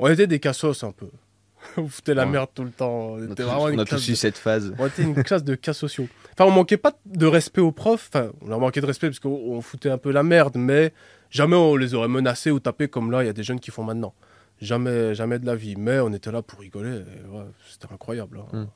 on 0.00 0.08
était 0.08 0.26
des 0.26 0.40
cassos 0.40 0.82
un 0.84 0.92
peu. 0.92 1.08
on 1.76 1.86
foutait 1.86 2.14
la 2.14 2.24
Ouais. 2.24 2.30
merde 2.32 2.50
tout 2.54 2.64
le 2.64 2.70
temps. 2.72 3.12
On 3.12 3.30
était 3.32 3.44
on 3.44 3.68
une 3.68 3.80
a 3.80 3.84
classe 3.84 4.00
tous 4.00 4.06
de- 4.08 4.12
eu 4.12 4.16
cette 4.16 4.36
phase. 4.36 4.74
on 4.78 4.86
était 4.88 5.02
une 5.04 5.22
classe 5.22 5.44
de 5.44 5.54
cas 5.54 5.72
sociaux. 5.72 6.08
Enfin, 6.32 6.44
on 6.50 6.50
manquait 6.50 6.76
pas 6.76 6.92
de 7.06 7.26
respect 7.26 7.60
aux 7.60 7.70
profs. 7.72 8.10
Enfin, 8.12 8.32
on 8.42 8.48
leur 8.48 8.58
manquait 8.60 8.80
de 8.80 8.86
respect 8.86 9.06
parce 9.08 9.20
qu'on 9.20 9.30
on 9.30 9.60
foutait 9.60 9.90
un 9.90 9.98
peu 9.98 10.10
la 10.10 10.22
merde, 10.24 10.56
mais 10.56 10.92
jamais 11.32 11.56
on 11.56 11.74
les 11.74 11.94
aurait 11.94 12.06
menacés 12.08 12.52
ou 12.52 12.60
tapés 12.60 12.86
comme 12.86 13.10
là, 13.10 13.24
il 13.24 13.26
y 13.26 13.30
a 13.30 13.32
des 13.32 13.42
jeunes 13.42 13.58
qui 13.60 13.72
font 13.72 13.82
maintenant. 13.82 14.14
Jamais, 14.60 15.14
jamais 15.16 15.40
de 15.40 15.46
la 15.46 15.56
vie. 15.56 15.74
Mais 15.74 15.98
on 15.98 16.12
était 16.12 16.30
là 16.30 16.42
pour 16.42 16.60
rigoler. 16.60 16.98
ouais, 17.30 17.44
C'était 17.68 17.92
incroyable. 17.92 18.38
hein. 18.52 18.58
Mm. 18.58 18.68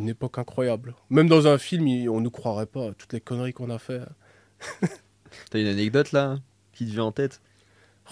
Une 0.00 0.08
époque 0.08 0.38
incroyable. 0.38 0.94
Même 1.10 1.28
dans 1.28 1.46
un 1.48 1.58
film, 1.58 1.86
il- 1.86 2.08
on 2.08 2.20
nous 2.20 2.30
croirait 2.30 2.66
pas. 2.66 2.92
Toutes 2.94 3.12
les 3.12 3.20
conneries 3.20 3.52
qu'on 3.52 3.68
a 3.68 3.78
fait. 3.78 4.00
T'as 5.50 5.58
une 5.60 5.66
anecdote 5.66 6.12
là 6.12 6.38
qui 6.72 6.86
te 6.86 6.90
vient 6.92 7.04
en 7.04 7.12
tête? 7.12 7.40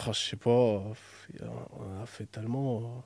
Oh, 0.06 0.12
je 0.12 0.18
sais 0.18 0.36
pas. 0.36 0.50
On 0.50 2.02
a 2.02 2.06
fait 2.06 2.26
tellement. 2.26 2.78
euh, 2.80 3.00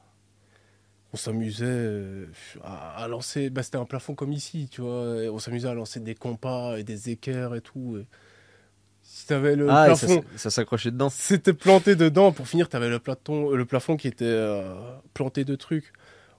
On 1.13 1.17
s'amusait 1.17 1.65
euh, 1.67 2.27
à, 2.65 3.03
à 3.05 3.09
lancer. 3.09 3.51
Bah, 3.51 3.63
C'était 3.63 3.77
un 3.79 3.85
plafond 3.85 4.15
comme 4.15 4.33
ici, 4.33 4.69
tu 4.71 4.81
vois. 4.81 5.05
on 5.31 5.39
s'amusait 5.39 5.69
à 5.69 5.75
lancer 5.75 6.01
des 6.01 6.15
compas 6.15 6.77
et 6.79 6.85
des 6.85 7.11
équerres 7.11 7.55
et 7.55 7.61
tout. 7.61 7.99
et 7.99 8.07
Si 9.13 9.27
t'avais 9.27 9.57
le 9.57 9.69
Ah, 9.69 9.95
ça, 9.97 10.07
plafond. 10.07 10.25
ça 10.37 10.51
s'accrochait 10.51 10.93
dedans. 10.93 11.09
C'était 11.11 11.53
planté 11.53 11.97
dedans. 11.97 12.31
Pour 12.31 12.47
finir, 12.47 12.69
t'avais 12.69 12.89
le, 12.89 13.01
platon, 13.01 13.51
le 13.51 13.65
plafond 13.65 13.97
qui 13.97 14.07
était 14.07 14.25
euh, 14.25 14.73
planté 15.15 15.45
de 15.45 15.57
trucs. 15.57 15.93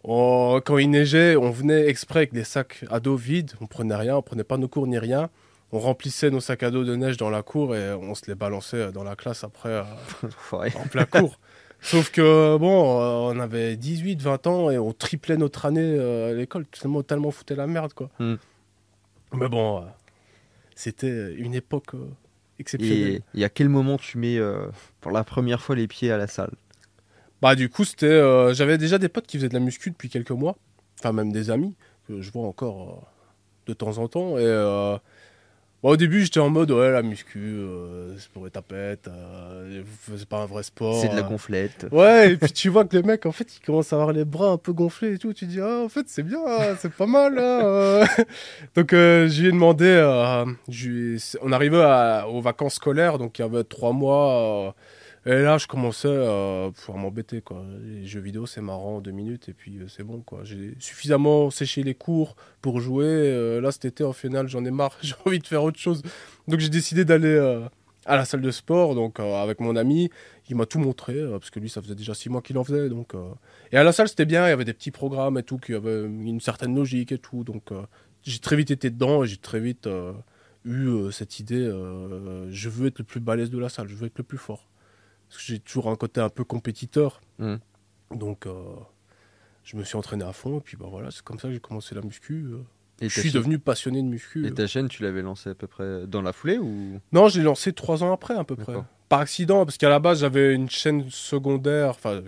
On- 0.06 0.62
quand 0.66 0.78
il 0.78 0.90
neigeait, 0.90 1.36
on 1.36 1.52
venait 1.52 1.88
exprès 1.88 2.20
avec 2.20 2.34
des 2.34 2.46
sacs 2.46 2.86
à 2.90 3.02
dos 3.02 3.18
vides. 3.18 3.52
On 3.60 3.68
prenait 3.68 3.96
rien, 3.96 4.16
on 4.16 4.22
prenait 4.22 4.46
pas 4.46 4.56
nos 4.58 4.70
cours 4.70 4.88
ni 4.88 4.98
rien. 4.98 5.30
On 5.74 5.80
remplissait 5.80 6.30
nos 6.30 6.40
sacs 6.40 6.64
à 6.64 6.72
dos 6.72 6.86
de 6.86 6.96
neige 6.96 7.18
dans 7.18 7.30
la 7.30 7.44
cour 7.44 7.76
et 7.76 7.92
on 7.94 8.16
se 8.16 8.26
les 8.28 8.36
balançait 8.36 8.92
dans 8.94 9.04
la 9.04 9.16
classe 9.18 9.44
après. 9.44 9.70
euh, 9.70 9.84
en 10.54 10.88
plein 10.90 11.06
cours. 11.06 11.38
Sauf 11.82 12.10
que, 12.10 12.58
bon, 12.58 13.02
euh, 13.02 13.34
on 13.36 13.40
avait 13.40 13.76
18, 13.76 14.22
20 14.22 14.48
ans 14.48 14.72
et 14.72 14.78
on 14.78 14.94
triplait 14.94 15.36
notre 15.36 15.66
année 15.66 15.82
euh, 15.98 16.30
à 16.32 16.34
l'école, 16.34 16.66
tellement, 16.68 17.04
tellement 17.04 17.32
foutait 17.32 17.56
la 17.56 17.68
merde, 17.68 17.94
quoi. 17.94 18.10
Hmm. 18.20 18.36
Mais 19.34 19.50
bon, 19.50 19.80
euh, 19.80 19.82
c'était 20.76 21.34
une 21.36 21.54
époque 21.54 21.92
Et, 22.80 23.22
et 23.34 23.44
à 23.44 23.50
quel 23.50 23.70
moment 23.70 23.98
tu 23.98 24.18
mets 24.18 24.38
euh, 24.38 24.68
pour 25.02 25.12
la 25.12 25.24
première 25.24 25.62
fois 25.62 25.76
les 25.76 25.88
pieds 25.88 26.12
à 26.12 26.18
la 26.18 26.28
salle? 26.28 26.52
Bah, 27.42 27.56
du 27.56 27.70
coup, 27.70 27.84
c'était. 27.86 28.06
euh, 28.06 28.54
J'avais 28.54 28.78
déjà 28.78 28.98
des 28.98 29.10
potes 29.10 29.28
qui 29.28 29.38
faisaient 29.38 29.50
de 29.50 29.54
la 29.54 29.60
muscu 29.60 29.90
depuis 29.90 30.10
quelques 30.10 30.32
mois, 30.32 30.58
enfin, 31.00 31.12
même 31.12 31.32
des 31.32 31.50
amis, 31.50 31.76
que 32.08 32.22
je 32.22 32.32
vois 32.32 32.46
encore 32.48 32.90
euh, 32.90 33.06
de 33.68 33.74
temps 33.74 33.98
en 33.98 34.08
temps. 34.08 34.38
Et. 34.38 34.46
Bah, 35.84 35.90
au 35.90 35.98
début, 35.98 36.22
j'étais 36.24 36.40
en 36.40 36.50
mode, 36.50 36.72
ouais, 36.72 36.92
la 36.92 37.02
muscu, 37.02 37.40
euh, 37.40 38.16
c'est 38.18 38.30
pour 38.30 38.46
les 38.46 38.52
tapettes, 38.52 39.08
euh, 39.08 39.82
c'est 40.16 40.28
pas 40.30 40.38
un 40.40 40.46
vrai 40.46 40.64
sport. 40.64 41.02
C'est 41.02 41.10
de 41.10 41.16
la 41.16 41.22
euh, 41.26 41.30
gonflette. 41.30 41.88
Ouais, 41.92 42.34
et 42.34 42.38
puis 42.38 42.52
tu 42.52 42.70
vois 42.70 42.86
que 42.86 42.96
les 42.96 43.04
mecs, 43.04 43.26
en 43.26 43.32
fait, 43.32 43.56
ils 43.58 43.66
commencent 43.66 43.92
à 43.92 43.96
avoir 43.96 44.12
les 44.12 44.24
bras 44.26 44.50
un 44.52 44.58
peu 44.58 44.74
gonflés 44.74 45.14
et 45.14 45.18
tout. 45.18 45.34
Tu 45.34 45.46
dis, 45.46 45.60
ah, 45.60 45.82
en 45.84 45.90
fait, 45.90 46.06
c'est 46.08 46.24
bien, 46.24 46.40
hein, 46.48 46.76
c'est 46.80 46.92
pas 46.94 47.08
mal. 47.08 47.38
hein, 47.40 47.62
euh. 47.66 48.06
donc, 48.76 48.94
euh, 48.94 49.28
je 49.28 49.42
lui 49.42 49.50
ai 49.50 49.52
demandé, 49.52 49.86
je 50.70 50.90
lui 50.90 51.16
ai- 51.16 51.38
on 51.42 51.52
arrivait 51.52 51.82
à- 51.82 52.28
aux 52.30 52.42
vacances 52.42 52.76
scolaires, 52.76 53.18
donc 53.18 53.40
il 53.40 53.42
y 53.42 53.46
avait 53.46 53.64
trois 53.64 53.92
mois. 53.94 54.76
Et 55.24 55.44
là, 55.44 55.60
je 55.60 55.68
commençais 55.68 56.08
à 56.10 56.72
m'embêter, 56.96 57.42
quoi. 57.42 57.64
Les 57.84 58.08
jeux 58.08 58.20
vidéo, 58.22 58.48
c'est 58.48 58.62
marrant, 58.62 59.02
deux 59.02 59.12
minutes, 59.12 59.50
et 59.50 59.54
puis 59.54 59.78
euh, 59.78 59.88
c'est 59.88 60.04
bon, 60.04 60.22
quoi. 60.22 60.40
J'ai 60.44 60.74
suffisamment 60.80 61.52
séché 61.52 61.84
les 61.84 61.94
cours 61.94 62.36
pour 62.62 62.80
jouer. 62.80 63.06
euh, 63.06 63.62
là, 63.62 63.72
cet 63.72 63.86
été, 63.86 64.04
en 64.04 64.14
finale, 64.14 64.48
j'en 64.48 64.66
ai 64.66 64.72
marre, 64.72 64.98
j'ai 65.04 65.14
envie 65.26 65.38
de 65.38 65.46
faire 65.46 65.64
autre 65.64 65.80
chose. 65.80 66.02
Donc, 66.48 66.60
j'ai 66.60 66.70
décidé 66.70 67.06
d'aller 67.06 67.28
euh, 67.28 67.62
à 68.08 68.16
la 68.16 68.26
salle 68.26 68.42
de 68.42 68.50
sport, 68.50 68.96
donc 68.96 69.20
avec 69.20 69.60
mon 69.60 69.76
ami. 69.76 70.10
Il 70.50 70.56
m'a 70.56 70.66
tout 70.66 70.80
montré, 70.80 71.24
parce 71.30 71.52
que 71.52 71.60
lui, 71.60 71.70
ça 71.70 71.84
faisait 71.84 71.96
déjà 71.96 72.16
six 72.16 72.30
mois 72.30 72.42
qu'il 72.42 72.58
en 72.58 72.64
faisait. 72.64 72.90
Donc, 72.90 73.14
Et 73.72 73.78
à 73.78 73.84
la 73.84 73.92
salle, 73.92 74.08
c'était 74.10 74.26
bien, 74.26 74.48
il 74.48 74.50
y 74.50 74.54
avait 74.54 74.66
des 74.66 74.74
petits 74.74 74.92
programmes 74.92 75.38
et 75.38 75.44
tout, 75.44 75.60
qui 75.60 75.74
avaient 75.76 76.04
une 76.06 76.42
certaine 76.42 76.76
logique 76.76 77.12
et 77.12 77.20
tout. 77.20 77.44
Donc, 77.44 77.70
j'ai 78.24 78.40
très 78.40 78.56
vite 78.56 78.72
été 78.72 78.90
dedans 78.90 79.24
et 79.24 79.28
j'ai 79.28 79.38
très 79.38 79.60
vite 79.60 79.88
eu 80.66 81.12
cette 81.12 81.40
idée 81.40 81.64
je 82.50 82.70
veux 82.70 82.88
être 82.88 83.00
le 83.00 83.06
plus 83.06 83.20
balèze 83.20 83.50
de 83.52 83.60
la 83.60 83.70
salle, 83.70 83.88
je 83.88 83.96
veux 83.96 84.08
être 84.08 84.18
le 84.18 84.24
plus 84.24 84.40
fort. 84.40 84.71
Parce 85.32 85.42
que 85.44 85.54
j'ai 85.54 85.60
toujours 85.60 85.90
un 85.90 85.96
côté 85.96 86.20
un 86.20 86.28
peu 86.28 86.44
compétiteur. 86.44 87.22
Mhm. 87.40 87.60
Donc, 88.14 88.46
euh, 88.46 88.52
je 89.64 89.78
me 89.78 89.84
suis 89.86 89.96
entraîné 89.96 90.26
à 90.26 90.34
fond. 90.34 90.58
Et 90.58 90.62
puis, 90.62 90.76
bah, 90.76 90.88
voilà, 90.90 91.10
c'est 91.10 91.24
comme 91.24 91.40
ça 91.40 91.48
que 91.48 91.54
j'ai 91.54 91.62
commencé 91.62 91.96
la 91.96 92.02
muscu. 92.02 92.48
euh. 92.52 92.58
Et 93.00 93.08
je 93.10 93.20
suis 93.20 93.30
chaîne- 93.32 93.40
devenu 93.40 93.58
passionné 93.58 94.02
de 94.04 94.08
muscu. 94.08 94.46
Et 94.46 94.52
ta 94.54 94.68
chaîne, 94.68 94.90
tu 94.90 95.02
l'avais 95.04 95.22
lancée 95.22 95.50
à 95.50 95.56
peu 95.56 95.68
près 95.68 96.06
dans 96.06 96.22
la 96.22 96.34
foulée 96.34 96.58
ou? 96.60 97.00
Non, 97.14 97.30
j'ai 97.30 97.42
lancé 97.42 97.72
trois 97.74 98.04
ans 98.04 98.12
après, 98.14 98.36
à 98.36 98.44
peu 98.44 98.56
près. 98.58 98.76
Par 99.10 99.22
accident, 99.22 99.66
parce 99.66 99.78
qu'à 99.78 99.90
la 99.90 100.00
base, 100.00 100.20
j'avais 100.20 100.54
une 100.54 100.70
chaîne 100.70 101.10
secondaire. 101.10 101.90
Enfin, 101.92 102.22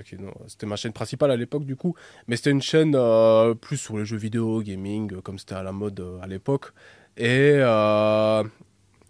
c'était 0.48 0.66
ma 0.66 0.76
chaîne 0.78 0.94
principale 0.94 1.30
à 1.32 1.36
l'époque, 1.36 1.66
du 1.66 1.76
coup. 1.76 1.94
Mais 2.28 2.38
c'était 2.38 2.52
une 2.52 2.62
chaîne 2.62 2.94
euh, 2.96 3.54
plus 3.54 3.78
sur 3.78 3.98
les 3.98 4.06
jeux 4.06 4.18
vidéo, 4.18 4.62
gaming, 4.62 5.14
euh, 5.14 5.22
comme 5.22 5.38
c'était 5.38 5.56
à 5.56 5.64
la 5.64 5.72
mode 5.74 6.00
euh, 6.00 6.20
à 6.22 6.28
l'époque. 6.28 6.74
Et 7.18 7.52
euh, 7.58 8.44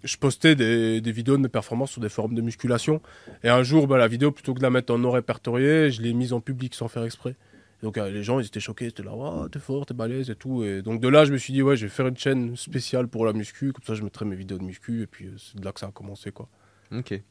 je 0.03 0.17
postais 0.17 0.55
des, 0.55 1.01
des 1.01 1.11
vidéos 1.11 1.37
de 1.37 1.41
mes 1.41 1.49
performances 1.49 1.91
sur 1.91 2.01
des 2.01 2.09
forums 2.09 2.35
de 2.35 2.41
musculation. 2.41 3.01
Et 3.43 3.49
un 3.49 3.63
jour, 3.63 3.87
bah, 3.87 3.97
la 3.97 4.07
vidéo, 4.07 4.31
plutôt 4.31 4.53
que 4.53 4.59
de 4.59 4.63
la 4.63 4.69
mettre 4.69 4.93
en 4.93 4.97
non 4.97 5.11
répertorié, 5.11 5.91
je 5.91 6.01
l'ai 6.01 6.13
mise 6.13 6.33
en 6.33 6.41
public 6.41 6.73
sans 6.75 6.87
faire 6.87 7.03
exprès. 7.03 7.35
Donc 7.81 7.97
euh, 7.97 8.09
les 8.09 8.23
gens, 8.23 8.39
ils 8.39 8.45
étaient 8.45 8.59
choqués, 8.61 8.85
ils 8.85 8.89
étaient 8.89 9.03
là, 9.03 9.13
Ouah, 9.13 9.47
t'es 9.51 9.59
fort, 9.59 9.85
t'es 9.85 9.93
balèze 9.93 10.29
et 10.29 10.35
tout. 10.35 10.63
Et 10.63 10.81
donc 10.81 11.01
de 11.01 11.07
là, 11.09 11.25
je 11.25 11.33
me 11.33 11.37
suis 11.37 11.51
dit, 11.51 11.61
ouais, 11.61 11.75
je 11.75 11.85
vais 11.85 11.89
faire 11.91 12.07
une 12.07 12.17
chaîne 12.17 12.55
spéciale 12.55 13.07
pour 13.09 13.25
la 13.25 13.33
muscu, 13.33 13.73
comme 13.73 13.83
ça 13.83 13.93
je 13.93 14.03
mettrai 14.03 14.23
mes 14.25 14.35
vidéos 14.37 14.57
de 14.57 14.63
muscu, 14.63 15.01
et 15.01 15.07
puis 15.07 15.25
euh, 15.25 15.35
c'est 15.37 15.59
de 15.59 15.65
là 15.65 15.71
que 15.73 15.79
ça 15.81 15.87
a 15.87 15.91
commencé, 15.91 16.31
quoi. 16.31 16.47
Ok. 16.95 17.21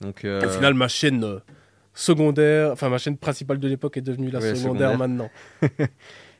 Donc, 0.00 0.24
euh, 0.24 0.46
Au 0.46 0.48
final, 0.50 0.74
ma 0.74 0.86
chaîne 0.86 1.24
euh, 1.24 1.38
secondaire, 1.94 2.70
enfin 2.72 2.88
ma 2.88 2.98
chaîne 2.98 3.16
principale 3.16 3.58
de 3.58 3.66
l'époque 3.68 3.96
est 3.96 4.00
devenue 4.02 4.30
la 4.30 4.38
Ouais, 4.38 4.54
secondaire, 4.54 4.92
secondaire. 4.92 4.98
maintenant. 4.98 5.30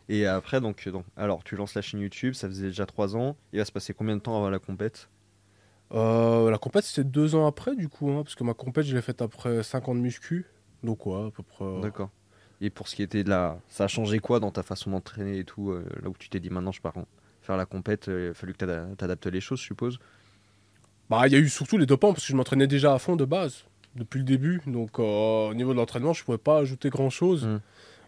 Et 0.08 0.24
après, 0.26 0.60
donc, 0.60 0.88
donc, 0.88 1.04
alors, 1.16 1.44
tu 1.44 1.56
lances 1.56 1.74
la 1.74 1.82
chaîne 1.82 2.00
YouTube, 2.00 2.34
ça 2.34 2.48
faisait 2.48 2.68
déjà 2.68 2.86
3 2.86 3.16
ans. 3.16 3.36
Il 3.52 3.58
va 3.58 3.64
se 3.64 3.72
passer 3.72 3.92
combien 3.92 4.16
de 4.16 4.22
temps 4.22 4.36
avant 4.36 4.48
la 4.50 4.58
compète? 4.58 5.08
Euh, 5.94 6.50
la 6.50 6.58
compète, 6.58 6.84
c'était 6.84 7.08
deux 7.08 7.34
ans 7.34 7.46
après, 7.46 7.74
du 7.74 7.88
coup, 7.88 8.10
hein, 8.10 8.22
parce 8.22 8.34
que 8.34 8.44
ma 8.44 8.54
compète, 8.54 8.84
je 8.86 8.94
l'ai 8.94 9.02
faite 9.02 9.22
après 9.22 9.62
5 9.62 9.88
ans 9.88 9.94
de 9.94 10.00
muscu. 10.00 10.46
Donc, 10.84 11.06
ouais, 11.06 11.26
à 11.26 11.30
peu 11.30 11.42
près. 11.42 11.64
euh, 11.64 11.80
D'accord. 11.80 12.10
Et 12.60 12.70
pour 12.70 12.88
ce 12.88 12.96
qui 12.96 13.02
était 13.02 13.24
de 13.24 13.30
la. 13.30 13.58
Ça 13.68 13.84
a 13.84 13.88
changé 13.88 14.18
quoi 14.18 14.40
dans 14.40 14.50
ta 14.50 14.62
façon 14.62 14.90
d'entraîner 14.90 15.38
et 15.38 15.44
tout 15.44 15.70
euh, 15.70 15.84
Là 16.02 16.08
où 16.10 16.14
tu 16.18 16.28
t'es 16.28 16.40
dit 16.40 16.50
maintenant, 16.50 16.72
je 16.72 16.80
pars 16.80 16.96
en- 16.96 17.06
faire 17.40 17.56
la 17.56 17.66
compète, 17.66 18.06
il 18.08 18.30
a 18.30 18.34
fallu 18.34 18.52
que 18.52 18.58
t'ada- 18.58 18.86
t'adaptes 18.98 19.26
les 19.28 19.40
choses, 19.40 19.60
je 19.60 19.64
suppose? 19.64 19.98
Bah, 21.08 21.26
il 21.26 21.32
y 21.32 21.36
a 21.36 21.38
eu 21.38 21.48
surtout 21.48 21.78
les 21.78 21.86
dopants, 21.86 22.12
parce 22.12 22.24
que 22.26 22.30
je 22.32 22.36
m'entraînais 22.36 22.66
déjà 22.66 22.92
à 22.92 22.98
fond 22.98 23.16
de 23.16 23.24
base, 23.24 23.64
depuis 23.96 24.18
le 24.18 24.24
début. 24.24 24.60
Donc, 24.66 24.98
euh, 24.98 25.48
au 25.50 25.54
niveau 25.54 25.72
de 25.72 25.78
l'entraînement, 25.78 26.12
je 26.12 26.22
pouvais 26.24 26.36
pas 26.36 26.58
ajouter 26.58 26.90
grand-chose. 26.90 27.46
Mm. 27.46 27.60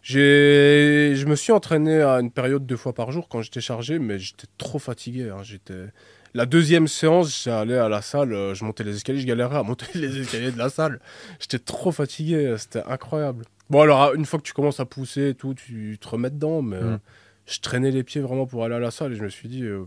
J'ai, 0.03 1.13
je 1.15 1.27
me 1.27 1.37
suis 1.37 1.53
entraîné 1.53 2.03
à 2.03 2.21
une 2.21 2.31
période 2.31 2.67
deux 2.67 2.77
fois 2.77 2.93
par 2.95 3.13
jour 3.13 3.29
quand 3.29 3.43
j'étais 3.43 3.61
chargé, 3.61 3.99
mais 3.99 4.19
j'étais 4.19 4.47
trop 4.59 4.79
fatigué. 4.79 5.31
hein. 5.31 5.43
J'étais 5.43 5.87
La 6.35 6.47
deuxième 6.47 6.87
séance, 6.87 7.43
j'allais 7.45 7.77
à 7.79 7.89
la 7.89 8.03
salle, 8.03 8.33
euh, 8.33 8.55
je 8.55 8.65
montais 8.65 8.85
les 8.85 8.95
escaliers, 8.97 9.21
je 9.21 9.27
galérais 9.27 9.57
à 9.57 9.63
monter 9.63 9.87
les 9.99 10.21
escaliers 10.21 10.53
de 10.53 10.59
la 10.59 10.69
salle. 10.71 11.01
J'étais 11.41 11.59
trop 11.59 11.91
fatigué, 11.91 12.55
c'était 12.59 12.83
incroyable. 12.85 13.45
Bon, 13.69 13.81
alors, 13.81 14.15
une 14.15 14.25
fois 14.25 14.39
que 14.39 14.45
tu 14.45 14.53
commences 14.53 14.81
à 14.81 14.85
pousser 14.85 15.31
et 15.31 15.35
tout, 15.35 15.55
tu 15.55 15.99
te 16.01 16.09
remets 16.09 16.31
dedans, 16.31 16.63
mais 16.63 16.81
Mm. 16.81 16.85
euh, 16.95 16.99
je 17.47 17.59
traînais 17.61 17.91
les 17.91 18.05
pieds 18.05 18.21
vraiment 18.21 18.47
pour 18.47 18.65
aller 18.65 18.75
à 18.77 18.79
la 18.79 18.91
salle 18.93 19.13
et 19.13 19.17
je 19.17 19.23
me 19.25 19.29
suis 19.29 19.49
dit, 19.49 19.65
euh, 19.65 19.85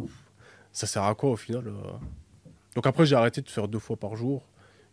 ça 0.73 0.85
sert 0.87 1.03
à 1.03 1.15
quoi 1.15 1.29
au 1.31 1.37
final. 1.37 1.63
Donc 2.75 2.87
après, 2.87 3.05
j'ai 3.05 3.15
arrêté 3.15 3.41
de 3.41 3.49
faire 3.49 3.67
deux 3.69 3.79
fois 3.79 3.95
par 3.95 4.15
jour. 4.17 4.43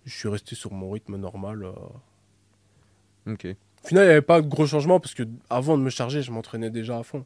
Je 0.05 0.16
suis 0.16 0.28
resté 0.28 0.55
sur 0.55 0.72
mon 0.72 0.90
rythme 0.90 1.16
normal. 1.16 1.64
euh. 1.64 3.32
Ok. 3.32 3.46
Au 3.84 3.88
final, 3.88 4.05
il 4.05 4.07
n'y 4.09 4.12
avait 4.12 4.22
pas 4.22 4.40
de 4.42 4.46
gros 4.48 4.66
changements 4.66 5.01
parce 5.01 5.14
que 5.14 5.22
avant 5.48 5.76
de 5.78 5.82
me 5.82 5.90
charger, 5.90 6.22
je 6.22 6.30
m'entraînais 6.30 6.70
déjà 6.70 6.98
à 6.98 7.03
fond. 7.03 7.24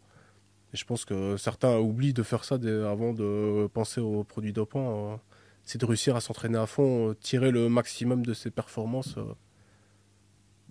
Et 0.75 0.77
je 0.77 0.85
pense 0.85 1.05
que 1.05 1.37
certains 1.37 1.79
oublient 1.79 2.13
de 2.13 2.25
faire 2.25 2.45
ça 2.45 2.57
avant 2.57 3.15
de 3.15 3.69
penser 3.73 4.01
aux 4.01 4.25
produits 4.25 4.53
dopants. 4.53 5.13
euh. 5.13 5.17
C'est 5.63 5.81
de 5.81 5.87
réussir 5.87 6.15
à 6.15 6.21
s'entraîner 6.21 6.59
à 6.59 6.67
fond, 6.67 7.11
euh, 7.11 7.15
tirer 7.15 7.51
le 7.51 7.71
maximum 7.71 8.27
de 8.27 8.35
ses 8.35 8.51
performances 8.51 9.17
euh, 9.17 9.23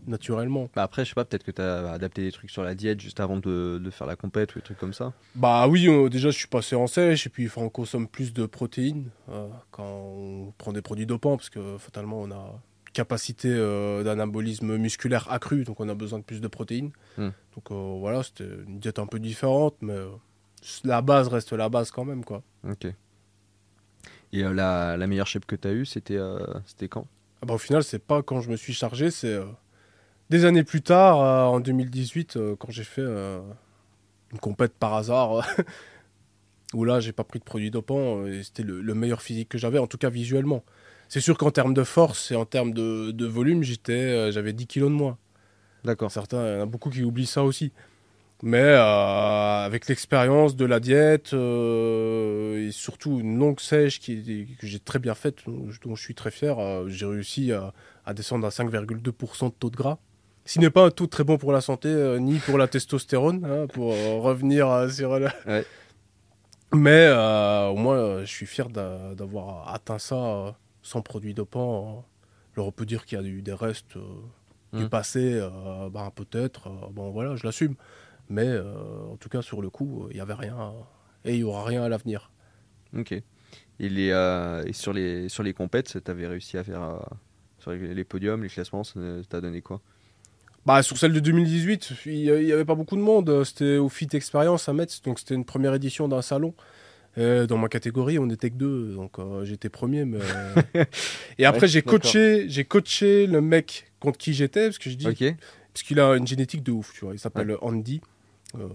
naturellement. 0.06 0.70
Bah 0.76 0.84
après, 0.84 1.04
je 1.04 1.10
sais 1.10 1.16
pas, 1.16 1.26
peut-être 1.26 1.44
que 1.44 1.52
tu 1.52 1.62
as 1.62 1.92
adapté 1.92 2.22
des 2.22 2.32
trucs 2.32 2.50
sur 2.52 2.64
la 2.64 2.76
diète 2.76 3.00
juste 3.00 3.20
avant 3.20 3.38
de, 3.38 3.80
de 3.84 3.90
faire 3.90 4.06
la 4.06 4.16
compète 4.16 4.54
ou 4.56 4.60
des 4.60 4.64
trucs 4.64 4.78
comme 4.78 4.94
ça. 4.94 5.14
Bah 5.36 5.68
oui, 5.68 5.88
euh, 5.88 6.10
déjà 6.10 6.30
je 6.30 6.38
suis 6.38 6.48
passé 6.48 6.76
en 6.76 6.86
sèche 6.88 7.26
et 7.26 7.30
puis 7.30 7.44
il 7.44 7.50
faut 7.50 7.62
on 7.62 7.70
consomme 7.70 8.08
plus 8.08 8.34
de 8.34 8.46
protéines 8.46 9.10
euh, 9.30 9.48
quand 9.72 9.86
on 9.86 10.54
prend 10.58 10.74
des 10.74 10.82
produits 10.82 11.06
dopants 11.06 11.38
parce 11.38 11.50
que 11.50 11.78
fatalement 11.78 12.20
on 12.22 12.30
a 12.32 12.62
capacité 12.94 13.50
euh, 13.52 14.04
d'anabolisme 14.04 14.78
musculaire 14.78 15.32
accrue 15.32 15.64
donc 15.64 15.80
on 15.80 15.90
a 15.90 15.96
besoin 15.96 16.20
de 16.20 16.24
plus 16.24 16.42
de 16.42 16.48
protéines. 16.48 16.92
Hmm. 17.18 17.30
Donc 17.56 17.72
euh, 17.72 17.98
voilà, 18.00 18.24
c'était 18.24 18.48
une 18.68 18.80
diète 18.80 19.00
un 19.00 19.08
peu 19.08 19.20
différente 19.20 19.76
mais 19.82 19.94
euh, 19.94 20.10
la 20.84 21.02
base 21.02 21.28
reste 21.28 21.54
la 21.54 21.70
base 21.70 21.92
quand 21.92 22.06
même 22.06 22.24
quoi. 22.24 22.44
Ok. 22.68 22.88
Et 24.32 24.42
la, 24.42 24.98
la 24.98 25.08
meilleure 25.08 25.28
shape 25.28 25.46
que 25.46 25.56
tu 25.56 25.68
as 25.68 25.74
eue, 25.74 25.86
c'était 25.86 26.18
c'était 26.66 26.88
quand? 26.88 27.06
Ah 27.44 27.46
bah, 27.46 27.54
au 27.54 27.60
final, 27.60 27.84
c'est 27.84 28.00
pas 28.00 28.24
quand 28.24 28.42
je 28.42 28.50
me 28.50 28.56
suis 28.56 28.74
chargé, 28.74 29.12
c'est 29.12 29.38
des 30.30 30.46
années 30.46 30.64
plus 30.64 30.82
tard, 30.82 31.18
en 31.18 31.60
2018, 31.60 32.38
euh, 32.38 32.56
quand 32.56 32.72
j'ai 32.72 32.84
fait 32.84 33.04
une 33.04 34.40
compète 34.42 34.74
par 34.74 34.96
hasard, 34.96 35.48
où 36.74 36.86
là, 36.86 37.00
j'ai 37.00 37.12
pas 37.12 37.24
pris 37.24 37.38
de 37.38 37.44
produits 37.44 37.70
dopants, 37.70 38.26
et 38.26 38.42
c'était 38.42 38.64
le, 38.64 38.82
le 38.82 38.94
meilleur 38.96 39.22
physique 39.22 39.50
que 39.50 39.60
j'avais, 39.60 39.78
en 39.78 39.86
tout 39.88 40.00
cas 40.00 40.10
visuellement. 40.10 40.64
C'est 41.10 41.22
sûr 41.22 41.38
qu'en 41.38 41.52
termes 41.52 41.74
de 41.74 41.84
force 41.84 42.32
et 42.32 42.36
en 42.36 42.46
termes 42.46 42.74
de, 42.74 43.12
de 43.12 43.26
volume, 43.26 43.64
j'étais, 43.64 43.94
euh, 43.94 44.32
j'avais 44.32 44.54
10 44.54 44.68
kilos 44.68 44.90
de 44.90 44.96
moins. 44.96 45.18
D'accord. 45.84 46.12
Certains, 46.12 46.48
il 46.48 46.54
y 46.56 46.58
en 46.60 46.64
a 46.64 46.66
beaucoup 46.66 46.90
qui 46.90 47.04
oublient 47.04 47.26
ça 47.28 47.44
aussi. 47.44 47.72
Mais 48.42 48.58
euh, 48.62 49.66
avec 49.66 49.88
l'expérience 49.88 50.56
de 50.56 50.66
la 50.66 50.80
diète 50.80 51.34
euh, 51.34 52.68
et 52.68 52.72
surtout 52.72 53.20
une 53.20 53.38
longue 53.38 53.60
sèche 53.60 54.00
qui, 54.00 54.48
que 54.60 54.68
j'ai 54.68 54.80
très 54.80 55.00
bien 55.00 55.14
faite, 55.14 55.38
dont, 55.46 55.96
je 55.96 56.02
suis 56.02 56.16
très 56.16 56.32
fier, 56.32 56.58
j'ai 56.88 57.06
réussi 57.06 57.54
à, 57.54 57.74
à 58.06 58.14
descendre 58.14 58.46
à 58.46 58.50
5,2% 58.50 59.46
de 59.46 59.50
taux 59.52 59.70
de 59.70 59.76
gras. 59.78 59.98
Ce 60.46 60.60
n'est 60.60 60.70
pas 60.70 60.86
un 60.86 60.90
taux 60.90 61.08
très 61.08 61.24
bon 61.24 61.38
pour 61.38 61.54
la 61.54 61.62
santé, 61.62 62.18
ni 62.20 62.40
pour 62.40 62.58
la 62.58 62.68
testostérone, 62.68 63.46
hein, 63.46 63.68
pour 63.68 63.94
revenir 64.22 64.90
sur 64.92 65.18
la... 65.20 65.34
Ouais. 65.46 65.66
Mais 66.74 67.08
au 67.10 67.76
moins, 67.76 68.22
je 68.22 68.30
suis 68.30 68.46
fier 68.48 68.68
d'a- 68.68 69.14
d'avoir 69.16 69.74
atteint 69.74 70.00
ça 70.00 70.56
sans 70.84 71.02
produits 71.02 71.34
dopants. 71.34 72.06
Alors 72.56 72.68
on 72.68 72.72
peut 72.72 72.86
dire 72.86 73.06
qu'il 73.06 73.20
y 73.20 73.22
a 73.22 73.26
eu 73.26 73.42
des 73.42 73.54
restes 73.54 73.96
euh, 73.98 74.02
du 74.78 74.86
Mm. 74.86 74.90
passé, 74.90 75.34
euh, 75.34 75.90
bah, 75.90 76.12
peut-être. 76.16 76.68
euh, 76.68 76.88
bon 76.92 77.10
voilà, 77.12 77.36
je 77.36 77.44
l'assume. 77.46 77.76
Mais 78.30 78.46
euh, 78.48 78.74
en 79.12 79.18
tout 79.18 79.30
cas, 79.30 79.42
sur 79.42 79.62
le 79.62 79.70
coup, 79.70 80.08
il 80.12 80.16
n'y 80.16 80.22
avait 80.22 80.34
rien. 80.34 80.74
et 81.26 81.32
il 81.34 81.38
n'y 81.38 81.44
aura 81.44 81.64
rien 81.66 81.84
à 81.84 81.90
l'avenir. 81.90 82.32
Ok. 82.98 83.12
Et, 83.14 83.24
les, 83.90 84.10
euh, 84.12 84.64
et 84.66 84.74
sur 84.74 84.94
les, 84.94 85.30
sur 85.30 85.42
les 85.44 85.54
compètes, 85.54 86.04
tu 86.04 86.12
avais 86.12 86.28
réussi 86.28 86.58
à 86.58 86.64
faire 86.64 86.82
euh, 86.84 86.98
sur 87.60 87.72
les, 87.72 87.94
les 87.94 88.04
podiums, 88.04 88.44
les 88.44 88.50
classements, 88.50 88.84
ça 88.84 89.00
t'a 89.30 89.42
donné 89.42 89.62
quoi? 89.62 89.82
Bah, 90.66 90.82
sur 90.84 90.98
celle 90.98 91.12
de 91.14 91.20
2018, 91.20 91.94
il 92.06 92.22
n'y 92.46 92.52
avait 92.52 92.64
pas 92.66 92.76
beaucoup 92.76 92.96
de 92.96 93.02
monde. 93.02 93.44
C'était 93.44 93.78
au 93.78 93.90
Fit 93.90 94.08
Experience 94.14 94.70
à 94.70 94.74
Metz, 94.74 95.02
donc 95.02 95.20
c'était 95.20 95.36
une 95.36 95.44
première 95.46 95.74
édition 95.74 96.08
d'un 96.08 96.22
salon. 96.22 96.54
Euh, 97.18 97.46
dans 97.46 97.58
ma 97.58 97.70
catégorie, 97.70 98.18
on 98.18 98.26
n'était 98.26 98.50
que 98.50 98.56
deux, 98.56 98.94
donc 98.96 99.20
euh, 99.20 99.46
j'étais 99.46 99.70
premier. 99.70 100.06
Mais... 100.06 100.20
Et 101.38 101.46
après, 101.46 101.62
Ouais, 101.62 101.68
j'ai 101.68 101.82
coaché, 101.82 102.46
j'ai 102.50 102.66
coaché 102.66 103.28
le 103.28 103.42
mec 103.42 103.86
contre 104.00 104.18
qui 104.18 104.34
j'étais, 104.34 104.66
parce 104.66 104.80
que 104.80 104.90
je 104.90 104.96
dis, 104.96 105.06
parce 105.06 105.84
qu'il 105.84 106.00
a 106.00 106.16
une 106.16 106.28
génétique 106.28 106.64
de 106.64 106.72
ouf, 106.72 106.92
tu 106.94 107.06
vois. 107.06 107.14
Il 107.14 107.20
s'appelle 107.20 107.56
Andy. 107.62 108.02
Euh, 108.56 108.68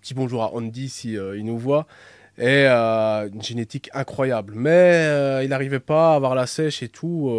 petit 0.00 0.14
bonjour 0.14 0.42
à 0.42 0.54
Andy 0.54 0.88
si 0.88 1.12
il 1.12 1.44
nous 1.44 1.58
voit. 1.58 1.86
Et 2.36 2.66
une 2.66 3.42
génétique 3.42 3.90
incroyable. 3.94 4.54
Mais 4.56 5.42
il 5.44 5.48
n'arrivait 5.48 5.80
pas 5.80 6.12
à 6.12 6.16
avoir 6.16 6.34
la 6.34 6.46
sèche 6.46 6.82
et 6.82 6.88
tout. 6.88 7.30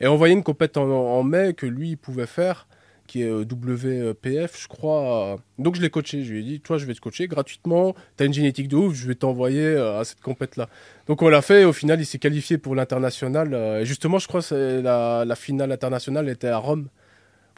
et 0.00 0.06
on 0.06 0.16
voyait 0.16 0.34
une 0.34 0.42
compète 0.42 0.76
en, 0.76 0.88
en 0.90 1.22
mai 1.22 1.54
que 1.54 1.66
lui 1.66 1.90
il 1.90 1.96
pouvait 1.96 2.26
faire, 2.26 2.66
qui 3.06 3.22
est 3.22 3.28
euh, 3.30 3.44
WPF, 3.44 4.60
je 4.60 4.68
crois. 4.68 5.38
Donc 5.58 5.76
je 5.76 5.80
l'ai 5.82 5.90
coaché. 5.90 6.24
Je 6.24 6.32
lui 6.32 6.40
ai 6.40 6.42
dit, 6.42 6.60
toi, 6.60 6.76
je 6.78 6.84
vais 6.86 6.94
te 6.94 7.00
coacher 7.00 7.28
gratuitement. 7.28 7.94
Tu 8.16 8.22
as 8.22 8.26
une 8.26 8.34
génétique 8.34 8.68
de 8.68 8.76
ouf, 8.76 8.94
je 8.94 9.06
vais 9.06 9.14
t'envoyer 9.14 9.64
euh, 9.64 9.98
à 10.00 10.04
cette 10.04 10.20
compète-là. 10.20 10.68
Donc 11.06 11.22
on 11.22 11.28
l'a 11.28 11.42
fait. 11.42 11.62
Et 11.62 11.64
au 11.64 11.72
final, 11.72 12.00
il 12.00 12.04
s'est 12.06 12.18
qualifié 12.18 12.58
pour 12.58 12.74
l'international. 12.74 13.54
euh, 13.54 13.80
et 13.80 13.86
justement, 13.86 14.18
je 14.18 14.28
crois 14.28 14.42
que 14.42 14.80
la, 14.80 15.24
la 15.24 15.36
finale 15.36 15.72
internationale 15.72 16.28
était 16.28 16.48
à 16.48 16.58
Rome. 16.58 16.88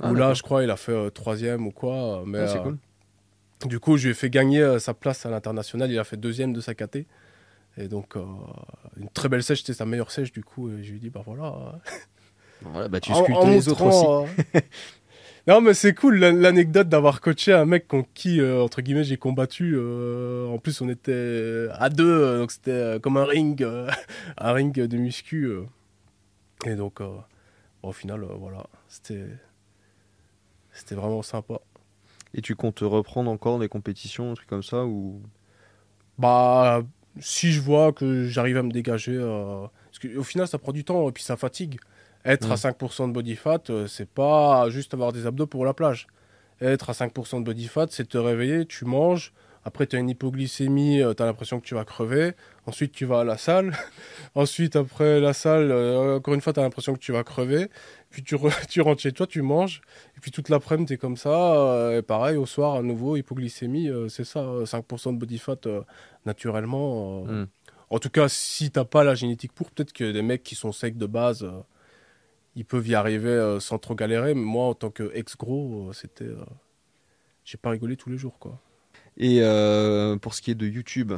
Ah, 0.00 0.12
où 0.12 0.14
là, 0.14 0.32
je 0.34 0.42
crois, 0.42 0.62
il 0.62 0.70
a 0.70 0.76
fait 0.76 0.92
euh, 0.92 1.10
troisième 1.10 1.66
ou 1.66 1.72
quoi. 1.72 2.22
Mais 2.24 2.38
Ah, 2.38 2.46
c'est 2.48 2.58
euh, 2.58 2.62
cool. 2.62 2.78
du 3.66 3.80
coup, 3.80 3.96
je 3.96 4.04
lui 4.04 4.10
ai 4.12 4.14
fait 4.14 4.30
gagner 4.30 4.60
euh, 4.60 4.78
sa 4.78 4.94
place 4.94 5.26
à 5.26 5.30
l'international. 5.30 5.90
Il 5.90 5.98
a 5.98 6.04
fait 6.04 6.16
deuxième 6.16 6.52
de 6.52 6.60
sa 6.60 6.74
KT. 6.74 6.98
Et 7.80 7.88
donc, 7.88 8.16
euh, 8.16 8.22
une 8.96 9.08
très 9.08 9.28
belle 9.28 9.42
sèche, 9.42 9.60
c'était 9.60 9.72
sa 9.72 9.84
meilleure 9.86 10.10
sèche. 10.10 10.32
Du 10.32 10.42
coup, 10.44 10.70
et 10.70 10.82
je 10.84 10.90
lui 10.90 10.96
ai 10.98 11.00
dit, 11.00 11.10
bah 11.10 11.22
voilà. 11.26 11.80
Voilà, 12.62 12.88
bah, 12.88 12.98
tu 13.00 13.12
En- 13.12 13.22
sculptes 13.22 13.38
en 13.40 13.50
les 13.50 13.68
autres 13.68 13.84
aussi. 13.84 14.32
euh, 15.48 15.52
non, 15.52 15.60
mais 15.60 15.74
c'est 15.74 15.94
cool 15.94 16.16
l'an- 16.18 16.32
l'anecdote 16.36 16.88
d'avoir 16.88 17.20
coaché 17.20 17.52
un 17.52 17.64
mec 17.64 17.88
contre 17.88 18.08
qui, 18.14 18.40
euh, 18.40 18.62
entre 18.62 18.82
guillemets, 18.82 19.04
j'ai 19.04 19.16
combattu. 19.16 19.74
euh, 19.76 20.46
en 20.48 20.58
plus, 20.58 20.80
on 20.80 20.88
était 20.88 21.68
à 21.72 21.88
deux, 21.90 22.04
euh, 22.08 22.38
donc 22.40 22.50
c'était 22.52 22.70
euh, 22.72 22.98
comme 22.98 23.16
un 23.16 23.24
ring, 23.24 23.62
euh, 23.62 23.88
un 24.38 24.52
ring 24.52 24.72
de 24.74 24.96
muscu. 24.96 25.44
euh. 25.46 25.64
Et 26.66 26.74
donc, 26.76 27.00
euh, 27.00 27.08
bon, 27.82 27.88
au 27.90 27.92
final, 27.92 28.24
euh, 28.24 28.34
voilà, 28.38 28.66
c'était 28.88 29.26
c'était 30.72 30.94
vraiment 30.94 31.22
sympa. 31.22 31.60
Et 32.34 32.42
tu 32.42 32.54
comptes 32.56 32.80
reprendre 32.80 33.30
encore 33.30 33.58
des 33.58 33.68
compétitions, 33.68 34.32
un 34.32 34.34
truc 34.34 34.48
comme 34.48 34.62
ça 34.62 34.84
ou? 34.86 35.22
Bah, 36.18 36.82
si 37.20 37.52
je 37.52 37.60
vois 37.60 37.92
que 37.92 38.26
j'arrive 38.26 38.58
à 38.58 38.62
me 38.62 38.70
dégager, 38.72 39.14
euh, 39.16 39.66
parce 39.86 39.98
qu'au 40.00 40.22
final, 40.22 40.48
ça 40.48 40.58
prend 40.58 40.72
du 40.72 40.84
temps 40.84 41.08
et 41.08 41.12
puis 41.12 41.22
ça 41.22 41.36
fatigue. 41.36 41.78
Être 42.24 42.48
Mm. 42.48 42.52
à 42.52 42.56
5% 42.56 43.08
de 43.08 43.12
body 43.12 43.36
fat, 43.36 43.60
euh, 43.70 43.86
c'est 43.86 44.08
pas 44.08 44.68
juste 44.70 44.92
avoir 44.94 45.12
des 45.12 45.26
abdos 45.26 45.46
pour 45.46 45.64
la 45.64 45.72
plage. 45.74 46.06
Être 46.60 46.90
à 46.90 46.92
5% 46.92 47.40
de 47.40 47.44
body 47.44 47.68
fat, 47.68 47.86
c'est 47.90 48.08
te 48.08 48.18
réveiller, 48.18 48.66
tu 48.66 48.84
manges, 48.84 49.32
après 49.64 49.86
tu 49.86 49.96
as 49.96 50.00
une 50.00 50.10
hypoglycémie, 50.10 51.02
tu 51.16 51.22
as 51.22 51.26
l'impression 51.26 51.60
que 51.60 51.64
tu 51.66 51.74
vas 51.74 51.84
crever, 51.84 52.32
ensuite 52.66 52.90
tu 52.92 53.04
vas 53.04 53.20
à 53.20 53.24
la 53.24 53.38
salle, 53.38 53.72
ensuite 54.34 54.74
après 54.76 55.20
la 55.20 55.32
salle, 55.32 55.70
euh, 55.70 56.16
encore 56.16 56.34
une 56.34 56.40
fois, 56.40 56.52
tu 56.52 56.58
as 56.60 56.64
l'impression 56.64 56.94
que 56.94 56.98
tu 56.98 57.12
vas 57.12 57.22
crever, 57.22 57.70
puis 58.10 58.24
tu, 58.24 58.34
re- 58.34 58.66
tu 58.68 58.80
rentres 58.80 59.00
chez 59.02 59.12
toi, 59.12 59.26
tu 59.28 59.40
manges, 59.42 59.80
et 60.16 60.20
puis 60.20 60.32
toute 60.32 60.48
l'après-midi, 60.48 60.86
tu 60.88 60.94
es 60.94 60.96
comme 60.96 61.16
ça, 61.16 61.30
euh, 61.30 61.98
et 61.98 62.02
pareil, 62.02 62.36
au 62.36 62.46
soir, 62.46 62.74
à 62.74 62.82
nouveau, 62.82 63.16
hypoglycémie, 63.16 63.88
euh, 63.88 64.08
c'est 64.08 64.24
ça, 64.24 64.40
euh, 64.40 64.64
5% 64.66 65.12
de 65.12 65.18
body 65.18 65.38
fat 65.38 65.56
euh, 65.66 65.82
naturellement. 66.26 67.24
euh. 67.28 67.42
Hmm. 67.44 67.46
En 67.90 67.98
tout 67.98 68.10
cas, 68.10 68.28
si 68.28 68.70
t'as 68.70 68.84
pas 68.84 69.02
la 69.04 69.14
génétique 69.14 69.52
pour, 69.52 69.70
peut-être 69.70 69.92
que 69.94 70.10
des 70.12 70.22
mecs 70.22 70.42
qui 70.42 70.54
sont 70.54 70.72
secs 70.72 70.96
de 70.98 71.06
base, 71.06 71.42
euh, 71.44 71.50
ils 72.58 72.64
peuvent 72.64 72.88
y 72.88 72.96
arriver 72.96 73.28
euh, 73.30 73.60
sans 73.60 73.78
trop 73.78 73.94
galérer, 73.94 74.34
mais 74.34 74.42
moi, 74.42 74.64
en 74.66 74.74
tant 74.74 74.90
que 74.90 75.12
ex-gros, 75.14 75.90
euh, 75.90 75.92
c'était... 75.92 76.24
euh, 76.24 76.44
J'ai 77.44 77.56
pas 77.56 77.70
rigolé 77.70 77.96
tous 77.96 78.10
les 78.10 78.18
jours, 78.18 78.36
quoi. 78.40 78.58
Et 79.16 79.40
pour 80.20 80.34
ce 80.34 80.42
qui 80.42 80.50
est 80.50 80.56
de 80.56 80.66
YouTube, 80.66 81.12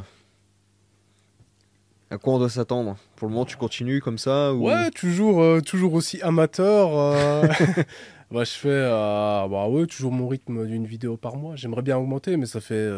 à 2.11 2.17
quoi 2.17 2.33
on 2.35 2.39
doit 2.39 2.49
s'attendre? 2.49 2.95
Pour 3.15 3.27
le 3.27 3.33
moment, 3.33 3.45
tu 3.45 3.57
continues 3.57 4.01
comme 4.01 4.17
ça 4.17 4.53
ou... 4.53 4.67
Ouais, 4.67 4.91
toujours, 4.91 5.41
euh, 5.41 5.61
toujours 5.61 5.93
aussi 5.93 6.21
amateur. 6.21 6.95
euh, 6.95 7.47
bah, 8.31 8.43
je 8.43 8.51
fais 8.51 8.69
euh, 8.69 9.47
bah 9.47 9.67
ouais, 9.67 9.87
toujours 9.87 10.11
mon 10.11 10.27
rythme 10.27 10.67
d'une 10.67 10.85
vidéo 10.85 11.17
par 11.17 11.37
mois. 11.37 11.55
J'aimerais 11.55 11.81
bien 11.83 11.97
augmenter, 11.97 12.37
mais 12.37 12.45
ça 12.45 12.59
fait 12.61 12.89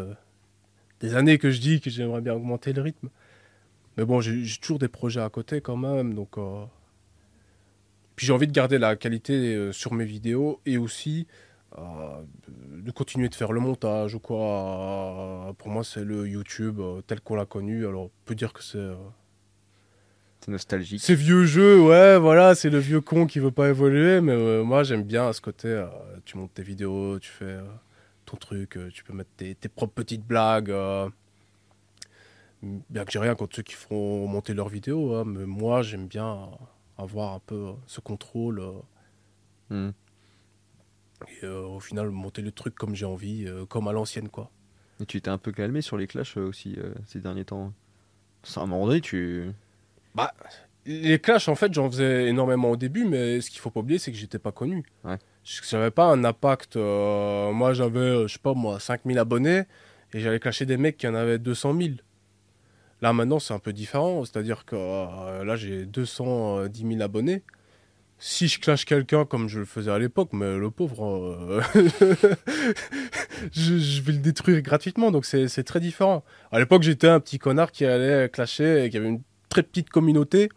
des 1.00 1.14
années 1.14 1.38
que 1.38 1.50
je 1.50 1.60
dis 1.60 1.80
que 1.80 1.90
j'aimerais 1.90 2.20
bien 2.20 2.34
augmenter 2.34 2.72
le 2.72 2.82
rythme. 2.82 3.08
Mais 3.96 4.04
bon, 4.04 4.20
j'ai 4.20 4.42
toujours 4.60 4.78
des 4.78 4.88
projets 4.88 5.20
à 5.20 5.28
côté 5.30 5.60
quand 5.60 5.76
même. 5.76 6.14
Donc, 6.14 6.36
Puis 8.16 8.26
j'ai 8.26 8.32
envie 8.32 8.46
de 8.46 8.52
garder 8.52 8.78
la 8.78 8.96
qualité 8.96 9.54
euh, 9.54 9.72
sur 9.72 9.92
mes 9.92 10.04
vidéos 10.04 10.60
et 10.66 10.78
aussi 10.78 11.26
euh, 11.78 11.82
de 12.76 12.90
continuer 12.90 13.28
de 13.28 13.34
faire 13.34 13.52
le 13.52 13.60
montage 13.60 14.14
ou 14.14 14.20
quoi. 14.20 15.48
Euh, 15.48 15.52
Pour 15.54 15.68
moi, 15.68 15.82
c'est 15.84 16.04
le 16.04 16.28
YouTube 16.28 16.80
tel 17.06 17.20
qu'on 17.20 17.34
l'a 17.34 17.46
connu. 17.46 17.86
Alors, 17.86 18.04
on 18.04 18.10
peut 18.24 18.34
dire 18.34 18.52
que 18.52 18.62
c'est. 18.62 18.90
C'est 20.40 20.50
nostalgique. 20.50 21.00
c'est 21.02 21.14
vieux 21.14 21.46
jeu, 21.46 21.80
ouais, 21.80 22.18
voilà, 22.18 22.54
c'est 22.54 22.68
le 22.68 22.76
vieux 22.78 23.00
con 23.00 23.26
qui 23.26 23.38
veut 23.38 23.50
pas 23.50 23.70
évoluer, 23.70 24.20
mais 24.20 24.32
euh, 24.32 24.62
moi 24.62 24.82
j'aime 24.82 25.02
bien 25.02 25.26
à 25.26 25.32
ce 25.32 25.40
côté. 25.40 25.68
euh, 25.68 25.86
tu 26.26 26.36
montes 26.36 26.52
tes 26.52 26.62
vidéos, 26.62 27.18
tu 27.18 27.30
fais 27.30 27.46
euh, 27.46 27.62
ton 28.26 28.36
truc, 28.36 28.78
tu 28.92 29.04
peux 29.04 29.14
mettre 29.14 29.30
tes, 29.38 29.54
tes 29.54 29.70
propres 29.70 29.94
petites 29.94 30.22
blagues. 30.26 30.70
Bien 32.62 33.04
que 33.06 33.10
j'ai 33.10 33.18
rien 33.18 33.34
contre 33.34 33.56
ceux 33.56 33.62
qui 33.62 33.72
feront 33.72 34.26
monter 34.28 34.52
leurs 34.52 34.68
vidéos, 34.68 35.14
hein, 35.14 35.24
mais 35.26 35.46
moi 35.46 35.80
j'aime 35.80 36.06
bien 36.08 36.50
avoir 36.98 37.32
un 37.34 37.40
peu 37.40 37.72
ce 37.86 38.00
contrôle 38.00 38.60
euh, 38.60 38.72
Hmm. 39.70 39.90
et 41.28 41.44
euh, 41.44 41.62
au 41.62 41.80
final 41.80 42.10
monter 42.10 42.42
le 42.42 42.52
truc 42.52 42.74
comme 42.74 42.94
j'ai 42.94 43.06
envie, 43.06 43.46
euh, 43.46 43.64
comme 43.64 43.88
à 43.88 43.92
l'ancienne 43.92 44.28
quoi. 44.28 44.50
Et 45.00 45.06
tu 45.06 45.20
t'es 45.22 45.30
un 45.30 45.38
peu 45.38 45.52
calmé 45.52 45.80
sur 45.80 45.96
les 45.96 46.06
clashs 46.06 46.36
euh, 46.36 46.46
aussi 46.46 46.74
euh, 46.78 46.92
ces 47.06 47.20
derniers 47.20 47.46
temps? 47.46 47.72
Ça, 48.42 48.60
à 48.60 48.64
un 48.64 48.66
moment 48.66 48.86
donné, 48.86 49.00
tu. 49.00 49.50
Bah, 50.14 50.32
les 50.86 51.18
clashs, 51.18 51.48
en 51.48 51.54
fait, 51.54 51.72
j'en 51.72 51.90
faisais 51.90 52.28
énormément 52.28 52.70
au 52.70 52.76
début, 52.76 53.06
mais 53.06 53.40
ce 53.40 53.48
qu'il 53.50 53.58
faut 53.60 53.70
pas 53.70 53.80
oublier, 53.80 53.98
c'est 53.98 54.12
que 54.12 54.18
j'étais 54.18 54.38
pas 54.38 54.52
connu. 54.52 54.84
Ouais. 55.02 55.16
Je 55.42 55.76
n'avais 55.76 55.90
pas 55.90 56.04
un 56.12 56.22
impact. 56.24 56.76
euh, 56.76 57.52
moi, 57.52 57.72
j'avais, 57.72 57.98
euh, 57.98 58.28
je 58.28 58.34
sais 58.34 58.38
pas 58.38 58.52
moi, 58.52 58.78
5000 58.80 59.18
abonnés 59.18 59.62
et 60.12 60.20
j'allais 60.20 60.38
clasher 60.38 60.66
des 60.66 60.76
mecs 60.76 60.98
qui 60.98 61.08
en 61.08 61.14
avaient 61.14 61.38
200 61.38 61.74
000. 61.74 61.94
Là, 63.04 63.12
maintenant, 63.12 63.38
c'est 63.38 63.52
un 63.52 63.58
peu 63.58 63.74
différent. 63.74 64.24
C'est-à-dire 64.24 64.64
que 64.64 64.76
euh, 64.78 65.44
là, 65.44 65.56
j'ai 65.56 65.84
210 65.84 66.88
000 66.88 67.02
abonnés. 67.02 67.42
Si 68.18 68.48
je 68.48 68.58
clash 68.58 68.86
quelqu'un 68.86 69.26
comme 69.26 69.46
je 69.46 69.58
le 69.58 69.66
faisais 69.66 69.90
à 69.90 69.98
l'époque, 69.98 70.30
mais 70.32 70.56
le 70.56 70.70
pauvre, 70.70 71.04
euh, 71.04 71.60
je, 73.52 73.76
je 73.76 74.00
vais 74.00 74.12
le 74.12 74.18
détruire 74.20 74.62
gratuitement. 74.62 75.10
Donc, 75.10 75.26
c'est 75.26 75.64
très 75.64 75.80
différent. 75.80 76.24
À 76.50 76.58
l'époque, 76.58 76.82
j'étais 76.82 77.06
un 77.08 77.20
petit 77.20 77.38
connard 77.38 77.72
qui 77.72 77.84
allait 77.84 78.30
clasher 78.30 78.86
et 78.86 78.88
qui 78.88 78.96
avait 78.96 79.10
une 79.10 79.20
très 79.50 79.62
petite 79.62 79.90
communauté 79.90 80.48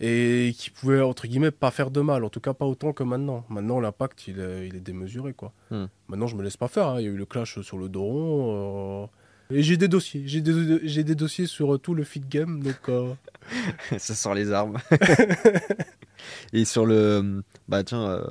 et 0.00 0.52
qui 0.58 0.70
pouvait, 0.70 1.02
entre 1.02 1.28
guillemets, 1.28 1.52
pas 1.52 1.70
faire 1.70 1.92
de 1.92 2.00
mal. 2.00 2.24
En 2.24 2.30
tout 2.30 2.40
cas, 2.40 2.52
pas 2.52 2.66
autant 2.66 2.92
que 2.92 3.04
maintenant. 3.04 3.44
Maintenant, 3.48 3.78
l'impact, 3.78 4.26
il 4.26 4.40
est, 4.40 4.66
il 4.66 4.74
est 4.74 4.80
démesuré, 4.80 5.34
quoi. 5.34 5.52
Hmm. 5.70 5.84
Maintenant, 6.08 6.26
je 6.26 6.34
me 6.34 6.42
laisse 6.42 6.56
pas 6.56 6.66
faire. 6.66 6.88
hein. 6.88 6.96
Il 7.00 7.04
y 7.04 7.08
a 7.08 7.10
eu 7.12 7.16
le 7.16 7.26
clash 7.26 7.60
sur 7.60 7.78
le 7.78 7.88
Doron. 7.88 9.04
euh, 9.04 9.06
Et 9.54 9.62
j'ai 9.62 9.76
des 9.76 9.88
dossiers. 9.88 10.22
J'ai 10.26 10.40
des, 10.40 10.80
j'ai 10.82 11.04
des 11.04 11.14
dossiers 11.14 11.46
sur 11.46 11.74
euh, 11.74 11.78
tout 11.78 11.94
le 11.94 12.04
feed 12.04 12.28
game. 12.28 12.62
Donc, 12.62 12.88
euh, 12.88 13.14
ça 13.98 14.14
sort 14.14 14.34
les 14.34 14.52
armes. 14.52 14.78
Et 16.52 16.64
sur 16.64 16.86
le. 16.86 17.42
Bah 17.68 17.84
tiens, 17.84 18.02
euh, 18.02 18.24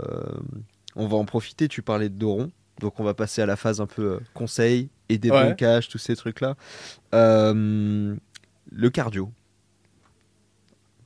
on 0.95 1.07
va 1.07 1.17
en 1.17 1.25
profiter. 1.25 1.67
Tu 1.67 1.81
parlais 1.81 2.09
de 2.09 2.15
Doron. 2.15 2.51
Donc 2.79 2.99
on 2.99 3.03
va 3.03 3.13
passer 3.13 3.41
à 3.41 3.45
la 3.45 3.55
phase 3.55 3.81
un 3.81 3.85
peu 3.85 4.19
conseil 4.33 4.89
et 5.07 5.17
des 5.17 5.29
Ouais. 5.29 5.55
tous 5.89 5.97
ces 5.97 6.15
trucs-là. 6.15 6.55
Euh, 7.13 8.15
le 8.71 8.89
cardio. 8.89 9.31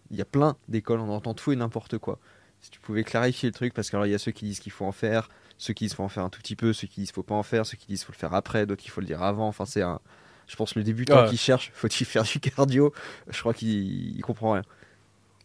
Il 0.09 0.18
y 0.18 0.22
a 0.22 0.26
plein 0.26 0.55
d'écoles, 0.70 1.01
on 1.01 1.09
entend 1.09 1.34
tout 1.34 1.51
et 1.51 1.55
n'importe 1.57 1.97
quoi. 1.97 2.20
Si 2.61 2.72
tu 2.72 2.80
pouvais 2.80 3.03
clarifier 3.03 3.49
le 3.49 3.53
truc, 3.53 3.74
parce 3.74 3.89
qu'il 3.89 3.99
y 4.05 4.13
a 4.13 4.18
ceux 4.18 4.32
qui 4.32 4.45
disent 4.45 4.59
qu'il 4.61 4.72
faut 4.72 4.86
en 4.86 4.93
faire, 4.93 5.30
ceux 5.58 5.74
qui 5.74 5.86
disent 5.86 5.91
qu'il 5.91 5.97
faut 5.97 6.03
en 6.03 6.10
faire 6.10 6.24
un 6.24 6.30
tout 6.30 6.39
petit 6.39 6.55
peu, 6.55 6.74
ceux 6.74 6.88
qui 6.88 7.01
disent 7.01 7.10
qu'il 7.10 7.16
faut 7.16 7.24
pas 7.24 7.36
en 7.36 7.43
faire, 7.43 7.66
ceux 7.66 7.78
qui 7.78 7.88
disent 7.88 7.99
qu'il 7.99 8.08
faut 8.08 8.14
le 8.14 8.18
faire 8.18 8.34
après, 8.34 8.66
d'autres 8.66 8.82
qu'il 8.82 8.91
faut 8.91 9.01
le 9.01 9.08
dire 9.08 9.24
avant. 9.24 9.47
Enfin, 9.47 9.66
c'est 9.66 9.82
un. 9.82 9.99
Je 10.47 10.55
pense 10.55 10.76
le 10.76 10.84
débutant 10.84 11.24
Ouais. 11.24 11.30
qui 11.30 11.36
cherche, 11.38 11.72
faut-il 11.74 12.05
faire 12.05 12.24
du 12.24 12.39
cardio? 12.39 12.93
Je 13.30 13.39
crois 13.39 13.53
qu'il 13.53 14.16
il 14.18 14.22
comprend 14.22 14.53
rien. 14.53 14.64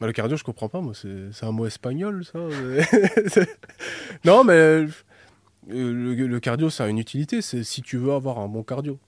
bah, 0.01 0.07
le 0.07 0.13
cardio, 0.13 0.37
je 0.37 0.45
comprends 0.45 0.69
pas. 0.69 0.81
Moi, 0.81 0.93
c'est 0.95 1.45
un 1.45 1.51
mot 1.53 1.67
espagnol, 1.67 2.25
ça. 2.25 2.39
Non, 4.25 4.45
mais 4.45 4.53
euh, 4.55 4.87
le, 5.69 6.15
le 6.15 6.41
cardio, 6.41 6.71
ça 6.71 6.85
a 6.85 6.89
une 6.89 6.99
utilité. 6.99 7.43
C'est 7.43 7.65
si 7.65 7.83
tu 7.83 7.97
veux 7.97 8.13
avoir 8.13 8.39
un 8.39 8.49
bon 8.49 8.63
cardio. 8.63 8.99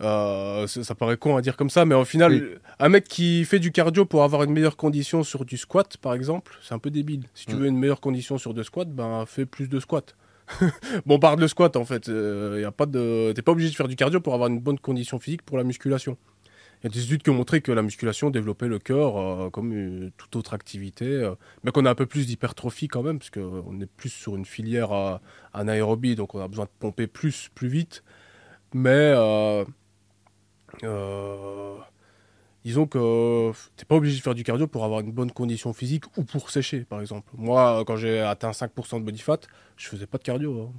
Euh, 0.00 0.66
ça, 0.66 0.82
ça 0.84 0.94
paraît 0.94 1.16
con 1.16 1.36
à 1.36 1.42
dire 1.42 1.56
comme 1.56 1.68
ça, 1.70 1.84
mais 1.84 1.94
au 1.94 2.04
final, 2.04 2.32
Oui. 2.32 2.42
un 2.78 2.88
mec 2.88 3.04
qui 3.04 3.44
fait 3.44 3.58
du 3.58 3.70
cardio 3.72 4.04
pour 4.06 4.22
avoir 4.22 4.42
une 4.44 4.52
meilleure 4.52 4.76
condition 4.76 5.22
sur 5.22 5.44
du 5.44 5.56
squat, 5.58 5.96
par 5.98 6.14
exemple, 6.14 6.56
c'est 6.62 6.72
un 6.74 6.78
peu 6.78 6.90
débile. 6.90 7.24
Si 7.34 7.46
tu 7.46 7.54
Mm. 7.54 7.58
veux 7.58 7.66
une 7.66 7.78
meilleure 7.78 8.00
condition 8.00 8.38
sur 8.38 8.54
du 8.54 8.64
squat, 8.64 8.88
ben 8.90 9.24
fais 9.26 9.44
plus 9.46 9.68
de 9.68 9.78
squat. 9.80 10.16
Bombarde 11.06 11.38
le 11.40 11.48
squat 11.48 11.76
en 11.76 11.84
fait. 11.84 12.08
Euh, 12.08 12.58
y 12.60 12.64
a 12.64 12.72
pas 12.72 12.86
de, 12.86 13.32
t'es 13.32 13.42
pas 13.42 13.52
obligé 13.52 13.70
de 13.70 13.74
faire 13.76 13.88
du 13.88 13.94
cardio 13.96 14.20
pour 14.20 14.34
avoir 14.34 14.48
une 14.48 14.58
bonne 14.58 14.78
condition 14.78 15.18
physique 15.18 15.42
pour 15.42 15.58
la 15.58 15.64
musculation. 15.64 16.16
Il 16.82 16.84
y 16.84 16.86
a 16.86 16.90
des 16.94 17.04
études 17.04 17.22
qui 17.22 17.28
ont 17.28 17.34
montré 17.34 17.60
que 17.60 17.70
la 17.72 17.82
musculation 17.82 18.30
développait 18.30 18.66
le 18.66 18.78
cœur 18.78 19.18
euh, 19.18 19.50
comme 19.50 19.72
euh, 19.74 20.10
toute 20.16 20.34
autre 20.34 20.54
activité, 20.54 21.04
euh, 21.04 21.34
mais 21.62 21.72
qu'on 21.72 21.84
a 21.84 21.90
un 21.90 21.94
peu 21.94 22.06
plus 22.06 22.26
d'hypertrophie 22.26 22.88
quand 22.88 23.02
même, 23.02 23.18
parce 23.18 23.28
qu'on 23.28 23.78
est 23.82 23.86
plus 23.98 24.08
sur 24.08 24.34
une 24.34 24.46
filière 24.46 25.20
anaérobie, 25.52 26.14
donc 26.16 26.34
on 26.34 26.40
a 26.40 26.48
besoin 26.48 26.64
de 26.64 26.70
pomper 26.78 27.06
plus, 27.06 27.50
plus 27.54 27.68
vite. 27.68 28.02
Mais 28.72 29.12
euh, 30.84 31.74
disons 32.64 32.86
que 32.86 33.52
t'es 33.76 33.84
pas 33.84 33.96
obligé 33.96 34.16
de 34.18 34.22
faire 34.22 34.34
du 34.34 34.44
cardio 34.44 34.66
pour 34.66 34.84
avoir 34.84 35.00
une 35.00 35.12
bonne 35.12 35.30
condition 35.32 35.72
physique 35.72 36.04
ou 36.16 36.24
pour 36.24 36.50
sécher, 36.50 36.80
par 36.80 37.00
exemple. 37.00 37.30
Moi, 37.36 37.84
quand 37.86 37.96
j'ai 37.96 38.20
atteint 38.20 38.50
5% 38.50 39.00
de 39.00 39.04
body 39.04 39.18
fat, 39.20 39.40
je 39.76 39.88
faisais 39.88 40.06
pas 40.06 40.18
de 40.18 40.22
cardio. 40.22 40.62
hein. 40.62 40.72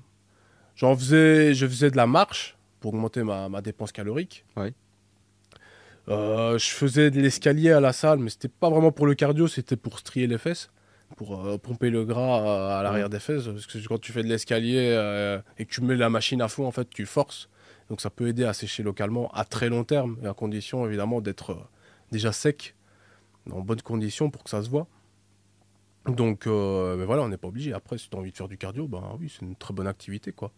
J'en 0.76 0.96
faisais, 0.96 1.54
je 1.54 1.68
faisais 1.68 1.92
de 1.92 1.98
la 1.98 2.08
marche 2.08 2.58
pour 2.80 2.94
augmenter 2.94 3.24
ma, 3.24 3.50
ma 3.50 3.62
dépense 3.62 3.92
calorique. 3.92 4.46
Ouais. 4.56 4.74
Euh, 6.10 6.58
je 6.58 6.70
faisais 6.70 7.12
de 7.12 7.22
l'escalier 7.22 7.72
à 7.72 7.80
la 7.80 7.94
salle, 7.94 8.20
mais 8.20 8.30
c'était 8.32 8.48
pas 8.48 8.70
vraiment 8.70 8.92
pour 8.92 9.06
le 9.06 9.14
cardio, 9.14 9.48
c'était 9.48 9.76
pour 9.76 10.00
strier 10.00 10.26
les 10.28 10.40
fesses, 10.40 10.72
pour 11.16 11.46
euh, 11.46 11.58
pomper 11.60 11.90
le 11.92 12.06
gras 12.06 12.80
à 12.80 12.84
l'arrière 12.84 13.10
des 13.10 13.20
fesses. 13.20 13.46
Parce 13.46 13.68
que 13.68 13.78
quand 13.88 14.00
tu 14.00 14.12
fais 14.12 14.24
de 14.24 14.28
l'escalier 14.28 14.94
euh, 14.96 15.40
et 15.60 15.66
que 15.66 15.72
tu 15.72 15.82
mets 15.82 15.96
la 15.96 16.10
machine 16.10 16.42
à 16.42 16.48
fond, 16.48 16.66
en 16.66 16.72
fait, 16.72 16.90
tu 16.90 17.06
forces. 17.06 17.50
Donc 17.92 18.00
ça 18.00 18.10
peut 18.10 18.30
aider 18.30 18.46
à 18.46 18.54
sécher 18.54 18.84
localement 18.84 19.30
à 19.34 19.44
très 19.44 19.68
long 19.68 19.84
terme, 19.84 20.18
et 20.24 20.26
à 20.26 20.34
condition 20.34 20.86
évidemment 20.86 21.20
d'être 21.20 21.52
euh, 21.52 21.68
déjà 22.14 22.32
sec, 22.32 22.74
en 23.52 23.60
bonne 23.60 23.82
condition 23.82 24.30
pour 24.30 24.46
que 24.46 24.50
ça 24.50 24.64
se 24.64 24.70
voit. 24.70 24.88
Donc 26.06 26.48
euh, 26.48 26.96
mais 26.96 27.04
voilà, 27.04 27.24
on 27.24 27.28
n'est 27.28 27.36
pas 27.36 27.50
obligé. 27.50 27.74
Après, 27.74 27.98
si 27.98 28.10
tu 28.10 28.16
as 28.16 28.20
envie 28.22 28.32
de 28.32 28.38
faire 28.38 28.48
du 28.48 28.58
cardio, 28.58 28.88
ben 28.88 29.18
oui, 29.20 29.30
c'est 29.30 29.46
une 29.46 29.58
très 29.58 29.74
bonne 29.74 29.88
activité 29.88 30.32
quoi. 30.32 30.54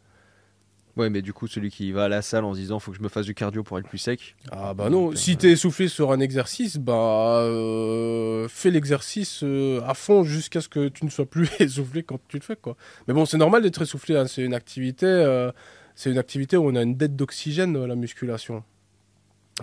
Ouais, 0.96 1.10
mais 1.10 1.24
du 1.24 1.34
coup, 1.34 1.48
celui 1.48 1.72
qui 1.72 1.92
va 1.92 2.04
à 2.04 2.08
la 2.08 2.22
salle 2.22 2.46
en 2.46 2.54
se 2.54 2.60
disant 2.60 2.80
faut 2.80 2.92
que 2.92 2.98
je 2.98 3.02
me 3.02 3.10
fasse 3.10 3.26
du 3.26 3.34
cardio 3.34 3.64
pour 3.64 3.80
être 3.80 3.88
plus 3.88 3.98
sec. 3.98 4.36
Ah 4.52 4.76
bah 4.76 4.92
non, 4.92 5.08
Donc, 5.08 5.18
si 5.18 5.32
euh, 5.32 5.36
t'es 5.36 5.50
essoufflé 5.50 5.88
sur 5.88 6.12
un 6.12 6.20
exercice, 6.20 6.78
bah 6.78 7.40
euh, 7.42 8.48
fais 8.48 8.70
l'exercice 8.70 9.40
euh, 9.44 9.82
à 9.88 9.96
fond 9.96 10.24
jusqu'à 10.24 10.62
ce 10.62 10.70
que 10.70 10.90
tu 10.90 11.04
ne 11.04 11.10
sois 11.10 11.26
plus 11.26 11.50
essoufflé 11.60 12.04
quand 12.04 12.20
tu 12.28 12.38
le 12.38 12.44
fais 12.44 12.56
quoi. 12.56 12.78
Mais 13.08 13.16
bon, 13.16 13.26
c'est 13.26 13.38
normal 13.38 13.64
d'être 13.64 13.82
essoufflé, 13.82 14.16
hein, 14.16 14.28
c'est 14.28 14.44
une 14.44 14.54
activité, 14.54 15.08
euh, 15.08 15.52
c'est 15.96 16.12
une 16.12 16.18
activité 16.18 16.58
où 16.58 16.68
on 16.68 16.76
a 16.76 16.82
une 16.82 16.96
dette 16.96 17.16
d'oxygène 17.16 17.76
euh, 17.76 17.88
la 17.88 17.96
musculation. 17.96 18.64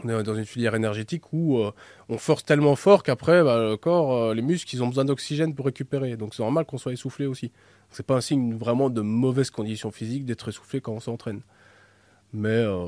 On 0.04 0.08
est 0.08 0.22
dans 0.22 0.36
une 0.36 0.44
filière 0.44 0.76
énergétique 0.76 1.32
où 1.32 1.58
euh, 1.58 1.72
on 2.08 2.16
force 2.16 2.44
tellement 2.44 2.76
fort 2.76 3.02
qu'après 3.02 3.42
bah, 3.42 3.58
le 3.58 3.76
corps, 3.76 4.16
euh, 4.16 4.34
les 4.34 4.42
muscles, 4.42 4.72
ils 4.74 4.82
ont 4.84 4.88
besoin 4.88 5.04
d'oxygène 5.04 5.54
pour 5.54 5.66
récupérer. 5.66 6.16
Donc 6.16 6.34
c'est 6.34 6.42
normal 6.42 6.64
qu'on 6.64 6.78
soit 6.78 6.92
essoufflé 6.92 7.26
aussi. 7.26 7.50
C'est 7.90 8.06
pas 8.06 8.16
un 8.16 8.20
signe 8.20 8.54
vraiment 8.54 8.88
de 8.88 9.00
mauvaise 9.00 9.50
condition 9.50 9.90
physique 9.90 10.24
d'être 10.24 10.48
essoufflé 10.48 10.80
quand 10.80 10.92
on 10.92 11.00
s'entraîne. 11.00 11.40
Mais 12.32 12.48
euh, 12.50 12.86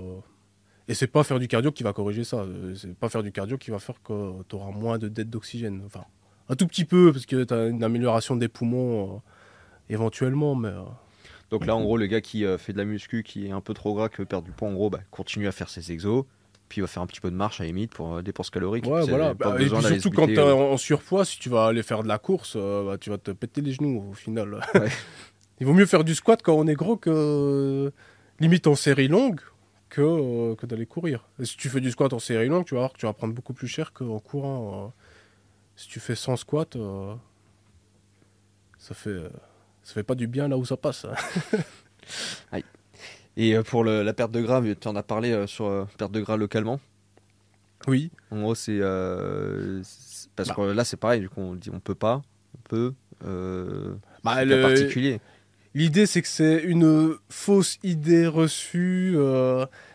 et 0.89 0.95
c'est 0.95 1.07
pas 1.07 1.25
faire 1.25 1.39
du 1.39 1.49
cardio 1.49 1.73
qui 1.73 1.83
va 1.83 1.93
corriger 1.93 2.25
ça. 2.25 2.39
Euh, 2.39 2.75
C'est 2.77 2.95
pas 2.95 3.09
faire 3.09 3.23
du 3.23 3.33
cardio 3.33 3.59
qui 3.59 3.71
va 3.71 3.79
faire 3.79 4.01
que 4.03 4.43
tu 4.49 4.57
auras 4.57 4.71
moins 4.71 4.99
de 4.99 5.09
dette 5.09 5.31
d'oxygène. 5.31 5.83
Enfin, 5.87 6.05
un 6.49 6.55
tout 6.55 6.67
petit 6.67 6.85
peu, 6.85 7.13
parce 7.13 7.27
que 7.27 7.45
tu 7.45 7.55
as 7.55 7.69
une 7.69 7.83
amélioration 7.83 8.37
des 8.37 8.49
poumons 8.49 9.17
euh, 9.17 9.19
éventuellement, 9.91 10.55
mais. 10.55 10.73
Donc 11.53 11.67
là, 11.67 11.77
en 11.77 11.83
gros, 11.83 11.97
le 11.97 12.07
gars 12.07 12.21
qui 12.21 12.45
euh, 12.45 12.59
fait 12.59 12.73
de 12.73 12.79
la 12.79 12.85
muscu, 12.85 13.23
qui 13.23 13.47
est 13.47 13.53
un 13.53 13.61
peu 13.61 13.75
trop 13.75 13.95
gras, 13.95 14.09
qui 14.09 14.17
veut 14.17 14.25
perdre 14.25 14.47
du 14.47 14.53
poids, 14.53 14.69
en 14.69 14.73
gros, 14.73 14.91
bah, 14.91 15.01
continue 15.11 15.47
à 15.47 15.53
faire 15.53 15.69
ses 15.69 15.93
exos. 15.93 16.25
Puis 16.69 16.79
il 16.79 16.81
va 16.81 16.87
faire 16.87 17.03
un 17.03 17.07
petit 17.07 17.21
peu 17.21 17.31
de 17.31 17.37
marche 17.37 17.61
à 17.61 17.65
la 17.65 17.69
limite 17.69 17.93
pour 17.93 18.15
euh, 18.15 18.23
dépenses 18.23 18.49
caloriques. 18.49 18.87
Ouais, 18.87 19.05
voilà. 19.07 19.35
Bah, 19.35 19.55
et 19.61 19.67
puis 19.67 19.69
surtout 19.69 20.11
quand 20.11 20.27
buter, 20.27 20.41
tu 20.41 20.41
es 20.41 20.43
euh, 20.43 20.55
en, 20.55 20.79
surpoids, 20.79 21.27
si 21.27 21.39
tu 21.39 21.51
vas 21.51 21.67
aller 21.67 21.83
faire 21.83 22.03
de 22.03 22.09
la 22.09 22.19
course, 22.19 22.55
euh, 22.57 22.87
bah, 22.87 22.99
tu 22.99 23.11
vas 23.11 23.19
te 23.19 23.31
péter 23.31 23.61
les 23.61 23.73
genoux 23.73 24.03
au 24.11 24.15
final. 24.15 24.61
Ouais. 24.75 24.89
Il 25.61 25.67
vaut 25.67 25.75
mieux 25.75 25.87
faire 25.87 26.03
du 26.03 26.15
squat 26.15 26.43
quand 26.43 26.55
on 26.55 26.67
est 26.67 26.75
gros 26.75 26.97
que 26.97 27.93
limite 28.41 28.67
en 28.67 28.75
série 28.75 29.07
longue 29.07 29.41
que, 29.91 30.55
que 30.55 30.67
d'aller 30.67 30.87
courir. 30.87 31.29
Et 31.39 31.45
si 31.45 31.57
tu 31.57 31.69
fais 31.69 31.81
du 31.81 31.93
squat 31.93 32.13
en 32.15 32.19
série 32.19 32.49
longue, 32.49 32.65
tu 32.65 32.75
vas 32.75 32.81
voir 32.81 32.93
que 32.95 32.99
tu 32.99 33.07
vas 33.07 33.13
prendre 33.13 33.35
beaucoup 33.35 33.53
plus 33.53 33.69
cher 33.69 33.93
qu'en 33.93 34.19
courant. 34.19 34.93
Si 35.77 35.89
tu 35.89 36.01
fais 36.01 36.15
100 36.15 36.37
squats, 36.37 36.65
euh, 36.77 37.15
ça 38.79 38.95
fait 38.95 39.21
ça 39.83 39.95
fait 39.95 40.03
pas 40.03 40.15
du 40.15 40.27
bien 40.27 40.49
là 40.49 40.57
où 40.57 40.65
ça 40.65 40.77
passe. 40.77 41.05
hein. 41.05 42.59
Et 43.37 43.57
euh, 43.57 43.63
pour 43.63 43.83
le- 43.83 44.03
la 44.03 44.13
perte 44.13 44.31
de 44.33 44.43
gras, 44.43 44.61
tu 44.79 44.89
en 44.89 44.95
as 44.97 45.03
parlé 45.03 45.33
euh, 45.33 45.47
sur 45.47 45.65
euh, 45.67 45.85
perte 45.97 46.13
de 46.13 46.21
gras 46.21 46.37
localement? 46.37 46.81
Oui. 47.87 48.11
En 48.31 48.41
gros, 48.43 48.55
c'est. 48.55 48.79
euh, 48.81 49.83
parce 50.37 50.51
Bah. 50.51 50.55
que 50.57 50.61
là, 50.63 50.85
c'est 50.85 50.99
pareil, 50.99 51.21
du 51.21 51.29
coup, 51.31 51.41
on 51.41 51.55
dit 51.55 51.71
on 51.73 51.81
peut 51.81 51.95
pas, 51.95 52.21
on 52.57 52.61
peut. 52.69 52.93
Euh, 53.25 53.95
Bah, 54.23 54.45
le- 54.45 54.61
particulier. 54.61 55.21
L'idée, 55.75 56.05
c'est 56.05 56.21
que 56.21 56.29
c'est 56.29 56.59
une 56.63 57.15
fausse 57.31 57.79
idée 57.83 58.27
reçue. 58.27 59.15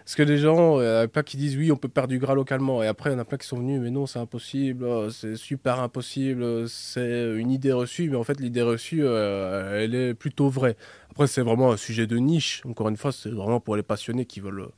Euh, 0.07 0.13
parce 0.13 0.15
que 0.15 0.23
les 0.23 0.37
gens, 0.37 0.79
il 0.79 0.85
y 0.85 0.89
en 0.89 1.01
a 1.01 1.07
plein 1.07 1.23
qui 1.23 1.35
disent 1.35 1.57
oui, 1.57 1.69
on 1.69 1.75
peut 1.75 1.89
perdre 1.89 2.09
du 2.09 2.17
gras 2.17 2.33
localement. 2.33 2.81
Et 2.81 2.87
après, 2.87 3.09
il 3.09 3.13
y 3.13 3.15
en 3.17 3.19
a 3.19 3.25
plein 3.25 3.37
qui 3.37 3.45
sont 3.45 3.57
venus, 3.57 3.81
mais 3.81 3.89
non, 3.89 4.05
c'est 4.05 4.19
impossible, 4.19 4.85
euh, 4.85 5.09
c'est 5.09 5.35
super 5.35 5.81
impossible, 5.81 6.43
euh, 6.43 6.67
c'est 6.67 7.35
une 7.35 7.51
idée 7.51 7.73
reçue. 7.73 8.09
Mais 8.09 8.15
en 8.15 8.23
fait, 8.23 8.39
l'idée 8.39 8.61
reçue, 8.61 9.01
euh, 9.03 9.83
elle 9.83 9.95
est 9.95 10.13
plutôt 10.13 10.49
vraie. 10.49 10.77
Après, 11.11 11.27
c'est 11.27 11.41
vraiment 11.41 11.71
un 11.73 11.77
sujet 11.77 12.07
de 12.07 12.17
niche. 12.17 12.61
Encore 12.65 12.87
une 12.87 12.95
fois, 12.95 13.11
c'est 13.11 13.29
vraiment 13.29 13.59
pour 13.59 13.75
les 13.75 13.83
passionnés 13.83 14.25
qui 14.25 14.39
veulent 14.39 14.61
euh, 14.61 14.71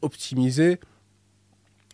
optimiser. 0.00 0.80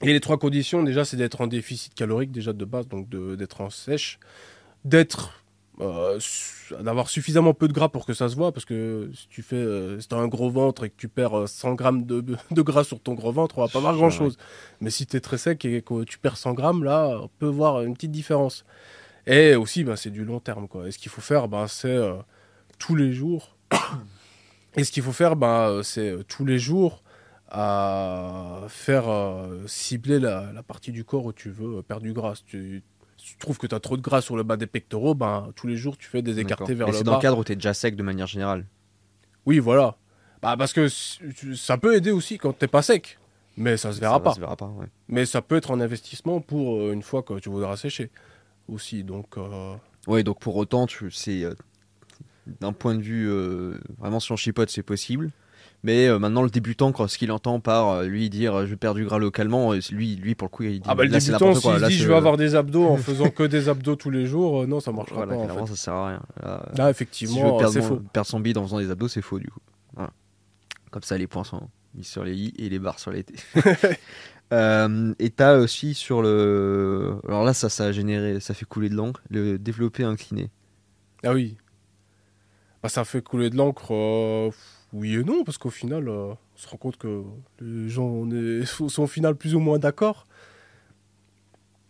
Et 0.03 0.12
les 0.12 0.20
trois 0.20 0.39
conditions, 0.39 0.82
déjà, 0.84 1.05
c'est 1.05 1.16
d'être 1.16 1.41
en 1.41 1.49
déficit 1.49 1.95
calorique, 1.95 2.30
déjà 2.30 2.53
de 2.53 2.64
base, 2.64 2.87
donc 2.87 3.09
d'être 3.09 3.62
en 3.62 3.70
sèche, 3.70 4.20
d'être 4.84 5.43
euh, 5.80 6.18
d'avoir 6.80 7.08
suffisamment 7.08 7.54
peu 7.54 7.68
de 7.68 7.72
gras 7.72 7.88
pour 7.88 8.06
que 8.06 8.14
ça 8.14 8.28
se 8.28 8.36
voit, 8.36 8.52
parce 8.52 8.64
que 8.64 9.10
si 9.14 9.28
tu 9.28 9.42
fais, 9.42 9.56
euh, 9.56 10.00
si 10.00 10.08
t'as 10.08 10.16
un 10.16 10.28
gros 10.28 10.50
ventre 10.50 10.84
et 10.84 10.90
que 10.90 10.96
tu 10.96 11.08
perds 11.08 11.38
euh, 11.38 11.46
100 11.46 11.74
grammes 11.74 12.04
de, 12.04 12.20
de 12.50 12.62
gras 12.62 12.84
sur 12.84 13.00
ton 13.00 13.14
gros 13.14 13.32
ventre, 13.32 13.58
on 13.58 13.62
va 13.62 13.68
pas 13.68 13.80
voir 13.80 13.94
grand 13.94 14.10
chose. 14.10 14.36
Mais 14.80 14.90
si 14.90 15.06
t'es 15.06 15.20
très 15.20 15.38
sec 15.38 15.64
et 15.64 15.82
que 15.82 16.04
tu 16.04 16.18
perds 16.18 16.36
100 16.36 16.54
grammes, 16.54 16.84
là, 16.84 17.18
on 17.22 17.28
peut 17.38 17.46
voir 17.46 17.82
une 17.82 17.94
petite 17.94 18.12
différence. 18.12 18.64
Et 19.26 19.56
aussi, 19.56 19.82
bah, 19.84 19.96
c'est 19.96 20.10
du 20.10 20.24
long 20.24 20.38
terme, 20.40 20.68
quoi. 20.68 20.86
Et 20.86 20.92
ce 20.92 20.98
qu'il 20.98 21.10
faut 21.10 21.20
faire, 21.20 21.48
bah, 21.48 21.66
c'est 21.68 21.88
euh, 21.88 22.14
tous 22.78 22.94
les 22.94 23.12
jours. 23.12 23.56
et 24.76 24.84
ce 24.84 24.92
qu'il 24.92 25.02
faut 25.02 25.12
faire, 25.12 25.36
bah, 25.36 25.68
euh, 25.68 25.82
c'est 25.82 26.10
euh, 26.10 26.22
tous 26.22 26.44
les 26.44 26.58
jours 26.58 27.02
à 27.48 28.62
faire 28.68 29.08
euh, 29.08 29.66
cibler 29.66 30.18
la, 30.20 30.52
la 30.52 30.62
partie 30.62 30.92
du 30.92 31.04
corps 31.04 31.24
où 31.24 31.32
tu 31.32 31.50
veux 31.50 31.78
euh, 31.78 31.82
perdre 31.82 32.02
du 32.02 32.12
gras. 32.12 32.40
Tu, 32.46 32.82
tu 33.26 33.36
trouves 33.38 33.58
que 33.58 33.66
tu 33.66 33.74
as 33.74 33.80
trop 33.80 33.96
de 33.96 34.02
gras 34.02 34.20
sur 34.20 34.36
le 34.36 34.44
bas 34.44 34.56
des 34.56 34.68
pectoraux, 34.68 35.14
ben, 35.14 35.50
tous 35.56 35.66
les 35.66 35.76
jours 35.76 35.98
tu 35.98 36.06
fais 36.08 36.22
des 36.22 36.38
écartés 36.38 36.74
vers 36.74 36.86
le 36.86 36.92
c'est 36.92 37.02
bas. 37.02 37.10
dans 37.10 37.16
le 37.16 37.22
cadre 37.22 37.38
où 37.38 37.44
tu 37.44 37.50
es 37.52 37.56
déjà 37.56 37.74
sec 37.74 37.96
de 37.96 38.02
manière 38.04 38.28
générale. 38.28 38.64
Oui, 39.46 39.58
voilà. 39.58 39.96
Bah, 40.42 40.54
parce 40.56 40.72
que 40.72 40.86
ça 40.88 41.76
peut 41.76 41.96
aider 41.96 42.12
aussi 42.12 42.38
quand 42.38 42.52
t'es 42.56 42.68
pas 42.68 42.82
sec. 42.82 43.18
Mais 43.56 43.76
ça 43.76 43.92
se 43.92 43.98
verra 44.00 44.14
Ça 44.16 44.20
pas. 44.20 44.34
se 44.34 44.40
verra 44.40 44.54
pas, 44.56 44.66
ouais. 44.66 44.86
Mais 45.08 45.24
ça 45.26 45.42
peut 45.42 45.56
être 45.56 45.72
un 45.72 45.80
investissement 45.80 46.40
pour 46.40 46.76
euh, 46.76 46.92
une 46.92 47.02
fois 47.02 47.22
que 47.22 47.38
tu 47.40 47.48
voudras 47.48 47.76
sécher 47.76 48.10
aussi. 48.68 49.02
Donc, 49.02 49.38
euh, 49.38 49.74
Ouais, 50.06 50.22
donc 50.22 50.38
pour 50.40 50.54
autant, 50.56 50.86
tu 50.86 51.10
c'est 51.10 51.42
euh, 51.42 51.54
d'un 52.60 52.72
point 52.72 52.94
de 52.94 53.00
vue 53.02 53.28
euh, 53.28 53.78
vraiment 53.98 54.20
si 54.20 54.30
on 54.30 54.36
chipote, 54.36 54.70
c'est 54.70 54.82
possible. 54.84 55.30
Mais 55.87 56.09
euh, 56.09 56.18
maintenant, 56.18 56.43
le 56.43 56.51
débutant, 56.51 56.91
quand 56.91 57.07
ce 57.07 57.16
qu'il 57.16 57.30
entend 57.30 57.61
par 57.61 57.91
euh, 57.91 58.07
lui 58.07 58.28
dire 58.28 58.55
euh, 58.55 58.66
je 58.66 58.74
perds 58.74 58.95
du 58.95 59.05
gras 59.05 59.18
localement, 59.18 59.72
lui, 59.93 60.16
lui 60.16 60.34
pour 60.34 60.47
le 60.47 60.51
coup, 60.51 60.64
il 60.64 60.80
dit 60.80 60.89
ah 60.89 60.97
bah 60.97 61.05
le 61.05 61.11
là, 61.11 61.20
débutant, 61.20 61.55
s'il 61.55 61.70
Là, 61.70 61.89
dit 61.89 61.95
je 61.95 62.09
vais 62.09 62.14
avoir 62.16 62.37
des 62.37 62.57
abdos 62.57 62.87
en 62.87 62.97
faisant 62.97 63.30
que 63.30 63.45
des 63.45 63.68
abdos 63.68 63.95
tous 63.95 64.11
les 64.11 64.26
jours, 64.26 64.66
non, 64.66 64.80
ça 64.80 64.91
marchera 64.91 65.24
Voilà, 65.24 65.47
pas. 65.47 65.55
En 65.55 65.66
fait. 65.66 65.74
ça 65.74 65.76
sert 65.76 65.95
à 65.95 66.09
rien. 66.09 66.22
Là, 66.43 66.87
si 66.87 66.91
effectivement, 66.91 67.57
perdre, 67.57 67.72
c'est 67.72 67.82
faux. 67.82 68.01
perdre 68.12 68.28
son 68.28 68.41
bide 68.41 68.59
en 68.59 68.64
faisant 68.64 68.80
des 68.80 68.91
abdos, 68.91 69.07
c'est 69.07 69.22
faux 69.22 69.39
du 69.39 69.49
coup. 69.49 69.61
Voilà. 69.95 70.11
Comme 70.91 71.03
ça, 71.03 71.16
les 71.16 71.28
points 71.28 71.45
sont 71.45 71.68
mis 71.95 72.03
sur 72.03 72.24
les 72.24 72.34
i 72.34 72.53
et 72.59 72.68
les 72.68 72.80
barres 72.80 72.99
sur 72.99 73.12
les 73.12 73.22
t. 73.22 73.34
Euh, 74.53 75.12
et 75.18 75.30
t'as 75.30 75.57
aussi 75.59 75.95
sur 75.95 76.22
le. 76.22 77.16
Alors 77.26 77.45
là, 77.45 77.53
ça, 77.53 77.68
ça 77.68 77.87
a 77.87 77.93
généré, 77.93 78.39
ça 78.39 78.55
fait 78.55 78.64
couler 78.64 78.89
de 78.89 78.95
l'encre, 78.95 79.20
le 79.28 79.59
développé 79.59 80.05
incliné. 80.05 80.51
Ah 81.24 81.32
oui. 81.32 81.57
Bah, 82.80 82.89
ça 82.89 83.05
fait 83.05 83.22
couler 83.22 83.51
de 83.51 83.57
l'encre, 83.57 83.93
euh, 83.93 84.51
oui 84.93 85.16
et 85.16 85.24
non, 85.24 85.45
parce 85.45 85.59
qu'au 85.59 85.70
final, 85.70 86.09
euh, 86.09 86.32
on 86.32 86.37
se 86.57 86.68
rend 86.68 86.76
compte 86.76 86.97
que 86.97 87.22
les 87.61 87.89
gens 87.89 88.26
sont 88.89 89.03
au 89.03 89.07
final 89.07 89.34
plus 89.34 89.55
ou 89.55 89.61
moins 89.61 89.78
d'accord. 89.78 90.26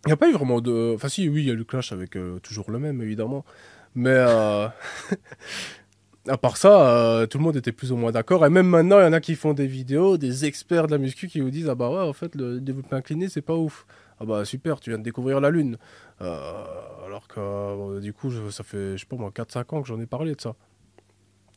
Il 0.05 0.09
n'y 0.09 0.13
a 0.13 0.17
pas 0.17 0.29
eu 0.29 0.33
vraiment 0.33 0.61
de... 0.61 0.93
Enfin 0.95 1.09
si, 1.09 1.29
oui, 1.29 1.43
il 1.43 1.47
y 1.47 1.51
a 1.51 1.55
eu 1.55 1.57
le 1.57 1.65
clash 1.65 1.93
avec 1.93 2.17
euh, 2.17 2.39
toujours 2.39 2.71
le 2.71 2.79
même, 2.79 3.03
évidemment. 3.03 3.45
Mais 3.95 4.15
euh, 4.15 4.69
à 6.29 6.39
part 6.39 6.57
ça, 6.57 7.27
tout 7.29 7.39
le 7.39 7.45
monde 7.45 7.57
était 7.57 7.73
plus 7.73 7.93
ou 7.93 7.97
moins 7.97 8.13
d'accord. 8.13 8.47
Et 8.47 8.51
même 8.51 8.69
maintenant, 8.69 9.01
il 9.01 9.05
y 9.05 9.07
en 9.07 9.13
a 9.13 9.21
qui 9.21 9.35
font 9.35 9.53
des 9.53 9.67
vidéos, 9.67 10.17
des 10.17 10.45
experts 10.45 10.87
de 10.87 10.93
la 10.93 10.99
muscu 10.99 11.29
qui 11.29 11.41
vous 11.41 11.51
disent 11.51 11.69
«Ah 11.71 11.75
bah 11.75 11.91
ouais, 11.91 12.09
en 12.09 12.13
fait, 12.13 12.35
le 12.37 12.61
développé 12.61 12.95
incliné, 12.95 13.29
c'est 13.29 13.43
pas 13.43 13.57
ouf. 13.57 13.87
Ah 14.21 14.25
bah 14.25 14.45
super, 14.45 14.81
tu 14.81 14.91
viens 14.91 14.99
de 14.99 15.05
découvrir 15.05 15.41
la 15.41 15.51
Lune. 15.51 15.77
Alors 16.21 17.27
que 17.29 18.01
du 18.01 18.13
coup, 18.13 18.31
ça 18.51 18.65
fait, 18.65 18.97
je 18.97 18.99
sais 18.99 19.07
pas 19.07 19.17
moi, 19.17 19.31
4-5 19.31 19.75
ans 19.75 19.83
que 19.83 19.89
j'en 19.89 20.01
ai 20.01 20.07
parlé 20.07 20.35
de 20.35 20.41
ça. 20.41 20.55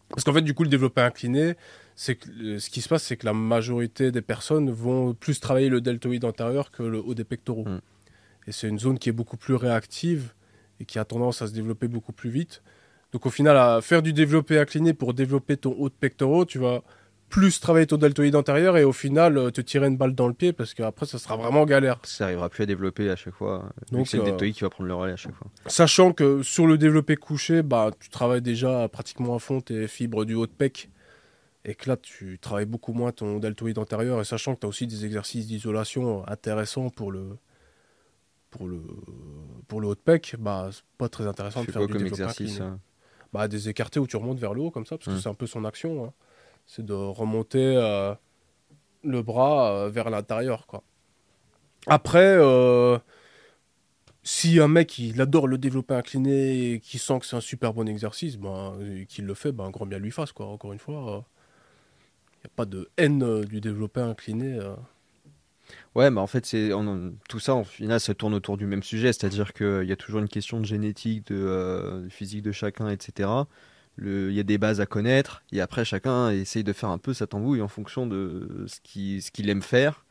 Parce 0.09 0.23
qu'en 0.23 0.33
fait, 0.33 0.41
du 0.41 0.53
coup, 0.53 0.63
le 0.63 0.69
développé 0.69 1.01
incliné, 1.01 1.55
c'est 1.95 2.15
que 2.15 2.29
euh, 2.29 2.59
ce 2.59 2.69
qui 2.69 2.81
se 2.81 2.89
passe, 2.89 3.03
c'est 3.03 3.17
que 3.17 3.25
la 3.25 3.33
majorité 3.33 4.11
des 4.11 4.21
personnes 4.21 4.69
vont 4.71 5.13
plus 5.13 5.39
travailler 5.39 5.69
le 5.69 5.81
deltoïde 5.81 6.25
antérieur 6.25 6.71
que 6.71 6.83
le 6.83 6.99
haut 6.99 7.13
des 7.13 7.23
pectoraux. 7.23 7.65
Mm. 7.65 7.81
Et 8.47 8.51
c'est 8.51 8.67
une 8.67 8.79
zone 8.79 8.97
qui 8.97 9.09
est 9.09 9.13
beaucoup 9.13 9.37
plus 9.37 9.55
réactive 9.55 10.33
et 10.79 10.85
qui 10.85 10.97
a 10.97 11.05
tendance 11.05 11.41
à 11.41 11.47
se 11.47 11.53
développer 11.53 11.87
beaucoup 11.87 12.13
plus 12.13 12.29
vite. 12.29 12.63
Donc 13.11 13.25
au 13.25 13.29
final, 13.29 13.57
à 13.57 13.81
faire 13.81 14.01
du 14.01 14.13
développé 14.13 14.59
incliné 14.59 14.93
pour 14.93 15.13
développer 15.13 15.57
ton 15.57 15.73
haut 15.73 15.89
de 15.89 15.93
pectoraux, 15.93 16.45
tu 16.45 16.59
vas 16.59 16.83
plus 17.29 17.59
travailler 17.59 17.85
ton 17.87 17.97
deltoïde 17.97 18.35
antérieur 18.35 18.75
et 18.77 18.83
au 18.83 18.91
final 18.91 19.37
euh, 19.37 19.51
te 19.51 19.61
tirer 19.61 19.87
une 19.87 19.97
balle 19.97 20.15
dans 20.15 20.27
le 20.27 20.33
pied 20.33 20.51
parce 20.51 20.73
qu'après, 20.73 21.05
ça 21.05 21.19
sera 21.19 21.35
vraiment 21.37 21.65
galère. 21.65 21.99
Ça 22.03 22.25
arrivera 22.25 22.49
plus 22.49 22.63
à 22.63 22.65
développer 22.65 23.09
à 23.09 23.15
chaque 23.15 23.35
fois. 23.35 23.69
Donc, 23.91 24.07
c'est 24.07 24.17
le 24.17 24.23
euh, 24.23 24.25
deltoïde 24.27 24.55
qui 24.55 24.61
va 24.61 24.69
prendre 24.69 24.87
le 24.87 24.95
relais 24.95 25.13
à 25.13 25.17
chaque 25.17 25.35
fois. 25.35 25.47
Sachant 25.67 26.11
que 26.11 26.41
sur 26.43 26.65
le 26.67 26.77
développé 26.77 27.15
couché, 27.15 27.61
bah, 27.61 27.91
tu 27.99 28.09
travailles 28.09 28.41
déjà 28.41 28.87
pratiquement 28.89 29.35
à 29.35 29.39
fond 29.39 29.61
tes 29.61 29.87
fibres 29.87 30.25
du 30.25 30.33
haut 30.33 30.47
de 30.47 30.51
pec. 30.51 30.89
Et 31.65 31.75
que 31.75 31.89
là, 31.89 31.97
tu 31.97 32.39
travailles 32.39 32.65
beaucoup 32.65 32.93
moins 32.93 33.11
ton 33.11 33.37
deltoïde 33.37 33.77
antérieur. 33.77 34.19
Et 34.21 34.23
sachant 34.23 34.55
que 34.55 34.61
tu 34.61 34.65
as 34.65 34.69
aussi 34.69 34.87
des 34.87 35.05
exercices 35.05 35.45
d'isolation 35.45 36.27
intéressants 36.27 36.89
pour 36.89 37.11
le, 37.11 37.37
pour 38.49 38.65
le, 38.67 38.81
pour 39.67 39.81
le 39.81 39.87
haut 39.89 39.95
de 39.95 39.99
pec, 39.99 40.35
bah, 40.39 40.69
c'est 40.71 40.83
pas 40.97 41.09
très 41.09 41.27
intéressant 41.27 41.63
de 41.63 41.71
faire 41.71 41.81
quoi 41.81 41.87
du 41.87 41.93
comme 41.95 42.07
exercice 42.07 42.61
hein? 42.61 42.79
Bah, 43.33 43.47
Des 43.47 43.69
écartés 43.69 43.99
où 43.99 44.07
tu 44.07 44.15
remontes 44.17 44.39
vers 44.39 44.53
le 44.53 44.61
haut 44.61 44.71
comme 44.71 44.85
ça, 44.85 44.97
parce 44.97 45.07
que 45.07 45.11
Mm. 45.19 45.21
c'est 45.21 45.29
un 45.29 45.33
peu 45.35 45.45
son 45.47 45.65
action. 45.65 46.05
hein. 46.05 46.13
C'est 46.69 46.85
de 46.85 46.93
remonter 46.93 47.75
euh, 47.77 48.13
le 49.03 49.23
bras 49.23 49.71
euh, 49.71 49.89
vers 49.89 50.11
l'intérieur. 50.11 50.67
quoi. 50.67 50.83
Après, 51.87 52.37
euh, 52.37 52.99
si 54.21 54.59
un 54.59 54.67
mec 54.67 54.99
il 54.99 55.19
adore 55.19 55.47
le 55.47 55.57
développé 55.57 55.95
incliné 55.95 56.73
et 56.73 56.79
qui 56.79 56.99
sent 56.99 57.21
que 57.21 57.25
c'est 57.25 57.35
un 57.35 57.41
super 57.41 57.73
bon 57.73 57.87
exercice, 57.87 58.37
ben, 58.37 58.77
qu'il 59.07 59.25
le 59.25 59.33
fait, 59.33 59.51
ben, 59.51 59.71
grand 59.71 59.87
bien 59.87 59.97
lui 59.97 60.11
fasse. 60.11 60.31
Quoi. 60.31 60.45
Encore 60.45 60.71
une 60.71 60.77
fois, 60.77 61.25
il 62.35 62.37
n'y 62.37 62.45
a 62.45 62.53
pas 62.55 62.65
de 62.65 62.87
haine 62.97 63.41
du 63.45 63.61
développé 63.61 64.01
incliné. 64.01 64.59
Ouais, 65.95 66.11
mais 66.11 66.21
en 66.21 66.27
fait, 66.27 66.45
c'est 66.45 66.69
tout 67.29 67.39
ça, 67.39 67.55
en 67.55 67.63
final, 67.63 67.99
ça 67.99 68.13
tourne 68.13 68.35
autour 68.35 68.57
du 68.57 68.67
même 68.67 68.83
sujet, 68.83 69.11
c'est-à-dire 69.11 69.53
qu'il 69.53 69.85
y 69.85 69.91
a 69.91 69.95
toujours 69.95 70.19
une 70.19 70.29
question 70.29 70.59
de 70.59 70.65
génétique, 70.65 71.25
de 71.31 72.05
physique 72.11 72.43
de 72.43 72.51
chacun, 72.51 72.89
etc. 72.89 73.27
Il 74.01 74.33
y 74.33 74.39
a 74.39 74.43
des 74.43 74.57
bases 74.57 74.81
à 74.81 74.85
connaître, 74.85 75.43
et 75.51 75.61
après, 75.61 75.85
chacun 75.85 76.31
essaye 76.31 76.63
de 76.63 76.73
faire 76.73 76.89
un 76.89 76.97
peu 76.97 77.13
sa 77.13 77.27
tambouille 77.27 77.61
en 77.61 77.67
fonction 77.67 78.07
de 78.07 78.65
ce 78.67 78.79
qu'il 78.81 79.21
ce 79.21 79.31
qu'il 79.31 79.49
aime 79.49 79.61
faire, 79.61 80.05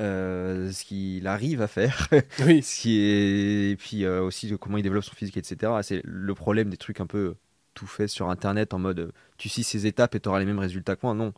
euh, 0.00 0.70
ce 0.72 0.84
qu'il 0.84 1.26
arrive 1.26 1.62
à 1.62 1.68
faire, 1.68 2.08
Oui, 2.46 2.62
ce 2.62 2.80
qui 2.82 2.98
est- 3.00 3.70
et 3.72 3.76
puis 3.76 4.04
euh, 4.04 4.22
aussi 4.22 4.48
de 4.48 4.56
comment 4.56 4.78
il 4.78 4.82
développe 4.82 5.04
son 5.04 5.14
physique, 5.14 5.36
etc. 5.36 5.82
C'est 5.82 6.00
le 6.04 6.34
problème 6.34 6.70
des 6.70 6.76
trucs 6.76 7.00
un 7.00 7.06
peu 7.06 7.34
tout 7.74 7.86
fait 7.86 8.08
sur 8.08 8.28
Internet 8.30 8.74
en 8.74 8.78
mode 8.78 9.12
tu 9.38 9.48
suis 9.48 9.64
ces 9.64 9.86
étapes 9.86 10.14
et 10.14 10.20
tu 10.20 10.28
auras 10.28 10.38
les 10.40 10.44
mêmes 10.46 10.58
résultats 10.58 10.96
que 10.96 11.00
moi. 11.06 11.14
Non, 11.14 11.32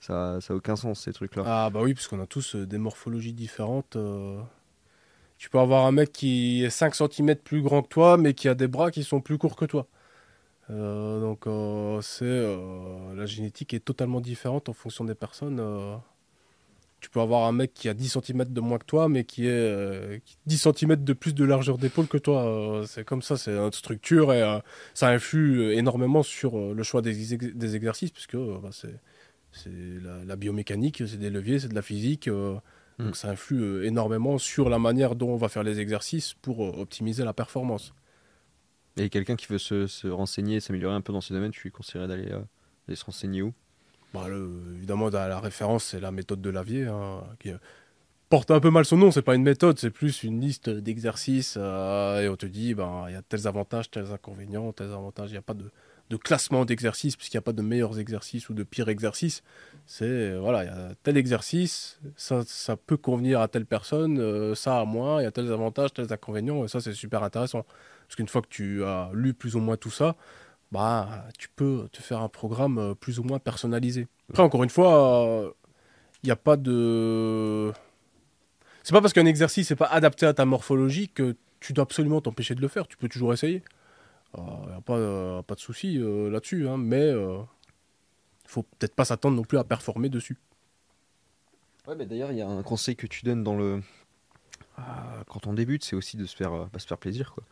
ça 0.00 0.38
n'a 0.48 0.54
aucun 0.54 0.76
sens, 0.76 1.00
ces 1.02 1.12
trucs-là. 1.12 1.42
Ah 1.46 1.70
bah 1.70 1.80
oui, 1.82 1.94
parce 1.94 2.08
qu'on 2.08 2.20
a 2.20 2.26
tous 2.26 2.54
euh, 2.56 2.66
des 2.66 2.78
morphologies 2.78 3.32
différentes. 3.34 3.96
euh. 3.96 4.40
Tu 5.38 5.48
peux 5.48 5.58
avoir 5.58 5.86
un 5.86 5.92
mec 5.92 6.12
qui 6.12 6.64
est 6.64 6.70
5 6.70 6.94
cm 6.94 7.42
plus 7.42 7.62
grand 7.62 7.82
que 7.82 7.88
toi, 7.88 8.16
mais 8.18 8.34
qui 8.34 8.48
a 8.48 8.54
des 8.54 8.68
bras 8.68 8.90
qui 8.90 9.02
sont 9.04 9.20
plus 9.20 9.38
courts 9.38 9.56
que 9.56 9.64
toi. 9.64 9.86
Euh, 10.70 11.20
donc 11.20 11.46
euh, 11.46 12.00
c'est 12.00 12.24
euh, 12.24 13.14
la 13.14 13.26
génétique 13.26 13.74
est 13.74 13.80
totalement 13.84 14.20
différente 14.20 14.68
en 14.68 14.72
fonction 14.72 15.04
des 15.04 15.14
personnes. 15.14 15.60
Tu 17.00 17.08
peux 17.08 17.20
avoir 17.20 17.46
un 17.48 17.52
mec 17.52 17.72
qui 17.72 17.88
a 17.88 17.94
10 17.94 18.18
cm 18.22 18.44
de 18.44 18.60
moins 18.60 18.78
que 18.78 18.84
toi, 18.84 19.08
mais 19.08 19.24
qui 19.24 19.46
est 19.46 19.50
euh, 19.50 20.18
qui- 20.24 20.36
10 20.46 20.58
cm 20.76 20.96
de 21.02 21.12
plus 21.14 21.34
de 21.34 21.44
largeur 21.44 21.78
d'épaule 21.78 22.06
que 22.08 22.18
toi. 22.18 22.82
c'est 22.86 23.04
comme 23.04 23.22
ça, 23.22 23.36
c'est 23.38 23.52
notre 23.52 23.78
structure 23.78 24.32
et 24.34 24.60
ça 24.94 25.08
influe 25.08 25.72
énormément 25.72 26.22
sur 26.22 26.56
le 26.74 26.82
choix 26.82 27.00
des, 27.00 27.32
ex- 27.34 27.54
des 27.54 27.74
exercices, 27.76 28.10
puisque 28.10 28.36
bah, 28.36 28.68
c'est 28.72 28.94
la, 29.66 30.24
la 30.24 30.36
biomécanique, 30.36 31.02
c'est 31.06 31.16
des 31.18 31.30
leviers, 31.30 31.58
c'est 31.58 31.68
de 31.68 31.74
la 31.74 31.82
physique. 31.82 32.28
Mm. 32.28 32.58
Donc 32.98 33.16
ça 33.16 33.30
influe 33.30 33.86
énormément 33.86 34.36
sur 34.36 34.68
la 34.68 34.78
manière 34.78 35.14
dont 35.16 35.30
on 35.30 35.36
va 35.36 35.48
faire 35.48 35.62
les 35.62 35.80
exercices 35.80 36.34
pour 36.42 36.60
optimiser 36.78 37.24
la 37.24 37.32
performance. 37.32 37.94
Et 38.96 39.08
quelqu'un 39.08 39.36
qui 39.36 39.46
veut 39.46 39.58
se, 39.58 39.86
se 39.86 40.08
renseigner, 40.08 40.60
s'améliorer 40.60 40.94
un 40.94 41.00
peu 41.00 41.12
dans 41.12 41.20
ce 41.20 41.32
domaine, 41.32 41.52
tu 41.52 41.62
lui 41.62 41.70
conseillerais 41.70 42.08
d'aller 42.08 42.30
euh, 42.30 42.94
se 42.94 43.04
renseigner 43.04 43.42
où? 43.42 43.52
Bah, 44.12 44.26
évidemment, 44.74 45.08
la 45.08 45.38
référence, 45.38 45.84
c'est 45.84 46.00
la 46.00 46.10
méthode 46.10 46.40
de 46.40 46.50
Lavier, 46.50 46.86
hein, 46.86 47.22
qui 47.38 47.50
euh, 47.50 47.58
porte 48.28 48.50
un 48.50 48.58
peu 48.58 48.70
mal 48.70 48.84
son 48.84 48.96
nom. 48.96 49.12
C'est 49.12 49.22
pas 49.22 49.36
une 49.36 49.44
méthode, 49.44 49.78
c'est 49.78 49.90
plus 49.90 50.24
une 50.24 50.40
liste 50.40 50.68
d'exercices. 50.68 51.54
euh, 51.56 52.20
et 52.20 52.28
on 52.28 52.36
te 52.36 52.46
dit, 52.46 52.74
ben, 52.74 53.04
il 53.08 53.12
y 53.12 53.16
a 53.16 53.22
tels 53.22 53.46
avantages, 53.46 53.90
tels 53.90 54.10
inconvénients, 54.10 54.72
tels 54.72 54.92
avantages. 54.92 55.30
Il 55.30 55.34
n'y 55.34 55.38
a 55.38 55.42
pas 55.42 55.54
de, 55.54 55.70
classement 56.16 56.64
d'exercices, 56.64 57.14
puisqu'il 57.14 57.36
n'y 57.36 57.40
a 57.40 57.42
pas 57.42 57.52
de 57.52 57.62
meilleurs 57.62 58.00
exercices 58.00 58.48
ou 58.48 58.54
de 58.54 58.64
pires 58.64 58.88
exercices. 58.88 59.44
C'est, 59.86 60.36
voilà, 60.36 60.64
il 60.64 60.66
y 60.66 60.70
a 60.70 60.94
tel 61.04 61.16
exercice, 61.16 62.00
ça, 62.16 62.42
ça 62.44 62.76
peut 62.76 62.96
convenir 62.96 63.40
à 63.40 63.46
telle 63.46 63.64
personne, 63.64 64.54
ça 64.56 64.80
à 64.80 64.84
moi, 64.84 65.20
il 65.20 65.24
y 65.24 65.26
a 65.26 65.30
tels 65.30 65.52
avantages, 65.52 65.92
tels 65.92 66.12
inconvénients. 66.12 66.64
Et 66.64 66.68
ça, 66.68 66.80
c'est 66.80 66.94
super 66.94 67.22
intéressant. 67.22 67.64
Parce 68.10 68.16
qu'une 68.16 68.26
fois 68.26 68.42
que 68.42 68.48
tu 68.48 68.82
as 68.82 69.08
lu 69.14 69.34
plus 69.34 69.54
ou 69.54 69.60
moins 69.60 69.76
tout 69.76 69.92
ça, 69.92 70.16
bah, 70.72 71.28
tu 71.38 71.48
peux 71.48 71.88
te 71.92 72.02
faire 72.02 72.20
un 72.20 72.28
programme 72.28 72.78
euh, 72.78 72.92
plus 72.92 73.20
ou 73.20 73.22
moins 73.22 73.38
personnalisé. 73.38 74.08
Après, 74.30 74.42
encore 74.42 74.64
une 74.64 74.70
fois, 74.70 75.54
il 76.24 76.26
n'y 76.26 76.32
a 76.32 76.36
pas 76.36 76.56
de. 76.56 77.70
C'est 78.82 78.92
pas 78.92 79.00
parce 79.00 79.12
qu'un 79.12 79.26
exercice 79.26 79.70
n'est 79.70 79.76
pas 79.76 79.86
adapté 79.86 80.26
à 80.26 80.34
ta 80.34 80.44
morphologie 80.44 81.08
que 81.08 81.36
tu 81.60 81.72
dois 81.72 81.84
absolument 81.84 82.20
t'empêcher 82.20 82.56
de 82.56 82.60
le 82.60 82.66
faire. 82.66 82.88
Tu 82.88 82.96
peux 82.96 83.08
toujours 83.08 83.32
essayer. 83.32 83.62
Il 84.36 84.42
n'y 84.42 84.72
a 84.72 84.80
pas, 84.80 84.96
euh, 84.96 85.42
de 85.48 85.60
souci 85.60 85.96
euh, 85.96 86.30
là-dessus, 86.30 86.68
hein, 86.68 86.78
mais 86.78 87.10
il 87.12 87.44
faut 88.48 88.64
peut-être 88.64 88.96
pas 88.96 89.04
s'attendre 89.04 89.36
non 89.36 89.44
plus 89.44 89.58
à 89.58 89.62
performer 89.62 90.08
dessus. 90.08 90.36
Ouais, 91.86 91.94
mais 91.94 92.06
d'ailleurs, 92.06 92.32
il 92.32 92.38
y 92.38 92.42
a 92.42 92.48
un 92.48 92.64
conseil 92.64 92.96
que 92.96 93.06
tu 93.06 93.24
donnes 93.24 93.44
dans 93.44 93.56
le. 93.56 93.80
Quand 95.28 95.46
on 95.46 95.52
débute, 95.52 95.84
c'est 95.84 95.94
aussi 95.94 96.16
de 96.16 96.24
se 96.24 96.34
faire, 96.34 96.52
euh, 96.52 96.66
se 96.76 96.86
faire 96.86 96.98
plaisir. 96.98 97.32
Quoi. 97.34 97.44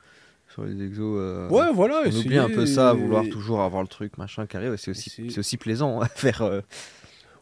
Sur 0.48 0.64
les 0.64 0.82
exos. 0.84 1.16
euh, 1.18 1.48
Ouais, 1.48 1.72
voilà. 1.72 2.02
on 2.06 2.14
oublie 2.16 2.38
un 2.38 2.48
peu 2.48 2.66
ça, 2.66 2.92
et- 2.94 2.96
vouloir 2.96 3.28
toujours 3.28 3.60
avoir 3.62 3.82
le 3.82 3.88
truc, 3.88 4.16
machin, 4.18 4.46
carré. 4.46 4.70
ouais, 4.70 4.76
c'est 4.76 4.90
aussi, 4.90 5.10
c'est 5.30 5.38
aussi 5.38 5.56
plaisant 5.56 6.00
à 6.00 6.06
faire. 6.08 6.42
euh, 6.42 6.60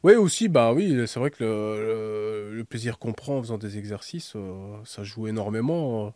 Oui, 0.02 0.14
aussi, 0.14 0.48
bah 0.48 0.72
oui, 0.72 1.02
c'est 1.06 1.18
vrai 1.20 1.30
que 1.30 1.42
le, 1.42 2.50
le- 2.50 2.56
le 2.56 2.64
plaisir 2.64 2.98
qu'on 2.98 3.12
prend 3.12 3.38
en 3.38 3.42
faisant 3.42 3.58
des 3.58 3.78
exercices, 3.78 4.32
euh, 4.36 4.76
ça 4.84 5.02
joue 5.02 5.26
énormément. 5.26 6.14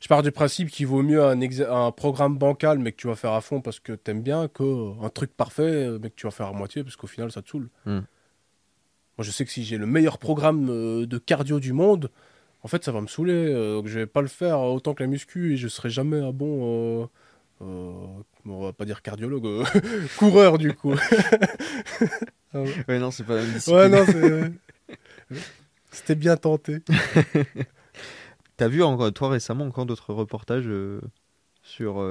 Je 0.00 0.08
pars 0.08 0.22
du 0.22 0.32
principe 0.32 0.68
qu'il 0.68 0.88
vaut 0.88 1.02
mieux 1.02 1.22
un 1.22 1.90
programme 1.92 2.36
bancal, 2.36 2.78
mais 2.80 2.90
que 2.92 2.96
tu 2.96 3.06
vas 3.06 3.14
faire 3.14 3.32
à 3.32 3.40
fond 3.40 3.60
parce 3.60 3.78
que 3.78 3.92
t'aimes 3.92 4.20
bien, 4.22 4.48
qu'un 4.48 5.08
truc 5.14 5.32
parfait, 5.36 5.88
mais 6.02 6.10
que 6.10 6.16
tu 6.16 6.26
vas 6.26 6.32
faire 6.32 6.46
à 6.48 6.52
moitié 6.52 6.82
parce 6.82 6.96
qu'au 6.96 7.06
final, 7.06 7.30
ça 7.30 7.40
te 7.40 7.48
saoule. 7.48 7.68
Hmm. 7.86 8.00
Moi, 9.18 9.24
je 9.24 9.30
sais 9.30 9.44
que 9.44 9.50
si 9.52 9.62
j'ai 9.64 9.78
le 9.78 9.86
meilleur 9.86 10.18
programme 10.18 10.68
euh, 10.70 11.06
de 11.06 11.18
cardio 11.18 11.60
du 11.60 11.72
monde, 11.72 12.10
en 12.62 12.68
fait, 12.68 12.84
ça 12.84 12.92
va 12.92 13.00
me 13.00 13.06
saouler. 13.06 13.32
euh, 13.34 13.76
donc, 13.76 13.86
je 13.88 13.98
vais 13.98 14.06
pas 14.06 14.22
le 14.22 14.28
faire 14.28 14.60
autant 14.60 14.94
que 14.94 15.02
la 15.02 15.08
muscu 15.08 15.54
et 15.54 15.56
je 15.56 15.68
serai 15.68 15.90
jamais 15.90 16.20
un 16.20 16.32
bon. 16.32 17.02
euh, 17.02 17.06
euh, 17.62 18.22
on 18.46 18.62
va 18.64 18.72
pas 18.72 18.84
dire 18.84 19.02
cardiologue, 19.02 19.46
euh, 19.46 19.64
coureur 20.18 20.58
du 20.58 20.72
coup. 20.74 20.94
Ah 22.54 22.60
ouais. 22.86 22.98
Non, 22.98 23.10
c'est 23.10 23.24
pas 23.24 23.36
la 23.36 23.46
discipline. 23.46 23.76
Ouais, 23.76 23.88
non, 23.88 24.04
c'est. 24.06 24.52
C'était 25.90 26.14
bien 26.14 26.36
tenté. 26.36 26.80
T'as 28.58 28.68
vu 28.68 28.82
encore, 28.82 29.10
toi 29.12 29.30
récemment 29.30 29.64
encore 29.64 29.86
d'autres 29.86 30.12
reportages 30.12 30.68
sur 31.62 32.02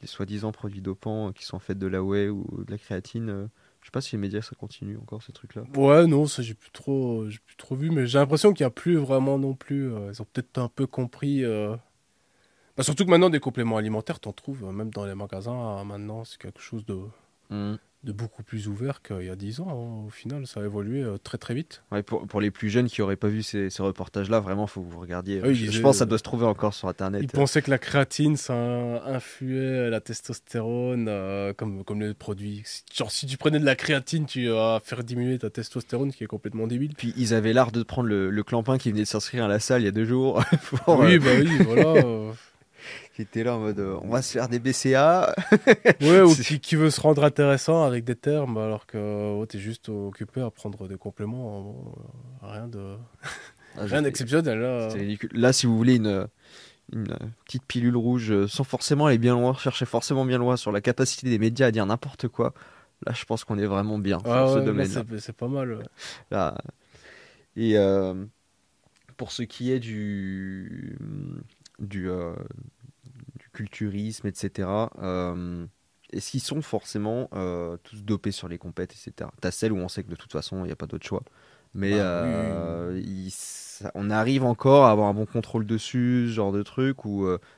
les 0.00 0.06
soi-disant 0.06 0.50
produits 0.50 0.80
dopants 0.80 1.32
qui 1.32 1.44
sont 1.44 1.60
faits 1.60 1.78
de 1.78 1.86
la 1.86 2.02
whey 2.02 2.28
ou 2.28 2.64
de 2.66 2.70
la 2.72 2.78
créatine 2.78 3.48
sais 3.88 3.92
pas 3.92 4.00
si 4.00 4.16
les 4.16 4.20
médias 4.20 4.42
ça 4.42 4.54
continue 4.54 4.96
encore 4.98 5.22
ces 5.22 5.32
trucs-là. 5.32 5.62
Ouais, 5.76 6.06
non, 6.06 6.26
ça 6.26 6.42
j'ai 6.42 6.54
plus 6.54 6.70
trop, 6.70 7.28
j'ai 7.28 7.38
plus 7.38 7.56
trop 7.56 7.74
vu, 7.74 7.90
mais 7.90 8.06
j'ai 8.06 8.18
l'impression 8.18 8.52
qu'il 8.52 8.64
n'y 8.64 8.68
a 8.68 8.70
plus 8.70 8.96
vraiment 8.96 9.38
non 9.38 9.54
plus. 9.54 9.92
euh, 9.92 10.10
ils 10.12 10.22
ont 10.22 10.26
peut-être 10.32 10.58
un 10.58 10.68
peu 10.68 10.86
compris. 10.86 11.44
euh. 11.44 11.74
Bah, 12.76 12.84
surtout 12.84 13.04
que 13.04 13.10
maintenant, 13.10 13.30
des 13.30 13.40
compléments 13.40 13.76
alimentaires, 13.76 14.20
t'en 14.20 14.32
trouves 14.32 14.64
euh, 14.64 14.72
même 14.72 14.90
dans 14.90 15.04
les 15.04 15.14
magasins. 15.14 15.78
euh, 15.80 15.84
maintenant, 15.84 16.24
c'est 16.24 16.40
quelque 16.40 16.60
chose 16.60 16.84
de, 16.84 17.00
de 18.04 18.12
beaucoup 18.12 18.44
plus 18.44 18.68
ouvert 18.68 19.02
qu'il 19.02 19.24
y 19.24 19.28
a 19.28 19.34
10 19.36 19.60
ans. 19.60 19.68
hein. 19.70 20.06
Au 20.06 20.10
final, 20.10 20.46
ça 20.46 20.60
a 20.60 20.64
évolué 20.64 21.02
euh, 21.02 21.18
très 21.18 21.36
très 21.36 21.52
vite. 21.52 21.82
Ouais, 21.90 22.02
pour, 22.04 22.26
pour 22.26 22.40
les 22.40 22.50
plus 22.52 22.70
jeunes 22.70 22.88
qui 22.88 23.02
auraient 23.02 23.16
pas 23.16 23.28
vu 23.28 23.42
ces, 23.42 23.70
ces 23.70 23.82
reportages-là, 23.82 24.38
vraiment, 24.38 24.66
faut 24.68 24.82
que 24.82 24.92
vous 24.92 25.00
regardiez. 25.00 25.40
Oui, 25.42 25.54
je, 25.54 25.80
pense 25.80 25.96
que 25.96 25.98
ça 25.98 26.06
doit 26.06 26.18
se 26.18 26.22
trouver 26.22 26.46
encore 26.46 26.74
sur 26.74 26.88
internet. 26.88 27.20
Ils 27.22 27.28
pensaient 27.28 27.60
que 27.60 27.70
la 27.70 27.78
créatine, 27.78 28.36
ça 28.36 28.54
influait 28.54 29.90
la 29.90 30.00
testostérone, 30.00 31.06
euh, 31.08 31.52
comme, 31.52 31.84
comme 31.84 32.00
les 32.00 32.14
produits. 32.14 32.62
Genre, 32.94 33.10
si 33.10 33.26
tu 33.26 33.36
prenais 33.36 33.58
de 33.58 33.64
la 33.64 33.74
créatine, 33.76 34.26
tu 34.26 34.48
vas 34.48 34.80
faire 34.84 35.02
diminuer 35.02 35.38
ta 35.38 35.50
testostérone, 35.50 36.12
ce 36.12 36.16
qui 36.16 36.24
est 36.24 36.28
complètement 36.28 36.68
débile. 36.68 36.94
Puis 36.96 37.12
ils 37.16 37.34
avaient 37.34 37.52
l'art 37.52 37.72
de 37.72 37.82
prendre 37.82 38.08
le, 38.08 38.30
le 38.30 38.42
clampin 38.44 38.78
qui 38.78 38.90
venait 38.90 39.02
de 39.02 39.08
s'inscrire 39.08 39.44
à 39.44 39.48
la 39.48 39.58
salle 39.58 39.82
il 39.82 39.86
y 39.86 39.88
a 39.88 39.92
deux 39.92 40.04
jours, 40.04 40.44
pour, 40.62 41.00
oui, 41.00 41.16
euh, 41.16 41.18
bah 41.18 41.30
oui, 41.40 41.50
voilà. 41.64 42.32
qui 43.14 43.22
était 43.22 43.42
là 43.44 43.56
en 43.56 43.60
mode 43.60 43.78
euh, 43.80 43.98
on 44.02 44.08
va 44.08 44.22
se 44.22 44.32
faire 44.32 44.48
des 44.48 44.58
BCA. 44.58 45.34
Ouais, 46.00 46.20
ou 46.22 46.34
qui, 46.34 46.60
qui 46.60 46.76
veut 46.76 46.90
se 46.90 47.00
rendre 47.00 47.24
intéressant 47.24 47.84
avec 47.84 48.04
des 48.04 48.14
termes 48.16 48.58
alors 48.58 48.86
que 48.86 48.98
oh, 49.36 49.46
t'es 49.46 49.58
juste 49.58 49.88
occupé 49.88 50.40
à 50.40 50.50
prendre 50.50 50.86
des 50.88 50.96
compléments. 50.96 51.62
Bon, 51.62 51.94
euh, 52.44 52.46
rien 52.52 52.68
de 52.68 52.96
Ah, 53.76 53.84
rien 53.84 54.02
d'exceptionnel. 54.02 54.58
Là. 54.60 54.88
c'était 54.90 55.00
ridicule. 55.02 55.30
Là, 55.34 55.52
si 55.52 55.66
vous 55.66 55.76
voulez 55.76 55.96
une, 55.96 56.26
une 56.92 57.16
petite 57.44 57.64
pilule 57.66 57.96
rouge 57.96 58.30
euh, 58.30 58.46
sans 58.48 58.64
forcément 58.64 59.06
aller 59.06 59.18
bien 59.18 59.34
loin, 59.34 59.54
chercher 59.54 59.84
forcément 59.86 60.24
bien 60.24 60.38
loin 60.38 60.56
sur 60.56 60.72
la 60.72 60.80
capacité 60.80 61.28
des 61.28 61.38
médias 61.38 61.66
à 61.66 61.70
dire 61.70 61.84
n'importe 61.86 62.28
quoi, 62.28 62.54
là, 63.06 63.12
je 63.12 63.24
pense 63.24 63.44
qu'on 63.44 63.58
est 63.58 63.66
vraiment 63.66 63.98
bien 63.98 64.18
Ah 64.24 64.46
sur 64.46 64.48
ce 64.48 64.52
ouais, 64.54 64.58
là, 64.60 64.64
domaine. 64.66 64.86
c'est 64.88 65.18
c'est 65.20 65.36
pas 65.36 65.48
mal. 65.48 65.74
ouais. 65.74 65.84
Là. 66.30 66.56
Et 67.56 67.76
euh, 67.76 68.14
pour 69.16 69.32
ce 69.32 69.42
qui 69.42 69.72
est 69.72 69.80
du, 69.80 70.96
du, 71.78 72.10
euh, 72.10 72.34
du 73.38 73.48
culturisme, 73.52 74.26
etc., 74.26 74.90
euh, 75.02 75.66
est-ce 76.12 76.30
qu'ils 76.30 76.40
sont 76.40 76.62
forcément 76.62 77.28
euh, 77.34 77.76
tous 77.82 78.02
dopés 78.04 78.32
sur 78.32 78.48
les 78.48 78.58
compètes, 78.58 78.92
etc. 78.92 79.30
T'as 79.40 79.50
celle 79.50 79.72
où 79.72 79.76
on 79.76 79.88
sait 79.88 80.02
que 80.02 80.10
de 80.10 80.16
toute 80.16 80.32
façon, 80.32 80.60
il 80.64 80.66
n'y 80.66 80.72
a 80.72 80.76
pas 80.76 80.86
d'autre 80.86 81.06
choix. 81.06 81.22
Mais 81.74 81.98
Bah, 81.98 82.04
oui, 82.14 82.56
il- 82.94 83.30
ça- 83.30 83.90
on 83.94 84.10
arrive 84.10 84.44
encore 84.44 84.86
à 84.86 84.90
avoir 84.90 85.08
un 85.08 85.14
bon 85.14 85.26
contrôle 85.26 85.66
dessus, 85.66 86.26
ce 86.28 86.32
genre 86.32 86.52
de 86.52 86.62
truc. 86.62 86.96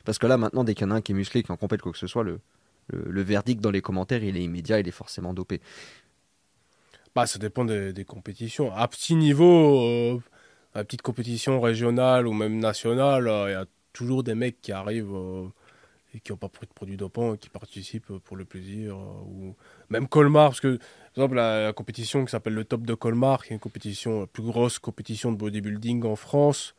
Parce 0.04 0.18
que 0.18 0.26
là, 0.26 0.36
maintenant, 0.36 0.64
dès 0.64 0.74
qu'il 0.74 0.86
y 0.86 0.90
en 0.90 0.92
a 0.92 0.96
un 0.96 1.00
qui 1.00 1.12
est 1.12 1.14
musclé, 1.14 1.42
qui 1.42 1.52
en 1.52 1.56
compète 1.56 1.80
quoi 1.82 1.92
que 1.92 1.98
ce 1.98 2.06
soit, 2.08 2.24
le, 2.24 2.40
le, 2.88 3.04
le 3.10 3.22
verdict 3.22 3.60
dans 3.60 3.70
les 3.70 3.82
commentaires, 3.82 4.24
il 4.24 4.36
est 4.36 4.42
immédiat, 4.42 4.80
il 4.80 4.88
est 4.88 4.92
forcément 4.92 5.32
dopé. 5.32 5.60
Bah, 7.14 7.26
ça 7.26 7.38
dépend 7.38 7.64
des, 7.64 7.92
des 7.92 8.04
compétitions. 8.04 8.72
À 8.74 8.86
petit 8.88 9.14
niveau, 9.16 9.80
euh, 9.84 10.20
à 10.74 10.84
petite 10.84 11.02
compétition 11.02 11.60
régionale 11.60 12.26
ou 12.26 12.32
même 12.32 12.58
nationale, 12.58 13.28
euh, 13.28 13.48
il 13.48 13.52
y 13.52 13.54
a 13.54 13.66
toujours 13.92 14.22
des 14.22 14.34
mecs 14.34 14.60
qui 14.60 14.72
arrivent 14.72 15.14
euh, 15.14 15.46
et 16.14 16.20
qui 16.20 16.32
n'ont 16.32 16.38
pas 16.38 16.48
pris 16.48 16.66
de 16.66 16.72
produits 16.72 16.96
dopants 16.96 17.34
et 17.34 17.38
qui 17.38 17.48
participent 17.48 18.12
pour 18.24 18.36
le 18.36 18.44
plaisir. 18.44 18.94
euh, 18.96 19.24
ou 19.26 19.54
même 19.90 20.08
Colmar, 20.08 20.50
parce 20.50 20.60
que, 20.60 20.76
par 20.76 21.24
exemple, 21.24 21.36
la, 21.36 21.62
la 21.64 21.72
compétition 21.72 22.24
qui 22.24 22.30
s'appelle 22.30 22.54
le 22.54 22.64
Top 22.64 22.82
de 22.82 22.94
Colmar, 22.94 23.44
qui 23.44 23.52
est 23.52 23.54
une 23.56 23.60
compétition, 23.60 24.20
la 24.20 24.26
plus 24.26 24.42
grosse 24.42 24.78
compétition 24.78 25.32
de 25.32 25.36
bodybuilding 25.36 26.04
en 26.04 26.16
France. 26.16 26.74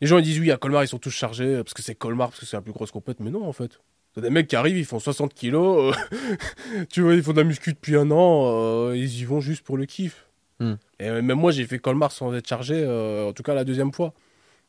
Les 0.00 0.06
gens 0.06 0.18
ils 0.18 0.24
disent 0.24 0.40
oui, 0.40 0.50
à 0.50 0.56
Colmar, 0.58 0.84
ils 0.84 0.88
sont 0.88 0.98
tous 0.98 1.10
chargés 1.10 1.56
euh, 1.56 1.62
parce 1.64 1.74
que 1.74 1.82
c'est 1.82 1.94
Colmar, 1.94 2.28
parce 2.28 2.40
que 2.40 2.46
c'est 2.46 2.56
la 2.56 2.62
plus 2.62 2.72
grosse 2.72 2.90
compète. 2.90 3.20
Mais 3.20 3.30
non, 3.30 3.46
en 3.46 3.52
fait. 3.52 3.80
T'as 4.14 4.22
des 4.22 4.30
mecs 4.30 4.48
qui 4.48 4.56
arrivent, 4.56 4.78
ils 4.78 4.84
font 4.86 4.98
60 4.98 5.34
kilos. 5.34 5.94
euh, 5.94 6.84
tu 6.90 7.02
vois, 7.02 7.14
ils 7.14 7.22
font 7.22 7.32
de 7.32 7.38
la 7.38 7.44
muscu 7.44 7.72
depuis 7.74 7.96
un 7.96 8.10
an. 8.10 8.44
euh, 8.90 8.96
ils 8.96 9.20
y 9.20 9.24
vont 9.24 9.40
juste 9.40 9.62
pour 9.62 9.76
le 9.76 9.84
kiff. 9.84 10.26
Hmm. 10.58 10.74
Et 10.98 11.10
même 11.10 11.38
moi, 11.38 11.50
j'ai 11.52 11.66
fait 11.66 11.78
Colmar 11.78 12.10
sans 12.12 12.32
être 12.34 12.48
chargé, 12.48 12.74
euh, 12.76 13.28
en 13.28 13.32
tout 13.34 13.42
cas 13.42 13.52
la 13.54 13.64
deuxième 13.64 13.92
fois. 13.92 14.14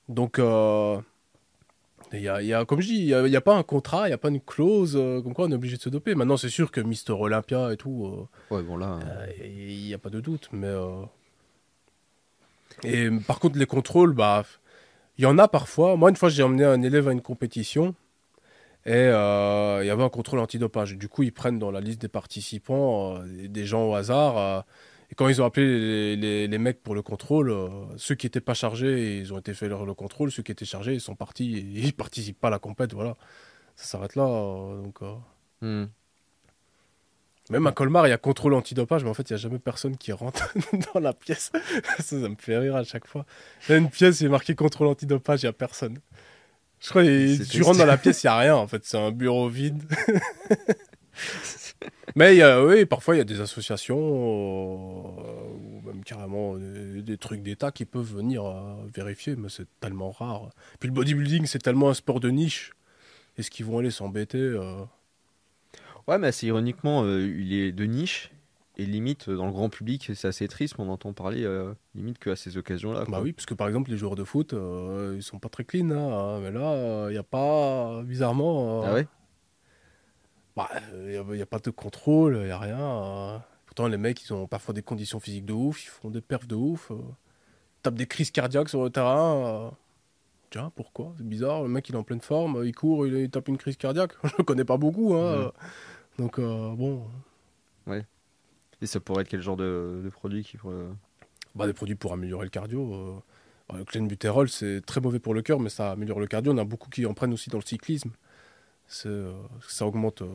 Donc, 0.09 0.37
euh, 0.39 0.99
il 2.13 2.21
y 2.21 2.29
a, 2.29 2.41
il 2.41 2.47
y 2.47 2.53
a- 2.53 2.63
comme 2.65 2.79
je 2.81 2.87
dis, 2.87 3.07
il 3.09 3.23
n'y 3.25 3.35
a, 3.35 3.41
pas 3.41 3.55
un 3.55 3.63
contrat, 3.63 4.07
il 4.07 4.11
n'y 4.11 4.13
a 4.13 4.17
pas 4.17 4.29
une 4.29 4.41
clause 4.41 4.95
euh, 4.95 5.21
comme 5.21 5.33
quoi 5.33 5.45
on 5.45 5.51
est 5.51 5.55
obligé 5.55 5.77
de 5.77 5.81
se 5.81 5.89
doper. 5.89 6.15
Maintenant, 6.15 6.37
c'est 6.37 6.49
sûr 6.49 6.71
que 6.71 6.79
Mister 6.81 7.13
Olympia 7.13 7.71
et 7.73 7.77
tout, 7.77 8.27
Ouais, 8.51 8.61
bon, 8.61 8.77
là. 8.77 8.99
euh, 9.03 9.27
il 9.45 9.85
n'y 9.85 9.93
a 9.93 9.97
pas 9.97 10.09
de 10.09 10.19
doute. 10.21 10.49
Mais, 10.51 10.67
euh, 10.67 11.03
Et 12.83 13.09
par 13.25 13.39
contre, 13.39 13.57
les 13.57 13.65
contrôles, 13.65 14.13
bah, 14.13 14.43
il 15.17 15.23
y 15.23 15.25
en 15.25 15.37
a 15.37 15.47
parfois. 15.47 15.95
Moi, 15.97 16.09
une 16.09 16.15
fois, 16.15 16.29
j'ai 16.29 16.43
emmené 16.43 16.63
un 16.63 16.81
élève 16.81 17.07
à 17.07 17.11
une 17.11 17.21
compétition. 17.21 17.95
Et 18.85 18.93
euh, 18.93 19.79
il 19.83 19.87
y 19.87 19.89
avait 19.89 20.03
un 20.03 20.09
contrôle 20.09 20.39
antidopage. 20.39 20.95
Du 20.95 21.09
coup, 21.09 21.23
ils 21.23 21.33
prennent 21.33 21.59
dans 21.59 21.71
la 21.71 21.81
liste 21.81 21.99
des 22.01 22.07
participants 22.07 23.17
euh, 23.17 23.47
des 23.49 23.65
gens 23.65 23.89
au 23.89 23.95
hasard. 23.95 24.63
Et 25.09 25.15
quand 25.15 25.27
ils 25.29 25.41
ont 25.41 25.45
appelé 25.45 25.65
les, 25.65 26.15
les- 26.17 26.47
les 26.47 26.57
mecs 26.57 26.81
pour 26.83 26.93
le 26.95 27.01
contrôle, 27.01 27.49
euh, 27.49 27.69
ceux 27.97 28.15
qui 28.15 28.25
n'étaient 28.25 28.41
pas 28.41 28.53
chargés, 28.53 29.17
ils 29.19 29.33
ont 29.33 29.39
été 29.39 29.53
fait 29.53 29.69
leur 29.69 29.85
le 29.85 29.93
contrôle. 29.93 30.31
Ceux 30.31 30.43
qui 30.43 30.51
étaient 30.51 30.65
chargés, 30.65 30.93
ils 30.93 31.01
sont 31.01 31.15
partis. 31.15 31.57
Et 31.57 31.59
ils 31.87 31.93
participent 31.93 32.39
pas 32.39 32.47
à 32.49 32.51
la 32.51 32.59
compète. 32.59 32.93
Voilà. 32.93 33.15
Ça 33.75 33.85
s'arrête 33.85 34.15
là. 34.15 34.23
euh, 34.25 34.81
donc, 34.81 34.97
euh, 35.01 35.13
Hmm. 35.61 35.85
Même 37.49 37.65
à 37.65 37.71
Colmar, 37.71 38.05
il 38.05 38.09
y 38.09 38.13
a 38.13 38.17
contrôle 38.17 38.53
antidopage, 38.53 39.03
mais 39.05 39.09
en 39.09 39.13
fait, 39.13 39.29
il 39.29 39.33
n'y 39.33 39.39
a 39.39 39.41
jamais 39.41 39.57
personne 39.59 39.95
qui 39.97 40.11
rentre 40.11 40.53
dans 40.93 40.99
la 40.99 41.13
pièce. 41.13 41.51
ça, 41.97 42.03
ça 42.03 42.15
me 42.17 42.35
fait 42.37 42.57
rire 42.57 42.75
à 42.75 42.83
chaque 42.83 43.07
fois. 43.07 43.25
Il 43.67 43.71
y 43.71 43.75
a 43.75 43.77
une 43.77 43.89
pièce, 43.89 44.19
il 44.19 44.25
est 44.25 44.29
marqué 44.29 44.53
contrôle 44.53 44.87
antidopage, 44.87 45.43
il 45.43 45.45
n'y 45.45 45.49
a 45.49 45.53
personne. 45.53 45.97
Je 46.81 46.89
crois 46.89 47.03
que 47.03 47.43
tu 47.49 47.61
rentres 47.63 47.79
dans 47.79 47.85
la 47.85 47.97
pièce, 47.97 48.21
il 48.23 48.27
n'y 48.27 48.31
a 48.31 48.37
rien, 48.37 48.55
en 48.55 48.67
fait. 48.67 48.83
C'est 48.85 48.97
un 48.97 49.11
bureau 49.11 49.47
vide. 49.47 49.81
Mais 52.15 52.35
il 52.35 52.39
y 52.39 52.41
a- 52.41 52.63
oui, 52.63 52.85
parfois, 52.85 53.15
il 53.15 53.19
y 53.19 53.21
a 53.21 53.25
des 53.25 53.41
associations, 53.41 53.97
euh, 55.19 55.53
ou 55.55 55.81
même 55.85 56.03
carrément 56.03 56.57
des, 56.57 57.01
des 57.01 57.17
trucs 57.17 57.41
d'État 57.41 57.71
qui 57.71 57.85
peuvent 57.85 58.11
venir 58.15 58.45
euh, 58.45 58.75
vérifier, 58.93 59.35
mais 59.35 59.49
c'est 59.49 59.67
tellement 59.79 60.11
rare. 60.11 60.49
Puis 60.79 60.87
le 60.89 60.93
bodybuilding, 60.93 61.45
c'est 61.45 61.59
tellement 61.59 61.89
un 61.89 61.93
sport 61.93 62.19
de 62.19 62.29
niche. 62.29 62.73
Est-ce 63.37 63.51
qu'ils 63.51 63.65
vont 63.65 63.79
aller 63.79 63.91
s'embêter 63.91 64.37
euh, 64.39 64.83
Ouais, 66.07 66.17
mais 66.17 66.27
assez 66.27 66.47
ironiquement, 66.47 67.03
euh, 67.03 67.27
il 67.27 67.53
est 67.53 67.71
de 67.71 67.83
niche 67.85 68.31
et 68.77 68.85
limite 68.85 69.27
euh, 69.29 69.35
dans 69.35 69.45
le 69.45 69.51
grand 69.51 69.69
public, 69.69 70.11
c'est 70.15 70.27
assez 70.27 70.47
triste, 70.47 70.75
mais 70.77 70.85
on 70.85 70.89
entend 70.89 71.11
parler 71.11 71.43
euh, 71.43 71.73
limite 71.95 72.19
que 72.19 72.29
à 72.29 72.35
ces 72.35 72.57
occasions-là. 72.57 73.03
Bah 73.09 73.19
oui, 73.21 73.33
parce 73.33 73.45
que 73.45 73.53
par 73.53 73.67
exemple, 73.67 73.89
les 73.91 73.97
joueurs 73.97 74.15
de 74.15 74.23
foot, 74.23 74.53
euh, 74.53 75.13
ils 75.17 75.23
sont 75.23 75.39
pas 75.39 75.49
très 75.49 75.65
clean, 75.65 75.89
hein, 75.91 76.39
mais 76.41 76.51
là, 76.51 77.07
il 77.09 77.13
n'y 77.13 77.17
a 77.17 77.23
pas, 77.23 78.01
bizarrement, 78.03 78.83
euh, 78.83 78.89
Ah 78.89 78.93
ouais? 78.93 79.07
Bah, 80.57 80.69
il 81.07 81.21
n'y 81.35 81.41
a, 81.41 81.45
pas 81.45 81.59
de 81.59 81.69
contrôle, 81.69 82.37
il 82.41 82.45
n'y 82.45 82.51
a 82.51 82.57
rien. 82.57 82.79
euh. 82.79 83.37
Pourtant, 83.67 83.87
les 83.87 83.97
mecs, 83.97 84.23
ils 84.23 84.33
ont 84.33 84.47
parfois 84.47 84.73
des 84.73 84.81
conditions 84.81 85.19
physiques 85.19 85.45
de 85.45 85.53
ouf, 85.53 85.83
ils 85.85 85.89
font 85.89 86.09
des 86.09 86.19
perfs 86.21 86.47
de 86.47 86.55
ouf, 86.55 86.89
euh, 86.91 86.95
tapent 87.83 87.95
des 87.95 88.07
crises 88.07 88.31
cardiaques 88.31 88.69
sur 88.69 88.83
le 88.83 88.89
terrain. 88.89 89.35
euh. 89.45 89.69
Tiens, 90.49 90.71
pourquoi? 90.75 91.13
C'est 91.17 91.27
bizarre, 91.27 91.61
le 91.61 91.69
mec, 91.69 91.87
il 91.89 91.95
est 91.95 91.97
en 91.97 92.03
pleine 92.03 92.21
forme, 92.21 92.63
il 92.65 92.73
court, 92.73 93.05
il, 93.05 93.13
il 93.13 93.29
tape 93.29 93.47
une 93.49 93.57
crise 93.57 93.77
cardiaque. 93.77 94.13
Je 94.23 94.33
le 94.37 94.43
connais 94.43 94.65
pas 94.65 94.77
beaucoup, 94.77 95.13
hein. 95.13 95.23
Euh. 95.25 95.51
Donc, 96.17 96.39
euh, 96.39 96.73
bon, 96.75 97.05
Et 98.81 98.85
ça 98.87 98.99
pourrait 98.99 99.21
être 99.23 99.29
quel 99.29 99.41
genre 99.41 99.57
de, 99.57 100.01
de 100.03 100.09
produit 100.09 100.43
qui 100.43 100.57
pourrait... 100.57 100.87
bah, 101.55 101.67
des 101.67 101.73
produits 101.73 101.95
pour 101.95 102.13
améliorer 102.13 102.45
le 102.45 102.49
cardio. 102.49 102.93
euh. 102.93 103.15
Bah, 103.69 103.75
le 103.77 103.85
clenbuterol, 103.85 104.49
c'est 104.49 104.81
très 104.85 105.01
mauvais 105.01 105.19
pour 105.19 105.33
le 105.33 105.41
cœur, 105.41 105.59
mais 105.59 105.69
ça 105.69 105.91
améliore 105.91 106.19
le 106.19 106.27
cardio. 106.27 106.53
On 106.53 106.57
a 106.57 106.63
beaucoup 106.63 106.89
qui 106.89 107.05
en 107.05 107.13
prennent 107.13 107.33
aussi 107.33 107.49
dans 107.49 107.57
le 107.57 107.63
cyclisme. 107.65 108.11
Euh, 109.05 109.33
ça 109.67 109.85
augmente 109.85 110.21
euh, 110.21 110.29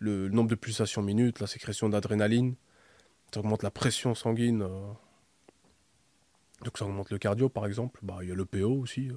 le 0.00 0.28
nombre 0.28 0.48
de 0.50 0.54
pulsations 0.54 1.02
minutes, 1.02 1.40
la 1.40 1.46
sécrétion 1.46 1.88
d'adrénaline. 1.88 2.54
Ça 3.32 3.40
augmente 3.40 3.62
la 3.62 3.70
pression 3.70 4.14
sanguine. 4.14 4.62
euh. 4.62 4.92
Donc 6.64 6.76
ça 6.78 6.84
augmente 6.86 7.10
le 7.10 7.18
cardio, 7.18 7.48
par 7.48 7.66
exemple. 7.66 8.00
Bah, 8.02 8.18
Il 8.22 8.28
y 8.28 8.32
a 8.32 8.34
le 8.34 8.44
PO 8.44 8.70
aussi. 8.80 9.08
euh. 9.10 9.14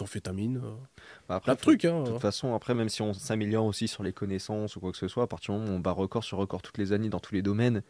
amphétamines, 0.00 0.62
Bah, 1.28 1.34
après, 1.34 1.46
plein 1.46 1.54
de 1.54 1.58
faut- 1.58 1.64
trucs. 1.72 1.84
Hein. 1.84 2.04
De 2.04 2.10
toute 2.12 2.20
façon, 2.20 2.54
après, 2.54 2.74
même 2.74 2.88
si 2.88 3.02
on 3.02 3.12
s'améliore 3.12 3.66
aussi 3.66 3.86
sur 3.88 4.02
les 4.02 4.12
connaissances 4.14 4.76
ou 4.76 4.80
quoi 4.80 4.92
que 4.92 4.96
ce 4.96 5.08
soit, 5.08 5.24
à 5.24 5.26
partir 5.26 5.52
du 5.54 5.60
moment 5.60 5.72
où 5.72 5.76
on 5.76 5.80
bat 5.80 5.90
record 5.90 6.24
sur 6.24 6.38
record 6.38 6.62
toutes 6.62 6.78
les 6.78 6.92
années 6.92 7.10
dans 7.10 7.18
tous 7.20 7.34
les 7.34 7.42
domaines. 7.42 7.82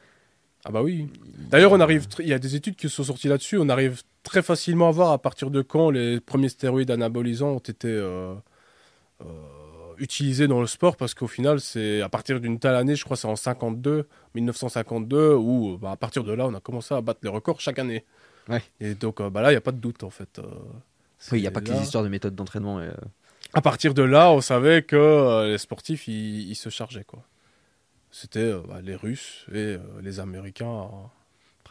Ah 0.64 0.72
bah 0.72 0.82
oui. 0.82 1.08
il- 1.38 1.48
D'ailleurs, 1.48 1.70
on 1.72 1.78
arrive, 1.78 2.08
il 2.18 2.26
y 2.26 2.32
a 2.32 2.38
des 2.40 2.56
études 2.56 2.74
qui 2.74 2.88
sont 2.88 3.04
sorties 3.04 3.28
là-dessus. 3.28 3.58
On 3.58 3.68
arrive 3.68 4.02
très 4.24 4.42
facilement 4.42 4.88
à 4.88 4.90
voir 4.90 5.12
à 5.12 5.18
partir 5.18 5.50
de 5.52 5.62
quand 5.62 5.90
les 5.90 6.20
premiers 6.20 6.48
stéroïdes 6.48 6.90
anabolisants 6.90 7.50
ont 7.50 7.58
été 7.58 7.86
euh, 7.88 8.34
euh, 9.20 9.26
utilisés 10.00 10.48
dans 10.48 10.60
le 10.60 10.66
sport, 10.66 10.96
parce 10.96 11.14
qu'au 11.14 11.26
final, 11.28 11.60
c'est 11.60 12.00
à 12.02 12.08
partir 12.08 12.40
d'une 12.40 12.58
telle 12.58 12.74
année, 12.74 12.96
je 12.96 13.04
crois, 13.04 13.16
c'est 13.16 13.28
en 13.28 13.36
52, 13.36 14.08
1952, 14.34 15.34
où 15.34 15.78
bah, 15.78 15.92
à 15.92 15.96
partir 15.96 16.24
de 16.24 16.32
là, 16.32 16.46
on 16.46 16.54
a 16.54 16.60
commencé 16.60 16.94
à 16.94 17.00
battre 17.00 17.20
les 17.22 17.28
records 17.30 17.60
chaque 17.60 17.78
année. 17.78 18.04
Ouais. 18.48 18.62
Et 18.80 18.94
donc 18.94 19.20
euh, 19.20 19.30
bah 19.30 19.42
là, 19.42 19.50
il 19.50 19.54
n'y 19.54 19.58
a 19.58 19.60
pas 19.60 19.72
de 19.72 19.78
doute 19.78 20.02
en 20.02 20.10
fait. 20.10 20.38
euh, 20.38 20.42
Oui, 21.30 21.38
il 21.38 21.42
n'y 21.42 21.46
a 21.46 21.50
pas 21.50 21.60
que 21.60 21.70
les 21.70 21.82
histoires 21.82 22.02
de 22.04 22.08
méthodes 22.08 22.34
d'entraînement. 22.34 22.80
et, 22.82 22.86
euh, 22.86 22.94
À 23.52 23.60
partir 23.60 23.94
de 23.94 24.02
là, 24.02 24.32
on 24.32 24.40
savait 24.40 24.82
que 24.82 24.96
euh, 24.96 25.52
les 25.52 25.58
sportifs, 25.58 26.08
ils, 26.08 26.48
ils 26.50 26.54
se 26.56 26.68
chargeaient 26.70 27.04
quoi. 27.04 27.22
C'était 28.10 28.40
euh, 28.40 28.60
bah, 28.66 28.80
les 28.82 28.96
Russes 28.96 29.46
et 29.52 29.56
euh, 29.58 29.78
les 30.02 30.18
Américains. 30.18 30.88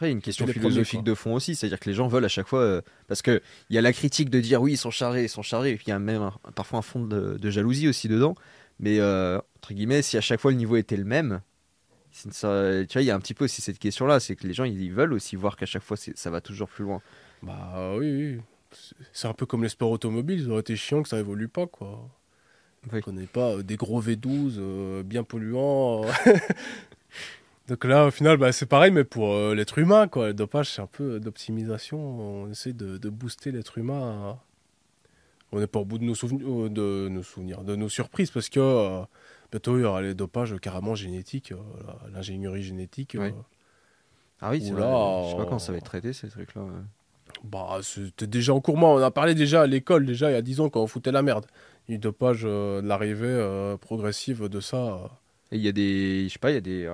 Après, 0.00 0.10
une 0.12 0.22
question 0.22 0.46
philosophique 0.46 1.04
de 1.04 1.14
fond 1.14 1.34
aussi, 1.34 1.54
c'est-à-dire 1.54 1.78
que 1.78 1.86
les 1.90 1.94
gens 1.94 2.08
veulent 2.08 2.24
à 2.24 2.28
chaque 2.28 2.46
fois. 2.48 2.60
euh, 2.60 2.80
parce 3.06 3.20
qu'il 3.20 3.38
y 3.68 3.76
a 3.76 3.82
la 3.82 3.92
critique 3.92 4.30
de 4.30 4.40
dire 4.40 4.62
oui, 4.62 4.72
ils 4.72 4.76
sont 4.78 4.90
chargés, 4.90 5.24
ils 5.24 5.28
sont 5.28 5.42
chargés, 5.42 5.72
et 5.72 5.76
puis 5.76 5.84
il 5.88 5.90
y 5.90 5.92
a 5.92 5.98
même 5.98 6.22
un- 6.22 6.32
parfois 6.54 6.78
un 6.78 6.82
fond 6.82 7.04
de, 7.04 7.36
de 7.36 7.50
jalousie 7.50 7.86
aussi 7.86 8.08
dedans. 8.08 8.34
Mais, 8.78 8.98
euh, 8.98 9.36
entre 9.58 9.74
guillemets, 9.74 10.00
si 10.00 10.16
à 10.16 10.22
chaque 10.22 10.40
fois 10.40 10.52
le 10.52 10.56
niveau 10.56 10.76
était 10.76 10.96
le 10.96 11.04
même, 11.04 11.42
ça- 12.12 12.82
tu 12.88 12.94
vois, 12.94 13.02
il 13.02 13.04
y 13.04 13.10
a 13.10 13.14
un 13.14 13.20
petit 13.20 13.34
peu 13.34 13.44
aussi 13.44 13.60
cette 13.60 13.78
question-là, 13.78 14.20
c'est 14.20 14.36
que 14.36 14.46
les 14.46 14.54
gens 14.54 14.64
ils 14.64 14.90
veulent 14.90 15.12
aussi 15.12 15.36
voir 15.36 15.54
qu'à 15.58 15.66
chaque 15.66 15.82
fois 15.82 15.98
ça 15.98 16.30
va 16.30 16.40
toujours 16.40 16.70
plus 16.70 16.84
loin. 16.84 17.02
Bah 17.42 17.92
oui, 17.98 18.10
oui. 18.10 18.40
C'est- 19.12 19.28
un 19.28 19.34
peu 19.34 19.44
comme 19.44 19.62
les 19.64 19.68
sports 19.68 19.90
automobiles, 19.90 20.44
ça 20.44 20.48
aurait 20.50 20.60
été 20.60 20.76
chiant 20.76 21.02
que 21.02 21.10
ça 21.10 21.18
évolue 21.18 21.48
pas, 21.48 21.66
quoi. 21.66 22.08
Oui. 22.90 23.00
On 23.00 23.02
connaît 23.02 23.26
pas 23.26 23.50
euh, 23.56 23.62
des 23.62 23.76
gros 23.76 24.00
V12 24.00 24.54
euh, 24.56 25.02
bien 25.02 25.24
polluants. 25.24 26.06
euh. 27.70 27.74
Donc 27.74 27.84
là, 27.84 28.06
au 28.06 28.10
final, 28.10 28.36
bah, 28.36 28.52
c'est 28.52 28.66
pareil, 28.66 28.90
mais 28.90 29.04
pour 29.04 29.32
euh, 29.32 29.54
l'être 29.54 29.78
humain, 29.78 30.08
quoi. 30.08 30.28
Le 30.28 30.34
dopage, 30.34 30.70
c'est 30.74 30.82
un 30.82 30.86
peu 30.86 31.20
d'optimisation. 31.20 31.98
On 31.98 32.50
essaie 32.50 32.72
de, 32.72 32.98
de 32.98 33.08
booster 33.08 33.52
l'être 33.52 33.78
humain. 33.78 34.00
à- 34.30 34.38
On 35.52 35.58
n'est 35.60 35.66
pas 35.66 35.80
au 35.80 35.84
bout 35.84 35.98
de 35.98 36.04
nos, 36.04 36.14
souvenirs, 36.14 36.46
euh, 36.48 36.68
de 36.68 37.08
nos 37.10 37.22
souvenirs, 37.22 37.62
de 37.62 37.74
nos 37.76 37.88
surprises, 37.88 38.30
parce 38.30 38.48
que 38.48 38.60
euh, 38.60 39.00
bientôt, 39.50 39.76
il 39.78 39.82
y 39.82 39.84
aura 39.84 40.02
les 40.02 40.14
dopages 40.14 40.54
carrément 40.60 40.94
génétiques, 40.94 41.52
euh, 41.52 41.56
l'ingénierie 42.12 42.62
génétique. 42.62 43.16
Oui. 43.18 43.26
euh, 43.28 43.32
Ah 44.40 44.50
oui, 44.50 44.62
c'est 44.64 44.72
vrai, 44.72 44.82
je 45.26 45.30
sais 45.30 45.36
pas 45.36 45.46
quand 45.46 45.58
ça 45.58 45.72
va 45.72 45.78
être 45.78 45.84
traité 45.84 46.12
ces 46.12 46.28
trucs-là. 46.28 46.62
ouais. 46.62 46.70
Bah, 47.44 47.78
c'était 47.82 48.26
déjà 48.26 48.52
en 48.54 48.60
cours. 48.60 48.76
Moi, 48.76 48.90
on 48.90 48.98
a 48.98 49.10
parlé 49.10 49.34
déjà 49.34 49.62
à 49.62 49.66
l'école, 49.66 50.04
déjà 50.04 50.30
il 50.30 50.34
y 50.34 50.36
a 50.36 50.42
10 50.42 50.60
ans, 50.60 50.68
quand 50.68 50.82
on 50.82 50.86
foutait 50.86 51.12
la 51.12 51.22
merde. 51.22 51.46
Du 51.88 51.98
dopage, 51.98 52.42
euh, 52.44 52.82
de 52.82 52.86
l'arrivée 52.86 53.26
euh, 53.26 53.76
progressive 53.76 54.48
de 54.48 54.60
ça. 54.60 54.76
euh. 54.76 55.06
Et 55.52 55.56
il 55.56 55.62
y 55.62 55.68
a 55.68 55.72
des. 55.72 56.24
Je 56.28 56.32
sais 56.34 56.38
pas, 56.38 56.50
il 56.50 56.54
y 56.54 56.58
a 56.58 56.60
des. 56.60 56.84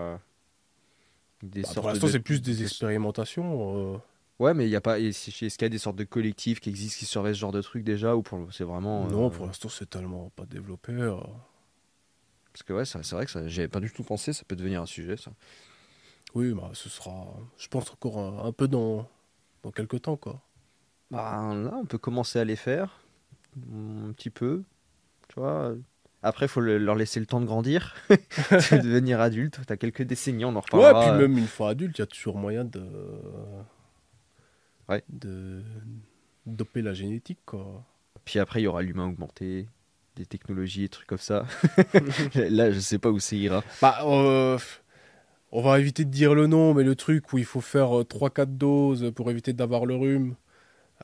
Des 1.42 1.62
Bah, 1.62 1.68
pour 1.74 1.88
l'instant, 1.88 2.06
de- 2.06 2.12
c'est 2.12 2.20
plus 2.20 2.40
des 2.42 2.56
de- 2.56 2.62
expérimentations. 2.62 3.94
euh. 3.94 3.98
Ouais, 4.38 4.52
mais 4.52 4.66
il 4.66 4.70
y 4.70 4.76
a 4.76 4.80
pas. 4.80 5.00
Est-ce 5.00 5.30
qu'il 5.30 5.62
y 5.62 5.64
a 5.64 5.68
des 5.68 5.78
sortes 5.78 5.96
de 5.96 6.04
collectifs 6.04 6.60
qui 6.60 6.68
existent 6.68 6.98
qui 6.98 7.06
surveillent 7.06 7.34
ce 7.34 7.40
genre 7.40 7.52
de 7.52 7.62
trucs 7.62 7.84
déjà 7.84 8.14
ou 8.16 8.22
pour 8.22 8.38
c'est 8.52 8.64
vraiment. 8.64 9.08
Non, 9.08 9.26
euh, 9.26 9.30
pour 9.30 9.46
l'instant, 9.46 9.68
c'est 9.68 9.88
tellement 9.88 10.30
pas 10.36 10.44
développé. 10.46 10.92
euh. 10.92 11.16
Parce 12.52 12.62
que 12.62 12.72
ouais, 12.72 12.84
c'est 12.86 13.10
vrai 13.12 13.24
que 13.26 13.30
ça, 13.30 13.46
j'avais 13.48 13.68
pas 13.68 13.80
du 13.80 13.90
tout 13.90 14.02
pensé, 14.02 14.32
ça 14.32 14.42
peut 14.46 14.56
devenir 14.56 14.80
un 14.82 14.86
sujet 14.86 15.16
ça. 15.16 15.30
Oui, 16.34 16.52
bah, 16.52 16.70
ce 16.74 16.88
sera, 16.88 17.26
je 17.58 17.68
pense, 17.68 17.90
encore 17.92 18.18
un, 18.18 18.46
un 18.46 18.52
peu 18.52 18.66
dans, 18.68 19.08
dans 19.62 19.70
quelques 19.70 20.02
temps, 20.02 20.16
quoi. 20.16 20.40
Bah, 21.10 21.54
là, 21.54 21.74
on 21.76 21.84
peut 21.86 21.98
commencer 21.98 22.38
à 22.38 22.44
les 22.44 22.56
faire 22.56 23.00
un 23.72 24.12
petit 24.12 24.30
peu, 24.30 24.62
tu 25.28 25.40
vois. 25.40 25.74
Après, 26.22 26.46
il 26.46 26.48
faut 26.48 26.60
le- 26.60 26.78
leur 26.78 26.94
laisser 26.96 27.20
le 27.20 27.26
temps 27.26 27.40
de 27.40 27.46
grandir, 27.46 27.94
de 28.10 28.16
devenir 28.82 29.20
adulte. 29.20 29.60
T'as 29.66 29.76
quelques 29.76 30.02
décennies, 30.02 30.44
on 30.44 30.48
en 30.48 30.54
Ouais, 30.54 30.60
reparlera. 30.60 31.00
puis 31.02 31.10
euh, 31.10 31.18
même 31.28 31.38
une 31.38 31.46
fois 31.46 31.70
adulte, 31.70 31.98
il 31.98 32.00
y 32.00 32.04
a 32.04 32.06
toujours 32.06 32.36
moyen 32.36 32.64
de. 32.64 32.82
Ouais. 34.88 35.02
De 35.08 35.62
doper 36.46 36.82
la 36.82 36.94
génétique, 36.94 37.40
quoi. 37.44 37.84
Puis 38.24 38.38
après, 38.38 38.60
il 38.60 38.64
y 38.64 38.66
aura 38.66 38.82
l'humain 38.82 39.06
augmenté, 39.06 39.68
des 40.16 40.26
technologies 40.26 40.84
et 40.84 40.88
trucs 40.88 41.06
comme 41.08 41.18
ça. 41.18 41.44
là, 42.34 42.70
je 42.70 42.78
sais 42.78 42.98
pas 42.98 43.10
où 43.10 43.18
ça 43.18 43.36
ira. 43.36 43.62
Bah, 43.82 43.98
euh, 44.04 44.58
on 45.52 45.62
va 45.62 45.78
éviter 45.80 46.04
de 46.04 46.10
dire 46.10 46.34
le 46.34 46.46
nom, 46.46 46.72
mais 46.74 46.82
le 46.84 46.94
truc 46.94 47.32
où 47.32 47.38
il 47.38 47.44
faut 47.44 47.60
faire 47.60 47.88
3-4 48.04 48.56
doses 48.56 49.12
pour 49.14 49.30
éviter 49.30 49.52
d'avoir 49.52 49.86
le 49.86 49.94
rhume, 49.96 50.36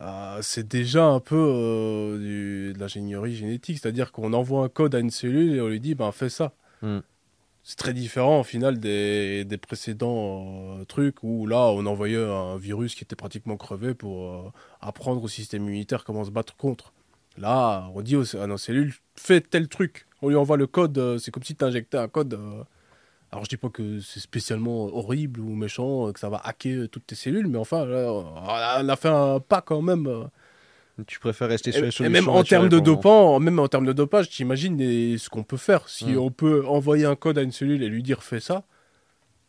euh, 0.01 0.39
c'est 0.43 0.67
déjà 0.67 1.05
un 1.05 1.21
peu 1.21 1.37
euh, 1.37 2.19
du- 2.19 2.73
de 2.73 2.79
l'ingénierie 2.79 3.35
génétique. 3.35 3.79
C'est-à-dire 3.81 4.11
qu'on 4.13 4.33
envoie 4.33 4.65
un 4.65 4.69
code 4.69 4.95
à 4.95 4.99
une 4.99 5.11
cellule 5.11 5.55
et 5.55 5.61
on 5.61 5.69
lui 5.69 5.81
dit, 5.81 5.95
ben 5.95 6.11
fais 6.13 6.29
ça. 6.29 6.53
Hmm. 6.83 7.01
C'est 7.65 7.77
très 7.77 7.93
différent 7.95 8.41
au 8.41 8.43
final 8.43 8.81
des, 8.81 9.45
des 9.45 9.57
précédents 9.59 10.79
euh, 10.81 10.85
trucs 10.85 11.23
où 11.23 11.47
là, 11.47 11.59
on 11.71 11.87
envoyait 11.87 12.17
un 12.25 12.57
virus 12.57 12.95
qui 12.97 13.05
était 13.05 13.15
pratiquement 13.15 13.57
crevé 13.57 13.95
pour 13.95 14.53
apprendre 14.81 15.23
au 15.23 15.29
système 15.29 15.63
immunitaire 15.65 16.03
comment 16.05 16.25
se 16.25 16.31
battre 16.31 16.57
contre. 16.57 16.93
Là, 17.39 17.89
on 17.95 18.03
dit 18.03 18.17
aux- 18.17 18.37
à 18.37 18.47
nos 18.49 18.57
cellules, 18.59 18.95
fais 19.15 19.41
tel 19.41 19.69
truc. 19.69 20.07
On 20.23 20.29
lui 20.29 20.37
envoie 20.37 20.57
le 20.57 20.67
code, 20.67 21.19
c'est 21.19 21.31
comme 21.31 21.43
si 21.45 21.55
tu 21.55 21.65
injectais 21.65 21.99
un 21.99 22.09
code. 22.09 22.39
Euh. 23.33 23.37
Alors 23.37 23.45
je 23.45 23.49
dis 23.49 23.57
pas 23.57 23.71
que 23.71 24.01
c'est 24.01 24.21
spécialement 24.21 24.85
horrible 24.95 25.41
ou 25.41 25.55
méchant, 25.55 26.09
euh, 26.09 26.13
que 26.13 26.21
ça 26.21 26.29
va 26.29 26.41
hacker 26.45 26.83
euh, 26.83 26.89
toutes 26.89 27.07
tes 27.07 27.15
cellules, 27.15 27.47
mais 27.49 27.59
enfin, 27.59 27.85
là, 27.87 28.13
on 28.81 28.89
a 28.89 28.97
fait 28.97 29.09
un 29.09 29.41
pas 29.41 29.61
quand 29.63 29.83
même. 29.83 30.07
euh. 30.07 30.25
Tu 31.07 31.19
préfères 31.19 31.49
rester 31.49 31.71
Et, 31.71 31.73
sur 31.73 31.83
les 31.83 31.89
et 31.89 31.91
solutions 31.91 32.11
même 32.11 32.29
en 32.29 32.45
termes 32.45 32.69
de 32.69 32.79
dopant, 32.79 33.41
même 33.41 33.59
en 33.59 33.67
termes 33.69 33.87
de 33.87 33.95
dopage, 33.95 34.29
t'imagines 34.29 34.79
ce 35.19 35.29
qu'on 35.31 35.43
peut 35.43 35.57
faire. 35.57 35.89
Si 35.89 36.05
Mm. 36.13 36.19
on 36.19 36.31
peut 36.31 36.67
envoyer 36.67 37.07
un 37.07 37.17
code 37.17 37.39
à 37.39 37.43
une 37.43 37.51
cellule 37.53 37.83
et 37.83 37.89
lui 37.89 38.03
dire 38.03 38.23
fais 38.23 38.41
ça, 38.41 38.65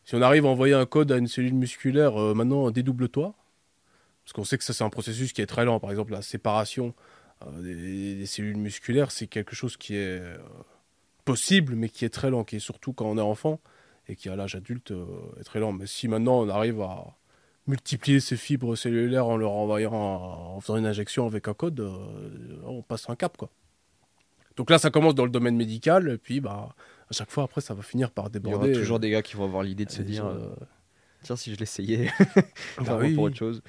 si 0.06 0.16
on 0.16 0.22
arrive 0.22 0.46
à 0.46 0.50
envoyer 0.50 0.74
un 0.74 0.86
code 0.86 1.12
à 1.12 1.18
une 1.18 1.28
cellule 1.28 1.54
musculaire, 1.54 2.16
euh, 2.20 2.34
maintenant 2.34 2.72
dédouble-toi. 2.72 3.36
Parce 4.24 4.32
qu'on 4.34 4.46
sait 4.46 4.58
que 4.58 4.64
ça 4.64 4.72
c'est 4.74 4.86
un 4.86 4.90
processus 4.90 5.34
qui 5.34 5.42
est 5.42 5.46
très 5.46 5.66
lent. 5.66 5.82
Par 5.82 5.92
exemple, 5.92 6.14
la 6.14 6.22
séparation 6.22 6.94
euh, 7.46 7.62
des, 7.62 8.16
des 8.16 8.26
cellules 8.26 8.56
musculaires, 8.58 9.12
c'est 9.12 9.28
quelque 9.28 9.54
chose 9.56 9.76
qui 9.76 9.96
est 9.98 10.20
euh, 10.22 10.38
possible, 11.26 11.76
mais 11.76 11.90
qui 11.90 12.06
est 12.06 12.10
très 12.10 12.30
lent, 12.30 12.46
qui 12.46 12.56
est 12.56 12.60
surtout 12.60 12.94
quand 12.94 13.06
on 13.06 13.18
est 13.18 13.22
enfant 13.22 13.60
et 14.08 14.16
qui 14.16 14.30
à 14.30 14.36
l'âge 14.36 14.56
adulte 14.56 14.92
euh, 14.92 15.06
est 15.40 15.44
très 15.44 15.60
lent. 15.60 15.72
Mais 15.72 15.86
si 15.86 16.08
maintenant 16.08 16.42
on 16.42 16.50
arrive 16.50 16.82
à 16.82 17.18
multiplier 17.68 18.20
ces 18.20 18.36
fibres 18.36 18.76
cellulaires 18.76 19.28
en 19.28 19.38
leur 19.38 19.52
envoyant, 19.52 19.94
en 19.94 20.60
faisant 20.60 20.78
une 20.78 20.86
injection 20.86 21.26
avec 21.26 21.48
un 21.48 21.54
code, 21.54 21.80
euh, 21.80 22.62
on 22.66 22.82
passe 22.82 23.10
un 23.10 23.16
cap 23.16 23.38
quoi. 23.38 23.50
Donc 24.56 24.70
là, 24.70 24.78
ça 24.78 24.92
commence 24.92 25.16
dans 25.16 25.26
le 25.26 25.32
domaine 25.32 25.56
médical, 25.56 26.10
et 26.10 26.18
puis 26.18 26.40
bah 26.40 26.76
à 27.10 27.14
chaque 27.14 27.32
fois 27.32 27.44
après, 27.44 27.62
ça 27.62 27.74
va 27.74 27.82
finir 27.82 28.12
par 28.12 28.30
Il 28.34 28.36
y 28.36 28.54
aura 28.54 28.66
déborder. 28.66 28.74
toujours 28.74 29.00
des 29.00 29.10
gars 29.10 29.22
qui 29.22 29.36
vont 29.36 29.46
avoir 29.46 29.64
l'idée 29.64 29.86
de 29.86 29.92
se 29.92 30.02
dire 30.02 30.26
euh, 30.26 30.36
euh, 30.36 30.66
tiens, 31.24 31.36
si 31.36 31.54
je 31.54 31.60
l'essayais 31.60 32.12
bah 32.86 32.98
oui, 33.00 33.16
pour 33.16 33.26
autre 33.26 33.36
chose. 33.36 33.64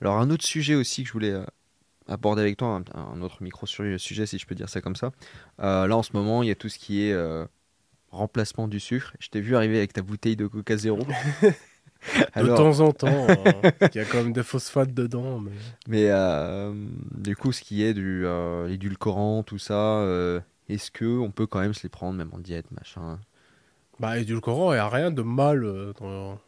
Alors 0.00 0.18
un 0.18 0.30
autre 0.30 0.44
sujet 0.44 0.74
aussi 0.74 1.02
que 1.02 1.08
je 1.08 1.12
voulais 1.12 1.40
aborder 2.08 2.42
avec 2.42 2.56
toi, 2.56 2.82
un, 2.94 3.22
autre 3.22 3.42
micro 3.42 3.66
sur 3.66 3.84
le 3.84 3.98
sujet 3.98 4.26
si 4.26 4.38
je 4.38 4.46
peux 4.46 4.54
dire 4.54 4.68
ça 4.68 4.80
comme 4.80 4.96
ça. 4.96 5.12
Euh, 5.60 5.86
là 5.86 5.96
en 5.96 6.02
ce 6.02 6.12
moment 6.14 6.42
il 6.42 6.48
y 6.48 6.52
a 6.52 6.54
tout 6.54 6.68
ce 6.68 6.78
qui 6.78 7.04
est 7.04 7.12
euh, 7.12 7.46
remplacement 8.10 8.68
du 8.68 8.80
sucre. 8.80 9.14
Je 9.20 9.28
t'ai 9.28 9.40
vu 9.40 9.56
arriver 9.56 9.78
avec 9.78 9.92
ta 9.92 10.02
bouteille 10.02 10.36
de 10.36 10.46
Coca 10.46 10.76
Zéro. 10.76 11.00
De 12.34 12.56
temps 12.56 12.80
en 12.80 12.92
temps, 12.92 13.26
euh, 13.28 13.34
il 13.92 13.98
y 13.98 14.00
a 14.00 14.06
quand 14.06 14.22
même 14.22 14.32
des 14.32 14.42
phosphates 14.42 14.94
dedans, 14.94 15.38
mais 15.38 15.50
mais 15.86 16.06
euh, 16.08 16.72
du 17.14 17.36
coup 17.36 17.52
ce 17.52 17.60
qui 17.60 17.82
est 17.82 17.92
du 17.92 18.24
euh, 18.24 18.68
édulcorant, 18.68 19.42
tout 19.42 19.58
ça, 19.58 19.98
euh, 19.98 20.40
est-ce 20.70 20.90
que 20.90 21.04
on 21.04 21.30
peut 21.30 21.46
quand 21.46 21.60
même 21.60 21.74
se 21.74 21.82
les 21.82 21.90
prendre 21.90 22.16
même 22.16 22.30
en 22.32 22.38
diète, 22.38 22.64
machin? 22.70 23.18
Bah, 23.98 24.18
édulcorant, 24.18 24.72
il 24.72 24.76
n'y 24.76 24.80
a 24.80 24.88
rien 24.88 25.10
de 25.10 25.20
mal 25.20 25.62
euh, 25.62 25.92
dans 26.00 26.38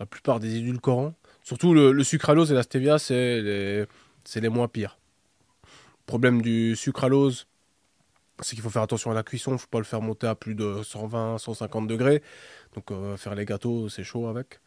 la 0.00 0.06
plupart 0.06 0.40
des 0.40 0.56
édulcorants. 0.56 1.12
Surtout 1.42 1.74
le, 1.74 1.92
le 1.92 2.04
sucralose 2.04 2.50
et 2.50 2.54
la 2.54 2.62
stevia, 2.62 2.98
c'est 2.98 3.42
les, 3.42 3.84
c'est 4.24 4.40
les 4.40 4.48
moins 4.48 4.66
pires. 4.68 4.98
Problème 6.06 6.40
du 6.40 6.74
sucralose, 6.74 7.46
c'est 8.40 8.54
qu'il 8.54 8.62
faut 8.62 8.70
faire 8.70 8.82
attention 8.82 9.10
à 9.10 9.14
la 9.14 9.22
cuisson, 9.22 9.52
il 9.52 9.54
ne 9.54 9.58
faut 9.58 9.68
pas 9.68 9.78
le 9.78 9.84
faire 9.84 10.00
monter 10.00 10.26
à 10.26 10.34
plus 10.34 10.54
de 10.54 10.82
120, 10.82 11.38
150 11.38 11.86
degrés. 11.86 12.22
Donc 12.74 12.90
euh, 12.90 13.16
faire 13.16 13.34
les 13.34 13.44
gâteaux, 13.44 13.88
c'est 13.88 14.04
chaud 14.04 14.26
avec. 14.28 14.60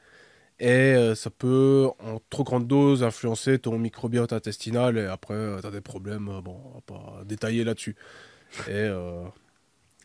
Et 0.59 0.69
euh, 0.69 1.15
ça 1.15 1.29
peut, 1.29 1.89
en 1.99 2.19
trop 2.29 2.43
grande 2.43 2.67
dose, 2.67 3.03
influencer 3.03 3.59
ton 3.59 3.77
microbiote 3.77 4.31
intestinal 4.33 4.97
et 4.97 5.05
après, 5.05 5.57
tu 5.61 5.67
as 5.67 5.71
des 5.71 5.81
problèmes. 5.81 6.29
euh, 6.29 6.41
bon, 6.41 6.57
on 6.65 6.75
va 6.75 6.81
pas 6.81 7.23
détailler 7.25 7.63
là-dessus. 7.63 7.95
Et 8.67 8.71
euh, 8.71 9.23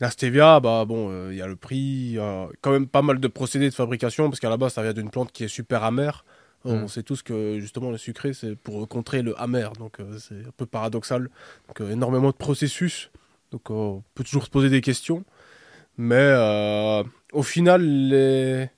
la 0.01 0.11
stevia, 0.11 0.61
bah 0.61 0.85
bon, 0.87 1.11
euh, 1.11 1.29
il 1.33 1.39
y 1.39 1.43
a 1.43 1.47
le 1.47 1.57
prix, 1.57 1.77
il 1.77 2.13
y 2.15 2.19
a 2.19 2.49
quand 2.63 2.73
même 2.73 2.89
pas 2.89 3.03
mal 3.03 3.21
de 3.21 3.29
procédés 3.29 3.69
de 3.69 3.75
fabrication 3.75 4.29
parce 4.29 4.41
qu'à 4.41 4.51
la 4.51 4.57
base, 4.57 4.73
ça 4.75 4.83
vient 4.83 4.93
d'une 4.95 5.11
plante 5.11 5.31
qui 5.33 5.45
est 5.45 5.49
super 5.49 5.85
amère. 5.85 6.25
Euh, 6.67 6.81
Mm. 6.81 6.85
On 6.85 6.89
sait 6.89 7.03
tous 7.03 7.23
que 7.23 7.59
justement 7.61 7.91
le 7.91 7.99
sucré, 7.99 8.33
c'est 8.33 8.57
pour 8.57 8.87
contrer 8.89 9.23
le 9.23 9.39
amer, 9.41 9.73
donc 9.75 10.01
euh, 10.01 10.19
c'est 10.19 10.47
un 10.47 10.53
peu 10.57 10.67
paradoxal. 10.67 11.31
Donc 11.69 11.81
euh, 11.81 11.91
énormément 11.91 12.31
de 12.31 12.37
processus, 12.37 13.11
donc 13.51 13.71
euh, 13.71 13.75
on 13.75 14.05
peut 14.15 14.25
toujours 14.25 14.45
se 14.45 14.51
poser 14.51 14.71
des 14.71 14.81
questions, 14.81 15.25
mais 15.97 16.17
euh, 16.17 17.03
au 17.33 17.43
final, 17.43 17.83
les 17.83 18.69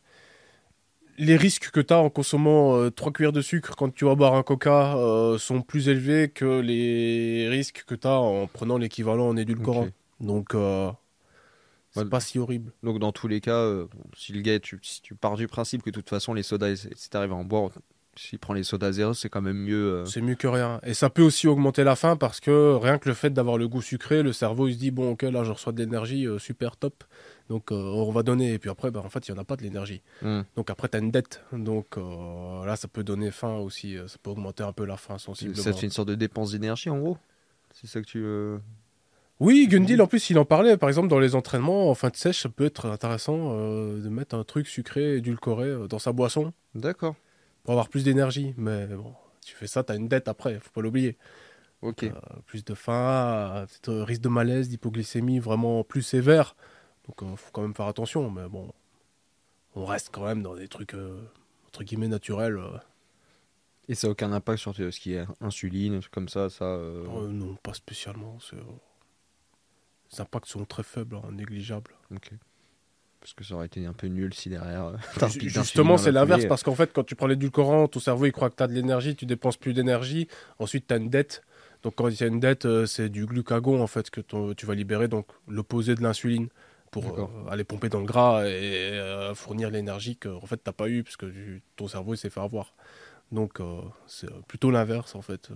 les 1.19 1.36
risques 1.36 1.70
que 1.70 1.81
tu 1.81 1.93
as 1.93 1.99
en 1.99 2.11
consommant 2.11 2.90
3 2.90 3.12
cuillères 3.12 3.32
de 3.32 3.43
sucre 3.43 3.77
quand 3.77 3.94
tu 3.94 4.07
vas 4.07 4.15
boire 4.15 4.35
un 4.35 4.43
coca 4.43 4.97
sont 5.39 5.61
plus 5.61 5.89
élevés 5.89 6.31
que 6.31 6.61
les 6.61 7.49
risques 7.49 7.85
que 7.86 7.94
tu 7.94 8.09
as 8.09 8.19
en 8.19 8.47
prenant 8.47 8.78
l'équivalent 8.78 9.28
en 9.28 9.36
édulcorant. 9.36 9.89
Donc, 10.20 10.57
c'est 11.93 12.09
pas 12.09 12.19
si 12.19 12.39
horrible. 12.39 12.73
Donc, 12.82 12.99
dans 12.99 13.12
tous 13.12 13.28
les 13.28 13.40
cas, 13.40 13.70
si 14.16 14.32
le 14.32 14.40
gars, 14.40 14.59
tu, 14.59 14.81
si 14.82 15.03
tu 15.03 15.15
pars 15.15 15.36
du 15.36 15.47
principe 15.47 15.82
que 15.82 15.90
de 15.90 15.94
toute 15.94 16.09
façon, 16.09 16.32
les 16.32 16.43
sodas, 16.43 16.89
si 16.97 17.11
tu 17.11 17.16
arrives 17.16 17.32
à 17.32 17.36
en 17.36 17.44
boire, 17.44 17.70
s'il 18.14 18.39
prend 18.39 18.52
les 18.52 18.62
sodas 18.62 18.93
zéro, 18.93 19.14
c'est 19.14 19.30
quand 19.30 19.40
même 19.40 19.56
mieux. 19.56 19.93
Euh. 19.94 20.05
C'est 20.05 20.20
mieux 20.20 20.34
que 20.34 20.47
rien. 20.47 20.80
Et 20.84 20.93
ça 20.93 21.09
peut 21.09 21.22
aussi 21.22 21.47
augmenter 21.47 21.82
la 21.82 21.97
faim 21.97 22.16
parce 22.16 22.40
que 22.40 22.74
rien 22.74 22.98
que 22.98 23.09
le 23.09 23.14
fait 23.14 23.30
d'avoir 23.30 23.56
le 23.56 23.68
goût 23.68 23.80
sucré, 23.80 24.22
le 24.22 24.32
cerveau 24.32 24.68
il 24.68 24.74
se 24.74 24.78
dit 24.78 24.90
bon 24.90 25.12
ok 25.12 25.22
là 25.22 25.44
je 25.44 25.52
reçois 25.52 25.72
de 25.72 25.78
l'énergie 25.78 26.26
euh, 26.26 26.39
super 26.39 26.76
top, 26.76 27.05
donc 27.48 27.72
euh, 27.72 27.74
on 27.74 28.10
va 28.12 28.22
donner. 28.22 28.52
Et 28.52 28.59
puis 28.59 28.68
après 28.68 28.90
bah, 28.90 29.01
en 29.05 29.09
fait 29.09 29.26
il 29.28 29.32
n'y 29.32 29.39
en 29.39 29.40
a 29.40 29.44
pas 29.44 29.56
de 29.56 29.62
l'énergie. 29.62 30.02
Hmm. 30.20 30.43
Donc 30.56 30.68
après 30.68 30.89
tu 30.89 30.97
as 30.98 31.01
une 31.01 31.10
dette. 31.10 31.43
Donc 31.52 31.97
là 31.97 32.76
ça 32.76 32.86
peut 32.86 33.05
donner 33.05 33.30
faim 33.30 33.56
aussi, 33.56 33.97
ça 34.06 34.18
peut 34.22 34.30
augmenter 34.30 34.62
un 34.62 34.72
peu 34.72 34.84
la 34.84 34.98
faim 34.98 35.16
sensiblement. 35.18 35.62
Ça 35.62 35.72
fait 35.72 35.86
une 35.86 35.93
sorte 35.93 36.09
de 36.09 36.14
dépense 36.14 36.52
d'énergie 36.52 36.90
en 36.90 36.98
gros. 36.98 37.16
C'est 37.72 37.86
ça 37.86 38.01
que 38.02 38.06
tu. 38.06 38.22
Oui, 39.40 39.66
Gundil, 39.66 40.01
en 40.01 40.06
plus, 40.06 40.30
il 40.30 40.39
en 40.39 40.44
parlait. 40.44 40.76
Par 40.76 40.89
exemple, 40.89 41.09
dans 41.09 41.18
les 41.18 41.34
entraînements, 41.34 41.90
en 41.90 41.94
fin 41.94 42.10
de 42.10 42.16
sèche, 42.16 42.43
ça 42.43 42.48
peut 42.48 42.66
être 42.66 42.86
intéressant 42.86 43.56
de 43.56 44.09
mettre 44.09 44.36
un 44.36 44.44
truc 44.44 44.68
sucré, 44.68 45.16
édulcoré 45.16 45.89
dans 45.89 45.98
sa 45.98 46.12
boisson. 46.12 46.52
D'accord 46.76 47.16
pour 47.64 47.72
avoir 47.72 47.89
plus 47.89 48.05
d'énergie. 48.05 48.55
Mais 48.56 48.86
bon, 48.86 49.14
tu 49.44 49.55
fais 49.55 49.66
ça, 49.66 49.84
tu 49.84 49.93
as 49.93 49.97
une 49.97 50.09
dette 50.09 50.28
après, 50.28 50.59
faut 50.60 50.70
pas 50.70 50.82
l'oublier. 50.82 51.16
Ok. 51.82 52.05
Euh, 52.05 52.12
plus 52.47 52.64
de 52.64 52.74
faim, 52.74 53.66
euh, 53.89 54.05
risque 54.05 54.22
de 54.22 54.28
malaise, 54.28 54.68
d'hypoglycémie 54.68 55.40
vraiment 55.40 55.82
plus 55.82 56.02
sévère. 56.02 56.55
Donc 57.06 57.16
il 57.22 57.26
euh, 57.26 57.36
faut 57.36 57.51
quand 57.52 57.62
même 57.62 57.74
faire 57.74 57.86
attention. 57.86 58.30
Mais 58.30 58.48
bon, 58.48 58.72
on 59.74 59.84
reste 59.84 60.10
quand 60.12 60.24
même 60.24 60.43
dans 60.43 60.55
des 60.55 60.68
trucs 60.68 60.94
entre 61.66 61.82
guillemets 61.82 62.09
naturels. 62.09 62.60
Et 63.89 63.97
ça 63.97 64.06
n'a 64.06 64.12
aucun 64.12 64.32
impact 64.32 64.60
sur 64.60 64.74
ce 64.76 64.89
qui 64.90 65.14
est 65.14 65.26
insuline, 65.40 66.01
comme 66.12 66.28
ça, 66.28 66.48
ça. 66.48 66.78
non, 67.28 67.56
pas 67.56 67.74
spécialement. 67.74 68.39
Les 70.12 70.20
impacts 70.20 70.47
sont 70.47 70.64
très 70.64 70.84
faibles, 70.84 71.16
hein, 71.16 71.32
négligeables. 71.32 71.90
Ok. 72.14 72.32
Parce 73.23 73.35
que 73.35 73.44
ça 73.44 73.55
aurait 73.55 73.66
été 73.66 73.86
un 73.86 73.93
peu 73.93 74.09
nul 74.09 74.35
si 74.35 74.49
derrière. 74.49 74.86
Euh, 74.86 75.28
justement, 75.28 75.97
c'est 75.97 76.11
l'inverse, 76.11 76.44
parce 76.47 76.65
qu'en 76.65 76.74
fait, 76.74 76.93
quand 76.93 77.05
tu 77.05 77.15
prends 77.15 77.28
l'édulcorant, 77.28 77.86
ton 77.86 78.01
cerveau 78.01 78.27
il 78.27 78.32
croit 78.32 78.51
que 78.51 78.57
tu 78.57 78.65
as 78.65 78.66
de 78.66 78.73
l'énergie, 78.73 79.15
tu 79.15 79.27
dépenses 79.27 79.57
plus 79.57 79.73
d'énergie, 79.73 80.27
ensuite 80.59 80.89
tu 80.89 80.94
as 80.94 80.97
une 80.97 81.09
dette. 81.09 81.43
Donc 81.85 81.94
quand 81.94 82.09
il 82.09 82.20
y 82.20 82.24
a 82.24 82.27
une 82.27 82.40
dette, 82.40 82.66
euh, 82.66 82.85
c'est 82.85 83.09
du 83.09 83.27
glucagon 83.27 83.81
en 83.81 83.86
fait 83.86 84.11
que 84.11 84.20
tu 84.20 84.66
vas 84.66 84.74
libérer, 84.74 85.07
donc 85.07 85.27
l'opposé 85.47 85.94
de 85.94 86.03
l'insuline, 86.03 86.49
pour 86.90 87.16
euh, 87.16 87.27
aller 87.49 87.62
pomper 87.62 87.89
dans 87.89 88.01
le 88.01 88.07
gras 88.07 88.44
et 88.44 89.01
fournir 89.36 89.70
l'énergie 89.70 90.16
que 90.16 90.28
en 90.28 90.47
fait 90.47 90.57
t'as 90.57 90.73
pas 90.73 90.89
eu, 90.89 91.05
parce 91.05 91.16
que 91.16 91.32
ton 91.77 91.86
cerveau 91.86 92.15
il 92.15 92.19
s'est 92.19 92.31
fait 92.31 92.40
avoir. 92.40 92.74
Donc 93.31 93.61
c'est 94.09 94.31
plutôt 94.49 94.73
l'inverse 94.73 95.15
en 95.15 95.23
fait, 95.23 95.49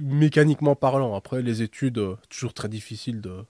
mécaniquement 0.00 0.76
parlant. 0.76 1.16
Après 1.16 1.42
les 1.42 1.62
études, 1.62 2.00
toujours 2.28 2.54
très 2.54 2.68
difficile 2.68 3.20
de, 3.20 3.44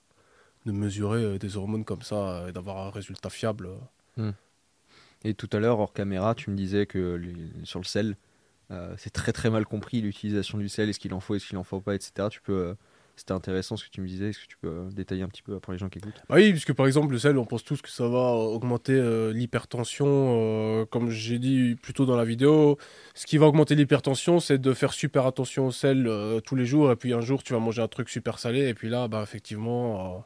de 0.66 0.72
mesurer 0.72 1.22
euh, 1.22 1.38
des 1.38 1.56
hormones 1.56 1.84
comme 1.84 2.02
ça 2.02 2.16
euh, 2.16 2.48
et 2.48 2.52
d'avoir 2.52 2.78
un 2.86 2.90
résultat 2.90 3.30
fiable. 3.30 3.70
Hmm. 4.16 4.30
Et 5.24 5.34
tout 5.34 5.48
à 5.52 5.58
l'heure, 5.58 5.80
hors 5.80 5.92
caméra, 5.92 6.34
tu 6.34 6.50
me 6.50 6.56
disais 6.56 6.86
que 6.86 7.20
sur 7.64 7.80
le 7.80 7.84
sel, 7.84 8.16
euh, 8.70 8.94
c'est 8.98 9.10
très 9.10 9.32
très 9.32 9.50
mal 9.50 9.66
compris 9.66 10.00
l'utilisation 10.00 10.58
du 10.58 10.68
sel, 10.68 10.88
est-ce 10.88 11.00
qu'il 11.00 11.14
en 11.14 11.20
faut, 11.20 11.34
est-ce 11.34 11.46
qu'il 11.46 11.56
en 11.56 11.64
faut 11.64 11.80
pas, 11.80 11.96
etc. 11.96 12.28
Tu 12.30 12.40
peux, 12.40 12.76
c'était 13.16 13.32
intéressant 13.32 13.76
ce 13.76 13.84
que 13.84 13.90
tu 13.90 14.00
me 14.00 14.06
disais, 14.06 14.28
est-ce 14.28 14.38
que 14.38 14.46
tu 14.46 14.56
peux 14.58 14.88
détailler 14.92 15.22
un 15.22 15.28
petit 15.28 15.42
peu 15.42 15.58
pour 15.58 15.72
les 15.72 15.78
gens 15.78 15.88
qui 15.88 15.98
écoutent? 15.98 16.22
Bah 16.28 16.36
Oui, 16.36 16.52
puisque 16.52 16.72
par 16.72 16.86
exemple 16.86 17.10
le 17.10 17.18
sel, 17.18 17.36
on 17.36 17.46
pense 17.46 17.64
tous 17.64 17.82
que 17.82 17.88
ça 17.88 18.06
va 18.06 18.30
augmenter 18.30 19.32
l'hypertension, 19.32 20.86
comme 20.92 21.10
j'ai 21.10 21.40
dit 21.40 21.74
plutôt 21.82 22.06
dans 22.06 22.16
la 22.16 22.24
vidéo. 22.24 22.78
Ce 23.14 23.26
qui 23.26 23.38
va 23.38 23.46
augmenter 23.46 23.74
l'hypertension, 23.74 24.38
c'est 24.38 24.58
de 24.58 24.72
faire 24.72 24.92
super 24.92 25.26
attention 25.26 25.66
au 25.66 25.72
sel 25.72 26.08
tous 26.44 26.54
les 26.54 26.66
jours, 26.66 26.92
et 26.92 26.96
puis 26.96 27.12
un 27.12 27.22
jour 27.22 27.42
tu 27.42 27.54
vas 27.54 27.58
manger 27.58 27.82
un 27.82 27.88
truc 27.88 28.08
super 28.08 28.38
salé, 28.38 28.68
et 28.68 28.74
puis 28.74 28.88
là, 28.88 29.08
bah 29.08 29.20
effectivement 29.24 30.24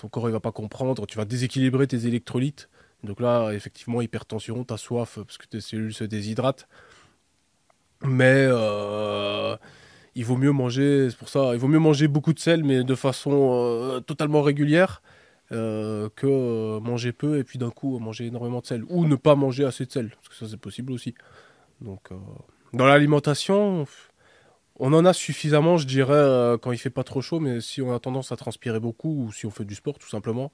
ton 0.00 0.08
corps 0.08 0.28
il 0.28 0.32
va 0.32 0.40
pas 0.40 0.52
comprendre, 0.52 1.06
tu 1.06 1.16
vas 1.18 1.24
déséquilibrer 1.24 1.86
tes 1.86 2.06
électrolytes. 2.06 2.68
Donc 3.04 3.20
là, 3.20 3.50
effectivement, 3.52 4.02
hypertension, 4.02 4.64
tu 4.64 4.74
as 4.74 4.76
soif 4.76 5.16
parce 5.16 5.38
que 5.38 5.46
tes 5.46 5.60
cellules 5.60 5.94
se 5.94 6.04
déshydratent. 6.04 6.68
Mais 8.02 8.46
euh, 8.48 9.56
il 10.14 10.24
vaut 10.24 10.36
mieux 10.36 10.52
manger, 10.52 11.08
c'est 11.10 11.18
pour 11.18 11.28
ça, 11.28 11.50
il 11.52 11.58
vaut 11.58 11.68
mieux 11.68 11.78
manger 11.78 12.08
beaucoup 12.08 12.32
de 12.32 12.38
sel, 12.38 12.64
mais 12.64 12.82
de 12.82 12.94
façon 12.94 13.50
euh, 13.52 14.00
totalement 14.00 14.42
régulière, 14.42 15.02
euh, 15.52 16.08
que 16.16 16.78
manger 16.78 17.12
peu 17.12 17.38
et 17.38 17.44
puis 17.44 17.58
d'un 17.58 17.70
coup 17.70 17.98
manger 17.98 18.26
énormément 18.26 18.60
de 18.60 18.66
sel. 18.66 18.84
Ou 18.88 19.06
ne 19.06 19.16
pas 19.16 19.34
manger 19.34 19.64
assez 19.64 19.84
de 19.84 19.92
sel, 19.92 20.10
parce 20.10 20.28
que 20.28 20.34
ça 20.34 20.46
c'est 20.50 20.60
possible 20.60 20.92
aussi. 20.92 21.14
Donc, 21.82 22.08
dans 22.72 22.86
l'alimentation, 22.86 23.86
on 24.80 24.92
en 24.94 25.04
a 25.04 25.12
suffisamment, 25.12 25.76
je 25.76 25.86
dirais, 25.86 26.14
euh, 26.14 26.56
quand 26.56 26.72
il 26.72 26.78
fait 26.78 26.90
pas 26.90 27.04
trop 27.04 27.20
chaud, 27.20 27.38
mais 27.38 27.60
si 27.60 27.82
on 27.82 27.94
a 27.94 28.00
tendance 28.00 28.32
à 28.32 28.36
transpirer 28.36 28.80
beaucoup 28.80 29.24
ou 29.24 29.32
si 29.32 29.44
on 29.44 29.50
fait 29.50 29.66
du 29.66 29.74
sport, 29.74 29.98
tout 29.98 30.08
simplement, 30.08 30.50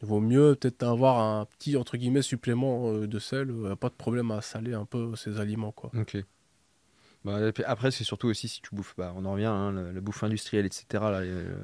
il 0.00 0.08
vaut 0.08 0.20
mieux 0.20 0.54
peut-être 0.54 0.84
avoir 0.84 1.18
un 1.18 1.44
petit 1.44 1.76
entre 1.76 1.96
guillemets 1.96 2.22
supplément 2.22 2.92
euh, 2.92 3.08
de 3.08 3.18
sel. 3.18 3.50
Euh, 3.50 3.74
pas 3.74 3.88
de 3.88 3.94
problème 3.94 4.30
à 4.30 4.40
saler 4.40 4.74
un 4.74 4.84
peu 4.84 5.16
ces 5.16 5.40
aliments, 5.40 5.72
quoi. 5.72 5.90
Ok. 5.98 6.16
Bah, 7.24 7.40
après, 7.66 7.90
c'est 7.90 8.04
surtout 8.04 8.28
aussi 8.28 8.46
si 8.46 8.62
tu 8.62 8.72
bouffes, 8.72 8.94
bah, 8.96 9.12
on 9.16 9.24
en 9.24 9.32
revient, 9.32 9.46
hein, 9.46 9.72
la, 9.72 10.00
bouffe 10.00 10.22
industrielle, 10.22 10.64
etc. 10.64 10.86
Là, 10.92 11.22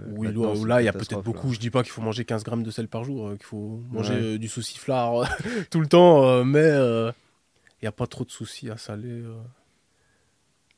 oui, 0.08 0.26
là, 0.66 0.82
il 0.82 0.86
y 0.86 0.88
a 0.88 0.92
peut-être 0.92 1.22
beaucoup. 1.22 1.52
Je 1.52 1.60
dis 1.60 1.70
pas 1.70 1.84
qu'il 1.84 1.92
faut 1.92 2.02
manger 2.02 2.24
15 2.24 2.42
grammes 2.42 2.64
de 2.64 2.72
sel 2.72 2.88
par 2.88 3.04
jour, 3.04 3.30
qu'il 3.34 3.44
faut 3.44 3.80
manger 3.92 4.38
du 4.38 4.48
sauciflard 4.48 5.28
tout 5.70 5.78
le 5.78 5.86
temps, 5.86 6.44
mais 6.44 6.68
il 6.68 7.84
n'y 7.84 7.88
a 7.88 7.92
pas 7.92 8.08
trop 8.08 8.24
de 8.24 8.32
soucis 8.32 8.70
à 8.70 8.76
saler. 8.76 9.22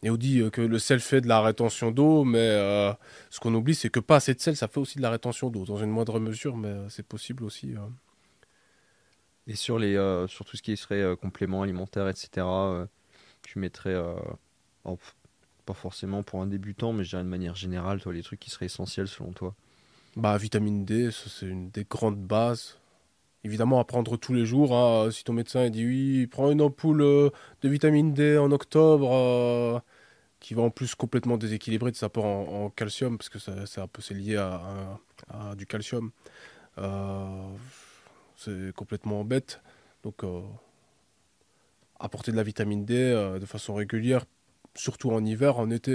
Et 0.04 0.10
on 0.10 0.16
dit 0.18 0.40
euh, 0.40 0.50
que 0.50 0.60
le 0.60 0.78
sel 0.78 1.00
fait 1.00 1.22
de 1.22 1.28
la 1.28 1.40
rétention 1.40 1.90
d'eau, 1.90 2.24
mais 2.24 2.38
euh, 2.38 2.92
ce 3.30 3.40
qu'on 3.40 3.54
oublie, 3.54 3.74
c'est 3.74 3.88
que 3.88 4.00
pas 4.00 4.16
assez 4.16 4.34
de 4.34 4.40
sel, 4.40 4.54
ça 4.54 4.68
fait 4.68 4.78
aussi 4.78 4.98
de 4.98 5.02
la 5.02 5.08
rétention 5.08 5.48
d'eau, 5.48 5.64
dans 5.64 5.78
une 5.78 5.88
moindre 5.88 6.20
mesure, 6.20 6.58
mais 6.58 6.68
euh, 6.68 6.88
c'est 6.90 7.06
possible 7.06 7.42
aussi. 7.42 7.74
Et 9.46 9.56
sur, 9.56 9.78
les, 9.78 9.94
sur 10.28 10.44
tout 10.44 10.56
ce 10.58 10.62
qui 10.62 10.76
serait 10.76 11.16
complément 11.16 11.62
alimentaire, 11.62 12.08
etc., 12.08 12.46
tu 13.42 13.58
mettrais, 13.58 13.94
pas 15.66 15.74
forcément 15.74 16.22
pour 16.22 16.40
un 16.40 16.46
débutant, 16.46 16.92
mais 16.92 17.04
je 17.04 17.10
dirais 17.10 17.24
de 17.24 17.28
manière 17.28 17.54
générale, 17.54 18.00
toi, 18.00 18.12
les 18.12 18.22
trucs 18.22 18.40
qui 18.40 18.50
seraient 18.50 18.66
essentiels 18.66 19.08
selon 19.08 19.32
toi? 19.32 19.54
Bah, 20.16 20.36
vitamine 20.38 20.84
D, 20.84 21.10
c'est 21.12 21.46
une 21.46 21.70
des 21.70 21.84
grandes 21.84 22.22
bases 22.22 22.78
évidemment 23.44 23.78
à 23.78 23.84
prendre 23.84 24.16
tous 24.16 24.32
les 24.32 24.46
jours. 24.46 24.74
Hein. 24.74 25.10
Si 25.10 25.22
ton 25.24 25.34
médecin 25.34 25.68
dit 25.68 25.84
oui, 25.84 26.26
prends 26.26 26.50
une 26.50 26.62
ampoule 26.62 27.00
de 27.02 27.68
vitamine 27.68 28.14
D 28.14 28.38
en 28.38 28.50
octobre, 28.50 29.82
qui 30.44 30.52
va 30.52 30.60
en 30.60 30.68
plus 30.68 30.94
complètement 30.94 31.38
déséquilibrer 31.38 31.90
de 31.90 31.96
sa 31.96 32.10
part 32.10 32.26
en, 32.26 32.68
calcium, 32.68 33.16
parce 33.16 33.30
que 33.30 33.38
c'est 33.38 33.80
un 33.80 33.86
peu 33.86 34.02
lié 34.12 34.36
à, 34.36 35.00
du 35.56 35.64
calcium. 35.64 36.10
Euh, 36.76 37.48
c'est 38.36 38.74
complètement 38.74 39.24
bête. 39.24 39.62
Donc, 40.02 40.22
euh, 40.22 40.42
apporter 41.98 42.30
de 42.30 42.36
la 42.36 42.42
vitamine 42.42 42.84
D 42.84 42.94
euh, 42.94 43.38
de 43.38 43.46
façon 43.46 43.72
régulière, 43.74 44.26
surtout 44.74 45.12
en 45.12 45.24
hiver, 45.24 45.58
en 45.58 45.70
été, 45.70 45.92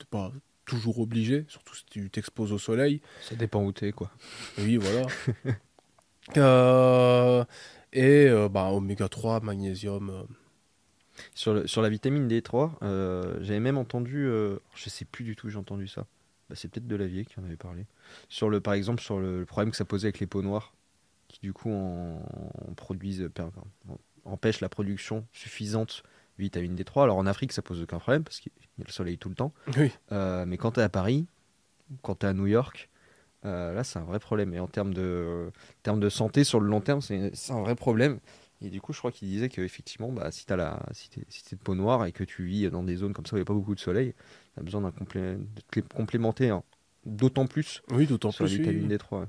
t'es 0.00 0.06
pas 0.10 0.32
toujours 0.64 0.98
obligé, 0.98 1.44
surtout 1.46 1.76
si 1.76 1.84
tu 1.84 2.10
t'exposes 2.10 2.50
au 2.50 2.58
soleil. 2.58 3.00
Ça 3.22 3.36
dépend 3.36 3.62
où 3.62 3.70
t'es, 3.70 3.92
quoi. 3.92 4.10
Oui, 4.58 4.78
voilà. 4.78 5.06
et 7.92 8.28
bah, 8.50 8.64
oméga 8.72 9.08
3, 9.08 9.38
magnésium 9.42 10.26
sur, 11.34 11.68
sur 11.68 11.82
la 11.82 11.88
vitamine 11.88 12.28
D3, 12.28 12.72
euh, 12.82 13.38
j'avais 13.40 13.60
même 13.60 13.78
entendu, 13.78 14.26
euh, 14.26 14.58
je 14.74 14.88
sais 14.88 15.04
plus 15.04 15.24
du 15.24 15.36
tout, 15.36 15.48
j'ai 15.48 15.58
entendu 15.58 15.86
ça. 15.88 16.06
Bah, 16.48 16.56
c'est 16.56 16.68
peut-être 16.68 16.86
de 16.86 16.96
Lavier 16.96 17.24
qui 17.24 17.38
en 17.40 17.44
avait 17.44 17.56
parlé. 17.56 17.86
Sur 18.28 18.50
le, 18.50 18.60
par 18.60 18.74
exemple, 18.74 19.02
sur 19.02 19.18
le, 19.18 19.44
problème 19.44 19.70
que 19.70 19.76
ça 19.76 19.84
posait 19.84 20.06
avec 20.06 20.20
les 20.20 20.26
peaux 20.26 20.42
noires, 20.42 20.72
qui 21.28 21.40
du 21.40 21.52
coup 21.52 21.70
en, 21.70 22.20
produisent, 22.76 23.28
empêchent 24.24 24.60
la 24.60 24.68
production 24.68 25.26
suffisante 25.32 26.02
de 26.38 26.42
vitamine 26.42 26.74
D3. 26.74 27.04
Alors 27.04 27.16
en 27.16 27.26
Afrique, 27.26 27.52
ça 27.52 27.62
pose 27.62 27.80
aucun 27.82 27.98
problème 27.98 28.24
parce 28.24 28.40
qu'il 28.40 28.52
y 28.78 28.82
a 28.82 28.84
le 28.86 28.92
soleil 28.92 29.18
tout 29.18 29.28
le 29.28 29.36
temps. 29.36 29.52
Oui. 29.76 29.92
Euh, 30.12 30.44
mais 30.46 30.56
quand 30.56 30.72
tu 30.72 30.80
es 30.80 30.82
à 30.82 30.88
Paris, 30.88 31.26
quand 32.02 32.16
tu 32.16 32.26
es 32.26 32.28
à 32.28 32.32
New 32.32 32.46
York, 32.46 32.88
là, 33.44 33.84
c'est 33.84 33.98
un 33.98 34.04
vrai 34.04 34.18
problème. 34.18 34.52
Et 34.54 34.60
en 34.60 34.66
termes 34.66 34.92
de, 34.92 35.50
termes 35.82 36.00
de 36.00 36.08
santé, 36.08 36.44
sur 36.44 36.60
le 36.60 36.68
long 36.68 36.80
terme, 36.80 37.00
c'est 37.00 37.32
un 37.50 37.60
vrai 37.60 37.76
problème. 37.76 38.18
Et 38.62 38.68
du 38.68 38.80
coup, 38.80 38.92
je 38.92 38.98
crois 38.98 39.10
qu'il 39.10 39.28
disait 39.28 39.48
qu'effectivement, 39.48 40.12
bah, 40.12 40.30
si 40.30 40.44
tu 40.44 40.54
la, 40.54 40.82
si 40.92 41.08
es, 41.16 41.56
de 41.56 41.60
peau 41.60 41.74
noire 41.74 42.04
et 42.04 42.12
que 42.12 42.24
tu 42.24 42.44
vis 42.44 42.68
dans 42.70 42.82
des 42.82 42.96
zones 42.96 43.14
comme 43.14 43.24
ça 43.24 43.34
où 43.34 43.36
il 43.36 43.40
n'y 43.40 43.44
a 43.44 43.46
pas 43.46 43.54
beaucoup 43.54 43.74
de 43.74 43.80
soleil, 43.80 44.14
tu 44.54 44.60
as 44.60 44.62
besoin 44.62 44.82
d'un 44.82 44.90
complé 44.90 45.36
de 45.38 45.80
complémenter 45.94 46.50
hein. 46.50 46.62
d'autant 47.06 47.46
plus 47.46 47.82
oui, 47.90 48.06
d'autant 48.06 48.32
plus, 48.32 48.44
la 48.44 48.50
vitamine 48.50 48.94
D3. 48.94 49.26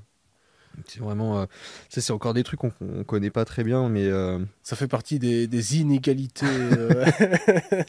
C'est 0.86 1.00
vraiment, 1.00 1.40
euh, 1.40 1.46
c'est 1.88 2.10
encore 2.10 2.34
des 2.34 2.44
trucs 2.44 2.60
qu'on 2.60 2.72
ne 2.80 3.02
connaît 3.02 3.30
pas 3.30 3.44
très 3.44 3.64
bien, 3.64 3.88
mais 3.88 4.06
euh, 4.06 4.38
ça 4.62 4.76
fait 4.76 4.88
partie 4.88 5.18
des, 5.18 5.46
des 5.46 5.78
inégalités. 5.78 6.46
Euh. 6.46 7.04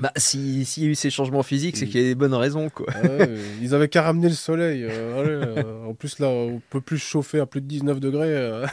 bah, 0.00 0.12
s'il 0.16 0.62
y 0.62 0.86
a 0.86 0.90
eu 0.90 0.94
ces 0.94 1.10
changements 1.10 1.42
physiques, 1.42 1.76
c'est 1.76 1.86
qu'il 1.86 2.00
y 2.00 2.04
a 2.04 2.08
des 2.08 2.14
bonnes 2.14 2.34
raisons, 2.34 2.70
quoi. 2.70 2.86
ils 3.60 3.74
avaient 3.74 3.88
qu'à 3.88 4.02
ramener 4.02 4.28
le 4.28 4.34
soleil. 4.34 4.86
en 5.86 5.94
plus 5.94 6.18
là, 6.18 6.28
on 6.28 6.60
peut 6.70 6.80
plus 6.80 6.98
chauffer 6.98 7.40
à 7.40 7.46
plus 7.46 7.60
de 7.60 7.66
19 7.66 8.00
degrés. 8.00 8.64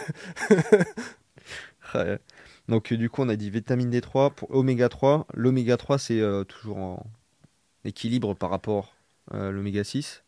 Donc, 2.67 2.91
euh, 2.91 2.97
du 2.97 3.09
coup, 3.09 3.21
on 3.21 3.29
a 3.29 3.35
dit 3.35 3.49
vitamine 3.49 3.89
D3 3.89 4.33
pour 4.33 4.53
oméga 4.55 4.89
3. 4.89 5.25
L'oméga 5.33 5.77
3, 5.77 5.97
c'est 5.97 6.19
euh, 6.19 6.43
toujours 6.43 6.77
en 6.77 7.05
équilibre 7.85 8.33
par 8.35 8.49
rapport 8.49 8.93
à 9.31 9.49
l'oméga 9.51 9.83
6. 9.83 10.23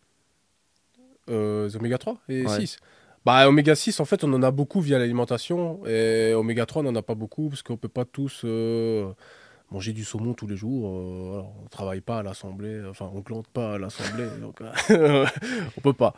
Euh, 1.30 1.68
les 1.68 1.76
oméga 1.76 1.98
3 1.98 2.18
et 2.30 2.45
Ouais. 2.45 2.60
6. 2.60 2.77
Bah, 3.26 3.48
oméga 3.48 3.76
6, 3.76 3.99
en 4.02 4.06
fait, 4.06 4.23
on 4.26 4.34
en 4.34 4.44
a 4.44 4.52
beaucoup 4.52 4.81
via 4.81 4.99
l'alimentation. 4.99 5.85
Et 5.85 6.34
oméga 6.34 6.65
3, 6.65 6.81
on 6.81 6.91
n'en 6.91 6.95
a 6.95 7.02
pas 7.02 7.15
beaucoup 7.15 7.49
parce 7.49 7.64
qu'on 7.64 7.77
peut 7.77 7.88
pas 7.88 8.03
tous 8.03 8.41
euh, 8.44 9.10
manger 9.72 9.94
du 9.94 10.03
saumon 10.03 10.34
tous 10.34 10.48
les 10.48 10.57
jours. 10.57 10.90
euh, 10.90 11.44
on 11.64 11.68
travaille 11.69 12.02
pas 12.02 12.19
à 12.19 12.23
l'assemblée. 12.23 12.81
Enfin, 12.90 13.10
on 13.14 13.22
plante 13.22 13.48
pas 13.48 13.76
à 13.76 13.77
l'assemblée. 13.77 14.27
donc, 14.41 14.60
euh, 14.90 15.26
on 15.77 15.81
peut 15.81 15.94
pas. 15.94 16.14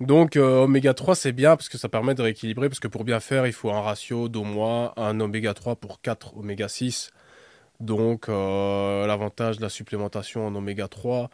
Donc, 0.00 0.36
euh, 0.36 0.62
oméga 0.62 0.94
3, 0.94 1.14
c'est 1.14 1.32
bien 1.32 1.56
parce 1.56 1.68
que 1.68 1.76
ça 1.76 1.90
permet 1.90 2.14
de 2.14 2.22
rééquilibrer. 2.22 2.68
Parce 2.68 2.80
que 2.80 2.88
pour 2.88 3.04
bien 3.04 3.20
faire, 3.20 3.46
il 3.46 3.52
faut 3.52 3.70
un 3.70 3.82
ratio 3.82 4.28
d'au 4.28 4.44
moins 4.44 4.92
un 4.96 5.20
oméga 5.20 5.52
3 5.52 5.76
pour 5.76 6.00
4 6.00 6.36
oméga 6.38 6.68
6. 6.68 7.10
Donc, 7.80 8.28
euh, 8.28 9.06
l'avantage 9.06 9.58
de 9.58 9.62
la 9.62 9.68
supplémentation 9.68 10.46
en 10.46 10.54
oméga 10.54 10.88
3, 10.88 11.30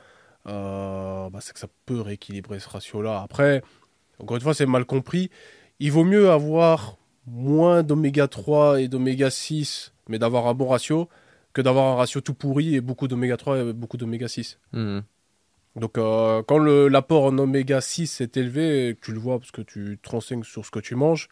euh, 0.49 1.31
bah, 1.31 1.39
c'est 1.41 1.53
que 1.53 1.61
ça 1.61 1.69
peut 1.87 2.01
rééquilibrer 2.01 2.59
ce 2.59 2.69
ratio-là. 2.69 3.23
Après, 3.23 3.63
encore 4.19 4.37
une 4.37 4.43
fois, 4.43 4.55
c'est 4.55 4.67
mal 4.67 4.85
compris. 4.85 5.31
Il 5.79 5.93
vaut 5.93 6.05
mieux 6.05 6.31
avoir 6.31 6.97
moins 7.27 7.83
d'oméga 7.83 8.27
3 8.29 8.81
et 8.81 8.89
d'oméga 8.89 9.31
6, 9.31 9.93
mais 10.09 10.19
d'avoir 10.19 10.47
un 10.49 10.55
bon 10.55 10.69
ratio, 10.69 11.09
que 11.53 11.63
d'avoir 11.63 11.87
un 11.93 11.97
ratio 11.97 12.21
tout 12.21 12.35
pourri 12.35 12.75
et 12.75 12.81
beaucoup 12.81 13.09
d'oméga 13.09 13.37
3 13.37 13.59
et 13.59 13.73
beaucoup 13.73 13.97
d'oméga 13.97 14.27
6. 14.29 14.59
Mhm. 14.73 15.03
Donc, 15.77 15.98
euh, 15.98 16.43
quand 16.43 16.59
l'apport 16.59 17.24
en 17.24 17.39
oméga 17.39 17.82
6 17.82 18.23
est 18.23 18.36
élevé, 18.39 18.97
tu 19.03 19.12
le 19.12 19.19
vois 19.19 19.39
parce 19.39 19.51
que 19.51 19.61
tu 19.61 19.98
te 20.03 20.09
renseignes 20.09 20.43
sur 20.43 20.65
ce 20.65 20.70
que 20.70 20.78
tu 20.78 20.94
manges, 20.94 21.28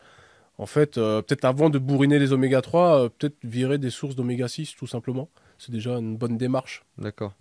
en 0.59 0.67
fait, 0.67 0.99
euh, 0.99 1.23
peut-être 1.23 1.47
avant 1.47 1.71
de 1.71 1.79
bourriner 1.79 2.19
les 2.19 2.33
oméga 2.33 2.61
3, 2.61 3.05
euh, 3.05 3.09
peut-être 3.09 3.37
virer 3.43 3.79
des 3.79 3.91
sources 3.91 4.15
d'oméga 4.15 4.47
6, 4.47 4.77
tout 4.77 4.87
simplement. 4.87 5.31
C'est 5.59 5.73
déjà 5.73 5.93
une 5.93 6.17
bonne 6.17 6.37
démarche. 6.37 6.85
D'accord. 6.99 7.33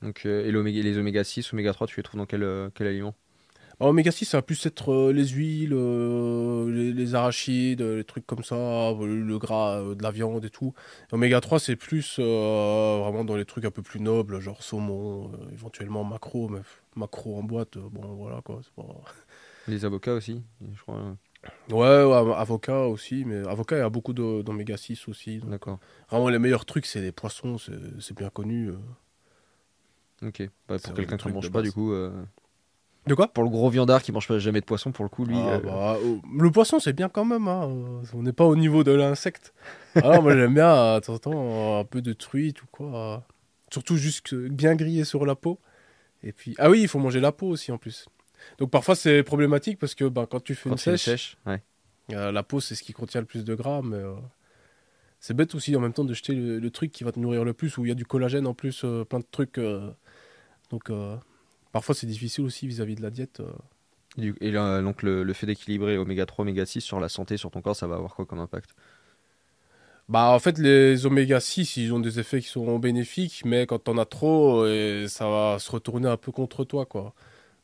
Donc, 0.00 0.24
et 0.24 0.50
les 0.50 0.98
oméga 0.98 1.22
6, 1.22 1.52
oméga 1.52 1.72
3, 1.72 1.86
tu 1.86 1.98
les 1.98 2.02
trouves 2.02 2.18
dans 2.18 2.26
quel 2.26 2.86
aliment? 2.86 3.14
En 3.80 3.88
oméga 3.88 4.10
6, 4.12 4.26
ça 4.26 4.38
va 4.38 4.42
plus 4.42 4.64
être 4.66 4.92
euh, 4.92 5.12
les 5.12 5.26
huiles, 5.28 5.72
euh, 5.72 6.70
les, 6.70 6.92
les 6.92 7.14
arachides, 7.14 7.80
euh, 7.82 7.96
les 7.96 8.04
trucs 8.04 8.26
comme 8.26 8.44
ça, 8.44 8.54
le 9.00 9.38
gras 9.38 9.80
euh, 9.80 9.94
de 9.94 10.02
la 10.02 10.10
viande 10.10 10.44
et 10.44 10.50
tout. 10.50 10.72
Oméga 11.10 11.40
3, 11.40 11.58
c'est 11.58 11.76
plus 11.76 12.18
vraiment 12.18 13.24
dans 13.24 13.36
les 13.36 13.44
trucs 13.44 13.64
un 13.64 13.70
peu 13.70 13.82
plus 13.82 14.00
nobles, 14.00 14.38
genre 14.40 14.62
saumon, 14.62 15.32
éventuellement 15.52 16.04
macro, 16.04 16.48
mais 16.48 16.60
macro 16.96 17.36
en 17.38 17.42
boîte, 17.42 17.78
bon 17.78 18.14
voilà 18.14 18.40
quoi. 18.42 18.60
c'est 18.62 18.72
pas- 18.74 18.88
Les 19.68 19.84
avocats 19.84 20.14
aussi, 20.14 20.42
je 20.74 20.80
crois. 20.82 20.96
euh, 20.96 21.14
Ouais, 21.70 22.04
ouais, 22.04 22.34
avocat 22.34 22.86
aussi, 22.86 23.24
mais 23.24 23.46
avocat, 23.48 23.76
il 23.76 23.80
y 23.80 23.82
a 23.82 23.88
beaucoup 23.90 24.12
d'oméga 24.12 24.76
6 24.76 25.08
aussi. 25.08 25.40
D'accord. 25.40 25.78
Vraiment, 26.10 26.28
les 26.28 26.38
meilleurs 26.38 26.64
trucs, 26.66 26.86
c'est 26.86 27.00
les 27.00 27.10
poissons, 27.12 27.58
c'est 27.58 28.14
bien 28.16 28.28
connu. 28.30 28.70
Ok. 30.22 30.42
Bah, 30.68 30.78
pour 30.78 30.92
un 30.92 30.94
quelqu'un 30.94 31.16
qui 31.16 31.28
ne 31.28 31.32
mange 31.32 31.50
pas, 31.50 31.62
du 31.62 31.72
coup. 31.72 31.92
De 33.06 33.14
quoi 33.14 33.26
Pour 33.28 33.42
le 33.42 33.50
gros 33.50 33.68
viandard 33.68 34.00
qui 34.02 34.12
mange 34.12 34.28
pas 34.28 34.38
jamais 34.38 34.60
de 34.60 34.64
poisson, 34.64 34.92
pour 34.92 35.04
le 35.04 35.08
coup, 35.08 35.24
lui. 35.24 35.36
Ah, 35.36 35.54
euh, 35.54 35.58
bah, 35.58 35.96
euh, 36.04 36.16
le 36.38 36.50
poisson, 36.52 36.78
c'est 36.78 36.92
bien 36.92 37.08
quand 37.08 37.24
même. 37.24 37.48
hein, 37.48 37.68
euh, 37.68 38.02
On 38.14 38.22
n'est 38.22 38.32
pas 38.32 38.44
au 38.44 38.54
niveau 38.54 38.84
de 38.84 38.92
l'insecte. 38.92 39.52
Alors, 39.96 40.22
moi, 40.22 40.36
j'aime 40.36 40.54
bien, 40.54 40.96
de 41.00 41.04
temps 41.04 41.14
en 41.14 41.18
temps, 41.18 41.80
un 41.80 41.84
peu 41.84 42.00
de 42.00 42.12
truite 42.12 42.62
ou 42.62 42.66
quoi. 42.70 43.24
Surtout 43.72 43.96
juste 43.96 44.34
bien 44.34 44.76
grillé 44.76 45.04
sur 45.04 45.26
la 45.26 45.34
peau. 45.34 45.58
Et 46.22 46.32
puis, 46.32 46.54
ah 46.58 46.70
oui, 46.70 46.82
il 46.82 46.88
faut 46.88 47.00
manger 47.00 47.18
la 47.20 47.32
peau 47.32 47.48
aussi 47.48 47.72
en 47.72 47.78
plus. 47.78 48.06
Donc 48.58 48.70
parfois, 48.70 48.94
c'est 48.94 49.22
problématique 49.24 49.78
parce 49.78 49.94
que 49.96 50.04
ben, 50.04 50.26
quand 50.26 50.40
tu 50.42 50.54
fais 50.54 50.68
quand 50.68 50.86
une 50.86 50.96
sèche. 50.96 51.36
Ouais. 51.46 51.60
euh, 52.12 52.30
la 52.30 52.42
peau, 52.44 52.60
c'est 52.60 52.74
ce 52.76 52.82
qui 52.84 52.92
contient 52.92 53.20
le 53.20 53.26
plus 53.26 53.44
de 53.44 53.54
gras. 53.56 53.82
Mais 53.82 53.96
euh, 53.96 54.14
c'est 55.18 55.34
bête 55.34 55.54
aussi 55.56 55.74
en 55.74 55.80
même 55.80 55.92
temps 55.92 56.04
de 56.04 56.14
jeter 56.14 56.34
le, 56.34 56.60
le 56.60 56.70
truc 56.70 56.92
qui 56.92 57.02
va 57.02 57.10
te 57.10 57.18
nourrir 57.18 57.44
le 57.44 57.52
plus, 57.52 57.76
où 57.78 57.84
il 57.84 57.88
y 57.88 57.92
a 57.92 57.96
du 57.96 58.04
collagène 58.06 58.46
en 58.46 58.54
plus, 58.54 58.84
plein 59.08 59.18
de 59.18 59.26
trucs. 59.30 59.58
donc, 60.70 60.90
parfois, 61.72 61.94
c'est 61.94 62.06
difficile 62.06 62.44
aussi 62.44 62.66
vis-à-vis 62.66 62.94
de 62.96 63.02
la 63.02 63.10
diète. 63.10 63.40
euh. 63.40 63.52
Et, 64.18 64.50
là, 64.50 64.80
donc, 64.82 65.02
le, 65.02 65.22
le 65.22 65.32
fait 65.32 65.46
d'équilibrer 65.46 65.96
oméga 65.98 66.26
3, 66.26 66.42
oméga 66.44 66.66
6 66.66 66.80
sur 66.82 67.00
la 67.00 67.08
santé, 67.08 67.36
sur 67.36 67.50
ton 67.50 67.60
corps, 67.62 67.76
ça 67.76 67.86
va 67.86 67.96
avoir 67.96 68.14
quoi 68.14 68.26
comme 68.26 68.40
impact? 68.40 68.70
Bah, 70.08 70.30
en 70.30 70.38
fait, 70.38 70.58
les 70.58 71.06
oméga 71.06 71.40
6, 71.40 71.76
ils 71.76 71.92
ont 71.94 72.00
des 72.00 72.18
effets 72.20 72.40
qui 72.40 72.48
sont 72.48 72.78
bénéfiques, 72.78 73.42
mais 73.44 73.66
quand 73.66 73.78
t'en 73.78 73.96
as 73.98 74.04
trop, 74.04 74.62
euh, 74.64 75.08
ça 75.08 75.28
va 75.28 75.58
se 75.58 75.70
retourner 75.70 76.08
un 76.08 76.16
peu 76.16 76.32
contre 76.32 76.64
toi, 76.64 76.84
quoi. 76.86 77.14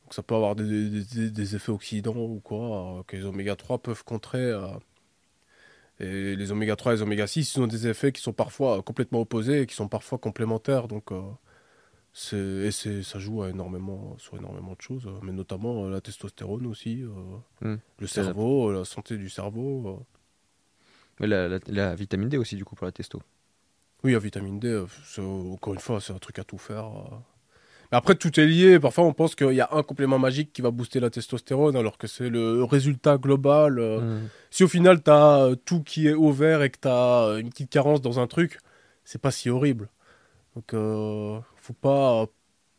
Donc, 0.04 0.14
ça 0.14 0.22
peut 0.22 0.34
avoir 0.36 0.56
des, 0.56 0.64
des- 0.90 1.04
des- 1.04 1.30
des 1.32 1.56
effets 1.56 1.72
oxydants 1.72 2.16
ou 2.16 2.40
quoi, 2.40 3.00
euh, 3.00 3.02
que 3.04 3.16
les 3.16 3.24
oméga 3.26 3.56
3 3.56 3.78
peuvent 3.78 4.04
contrer. 4.04 4.38
euh. 4.40 4.68
Et 6.00 6.36
les 6.36 6.52
oméga 6.52 6.76
3 6.76 6.92
et 6.92 6.96
les 6.96 7.02
oméga 7.02 7.26
6, 7.26 7.54
ils 7.56 7.60
ont 7.60 7.66
des 7.66 7.86
effets 7.88 8.12
qui 8.12 8.22
sont 8.22 8.32
parfois 8.32 8.82
complètement 8.82 9.20
opposés 9.20 9.62
et 9.62 9.66
qui 9.66 9.74
sont 9.74 9.88
parfois 9.88 10.18
complémentaires. 10.18 10.86
Donc, 10.88 11.10
euh, 11.12 11.20
et 12.32 12.70
ça 12.70 13.18
joue 13.18 13.42
à 13.42 13.50
énormément, 13.50 14.16
sur 14.18 14.36
énormément 14.36 14.72
de 14.74 14.80
choses, 14.80 15.06
euh, 15.06 15.18
mais 15.22 15.32
notamment 15.32 15.84
euh, 15.84 15.90
la 15.90 16.00
testostérone 16.00 16.66
aussi, 16.66 17.02
euh, 17.02 17.10
Hmm. 17.60 17.76
le 17.98 18.06
cerveau, 18.06 18.72
la 18.72 18.84
santé 18.84 19.16
du 19.16 19.28
cerveau. 19.28 20.04
Mais 21.20 21.26
la, 21.26 21.48
la- 21.48 21.58
la 21.66 21.94
vitamine 21.94 22.28
D 22.28 22.36
aussi, 22.36 22.56
du 22.56 22.64
coup, 22.64 22.74
pour 22.76 22.86
la 22.86 22.92
testo. 22.92 23.20
Oui, 24.04 24.12
la 24.12 24.18
vitamine 24.20 24.58
D, 24.60 24.84
encore 25.18 25.74
une 25.74 25.80
fois, 25.80 26.00
c'est 26.00 26.12
un 26.12 26.18
truc 26.18 26.38
à 26.38 26.44
tout 26.44 26.58
faire. 26.58 26.88
Mais 27.90 27.96
après, 27.98 28.14
tout 28.14 28.38
est 28.38 28.46
lié. 28.46 28.78
Parfois, 28.78 29.04
on 29.04 29.12
pense 29.12 29.34
qu'il 29.34 29.52
y 29.54 29.60
a 29.60 29.68
un 29.72 29.82
complément 29.82 30.18
magique 30.18 30.52
qui 30.52 30.62
va 30.62 30.70
booster 30.70 31.00
la 31.00 31.10
testostérone, 31.10 31.74
alors 31.74 31.98
que 31.98 32.06
c'est 32.06 32.28
le 32.28 32.62
résultat 32.62 33.18
global. 33.18 33.80
Mhm. 33.80 34.28
Si 34.50 34.62
au 34.62 34.68
final, 34.68 35.02
tu 35.02 35.10
as 35.10 35.50
tout 35.64 35.82
qui 35.82 36.06
est 36.06 36.12
au 36.14 36.30
vert 36.30 36.62
et 36.62 36.70
que 36.70 36.78
tu 36.80 36.88
as 36.88 37.38
une 37.40 37.50
petite 37.50 37.70
carence 37.70 38.00
dans 38.00 38.20
un 38.20 38.26
truc, 38.28 38.58
c'est 39.04 39.20
pas 39.20 39.30
si 39.32 39.50
horrible. 39.50 39.88
Donc, 40.54 40.74
euh, 40.74 41.40
faut 41.68 41.74
pas 41.74 42.22
euh, 42.22 42.26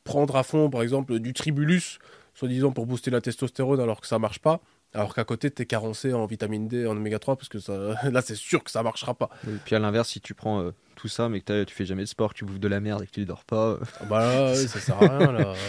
prendre 0.04 0.36
à 0.36 0.44
fond, 0.44 0.70
par 0.70 0.82
exemple, 0.82 1.20
du 1.20 1.34
tribulus, 1.34 2.00
soi-disant 2.34 2.72
pour 2.72 2.86
booster 2.88 3.12
la 3.12 3.22
testostérone, 3.22 3.80
alors 3.80 4.02
que 4.02 4.08
ça 4.08 4.20
marche 4.20 4.40
pas. 4.40 4.62
Alors 4.94 5.14
qu'à 5.14 5.24
côté, 5.24 5.52
tu 5.52 5.62
es 5.62 5.66
carencé 5.68 6.14
en 6.14 6.26
vitamine 6.26 6.68
D, 6.68 6.88
en 6.88 6.98
oméga 6.98 7.20
3, 7.20 7.36
parce 7.36 7.50
que 7.50 7.60
ça... 7.60 7.94
là, 8.12 8.22
c'est 8.22 8.36
sûr 8.36 8.64
que 8.64 8.72
ça 8.72 8.82
marchera 8.82 9.14
pas. 9.14 9.30
Et 9.48 9.52
puis 9.64 9.76
à 9.76 9.80
l'inverse, 9.80 10.10
si 10.10 10.22
tu 10.22 10.34
prends 10.34 10.62
euh, 10.62 10.72
tout 10.96 11.08
ça, 11.08 11.30
mais 11.30 11.42
que 11.42 11.64
tu 11.64 11.76
fais 11.76 11.86
jamais 11.86 12.04
de 12.04 12.08
sport, 12.08 12.34
que 12.34 12.40
tu 12.40 12.46
bouffes 12.46 12.60
de 12.60 12.68
la 12.68 12.80
merde 12.80 13.04
et 13.04 13.06
que 13.06 13.12
tu 13.12 13.26
dors 13.26 13.46
pas, 13.46 13.68
euh, 13.68 13.80
Ah 14.00 14.06
Bah 14.06 14.20
là, 14.20 14.54
oui, 14.54 14.68
ça 14.68 14.80
sert 14.80 15.02
à 15.02 15.08
rien 15.08 15.32
là. 15.32 15.54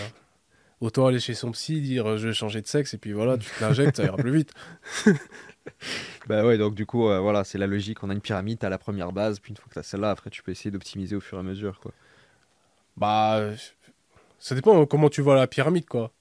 Autant 0.80 1.06
aller 1.06 1.20
chez 1.20 1.34
son 1.34 1.50
psy, 1.50 1.82
dire 1.82 2.16
je 2.16 2.28
vais 2.28 2.32
changer 2.32 2.62
de 2.62 2.66
sexe 2.66 2.94
et 2.94 2.98
puis 2.98 3.12
voilà, 3.12 3.36
tu 3.36 3.50
te 3.50 3.62
l'injectes, 3.62 3.96
ça 3.98 4.04
ira 4.04 4.16
plus 4.16 4.34
vite. 4.34 4.54
bah 6.26 6.42
ouais, 6.46 6.56
donc 6.56 6.74
du 6.74 6.86
coup, 6.86 7.06
euh, 7.06 7.20
voilà, 7.20 7.44
c'est 7.44 7.58
la 7.58 7.66
logique. 7.66 8.02
On 8.02 8.08
a 8.08 8.14
une 8.14 8.22
pyramide, 8.22 8.60
t'as 8.60 8.70
la 8.70 8.78
première 8.78 9.12
base, 9.12 9.40
puis 9.40 9.50
une 9.50 9.58
fois 9.58 9.66
que 9.68 9.74
t'as 9.74 9.82
celle-là, 9.82 10.10
après 10.10 10.30
tu 10.30 10.42
peux 10.42 10.52
essayer 10.52 10.70
d'optimiser 10.70 11.14
au 11.14 11.20
fur 11.20 11.36
et 11.36 11.40
à 11.40 11.42
mesure, 11.42 11.80
quoi. 11.80 11.92
Bah, 13.00 13.42
ça 14.38 14.54
dépend 14.54 14.84
comment 14.86 15.08
tu 15.08 15.22
vois 15.22 15.34
la 15.36 15.46
pyramide 15.46 15.86
quoi. 15.86 16.12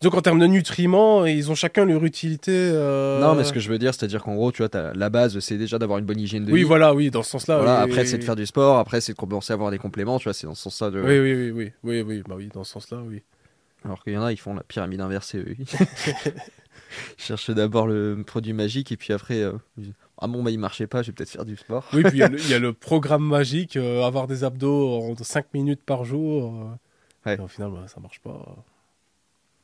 Donc 0.00 0.14
en 0.14 0.20
termes 0.22 0.38
de 0.38 0.46
nutriments, 0.46 1.26
ils 1.26 1.50
ont 1.50 1.56
chacun 1.56 1.84
leur 1.84 2.04
utilité. 2.04 2.52
euh, 2.54 3.18
Non, 3.20 3.34
mais 3.34 3.42
ce 3.42 3.52
que 3.52 3.58
je 3.58 3.68
veux 3.68 3.78
dire, 3.78 3.92
c'est-à-dire 3.92 4.22
qu'en 4.22 4.36
gros, 4.36 4.52
tu 4.52 4.58
vois, 4.58 4.68
t'as- 4.68 4.92
la 4.94 5.10
base, 5.10 5.36
c'est 5.40 5.58
déjà 5.58 5.76
d'avoir 5.78 5.98
une 5.98 6.04
bonne 6.04 6.20
hygiène 6.20 6.44
de 6.44 6.52
Oui, 6.52 6.60
vie. 6.60 6.64
voilà, 6.64 6.94
oui, 6.94 7.10
dans 7.10 7.24
ce 7.24 7.30
sens-là. 7.30 7.56
Voilà, 7.56 7.78
oui, 7.78 7.90
après, 7.90 8.02
oui, 8.02 8.06
c'est 8.06 8.16
de 8.18 8.22
oui. 8.22 8.26
faire 8.26 8.36
du 8.36 8.46
sport, 8.46 8.78
après, 8.78 9.00
c'est 9.00 9.12
de 9.12 9.16
commencer 9.18 9.52
à 9.52 9.54
avoir 9.54 9.72
des 9.72 9.78
compléments, 9.78 10.18
tu 10.20 10.24
vois, 10.24 10.34
c'est 10.34 10.46
dans 10.46 10.54
ce 10.54 10.62
sens-là. 10.70 10.90
De... 10.90 11.00
Oui, 11.02 11.18
oui, 11.18 11.34
oui, 11.34 11.50
oui, 11.50 11.72
oui, 11.82 12.00
oui, 12.02 12.22
bah 12.28 12.36
oui, 12.36 12.48
dans 12.54 12.62
ce 12.62 12.74
sens-là, 12.74 12.98
oui. 13.04 13.22
Alors 13.84 14.04
qu'il 14.04 14.12
y 14.12 14.16
en 14.16 14.22
a, 14.22 14.30
ils 14.30 14.36
font 14.36 14.54
la 14.54 14.62
pyramide 14.62 15.00
inversée, 15.00 15.38
eux. 15.38 15.56
Ils 17.18 17.22
cherchaient 17.24 17.54
d'abord 17.54 17.86
le 17.88 18.22
produit 18.24 18.52
magique, 18.52 18.92
et 18.92 18.96
puis 18.96 19.12
après, 19.12 19.42
euh, 19.42 19.52
ah 20.20 20.26
bon, 20.26 20.42
bah 20.42 20.50
il 20.50 20.58
marchait 20.58 20.86
pas, 20.86 21.02
je 21.02 21.08
vais 21.08 21.12
peut-être 21.14 21.30
faire 21.30 21.44
du 21.44 21.56
sport. 21.56 21.84
Oui, 21.92 22.02
puis 22.02 22.12
il 22.14 22.18
y 22.18 22.22
a 22.22 22.28
le- 22.28 22.38
il 22.40 22.48
y, 22.48 22.54
a 22.54 22.58
le 22.58 22.72
programme 22.72 23.24
magique, 23.26 23.76
euh, 23.76 24.02
avoir 24.04 24.26
des 24.26 24.44
abdos 24.44 25.00
en 25.02 25.16
5 25.16 25.52
minutes 25.54 25.82
par 25.82 26.04
jour. 26.04 26.54
euh, 26.54 26.74
Ouais. 27.26 27.36
et 27.36 27.40
au 27.40 27.48
final, 27.48 27.70
bah, 27.72 27.86
ça 27.88 28.00
marche 28.00 28.20
pas. 28.20 28.56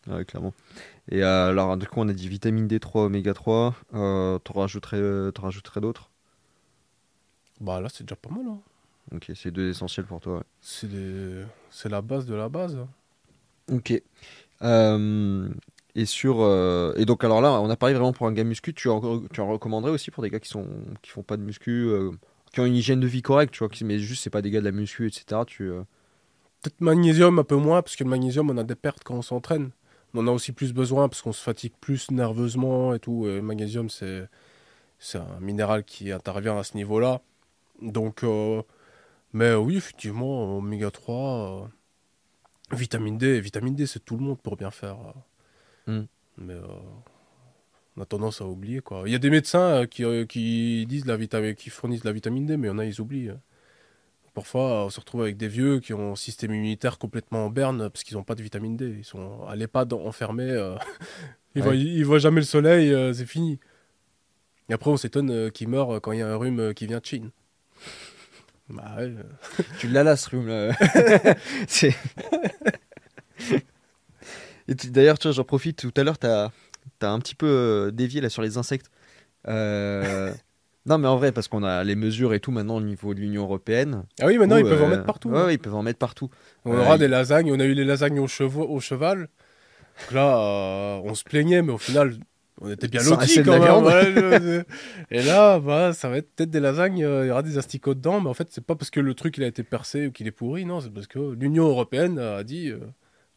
Ouais, 0.07 0.25
clairement. 0.25 0.53
Et 1.11 1.23
euh, 1.23 1.49
alors, 1.51 1.77
du 1.77 1.87
coup, 1.87 2.01
on 2.01 2.09
a 2.09 2.13
dit 2.13 2.29
vitamine 2.29 2.67
D3, 2.69 3.07
oméga 3.07 3.33
3. 3.35 3.75
Euh, 3.95 4.39
T'en 4.39 4.55
rajouterais, 4.61 5.01
d'autres? 5.81 6.11
Bah 7.61 7.81
là, 7.81 7.89
c'est 7.91 8.05
déjà 8.05 8.17
pas 8.17 8.31
mal. 8.31 8.45
hein. 8.49 8.59
Ok, 9.15 9.31
c'est 9.35 9.51
deux 9.51 9.69
essentiels 9.71 10.07
pour 10.07 10.21
toi. 10.21 10.39
ouais. 10.39 10.43
C'est 10.61 10.89
des- 10.91 11.45
la 11.89 12.03
base 12.03 12.27
de 12.27 12.35
la 12.35 12.49
base. 12.49 12.79
Ok. 13.71 14.03
Euh, 14.63 15.49
et 15.95 16.07
sur 16.07 16.41
euh, 16.41 16.93
et 16.97 17.05
donc 17.05 17.25
alors 17.25 17.41
là, 17.41 17.61
on 17.61 17.71
a 17.71 17.77
parlé 17.77 17.95
vraiment 17.95 18.13
pour 18.13 18.27
un 18.27 18.33
gars 18.33 18.45
muscu. 18.45 18.75
Tu 18.75 18.89
en, 18.89 19.21
tu 19.33 19.41
en 19.41 19.49
recommanderais 19.49 19.93
aussi 19.93 20.11
pour 20.11 20.23
des 20.23 20.31
gars 20.31 20.41
qui 20.41 20.49
sont 20.49 20.67
qui 21.03 21.11
font 21.11 21.23
pas 21.23 21.37
de 21.37 21.43
muscu, 21.43 21.87
euh, 21.89 22.11
qui 22.53 22.61
ont 22.61 22.67
une 22.67 22.77
hygiène 22.77 23.01
de 23.01 23.07
vie 23.07 23.23
correcte, 23.23 23.55
tu 23.55 23.61
vois, 23.61 23.69
qui, 23.69 23.85
mais 23.85 23.99
juste 23.99 24.23
c'est 24.25 24.31
pas 24.31 24.43
des 24.43 24.51
gars 24.51 24.61
de 24.61 24.65
la 24.67 24.73
muscu, 24.73 25.07
etc. 25.07 25.43
Tu 25.47 25.65
euh, 25.71 25.83
Peut-être 26.63 26.81
magnésium 26.81 27.39
un 27.39 27.45
peu 27.45 27.57
moins, 27.57 27.83
parce 27.83 27.97
que 27.97 28.05
le 28.05 28.11
magnésium, 28.11 28.51
on 28.51 28.59
a 28.59 28.65
des 28.65 28.75
pertes 28.75 29.05
quand 29.05 29.15
on 29.17 29.23
s'entraîne. 29.23 29.71
On 30.15 30.21
en 30.21 30.29
a 30.29 30.31
aussi 30.31 30.53
plus 30.53 30.73
besoin, 30.73 31.09
parce 31.09 31.23
qu'on 31.23 31.33
se 31.33 31.43
fatigue 31.43 31.75
plus 31.81 32.11
nerveusement 32.11 32.95
et 32.95 33.01
tout. 33.01 33.27
Et 33.29 33.37
le 33.37 33.43
magnésium, 33.43 33.91
c'est 33.91 34.29
c'est 34.99 35.19
un 35.19 35.41
minéral 35.41 35.85
qui 35.85 36.13
intervient 36.13 36.59
à 36.59 36.65
ce 36.65 36.77
niveau-là. 36.77 37.21
Donc, 37.83 38.25
mais 39.35 39.53
oui, 39.55 39.77
effectivement, 39.77 40.59
oméga 40.59 40.93
3, 40.93 41.67
euh, 42.73 42.77
vitamine 42.77 43.19
D. 43.19 43.41
Vitamine 43.41 43.75
D, 43.75 43.87
c'est 43.87 44.05
tout 44.05 44.17
le 44.17 44.23
monde 44.23 44.41
pour 44.41 44.57
bien 44.57 44.71
faire. 44.71 44.97
Euh. 45.89 46.01
Mm. 46.01 46.07
Mais 46.39 46.55
euh, 46.55 46.63
on 47.97 48.03
a 48.03 48.07
tendance 48.07 48.41
à 48.41 48.47
oublier 48.47 48.81
quoi. 48.81 49.03
Il 49.07 49.13
y 49.13 49.15
a 49.15 49.19
des 49.19 49.31
médecins 49.31 49.83
euh, 49.83 49.87
qui, 49.87 50.05
euh, 50.05 50.25
qui 50.27 50.85
disent 50.87 51.07
la 51.07 51.17
vitamine, 51.17 51.55
qui 51.55 51.71
fournissent 51.71 52.05
la 52.05 52.13
vitamine 52.13 52.47
D, 52.47 52.57
mais 52.57 52.67
il 52.69 52.71
y 52.71 52.75
en 52.75 52.79
a 52.79 52.85
ils 52.85 53.01
oublient. 53.01 53.31
Parfois, 54.35 54.87
on 54.87 54.91
se 54.91 54.99
retrouve 54.99 55.23
avec 55.23 55.37
des 55.37 55.47
vieux 55.47 55.79
qui 55.79 55.95
ont 55.95 56.13
un 56.13 56.17
système 56.17 56.53
immunitaire 56.53 56.99
complètement 56.99 57.47
en 57.47 57.51
berne 57.51 57.89
parce 57.89 58.03
qu'ils 58.03 58.17
n'ont 58.17 58.25
pas 58.25 58.35
de 58.35 58.43
vitamine 58.43 58.77
D. 58.77 58.97
Ils 58.99 59.05
sont 59.05 59.45
à 59.47 59.55
l'EHPAD 59.55 59.93
enfermés. 59.93 60.51
euh, 60.51 60.75
ils, 61.55 61.63
Ouais. 61.63 62.03
voient, 62.03 62.19
jamais 62.19 62.41
le 62.41 62.47
soleil, 62.47 62.93
euh, 62.93 63.13
c'est 63.13 63.27
fini. 63.27 63.61
Et 64.69 64.73
après, 64.73 64.91
on 64.91 64.97
s'étonne 64.97 65.53
qu'ils 65.53 65.69
meurent 65.69 66.01
quand 66.01 66.11
il 66.11 66.19
y 66.19 66.23
a 66.23 66.29
un 66.29 66.35
rhume 66.37 66.75
qui 66.75 66.87
vient 66.89 66.99
de 66.99 67.05
Chine. 67.07 67.31
Bah 68.69 68.97
ouais. 68.99 69.13
Tu 69.79 69.87
l'as 69.87 70.03
là, 70.03 70.17
ce 70.17 70.31
rhume 70.31 70.49
là. 70.49 70.73
C'est- 71.69 71.95
Et 74.69 74.75
tu- 74.75 74.91
D'ailleurs, 74.91 75.19
tu 75.19 75.29
vois, 75.29 75.33
j'en 75.35 75.45
profite. 75.45 75.79
Tout 75.79 75.93
à 75.97 76.05
l'heure, 76.05 76.19
t'as 76.19 76.51
as 77.03 77.09
un 77.11 77.19
petit 77.19 77.35
peu 77.35 77.47
euh, 77.47 77.91
dévié 77.91 78.21
là 78.21 78.29
sur 78.31 78.43
les 78.43 78.57
insectes. 78.59 78.91
Euh, 79.49 80.33
Non, 80.87 80.99
mais 80.99 81.09
en 81.09 81.17
vrai, 81.17 81.33
parce 81.33 81.49
qu'on 81.49 81.63
a 81.65 81.83
les 81.83 81.95
mesures 81.97 82.35
et 82.35 82.41
tout 82.41 82.51
maintenant 82.51 82.77
au 82.77 82.81
niveau 82.83 83.15
de 83.15 83.21
l'Union 83.21 83.45
européenne. 83.45 84.03
Ah 84.21 84.27
oui, 84.27 84.37
maintenant 84.37 84.57
où, 84.57 84.59
ils 84.59 84.65
peuvent 84.69 84.83
en 84.83 84.87
euh, 84.89 84.91
mettre 84.91 85.05
partout. 85.05 85.31
Ouais, 85.31 85.45
ouais, 85.45 85.55
ils 85.55 85.59
peuvent 85.59 85.75
en 85.75 85.83
mettre 85.83 85.99
partout. 85.99 86.29
On 86.67 86.77
aura 86.79 86.97
il- 86.97 86.99
des 86.99 87.09
lasagnes. 87.09 87.51
On 87.51 87.59
a 87.59 87.65
eu 87.65 87.73
les 87.73 87.87
lasagnes 87.87 88.21
au, 88.21 88.27
chevaux, 88.27 88.67
au 88.69 88.81
cheval. 88.81 89.21
Donc 90.01 90.13
là, 90.13 91.01
on 91.03 91.15
se 91.15 91.25
plaignait, 91.25 91.63
mais 91.63 91.73
au 91.73 91.79
final, 91.79 92.13
on 92.61 92.71
était 92.71 92.89
bien 92.89 93.03
lotis 93.03 93.43
quand 93.43 93.59
même. 93.59 93.83
Ouais, 93.83 94.65
et 95.11 95.23
là, 95.23 95.59
bah, 95.59 95.95
ça 95.95 96.11
va 96.11 96.19
être 96.19 96.29
peut-être 96.37 96.51
des 96.51 96.61
lasagnes. 96.61 97.03
euh, 97.03 97.25
Il 97.25 97.29
y 97.29 97.31
aura 97.31 97.43
des 97.43 97.57
asticots 97.57 97.95
dedans, 97.95 98.21
mais 98.21 98.29
en 98.29 98.35
fait, 98.35 98.49
c'est 98.51 98.63
pas 98.65 98.75
parce 98.75 98.91
que 98.91 99.01
le 99.01 99.15
truc 99.15 99.39
il 99.39 99.45
a 99.45 99.47
été 99.47 99.63
percé 99.63 100.09
ou 100.09 100.13
qu'il 100.13 100.27
est 100.27 100.33
pourri. 100.33 100.67
Non, 100.67 100.83
c'est 100.83 100.93
parce 100.93 101.07
que 101.07 101.33
l'Union 101.33 101.67
européenne 101.67 102.19
a 102.19 102.45
dit 102.45 102.69
euh, 102.69 102.79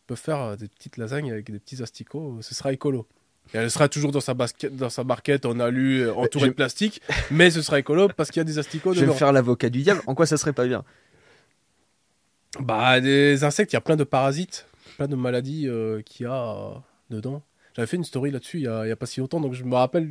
peut 0.07 0.15
faire 0.15 0.41
euh, 0.41 0.55
des 0.55 0.67
petites 0.67 0.97
lasagnes 0.97 1.31
avec 1.31 1.51
des 1.51 1.59
petits 1.59 1.83
asticots. 1.83 2.37
Ce 2.41 2.55
sera 2.55 2.73
écolo. 2.73 3.07
Et 3.53 3.57
elle 3.57 3.71
sera 3.71 3.87
toujours 3.87 4.11
dans 4.11 4.19
sa, 4.19 4.33
basket, 4.33 4.75
dans 4.75 4.89
sa 4.89 5.03
barquette 5.03 5.45
en 5.45 5.59
alu, 5.59 6.01
euh, 6.01 6.13
entourée 6.13 6.49
de 6.49 6.53
plastique, 6.53 7.01
mais 7.31 7.49
ce 7.49 7.61
sera 7.61 7.79
écolo 7.79 8.09
parce 8.15 8.29
qu'il 8.29 8.39
y 8.39 8.41
a 8.41 8.43
des 8.43 8.59
asticots 8.59 8.93
Je 8.93 9.01
vais 9.01 9.07
me 9.07 9.13
faire 9.13 9.31
l'avocat 9.31 9.69
du 9.69 9.81
diable. 9.81 10.01
En 10.05 10.15
quoi 10.15 10.25
ça 10.25 10.37
serait 10.37 10.53
pas 10.53 10.65
bien? 10.65 10.83
Bah, 12.59 12.99
des 12.99 13.43
insectes, 13.43 13.71
il 13.71 13.75
y 13.75 13.77
a 13.77 13.81
plein 13.81 13.95
de 13.95 14.03
parasites, 14.03 14.67
plein 14.97 15.07
de 15.07 15.15
maladies 15.15 15.67
euh, 15.67 16.01
qu'il 16.01 16.25
y 16.25 16.29
a 16.29 16.55
euh, 16.55 16.71
dedans. 17.09 17.43
J'avais 17.75 17.87
fait 17.87 17.97
une 17.97 18.03
story 18.03 18.31
là-dessus 18.31 18.57
il 18.57 18.63
y 18.63 18.67
a, 18.67 18.85
il 18.85 18.89
y 18.89 18.91
a 18.91 18.95
pas 18.95 19.05
si 19.05 19.19
longtemps, 19.19 19.39
donc 19.39 19.53
je 19.53 19.63
me 19.63 19.75
rappelle 19.75 20.09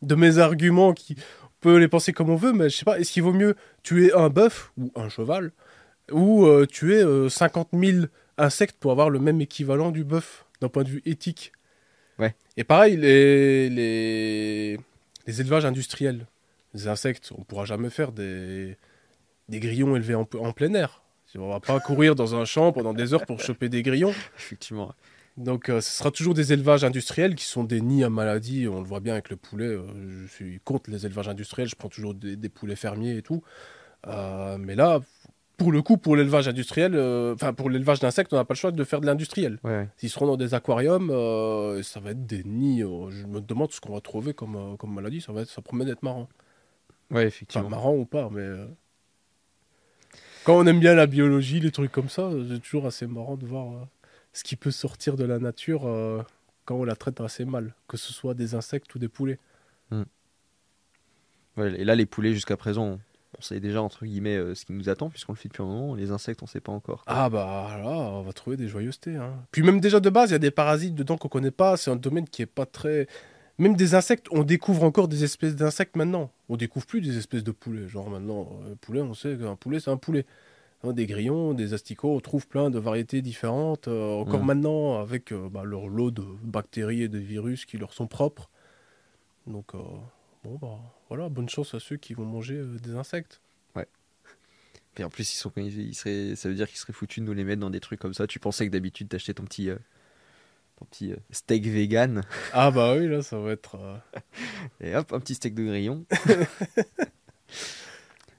de 0.00 0.14
mes 0.14 0.38
arguments 0.38 0.94
qui 0.94 1.16
on 1.44 1.48
peut 1.60 1.76
les 1.76 1.88
penser 1.88 2.12
comme 2.12 2.30
on 2.30 2.36
veut, 2.36 2.52
mais 2.52 2.70
je 2.70 2.76
sais 2.76 2.84
pas, 2.84 2.98
est-ce 2.98 3.12
qu'il 3.12 3.22
vaut 3.22 3.34
mieux 3.34 3.54
tuer 3.82 4.12
un 4.14 4.30
bœuf 4.30 4.72
ou 4.78 4.90
un 4.96 5.08
cheval 5.08 5.52
ou 6.12 6.46
euh, 6.46 6.66
tuer 6.66 7.02
euh, 7.02 7.28
50 7.28 7.68
000 7.72 8.06
insectes 8.38 8.76
pour 8.78 8.92
avoir 8.92 9.10
le 9.10 9.18
même 9.18 9.40
équivalent 9.40 9.90
du 9.90 10.04
bœuf 10.04 10.44
d'un 10.60 10.68
point 10.68 10.84
de 10.84 10.88
vue 10.88 11.02
éthique 11.04 11.52
Ouais. 12.18 12.34
Et 12.56 12.64
pareil, 12.64 12.96
les, 12.96 13.68
les, 13.70 14.78
les 15.26 15.40
élevages 15.40 15.64
industriels, 15.64 16.26
les 16.74 16.86
insectes, 16.86 17.32
on 17.36 17.42
pourra 17.42 17.64
jamais 17.64 17.90
faire 17.90 18.12
des, 18.12 18.76
des 19.48 19.60
grillons 19.60 19.96
élevés 19.96 20.14
en, 20.14 20.28
en 20.38 20.52
plein 20.52 20.72
air. 20.74 21.02
On 21.38 21.48
va 21.48 21.60
pas 21.60 21.80
courir 21.80 22.14
dans 22.14 22.34
un 22.34 22.44
champ 22.44 22.72
pendant 22.72 22.92
des 22.92 23.14
heures 23.14 23.24
pour 23.24 23.40
choper 23.40 23.70
des 23.70 23.82
grillons. 23.82 24.12
Effectivement. 24.36 24.94
Donc 25.38 25.70
euh, 25.70 25.80
ce 25.80 25.90
sera 25.90 26.10
toujours 26.10 26.34
des 26.34 26.52
élevages 26.52 26.84
industriels 26.84 27.34
qui 27.34 27.46
sont 27.46 27.64
des 27.64 27.80
nids 27.80 28.04
à 28.04 28.10
maladies. 28.10 28.68
On 28.68 28.80
le 28.80 28.86
voit 28.86 29.00
bien 29.00 29.14
avec 29.14 29.30
le 29.30 29.36
poulet. 29.36 29.64
euh, 29.64 30.26
je 30.26 30.30
suis 30.30 30.60
contre 30.62 30.90
les 30.90 31.06
élevages 31.06 31.28
industriels. 31.28 31.68
Je 31.68 31.74
prends 31.74 31.88
toujours 31.88 32.12
des, 32.12 32.36
des 32.36 32.48
poulets 32.50 32.76
fermiers 32.76 33.16
et 33.16 33.22
tout. 33.22 33.42
Euh, 34.06 34.58
mais 34.58 34.74
là, 34.74 35.00
pour 35.62 35.70
le 35.70 35.80
coup, 35.80 35.96
pour 35.96 36.16
l'élevage 36.16 36.48
industriel, 36.48 36.94
euh, 36.96 37.34
enfin 37.34 37.52
pour 37.52 37.70
l'élevage 37.70 38.00
d'insectes, 38.00 38.32
on 38.32 38.36
n'a 38.36 38.44
pas 38.44 38.54
le 38.54 38.58
choix 38.58 38.72
de 38.72 38.82
faire 38.84 39.00
de 39.00 39.06
l'industriel. 39.06 39.60
Ouais. 39.62 39.88
S'ils 39.96 40.10
seront 40.10 40.26
dans 40.26 40.36
des 40.36 40.54
aquariums, 40.54 41.10
euh, 41.10 41.82
ça 41.84 42.00
va 42.00 42.10
être 42.10 42.26
des 42.26 42.42
nids. 42.42 42.82
euh, 42.82 43.10
je 43.10 43.24
me 43.26 43.40
demande 43.40 43.70
ce 43.70 43.80
qu'on 43.80 43.92
va 43.94 44.00
trouver 44.00 44.34
comme, 44.34 44.76
comme 44.76 44.92
maladie. 44.92 45.20
Ça, 45.20 45.32
va 45.32 45.42
être, 45.42 45.50
ça 45.50 45.62
promet 45.62 45.84
d'être 45.84 46.02
marrant. 46.02 46.28
Ouais, 47.10 47.18
Enfin, 47.18 47.26
effectivement. 47.26 47.68
marrant 47.68 47.94
ou 47.94 48.04
pas, 48.04 48.28
mais. 48.32 48.48
Quand 50.44 50.58
on 50.58 50.66
aime 50.66 50.80
bien 50.80 50.94
la 50.94 51.06
biologie, 51.06 51.60
les 51.60 51.70
trucs 51.70 51.92
comme 51.92 52.08
ça, 52.08 52.28
c'est 52.50 52.58
toujours 52.60 52.86
assez 52.86 53.06
marrant 53.06 53.36
de 53.36 53.46
voir 53.46 53.86
ce 54.32 54.42
qui 54.42 54.56
peut 54.56 54.72
sortir 54.72 55.14
de 55.16 55.22
la 55.24 55.38
nature 55.38 55.82
quand 56.64 56.74
on 56.74 56.82
la 56.84 56.96
traite 56.96 57.20
assez 57.20 57.44
mal, 57.44 57.74
que 57.86 57.96
ce 57.96 58.12
soit 58.12 58.34
des 58.34 58.56
insectes 58.56 58.92
ou 58.96 58.98
des 58.98 59.08
poulets. 59.08 59.38
Ouais, 61.56 61.80
et 61.80 61.84
là, 61.84 61.94
les 61.94 62.06
poulets, 62.06 62.32
jusqu'à 62.32 62.56
présent, 62.56 62.98
on 63.38 63.42
sait 63.42 63.60
déjà, 63.60 63.82
entre 63.82 64.04
guillemets, 64.04 64.36
euh, 64.36 64.54
ce 64.54 64.64
qui 64.64 64.72
nous 64.72 64.88
attend, 64.88 65.08
puisqu'on 65.10 65.32
le 65.32 65.38
fait 65.38 65.48
depuis 65.48 65.62
un 65.62 65.66
moment. 65.66 65.94
Les 65.94 66.10
insectes, 66.10 66.42
on 66.42 66.46
sait 66.46 66.60
pas 66.60 66.72
encore. 66.72 67.02
Ah 67.06 67.30
bah 67.30 67.78
là, 67.82 67.88
on 67.90 68.22
va 68.22 68.32
trouver 68.32 68.56
des 68.56 68.68
joyeusetés. 68.68 69.16
hein. 69.16 69.34
Puis 69.50 69.62
même 69.62 69.80
déjà 69.80 70.00
de 70.00 70.10
base, 70.10 70.30
il 70.30 70.32
y 70.32 70.36
a 70.36 70.38
des 70.38 70.50
parasites 70.50 70.94
dedans 70.94 71.16
qu'on 71.16 71.28
connaît 71.28 71.50
pas. 71.50 71.76
C'est 71.76 71.90
un 71.90 71.96
domaine 71.96 72.28
qui 72.28 72.42
est 72.42 72.46
pas 72.46 72.66
très. 72.66 73.06
Même 73.58 73.76
des 73.76 73.94
insectes, 73.94 74.26
on 74.30 74.42
découvre 74.44 74.82
encore 74.84 75.08
des 75.08 75.24
espèces 75.24 75.54
d'insectes 75.56 75.96
maintenant. 75.96 76.30
On 76.48 76.56
découvre 76.56 76.86
plus 76.86 77.00
des 77.00 77.16
espèces 77.18 77.44
de 77.44 77.52
poulets. 77.52 77.88
Genre 77.88 78.08
maintenant, 78.10 78.48
euh, 78.66 78.74
poulet, 78.80 79.00
on 79.00 79.14
sait 79.14 79.36
qu'un 79.36 79.56
poulet, 79.56 79.80
c'est 79.80 79.90
un 79.90 79.96
poulet. 79.96 80.26
Hein, 80.84 80.92
des 80.92 81.06
grillons, 81.06 81.54
des 81.54 81.74
asticots, 81.74 82.16
on 82.16 82.20
trouve 82.20 82.48
plein 82.48 82.68
de 82.68 82.78
variétés 82.78 83.22
différentes. 83.22 83.86
euh, 83.88 84.14
encore 84.20 84.40
Mhm. 84.40 84.46
maintenant, 84.46 84.98
avec 85.00 85.30
euh, 85.32 85.48
bah, 85.48 85.62
leur 85.64 85.86
lot 85.88 86.10
de 86.10 86.24
bactéries 86.42 87.02
et 87.02 87.08
de 87.08 87.18
virus 87.18 87.64
qui 87.66 87.78
leur 87.78 87.92
sont 87.92 88.08
propres. 88.08 88.50
Donc, 89.46 89.74
euh, 89.74 89.78
bon, 90.44 90.56
bah 90.56 90.78
voilà, 91.08 91.28
bonne 91.28 91.48
chance 91.48 91.74
à 91.74 91.80
ceux 91.80 91.96
qui 91.96 92.14
vont 92.14 92.24
manger 92.24 92.56
euh, 92.56 92.78
des 92.78 92.94
insectes. 92.94 93.40
Et 94.98 95.04
en 95.04 95.10
plus, 95.10 95.32
ils 95.32 95.36
sont, 95.36 95.52
ils 95.56 95.94
seraient, 95.94 96.36
ça 96.36 96.48
veut 96.48 96.54
dire 96.54 96.68
qu'ils 96.68 96.78
seraient 96.78 96.92
foutus 96.92 97.22
de 97.22 97.26
nous 97.26 97.32
les 97.34 97.44
mettre 97.44 97.60
dans 97.60 97.70
des 97.70 97.80
trucs 97.80 98.00
comme 98.00 98.14
ça. 98.14 98.26
Tu 98.26 98.38
pensais 98.38 98.66
que 98.66 98.72
d'habitude, 98.72 99.08
t'achetais 99.08 99.34
ton 99.34 99.44
petit, 99.44 99.70
euh, 99.70 99.76
ton 100.76 100.84
petit 100.84 101.12
euh, 101.12 101.16
steak 101.30 101.66
vegan? 101.66 102.22
Ah 102.52 102.70
bah 102.70 102.96
oui, 102.96 103.08
là, 103.08 103.22
ça 103.22 103.38
va 103.38 103.52
être. 103.52 104.00
Et 104.80 104.94
hop, 104.94 105.12
un 105.12 105.20
petit 105.20 105.34
steak 105.34 105.54
de 105.54 105.64
grillon. 105.64 106.04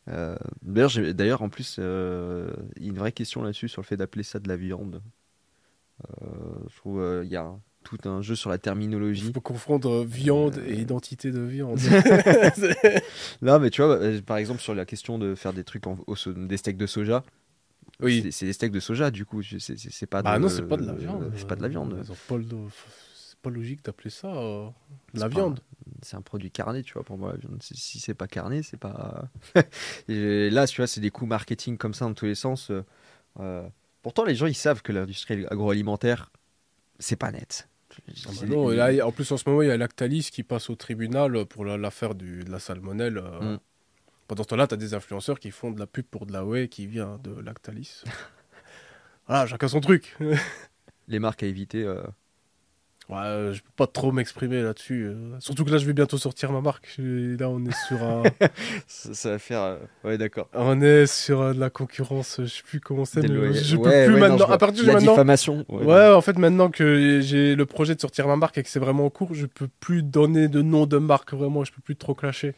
Euh, 0.10 0.38
D'ailleurs, 0.62 1.42
en 1.42 1.50
plus, 1.50 1.78
euh, 1.80 2.52
il 2.76 2.84
y 2.84 2.86
a 2.88 2.90
une 2.90 2.98
vraie 2.98 3.12
question 3.12 3.42
là-dessus 3.42 3.70
sur 3.70 3.82
le 3.82 3.86
fait 3.86 3.98
d'appeler 3.98 4.24
ça 4.24 4.40
de 4.40 4.48
la 4.48 4.58
viande. 4.58 5.02
Euh, 6.22 6.26
je 6.70 6.76
trouve 6.78 7.22
il 7.24 7.30
y 7.32 7.36
a 7.36 7.54
tout 7.84 7.98
un 8.06 8.22
jeu 8.22 8.36
sur 8.36 8.50
la 8.50 8.56
Il 8.56 8.60
terminologie. 8.60 9.32
faut 9.34 9.42
confondre 9.42 9.90
euh, 10.02 10.06
viande 10.06 10.58
Euh, 10.58 10.70
et 10.70 10.76
identité 10.80 11.32
de 11.32 11.40
viande. 11.42 11.80
Là, 13.42 13.60
mais 13.60 13.70
tu 13.70 13.82
vois, 13.82 13.96
euh, 13.98 14.22
par 14.22 14.38
exemple, 14.38 14.62
sur 14.62 14.74
la 14.76 14.86
question 14.86 15.20
de 15.20 15.36
faire 15.36 15.54
des 15.54 15.64
trucs 15.64 15.86
en, 15.88 15.98
au 16.08 16.16
des 16.34 16.58
steaks 16.58 16.78
de 16.78 16.88
soja. 16.88 17.24
Oui. 18.02 18.28
C'est- 18.32 18.46
des 18.46 18.54
steaks 18.54 18.72
de 18.72 18.80
soja, 18.80 19.12
du 19.12 19.26
coup. 19.26 19.42
C'est 19.44 20.06
pas. 20.08 20.22
bah 20.22 20.36
de- 20.38 20.42
non, 20.44 20.50
c'est 20.50 20.68
pas 20.68 20.78
de 20.78 20.86
la 20.86 20.94
viande. 20.94 21.32
C'est 21.36 21.48
pas 21.48 21.56
de 21.56 21.62
la 21.62 21.68
viande. 21.68 22.04
C'est 22.06 23.40
pas 23.42 23.50
logique 23.50 23.84
d'appeler 23.84 24.10
ça 24.10 24.28
euh, 24.34 24.68
de 25.14 25.20
la 25.20 25.28
viande. 25.28 25.60
c'est 26.02 26.16
un 26.16 26.22
produit 26.22 26.50
carné, 26.50 26.82
tu 26.82 26.94
vois, 26.94 27.04
pour 27.04 27.18
moi. 27.18 27.32
la 27.34 27.38
viande. 27.38 27.62
Si- 27.62 28.00
c'est 28.00 28.14
pas 28.14 28.28
carné, 28.28 28.64
c'est 28.64 28.78
pas. 28.78 29.26
Et 30.08 30.50
là, 30.50 30.66
tu 30.66 30.78
vois, 30.78 30.88
c'est 30.88 31.02
des 31.02 31.12
coups 31.12 31.28
marketing 31.30 31.78
comme 31.78 31.94
ça 31.94 32.06
dans 32.06 32.14
tous 32.14 32.26
les 32.26 32.36
sens. 32.36 32.72
euh, 32.72 32.84
euh, 33.40 33.68
Pourtant, 34.02 34.24
les 34.26 34.36
gens, 34.36 34.48
ils 34.48 34.56
savent 34.56 34.82
que 34.82 34.92
l'industrie 34.92 35.46
agroalimentaire, 35.48 36.32
c'est 37.00 37.16
pas 37.16 37.32
net. 37.32 37.70
Ah 38.26 38.30
bah 38.42 38.48
non, 38.48 38.72
et 38.72 38.76
là, 38.76 39.06
en 39.08 39.12
plus, 39.12 39.32
en 39.32 39.38
ce 39.38 39.48
moment, 39.50 39.62
il 39.62 39.68
y 39.68 39.72
a 39.72 39.78
Lactalis 39.78 40.30
qui 40.32 40.44
passe 40.44 40.70
au 40.70 40.76
tribunal 40.76 41.46
pour 41.46 41.66
la- 41.66 41.78
l'affaire 41.78 42.16
du- 42.16 42.44
de 42.44 42.52
la 42.52 42.60
salmonelle. 42.60 43.18
euh. 43.18 43.56
Mm. 43.56 43.60
Pendant 44.28 44.44
ce 44.44 44.48
temps-là, 44.50 44.68
tu 44.68 44.74
as 44.74 44.78
des 44.78 44.94
influenceurs 44.94 45.40
qui 45.40 45.52
font 45.52 45.72
de 45.72 45.80
la 45.80 45.86
pub 45.88 46.06
pour 46.06 46.26
de 46.26 46.34
la 46.34 46.46
whey 46.46 46.68
qui 46.70 46.88
vient 46.88 47.20
de 47.24 47.40
Lactalis. 47.42 48.04
voilà, 49.28 49.46
chacun 49.48 49.68
son 49.68 49.82
truc. 49.82 50.16
Les 51.08 51.20
marques 51.20 51.44
à 51.44 51.48
éviter. 51.48 51.84
euh, 51.84 52.02
Ouais, 53.10 53.18
euh, 53.18 53.54
je 53.54 53.62
peux 53.62 53.70
pas 53.76 53.86
trop 53.86 54.14
m'exprimer 54.14 54.62
là-dessus. 54.62 55.04
euh. 55.08 55.38
Surtout 55.40 55.66
que 55.66 55.72
là, 55.72 55.78
je 55.78 55.86
vais 55.86 55.92
bientôt 55.94 56.18
sortir 56.18 56.52
ma 56.54 56.62
marque. 56.62 56.96
Et 57.00 57.36
là, 57.38 57.50
on 57.50 57.64
est 57.66 57.76
sur 57.88 58.02
un... 58.02 58.24
ça, 58.88 59.14
ça 59.14 59.30
va 59.32 59.40
faire. 59.40 59.62
euh, 59.62 59.78
Ouais, 60.06 60.18
d'accord. 60.18 60.48
on 60.54 60.82
est 60.82 61.06
sur 61.06 61.42
euh, 61.42 61.54
de 61.54 61.60
la 61.60 61.70
concurrence. 61.70 62.38
Je 62.42 62.46
sais 62.48 62.64
plus 62.64 62.80
comment 62.80 63.04
c'est. 63.04 63.22
mais. 63.28 63.54
Je 63.54 63.76
peux 63.76 63.84
Ouais, 63.90 64.06
plus 64.06 64.14
ouais, 64.16 64.20
non, 64.22 64.28
maintenant. 64.30 64.46
vois. 64.46 64.56
à 64.56 64.58
partir 64.58 64.84
de 64.84 64.88
La 64.88 64.94
maintenant. 64.94 65.12
diffamation. 65.12 65.66
Ouais, 65.68 66.10
en 66.12 66.22
fait, 66.22 66.38
maintenant 66.38 66.70
que 66.72 67.20
j'ai 67.22 67.56
le 67.56 67.66
projet 67.66 67.94
de 67.94 68.00
sortir 68.02 68.26
ma 68.28 68.38
marque 68.38 68.58
et 68.58 68.64
que 68.64 68.70
c'est 68.70 68.80
vraiment 68.80 69.06
en 69.06 69.10
cours, 69.10 69.34
je 69.34 69.48
peux 69.48 69.68
plus 69.82 70.02
donner 70.02 70.48
de 70.48 70.62
nom 70.62 70.86
de 70.86 70.98
marque 70.98 71.34
vraiment, 71.34 71.66
je 71.66 71.74
peux 71.74 71.82
plus 71.82 71.98
trop 71.98 72.16
clasher. 72.16 72.56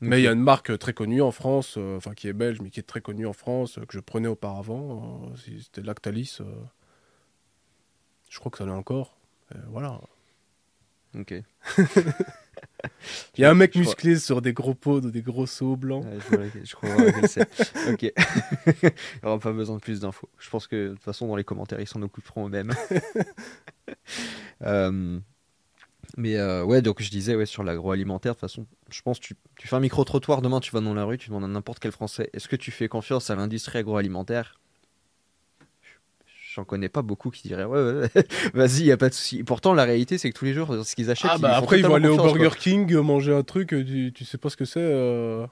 Mais 0.00 0.20
il 0.20 0.24
y 0.24 0.28
a 0.28 0.32
une 0.32 0.40
marque 0.42 0.76
très 0.78 0.92
connue 0.92 1.22
en 1.22 1.30
France, 1.30 1.76
enfin 1.96 2.12
qui 2.14 2.26
est 2.28 2.32
belge, 2.32 2.58
mais 2.60 2.70
qui 2.70 2.80
est 2.80 2.84
très 2.84 3.00
connue 3.00 3.26
en 3.26 3.32
France, 3.32 3.78
que 3.88 3.94
je 3.94 4.00
prenais 4.00 4.26
auparavant. 4.28 5.22
C'était 5.60 5.80
Lactalis. 5.82 6.38
Je 8.28 8.38
crois 8.38 8.50
que 8.50 8.58
ça 8.58 8.64
l'est 8.64 8.70
encore. 8.72 9.16
Euh, 9.54 9.58
voilà. 9.68 10.00
Ok. 11.18 11.34
Il 13.36 13.40
y 13.40 13.44
a 13.44 13.50
un 13.50 13.54
mec 13.54 13.70
crois- 13.72 13.82
musclé 13.82 14.18
sur 14.18 14.42
des 14.42 14.52
gros 14.52 14.74
pots, 14.74 15.00
de 15.00 15.10
des 15.10 15.22
gros 15.22 15.46
seaux 15.46 15.76
blancs. 15.76 16.04
Ouais, 16.04 16.18
je, 16.20 16.36
vois 16.36 16.46
je 16.64 16.74
crois 16.74 17.28
c'est. 17.28 17.48
Ok. 17.92 18.02
Il 18.02 18.12
n'y 19.22 19.28
aura 19.28 19.38
pas 19.38 19.52
besoin 19.52 19.76
de 19.76 19.80
plus 19.80 20.00
d'infos. 20.00 20.28
Je 20.38 20.50
pense 20.50 20.66
que 20.66 20.88
de 20.88 20.94
toute 20.94 21.02
façon, 21.02 21.26
dans 21.28 21.36
les 21.36 21.44
commentaires, 21.44 21.80
ils 21.80 21.86
s'en 21.88 22.02
occuperont 22.02 22.46
eux-mêmes. 22.46 22.72
Euh, 24.62 25.18
mais 26.16 26.36
euh, 26.36 26.62
ouais, 26.64 26.82
donc 26.82 27.02
je 27.02 27.10
disais 27.10 27.34
ouais, 27.34 27.46
sur 27.46 27.64
l'agroalimentaire, 27.64 28.32
de 28.34 28.36
toute 28.36 28.48
façon, 28.48 28.64
je 28.90 29.02
pense 29.02 29.18
que 29.18 29.24
tu, 29.26 29.34
tu 29.56 29.66
fais 29.66 29.74
un 29.74 29.80
micro-trottoir 29.80 30.40
demain, 30.40 30.60
tu 30.60 30.70
vas 30.70 30.80
dans 30.80 30.94
la 30.94 31.02
rue, 31.04 31.18
tu 31.18 31.30
demandes 31.30 31.42
à 31.44 31.48
n'importe 31.48 31.80
quel 31.80 31.90
Français 31.90 32.30
est-ce 32.32 32.46
que 32.48 32.54
tu 32.54 32.70
fais 32.70 32.86
confiance 32.86 33.28
à 33.30 33.34
l'industrie 33.34 33.80
agroalimentaire? 33.80 34.60
J'en 36.54 36.64
connais 36.64 36.88
pas 36.88 37.02
beaucoup 37.02 37.30
qui 37.30 37.48
diraient 37.48 37.64
ouais, 37.64 37.92
ouais, 37.92 38.10
vas-y, 38.54 38.84
y 38.84 38.92
a 38.92 38.96
pas 38.96 39.08
de 39.08 39.14
souci. 39.14 39.42
Pourtant, 39.44 39.72
la 39.74 39.84
réalité, 39.84 40.18
c'est 40.18 40.30
que 40.30 40.38
tous 40.38 40.44
les 40.44 40.52
jours, 40.54 40.84
ce 40.84 40.94
qu'ils 40.94 41.10
achètent, 41.10 41.30
Ah 41.32 41.38
bah 41.38 41.48
ils 41.52 41.58
font 41.58 41.64
après 41.64 41.78
ils 41.80 41.86
vont 41.86 41.94
aller 41.94 42.08
au 42.08 42.16
Burger 42.16 42.50
King 42.58 42.92
euh, 42.94 43.02
manger 43.02 43.34
un 43.34 43.42
truc, 43.42 43.72
euh, 43.72 43.84
tu, 43.84 44.12
tu 44.14 44.24
sais 44.24 44.38
pas 44.38 44.50
ce 44.50 44.56
que 44.56 44.64
c'est. 44.64 44.80
euh. 44.80 45.46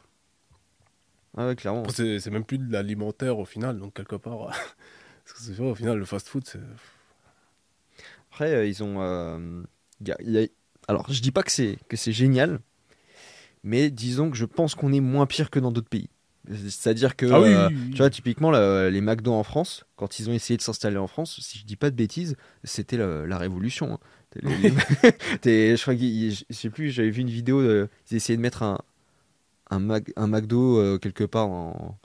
Ah 1.36 1.46
ouais, 1.46 1.56
clairement. 1.56 1.84
C'est 1.88 2.30
même 2.30 2.44
plus 2.44 2.58
de 2.58 2.70
l'alimentaire 2.72 3.38
au 3.38 3.44
final, 3.44 3.78
donc 3.78 3.94
quelque 3.94 4.16
part. 4.16 4.38
Parce 5.26 5.48
que 5.56 5.62
au 5.62 5.74
final, 5.74 5.96
le 5.98 6.04
fast-food, 6.04 6.42
c'est. 6.46 6.58
Après, 8.30 8.52
euh, 8.52 8.66
ils 8.66 8.82
ont. 8.82 9.00
euh, 9.00 9.62
y 10.04 10.10
a- 10.12 10.16
y 10.22 10.38
a- 10.44 10.48
Alors, 10.88 11.06
je 11.12 11.20
dis 11.22 11.30
pas 11.30 11.42
que 11.42 11.52
c'est 11.52 11.78
que 11.88 11.96
c'est 11.96 12.12
génial, 12.12 12.58
mais 13.62 13.90
disons 13.90 14.30
que 14.30 14.36
je 14.36 14.44
pense 14.44 14.74
qu'on 14.74 14.92
est 14.92 15.00
moins 15.00 15.26
pire 15.26 15.50
que 15.50 15.60
dans 15.60 15.70
d'autres 15.72 15.88
pays. 15.88 16.08
C'est-à-dire 16.52 17.16
que, 17.16 17.26
Ah 17.26 17.40
oui, 17.40 17.48
euh, 17.54 17.68
oui, 17.68 17.74
oui. 17.86 17.90
tu 17.92 17.98
vois, 17.98 18.10
typiquement, 18.10 18.50
les 18.50 19.00
McDo 19.00 19.32
en 19.32 19.42
France, 19.44 19.84
quand 19.96 20.18
ils 20.18 20.28
ont 20.28 20.32
essayé 20.32 20.56
de 20.56 20.62
s'installer 20.62 20.96
en 20.96 21.06
France, 21.06 21.38
si 21.40 21.58
je 21.58 21.64
dis 21.64 21.76
pas 21.76 21.90
de 21.90 21.96
bêtises, 21.96 22.36
c'était 22.64 22.96
la, 22.96 23.26
la 23.26 23.38
révolution. 23.38 23.94
hein. 23.94 23.98
Les- 24.42 24.56
les- 24.56 24.72
t'es- 25.40 25.76
je 25.76 25.82
crois 25.82 25.94
je 25.94 26.44
sais 26.50 26.70
plus, 26.70 26.90
j'avais 26.90 27.10
vu 27.10 27.20
une 27.22 27.30
vidéo, 27.30 27.62
de- 27.62 27.88
ils 28.10 28.16
essayaient 28.16 28.36
de 28.36 28.42
mettre 28.42 28.62
un, 28.62 28.78
un, 29.70 29.78
Mac- 29.80 30.12
un 30.16 30.26
McDo 30.26 30.78
euh, 30.78 30.98
quelque 30.98 31.24
part 31.24 31.48
en, 31.48 31.98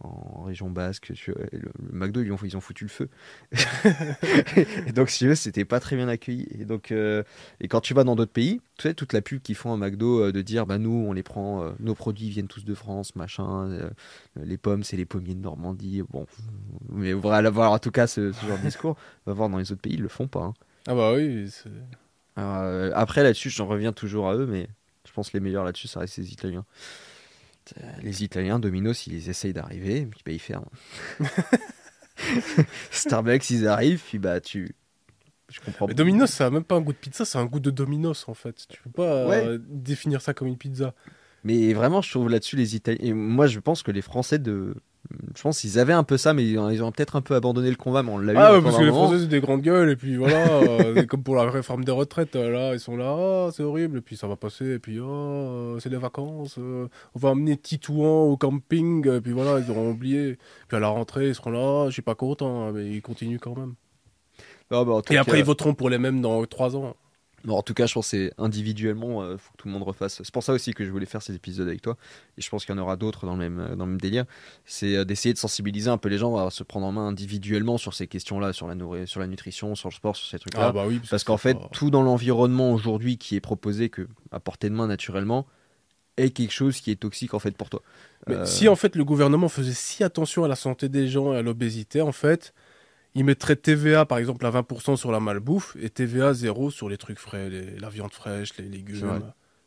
en 0.00 0.42
région 0.44 0.70
basque. 0.70 1.12
tu 1.14 1.32
vois, 1.32 1.42
le, 1.52 1.58
le 1.60 1.92
McDo, 1.92 2.22
ils, 2.22 2.32
ont, 2.32 2.38
ils 2.42 2.56
ont 2.56 2.60
foutu 2.60 2.84
le 2.84 2.90
feu. 2.90 3.08
et 4.86 4.92
donc, 4.92 5.10
si 5.10 5.18
tu 5.20 5.28
veux, 5.28 5.34
c'était 5.34 5.64
pas 5.64 5.80
très 5.80 5.96
bien 5.96 6.08
accueilli. 6.08 6.46
Et, 6.58 6.64
donc, 6.64 6.92
euh, 6.92 7.22
et 7.60 7.68
quand 7.68 7.80
tu 7.80 7.94
vas 7.94 8.04
dans 8.04 8.16
d'autres 8.16 8.32
pays, 8.32 8.60
tu 8.78 8.88
sais, 8.88 8.94
toute 8.94 9.12
la 9.12 9.20
pub 9.22 9.40
qu'ils 9.42 9.54
font 9.54 9.72
à 9.72 9.76
McDo 9.76 10.24
euh, 10.24 10.32
de 10.32 10.42
dire 10.42 10.66
bah, 10.66 10.78
nous, 10.78 10.90
on 11.08 11.12
les 11.12 11.22
prend, 11.22 11.62
euh, 11.64 11.70
nos 11.80 11.94
produits 11.94 12.30
viennent 12.30 12.48
tous 12.48 12.64
de 12.64 12.74
France, 12.74 13.14
machin. 13.16 13.90
les 14.36 14.56
pommes, 14.56 14.82
c'est 14.82 14.96
les 14.96 15.06
pommiers 15.06 15.34
de 15.34 15.40
Normandie. 15.40 16.02
Bon, 16.10 16.26
mais 16.88 17.14
on 17.14 17.20
va 17.20 17.48
voir 17.50 17.72
en 17.72 17.78
tout 17.78 17.90
cas 17.90 18.06
ce, 18.06 18.32
ce 18.32 18.46
genre 18.46 18.58
de 18.58 18.62
discours. 18.64 18.96
On 19.26 19.30
va 19.30 19.34
voir 19.34 19.48
dans 19.48 19.58
les 19.58 19.70
autres 19.72 19.82
pays, 19.82 19.94
ils 19.94 20.02
le 20.02 20.08
font 20.08 20.28
pas. 20.28 20.40
hein. 20.40 20.54
Ah 20.86 20.94
bah 20.94 21.12
oui, 21.14 21.46
Alors, 22.36 22.92
après, 22.96 23.22
là-dessus, 23.22 23.50
j'en 23.50 23.66
reviens 23.66 23.92
toujours 23.92 24.28
à 24.30 24.34
eux, 24.34 24.46
mais 24.46 24.66
je 25.06 25.12
pense 25.12 25.28
que 25.30 25.36
les 25.36 25.40
meilleurs 25.40 25.64
là-dessus, 25.64 25.88
ça 25.88 26.00
reste 26.00 26.16
les 26.16 26.32
Italiens. 26.32 26.64
Euh, 27.82 27.90
Les 28.02 28.24
Italiens, 28.24 28.58
Domino's, 28.58 29.06
ils 29.06 29.28
essayent 29.28 29.52
d'arriver, 29.52 30.06
puis 30.06 30.20
bah, 30.24 30.32
ils 30.32 30.38
ferment. 30.40 30.70
Starbucks, 32.90 33.50
ils 33.50 33.66
arrivent, 33.66 34.02
puis 34.06 34.18
bah 34.18 34.40
tu. 34.40 34.74
Je 35.48 35.60
comprends 35.60 35.86
Mais 35.88 35.94
Domino's, 35.94 36.30
ça 36.30 36.46
a 36.46 36.50
même 36.50 36.64
pas 36.64 36.76
un 36.76 36.80
goût 36.80 36.92
de 36.92 36.98
pizza, 36.98 37.24
c'est 37.24 37.38
un 37.38 37.46
goût 37.46 37.60
de 37.60 37.70
Domino's 37.70 38.28
en 38.28 38.34
fait. 38.34 38.66
Tu 38.68 38.80
peux 38.82 38.90
pas 38.90 39.26
Ouais. 39.26 39.44
euh, 39.44 39.58
définir 39.68 40.20
ça 40.22 40.32
comme 40.34 40.48
une 40.48 40.58
pizza. 40.58 40.94
Mais 41.42 41.72
vraiment, 41.72 42.02
je 42.02 42.10
trouve 42.10 42.28
là-dessus 42.28 42.56
les 42.56 42.76
Italiens. 42.76 42.98
Et 43.02 43.12
moi, 43.14 43.46
je 43.46 43.58
pense 43.60 43.82
que 43.82 43.90
les 43.90 44.02
Français 44.02 44.38
de. 44.38 44.74
Je 45.34 45.42
pense 45.42 45.60
qu'ils 45.60 45.78
avaient 45.78 45.92
un 45.94 46.04
peu 46.04 46.16
ça, 46.18 46.34
mais 46.34 46.46
ils 46.46 46.58
ont 46.58 46.92
peut-être 46.92 47.16
un 47.16 47.20
peu 47.20 47.34
abandonné 47.34 47.70
le 47.70 47.76
combat, 47.76 48.02
mais 48.02 48.12
on 48.12 48.18
l'a 48.18 48.32
eu. 48.32 48.36
Ah 48.36 48.52
ouais, 48.52 48.62
parce 48.62 48.76
que 48.76 48.82
les. 48.82 48.90
Français 48.90 49.20
c'est 49.20 49.26
des 49.28 49.40
grandes 49.40 49.62
gueules 49.62 49.90
et 49.90 49.96
puis 49.96 50.16
voilà, 50.16 50.46
euh, 50.46 51.04
comme 51.08 51.22
pour 51.22 51.34
la 51.34 51.50
réforme 51.50 51.84
des 51.84 51.92
retraites, 51.92 52.36
euh, 52.36 52.50
là 52.50 52.74
ils 52.74 52.80
sont 52.80 52.96
là, 52.96 53.16
ah 53.16 53.50
c'est 53.52 53.62
horrible 53.62 53.98
et 53.98 54.00
puis 54.02 54.16
ça 54.16 54.28
va 54.28 54.36
passer 54.36 54.74
et 54.74 54.78
puis 54.78 55.00
oh 55.00 55.76
c'est 55.80 55.88
des 55.88 55.96
vacances, 55.96 56.56
euh, 56.58 56.86
on 57.14 57.18
va 57.18 57.30
emmener 57.30 57.56
Titouan 57.56 58.30
au 58.30 58.36
camping 58.36 59.08
et 59.08 59.20
puis 59.20 59.32
voilà 59.32 59.58
ils 59.58 59.70
auront 59.70 59.90
oublié. 59.90 60.38
Puis 60.68 60.76
à 60.76 60.80
la 60.80 60.88
rentrée 60.88 61.28
ils 61.28 61.34
seront 61.34 61.50
là, 61.50 61.84
Ah, 61.84 61.86
je 61.88 61.92
suis 61.94 62.02
pas 62.02 62.14
content 62.14 62.68
hein, 62.68 62.72
mais 62.72 62.88
ils 62.90 63.02
continuent 63.02 63.38
quand 63.40 63.56
même. 63.56 63.74
Ah, 64.70 64.84
bah, 64.84 65.00
Et 65.10 65.14
cas- 65.14 65.22
après 65.22 65.38
ils 65.38 65.44
voteront 65.44 65.74
pour 65.74 65.90
les 65.90 65.98
mêmes 65.98 66.20
dans 66.20 66.44
3 66.44 66.76
ans. 66.76 66.94
Non, 67.44 67.56
en 67.56 67.62
tout 67.62 67.74
cas, 67.74 67.86
je 67.86 67.94
pense 67.94 68.10
que 68.10 68.30
individuellement, 68.38 69.24
il 69.32 69.38
faut 69.38 69.52
que 69.52 69.56
tout 69.56 69.68
le 69.68 69.72
monde 69.72 69.82
refasse. 69.82 70.22
C'est 70.22 70.30
pour 70.32 70.42
ça 70.42 70.52
aussi 70.52 70.72
que 70.74 70.84
je 70.84 70.90
voulais 70.90 71.06
faire 71.06 71.22
ces 71.22 71.34
épisodes 71.34 71.66
avec 71.66 71.80
toi. 71.82 71.96
Et 72.36 72.42
je 72.42 72.50
pense 72.50 72.64
qu'il 72.66 72.74
y 72.74 72.78
en 72.78 72.82
aura 72.82 72.96
d'autres 72.96 73.24
dans, 73.26 73.32
le 73.32 73.38
même, 73.38 73.58
euh, 73.60 73.76
dans 73.76 73.86
le 73.86 73.92
même 73.92 74.00
délire. 74.00 74.24
C'est 74.64 74.96
euh, 74.96 75.04
d'essayer 75.04 75.32
de 75.32 75.38
sensibiliser 75.38 75.88
un 75.90 75.98
peu 75.98 76.08
les 76.08 76.18
gens 76.18 76.36
à 76.36 76.50
se 76.50 76.62
prendre 76.62 76.86
en 76.86 76.92
main 76.92 77.06
individuellement 77.08 77.78
sur 77.78 77.94
ces 77.94 78.06
questions-là, 78.06 78.52
sur 78.52 78.66
la, 78.68 79.06
sur 79.06 79.20
la 79.20 79.26
nutrition, 79.26 79.74
sur 79.74 79.88
le 79.88 79.94
sport, 79.94 80.16
sur 80.16 80.28
ces 80.28 80.38
trucs-là. 80.38 80.66
Ah 80.66 80.72
bah 80.72 80.84
oui, 80.86 81.00
Parce 81.08 81.22
que 81.22 81.26
qu'en 81.28 81.36
fait, 81.38 81.54
pas- 81.54 81.68
tout 81.72 81.90
dans 81.90 82.02
l'environnement 82.02 82.72
aujourd'hui 82.72 83.16
qui 83.18 83.36
est 83.36 83.40
proposé 83.40 83.88
que 83.88 84.06
à 84.32 84.40
portée 84.40 84.68
de 84.68 84.74
main 84.74 84.86
naturellement 84.86 85.46
est 86.16 86.30
quelque 86.30 86.52
chose 86.52 86.80
qui 86.80 86.90
est 86.90 86.96
toxique 86.96 87.32
en 87.34 87.38
fait 87.38 87.56
pour 87.56 87.70
toi. 87.70 87.82
Mais 88.26 88.34
Euh, 88.34 88.44
si 88.44 88.68
en 88.68 88.76
fait 88.76 88.96
le 88.96 89.04
gouvernement 89.04 89.48
faisait 89.48 89.72
si 89.72 90.04
attention 90.04 90.44
à 90.44 90.48
la 90.48 90.56
santé 90.56 90.88
des 90.90 91.08
gens 91.08 91.32
et 91.32 91.38
à 91.38 91.42
l'obésité, 91.42 92.02
en 92.02 92.12
fait, 92.12 92.52
il 93.14 93.24
mettrait 93.24 93.56
TVA 93.56 94.04
par 94.06 94.18
exemple 94.18 94.44
à 94.46 94.50
20% 94.50 94.96
sur 94.96 95.10
la 95.12 95.20
malbouffe 95.20 95.76
et 95.80 95.90
TVA 95.90 96.32
zéro 96.34 96.70
sur 96.70 96.88
les 96.88 96.96
trucs 96.98 97.18
frais, 97.18 97.50
les- 97.50 97.78
la 97.78 97.88
viande 97.88 98.12
fraîche, 98.12 98.56
les 98.58 98.68
légumes. 98.68 99.22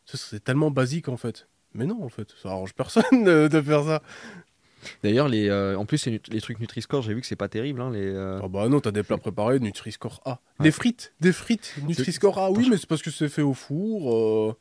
C'est 0.06 0.42
tellement 0.42 0.70
basique 0.70 1.08
en 1.08 1.16
fait. 1.16 1.48
Mais 1.74 1.86
non, 1.86 2.02
en 2.04 2.08
fait, 2.08 2.28
ça 2.42 2.50
arrange 2.50 2.72
personne 2.74 3.02
de, 3.24 3.48
de 3.48 3.60
faire 3.60 3.84
ça. 3.84 4.02
D'ailleurs, 5.02 5.28
les, 5.28 5.48
euh, 5.48 5.76
en 5.78 5.86
plus, 5.86 6.06
les, 6.06 6.20
trucs 6.40 6.60
Nutri-Score, 6.60 7.00
j'ai 7.02 7.14
vu 7.14 7.20
que 7.22 7.26
c'est 7.26 7.36
pas 7.36 7.48
terrible. 7.48 7.80
hein, 7.80 7.90
les, 7.90 8.04
euh, 8.06 8.38
Ah 8.42 8.48
bah 8.48 8.68
non, 8.68 8.80
t'as 8.80 8.90
des 8.92 9.02
plats 9.02 9.16
préparés, 9.16 9.58
Nutri-Score 9.58 10.20
A. 10.26 10.30
Ouais. 10.30 10.64
Des 10.64 10.70
frites, 10.70 11.14
des 11.20 11.32
frites, 11.32 11.74
Nutri-Score 11.82 12.38
A. 12.38 12.50
Oui, 12.50 12.68
mais 12.70 12.76
c'est 12.76 12.86
parce 12.86 13.00
que 13.02 13.10
c'est 13.10 13.28
fait 13.30 13.42
au 13.42 13.54
four. 13.54 14.14
euh. 14.14 14.54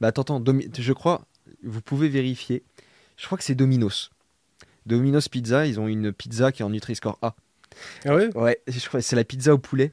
Bah 0.00 0.08
attends, 0.08 0.22
attends, 0.22 0.40
Domi- 0.40 0.70
je 0.76 0.92
crois, 0.94 1.26
vous 1.62 1.82
pouvez 1.82 2.08
vérifier. 2.08 2.62
Je 3.18 3.26
crois 3.26 3.36
que 3.38 3.44
c'est 3.44 3.54
Domino's. 3.54 4.10
Domino's 4.86 5.28
Pizza, 5.28 5.66
ils 5.66 5.78
ont 5.78 5.88
une 5.88 6.12
pizza 6.12 6.50
qui 6.50 6.62
est 6.62 6.64
en 6.64 6.70
Nutri-Score 6.70 7.18
A. 7.22 7.36
Ah 8.04 8.14
ouais? 8.14 8.30
Ouais, 8.36 8.58
je 8.66 8.86
crois 8.88 9.00
que 9.00 9.06
c'est 9.06 9.16
la 9.16 9.24
pizza 9.24 9.52
au 9.54 9.58
poulet. 9.58 9.92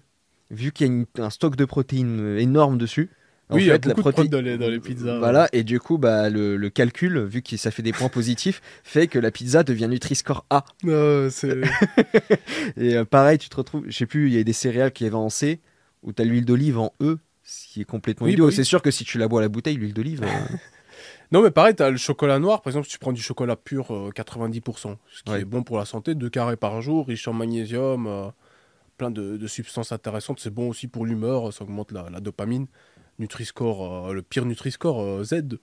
Vu 0.49 0.71
qu'il 0.71 0.87
y 0.87 0.89
a 0.89 0.93
une- 0.93 1.05
un 1.23 1.29
stock 1.29 1.55
de 1.55 1.65
protéines 1.65 2.37
énorme 2.37 2.77
dessus. 2.77 3.09
en 3.49 3.55
Oui, 3.55 3.63
il 3.63 3.67
y 3.67 3.69
a 3.69 3.73
la 3.73 3.77
beaucoup 3.79 3.89
de 3.95 4.01
proté- 4.01 4.13
prod 4.13 4.29
dans 4.29 4.41
les, 4.41 4.57
dans 4.57 4.69
les 4.69 4.79
pizzas. 4.79 5.19
Voilà, 5.19 5.47
et 5.53 5.63
du 5.63 5.79
coup, 5.79 5.97
bah, 5.97 6.29
le, 6.29 6.57
le 6.57 6.69
calcul, 6.69 7.19
vu 7.19 7.41
que 7.41 7.55
ça 7.57 7.71
fait 7.71 7.81
des 7.83 7.91
points 7.93 8.09
positifs, 8.19 8.61
fait 8.83 9.07
que 9.07 9.19
la 9.19 9.31
pizza 9.31 9.63
devient 9.63 9.87
Nutri-Score 9.89 10.45
A. 10.49 10.63
Non, 10.83 11.29
c'est... 11.29 11.61
Et 12.77 12.95
euh, 12.95 13.05
pareil, 13.05 13.37
tu 13.37 13.49
te 13.49 13.55
retrouves, 13.55 13.83
je 13.87 13.91
sais 13.97 14.05
plus, 14.05 14.27
il 14.27 14.33
y 14.35 14.39
a 14.39 14.43
des 14.43 14.53
céréales 14.53 14.91
qui 14.91 15.05
avaient 15.05 15.15
en 15.15 15.29
C, 15.29 15.59
où 16.03 16.13
tu 16.13 16.21
as 16.21 16.25
l'huile 16.25 16.45
d'olive 16.45 16.77
en 16.79 16.93
E, 17.01 17.17
ce 17.43 17.67
qui 17.67 17.81
est 17.81 17.85
complètement 17.85 18.25
Oui, 18.27 18.33
idiot. 18.33 18.45
bah 18.45 18.49
oui. 18.49 18.55
C'est 18.55 18.63
sûr 18.63 18.81
que 18.81 18.91
si 18.91 19.03
tu 19.03 19.17
la 19.17 19.27
bois 19.27 19.39
à 19.41 19.43
la 19.43 19.49
bouteille, 19.49 19.75
l'huile 19.77 19.93
d'olive. 19.93 20.23
euh, 20.23 20.27
Non, 21.31 21.41
mais 21.41 21.51
pareil, 21.51 21.75
t'as 21.75 21.89
le 21.89 21.97
chocolat 21.97 22.39
noir. 22.39 22.61
Par 22.61 22.71
exemple, 22.71 22.87
si 22.87 22.93
tu 22.93 22.99
prends 22.99 23.13
du 23.13 23.21
chocolat 23.21 23.55
pur, 23.55 23.91
euh, 23.91 24.11
90%, 24.11 24.97
ce 25.11 25.23
qui 25.23 25.31
Ouais. 25.31 25.41
est 25.41 25.45
bon 25.45 25.63
pour 25.63 25.77
la 25.77 25.85
santé, 25.85 26.13
2 26.15 26.29
carrés 26.29 26.57
par 26.57 26.81
jour, 26.81 27.07
riche 27.07 27.27
en 27.27 27.33
magnésium, 27.33 28.05
euh, 28.07 28.27
plein 28.97 29.11
de, 29.11 29.37
de 29.37 29.47
substances 29.47 29.91
intéressantes. 29.91 30.39
C'est 30.41 30.53
bon 30.53 30.67
aussi 30.69 30.87
pour 30.87 31.05
l'humeur, 31.05 31.53
ça 31.53 31.63
augmente 31.63 31.91
la, 31.91 32.09
la 32.09 32.19
dopamine. 32.19 32.67
Nutri-Score, 33.19 34.07
euh, 34.09 34.13
le 34.13 34.21
pire 34.21 34.45
Nutri-Score, 34.45 35.01
euh, 35.01 35.23
Z. 35.23 35.57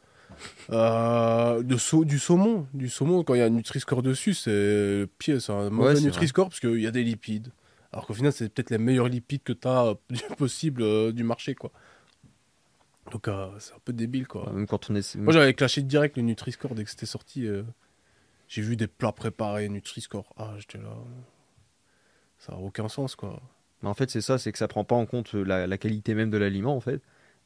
Euh, 0.70 1.62
de 1.62 2.04
du 2.04 2.18
saumon, 2.18 2.66
du 2.74 2.88
saumon, 2.88 3.24
quand 3.24 3.34
il 3.34 3.38
y 3.38 3.42
a 3.42 3.46
un 3.46 3.50
Nutri-Score 3.50 4.02
dessus, 4.02 4.34
c'est 4.34 5.06
pied, 5.18 5.40
c'est 5.40 5.52
un 5.52 5.70
mauvais 5.70 5.96
c'est 5.96 6.02
Nutri-Score 6.02 6.48
parce 6.48 6.60
qu'il 6.60 6.80
y 6.80 6.86
a 6.86 6.90
des 6.90 7.02
lipides. 7.02 7.48
Alors 7.92 8.06
qu'au 8.06 8.14
final, 8.14 8.32
c'est 8.32 8.52
peut-être 8.52 8.70
les 8.70 8.78
meilleurs 8.78 9.08
lipides 9.08 9.42
que 9.42 9.52
tu 9.54 9.66
as 9.66 9.94
possible 10.38 10.82
euh, 10.82 11.12
du 11.12 11.24
marché, 11.24 11.54
quoi. 11.54 11.72
Donc, 13.12 13.28
euh, 13.28 13.48
c'est 13.58 13.74
un 13.74 13.78
peu 13.84 13.92
débile, 13.92 14.26
quoi. 14.26 14.50
même 14.52 14.66
quand 14.66 14.90
on 14.90 14.94
est. 14.94 15.16
Moi, 15.16 15.32
j'avais 15.32 15.54
clashé 15.54 15.82
direct 15.82 16.16
le 16.16 16.22
Nutri-Score 16.22 16.74
dès 16.74 16.84
que 16.84 16.90
c'était 16.90 17.06
sorti. 17.06 17.46
euh, 17.46 17.62
J'ai 18.48 18.62
vu 18.62 18.76
des 18.76 18.86
plats 18.86 19.12
préparés 19.12 19.68
Nutri-Score. 19.68 20.32
Ah, 20.36 20.54
j'étais 20.58 20.78
là. 20.78 20.94
Ça 22.38 22.52
n'a 22.52 22.58
aucun 22.58 22.88
sens, 22.88 23.16
quoi. 23.16 23.42
Mais 23.82 23.88
en 23.88 23.94
fait, 23.94 24.10
c'est 24.10 24.20
ça, 24.20 24.38
c'est 24.38 24.52
que 24.52 24.58
ça 24.58 24.68
prend 24.68 24.84
pas 24.84 24.96
en 24.96 25.06
compte 25.06 25.34
la, 25.34 25.66
la 25.66 25.78
qualité 25.78 26.14
même 26.14 26.30
de 26.30 26.36
l'aliment, 26.38 26.76
en 26.76 26.80
fait. 26.80 27.00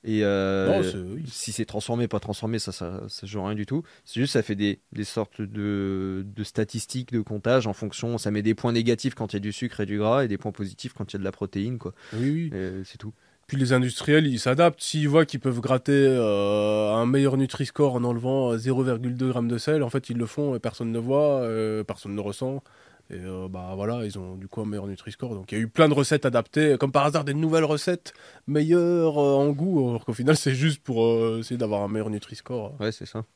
Et 0.04 0.24
euh, 0.24 0.80
Non, 0.82 1.14
oui. 1.14 1.22
si 1.28 1.52
c'est 1.52 1.64
transformé, 1.64 2.08
pas 2.08 2.18
transformé, 2.18 2.58
ça, 2.58 2.72
ça, 2.72 3.02
ça 3.08 3.24
joue 3.26 3.40
rien 3.44 3.54
du 3.54 3.66
tout. 3.66 3.84
C'est 4.04 4.18
juste, 4.20 4.32
ça 4.32 4.42
fait 4.42 4.56
des, 4.56 4.80
des 4.90 5.04
sortes 5.04 5.40
de, 5.40 6.26
de 6.26 6.42
statistiques 6.44 7.12
de 7.12 7.20
comptage 7.20 7.68
en 7.68 7.72
fonction. 7.72 8.18
Ça 8.18 8.32
met 8.32 8.42
des 8.42 8.54
points 8.56 8.72
négatifs 8.72 9.14
quand 9.14 9.32
il 9.32 9.36
y 9.36 9.38
a 9.38 9.40
du 9.40 9.52
sucre 9.52 9.78
et 9.80 9.86
du 9.86 9.98
gras 9.98 10.24
et 10.24 10.28
des 10.28 10.38
points 10.38 10.50
positifs 10.50 10.92
quand 10.92 11.12
il 11.12 11.14
y 11.14 11.16
a 11.16 11.20
de 11.20 11.24
la 11.24 11.30
protéine, 11.32 11.78
quoi. 11.78 11.94
Oui, 12.14 12.50
oui. 12.52 12.82
C'est 12.84 12.98
tout. 12.98 13.12
Puis 13.52 13.60
les 13.60 13.74
industriels, 13.74 14.26
ils 14.26 14.40
s'adaptent. 14.40 14.80
S'ils 14.80 15.10
voient 15.10 15.26
qu'ils 15.26 15.38
peuvent 15.38 15.60
gratter 15.60 15.92
euh, 15.92 16.90
un 16.90 17.04
meilleur 17.04 17.36
Nutri-Score 17.36 17.96
en 17.96 18.02
enlevant 18.02 18.56
0,2 18.56 19.30
g 19.30 19.46
de 19.46 19.58
sel, 19.58 19.82
en 19.82 19.90
fait, 19.90 20.08
ils 20.08 20.16
le 20.16 20.24
font 20.24 20.54
et 20.54 20.58
personne 20.58 20.90
ne 20.90 20.98
voit, 20.98 21.42
euh, 21.42 21.84
personne 21.84 22.14
ne 22.14 22.20
ressent. 22.22 22.62
Et 23.10 23.20
euh, 23.20 23.48
bah 23.50 23.72
voilà, 23.74 24.06
ils 24.06 24.18
ont 24.18 24.36
du 24.36 24.48
coup 24.48 24.62
un 24.62 24.64
meilleur 24.64 24.86
Nutri-Score. 24.86 25.34
Donc 25.34 25.52
il 25.52 25.58
y 25.58 25.60
a 25.60 25.64
eu 25.64 25.68
plein 25.68 25.90
de 25.90 25.92
recettes 25.92 26.24
adaptées, 26.24 26.78
comme 26.80 26.92
par 26.92 27.04
hasard 27.04 27.24
des 27.24 27.34
nouvelles 27.34 27.66
recettes 27.66 28.14
meilleures 28.46 29.18
euh, 29.18 29.34
en 29.34 29.50
goût, 29.50 29.86
alors 29.90 30.06
qu'au 30.06 30.14
final 30.14 30.34
c'est 30.34 30.54
juste 30.54 30.82
pour 30.82 31.04
euh, 31.04 31.40
essayer 31.40 31.58
d'avoir 31.58 31.82
un 31.82 31.88
meilleur 31.88 32.08
Nutri-Score. 32.08 32.80
Ouais, 32.80 32.90
c'est 32.90 33.04
ça. 33.04 33.26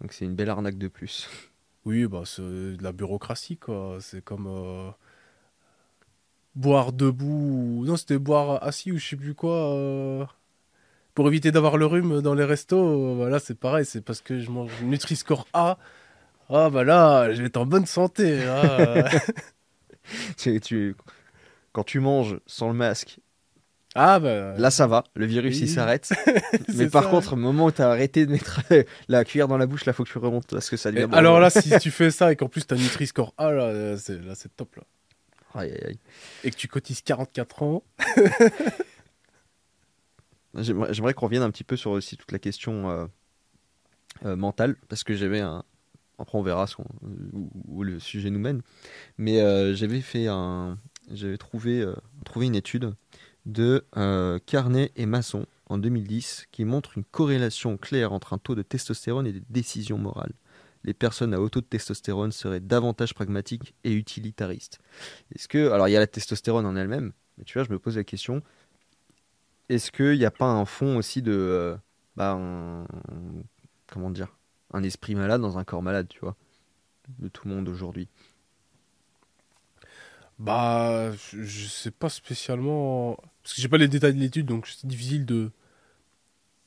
Donc 0.00 0.14
c'est 0.14 0.24
une 0.24 0.36
belle 0.36 0.48
arnaque 0.48 0.78
de 0.78 0.88
plus. 0.88 1.28
Oui, 1.84 2.06
bah 2.06 2.22
c'est 2.24 2.40
de 2.40 2.82
la 2.82 2.92
bureaucratie 2.92 3.58
quoi. 3.58 3.98
C'est 4.00 4.24
comme 4.24 4.46
euh, 4.46 4.88
boire 6.56 6.92
debout. 6.92 7.84
Non, 7.86 7.96
c'était 7.96 8.18
boire 8.18 8.62
assis 8.64 8.90
ou 8.92 8.98
je 8.98 9.06
sais 9.10 9.16
plus 9.16 9.34
quoi. 9.34 9.74
euh, 9.74 10.24
Pour 11.14 11.28
éviter 11.28 11.52
d'avoir 11.52 11.76
le 11.76 11.86
rhume 11.86 12.20
dans 12.22 12.34
les 12.34 12.44
restos. 12.44 12.78
euh, 13.12 13.14
Voilà, 13.16 13.38
c'est 13.38 13.54
pareil. 13.58 13.84
C'est 13.84 14.00
parce 14.02 14.20
que 14.22 14.40
je 14.40 14.50
mange 14.50 14.72
Nutri-Score 14.82 15.46
A. 15.52 15.78
Ah 16.50 16.70
bah 16.70 16.84
là, 16.84 17.32
je 17.32 17.40
vais 17.40 17.48
être 17.48 17.56
en 17.56 17.66
bonne 17.66 17.86
santé. 17.86 18.40
ah. 18.48 19.04
Tu- 20.36 20.60
tu- 20.60 20.94
Quand 21.72 21.84
tu 21.84 22.00
manges 22.00 22.38
sans 22.46 22.68
le 22.68 22.74
masque, 22.74 23.18
ah 23.96 24.20
bah. 24.20 24.54
là 24.56 24.70
ça 24.70 24.86
va, 24.86 25.04
le 25.16 25.26
virus 25.26 25.58
il 25.60 25.68
s'arrête. 25.68 26.12
Mais 26.76 26.88
par 26.88 27.04
ça. 27.04 27.10
contre, 27.10 27.32
au 27.32 27.36
moment 27.36 27.66
où 27.66 27.72
tu 27.72 27.82
as 27.82 27.90
arrêté 27.90 28.24
de 28.26 28.32
mettre 28.32 28.60
la 29.08 29.24
cuillère 29.24 29.48
dans 29.48 29.58
la 29.58 29.66
bouche, 29.66 29.84
là 29.84 29.92
faut 29.92 30.04
que 30.04 30.10
tu 30.10 30.18
remontes 30.18 30.46
parce 30.48 30.70
que 30.70 30.76
ça 30.76 30.92
devient. 30.92 31.08
alors 31.12 31.40
là, 31.40 31.50
si 31.50 31.76
tu 31.80 31.90
fais 31.90 32.10
ça 32.12 32.30
et 32.32 32.36
qu'en 32.36 32.48
plus 32.48 32.66
t'as 32.66 32.76
Nutri-Score 32.76 33.34
A, 33.36 33.50
là, 33.52 33.96
c'est 33.98 34.22
là, 34.24 34.34
c'est 34.36 34.54
top 34.56 34.76
là. 34.76 34.84
Aïe, 35.56 35.70
aïe, 35.72 35.84
aïe. 35.88 35.98
et 36.44 36.50
que 36.50 36.56
tu 36.56 36.68
cotises 36.68 37.02
44 37.02 37.62
ans, 37.62 37.82
J'aimerais 40.58 41.14
qu'on 41.14 41.26
revienne 41.26 41.42
un 41.42 41.50
petit 41.50 41.64
peu 41.64 41.76
sur 41.76 41.90
aussi 41.90 42.16
toute 42.16 42.32
la 42.32 42.38
question 42.38 42.90
euh, 42.90 43.06
euh, 44.24 44.36
mentale, 44.36 44.76
parce 44.88 45.04
que 45.04 45.14
j'avais 45.14 45.40
un. 45.40 45.64
Après, 46.18 46.38
on 46.38 46.42
verra 46.42 46.66
ce 46.66 46.76
où, 46.80 47.50
où 47.68 47.82
le 47.82 48.00
sujet 48.00 48.30
nous 48.30 48.38
mène. 48.38 48.62
Mais 49.18 49.40
euh, 49.40 49.74
j'avais 49.74 50.00
fait 50.00 50.28
un. 50.28 50.78
J'avais 51.12 51.36
trouvé, 51.36 51.86
trouvé 52.24 52.46
une 52.46 52.56
étude 52.56 52.94
de 53.44 53.86
Carnet 54.46 54.90
et 54.96 55.06
Masson 55.06 55.46
en 55.68 55.78
2010 55.78 56.46
qui 56.50 56.64
montre 56.64 56.98
une 56.98 57.04
corrélation 57.04 57.76
claire 57.76 58.12
entre 58.12 58.32
un 58.32 58.38
taux 58.38 58.56
de 58.56 58.62
testostérone 58.62 59.26
et 59.26 59.32
des 59.32 59.42
décisions 59.48 59.98
morales. 59.98 60.32
Les 60.86 60.94
personnes 60.94 61.34
à 61.34 61.40
haut 61.40 61.48
taux 61.50 61.60
de 61.60 61.66
testostérone 61.66 62.32
seraient 62.32 62.60
davantage 62.60 63.12
pragmatiques 63.12 63.74
et 63.84 63.92
utilitaristes. 63.92 64.78
Est-ce 65.34 65.48
que. 65.48 65.70
Alors, 65.70 65.88
il 65.88 65.92
y 65.92 65.96
a 65.96 66.00
la 66.00 66.06
testostérone 66.06 66.64
en 66.64 66.76
elle-même, 66.76 67.12
mais 67.36 67.44
tu 67.44 67.58
vois, 67.58 67.64
je 67.64 67.72
me 67.72 67.78
pose 67.78 67.96
la 67.96 68.04
question 68.04 68.42
est-ce 69.68 69.90
qu'il 69.90 70.18
n'y 70.18 70.24
a 70.24 70.30
pas 70.30 70.46
un 70.46 70.64
fond 70.64 70.96
aussi 70.96 71.22
de. 71.22 71.32
euh, 71.32 71.76
bah, 72.16 72.38
comment 73.86 74.10
dire 74.10 74.36
Un 74.72 74.82
esprit 74.82 75.14
malade 75.14 75.40
dans 75.40 75.58
un 75.58 75.64
corps 75.64 75.82
malade, 75.82 76.06
tu 76.08 76.20
vois 76.20 76.36
De 77.18 77.28
tout 77.28 77.48
le 77.48 77.54
monde 77.54 77.68
aujourd'hui? 77.68 78.08
bah, 80.38 81.12
je, 81.12 81.42
je 81.42 81.66
sais 81.66 81.90
pas 81.90 82.08
spécialement. 82.08 83.16
Parce 83.42 83.54
que 83.54 83.62
j'ai 83.62 83.68
pas 83.68 83.78
les 83.78 83.88
détails 83.88 84.14
de 84.14 84.20
l'étude, 84.20 84.46
donc 84.46 84.66
c'est 84.66 84.86
difficile 84.86 85.24
de, 85.24 85.50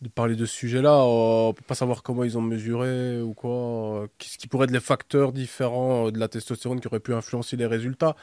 de 0.02 0.10
parler 0.10 0.36
de 0.36 0.46
ce 0.46 0.56
sujet-là. 0.56 0.94
Euh, 1.02 1.50
On 1.50 1.54
peut 1.54 1.64
pas 1.68 1.76
savoir 1.76 2.04
comment 2.04 2.24
ils 2.24 2.38
ont 2.38 2.42
mesuré 2.42 3.22
ou 3.22 3.34
quoi. 3.34 4.04
euh, 4.04 4.08
Qu'est-ce 4.18 4.38
qui 4.38 4.48
pourrait 4.48 4.66
être 4.66 4.72
les 4.72 4.80
facteurs 4.80 5.32
différents 5.34 6.08
euh, 6.08 6.12
de 6.12 6.20
la 6.20 6.28
testostérone 6.28 6.80
qui 6.80 6.88
auraient 6.88 7.00
pu 7.02 7.14
influencer 7.14 7.58
les 7.58 7.66
résultats. 7.66 8.16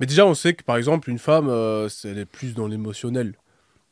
Mais 0.00 0.06
déjà, 0.06 0.26
on 0.26 0.34
sait 0.34 0.54
que 0.54 0.62
par 0.64 0.76
exemple, 0.76 1.10
une 1.10 1.18
femme, 1.18 1.48
euh, 1.48 1.88
elle 2.04 2.18
est 2.18 2.26
plus 2.26 2.54
dans 2.54 2.66
l'émotionnel. 2.68 3.34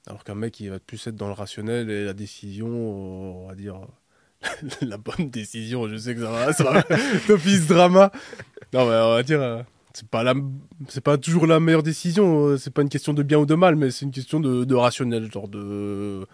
Alors 0.07 0.23
qu'un 0.25 0.35
mec, 0.35 0.61
il 0.61 0.71
va 0.71 0.79
plus 0.79 1.05
être 1.07 1.17
dans 1.17 1.29
le 1.29 1.33
rationnel 1.33 1.91
et 1.91 2.05
la 2.05 2.13
décision, 2.13 2.69
euh, 2.69 3.45
on 3.45 3.49
va 3.49 3.55
dire. 3.55 3.81
la 4.83 4.99
bonne 4.99 5.31
décision, 5.31 5.89
je 5.89 5.97
sais 5.97 6.15
que 6.15 6.21
ça 6.21 6.31
va, 6.31 6.53
ça 6.53 6.65
va 6.65 6.83
d'office 7.29 7.67
drama. 7.67 8.11
Non, 8.75 8.87
mais 8.89 8.95
on 8.97 9.15
va 9.15 9.23
dire, 9.23 9.41
euh, 9.41 9.63
c'est 9.95 10.07
pas 10.09 10.23
pas 11.03 11.17
toujours 11.19 11.47
la 11.47 11.61
meilleure 11.61 11.83
décision. 11.83 12.49
euh, 12.49 12.57
C'est 12.59 12.73
pas 12.73 12.83
une 12.83 12.89
question 12.91 13.15
de 13.15 13.23
bien 13.23 13.39
ou 13.39 13.47
de 13.47 13.55
mal, 13.55 13.77
mais 13.77 13.91
c'est 13.91 14.05
une 14.05 14.11
question 14.13 14.41
de, 14.41 14.65
de 14.65 14.75
rationnel, 14.75 15.33
genre 15.33 15.49
de, 15.49 16.27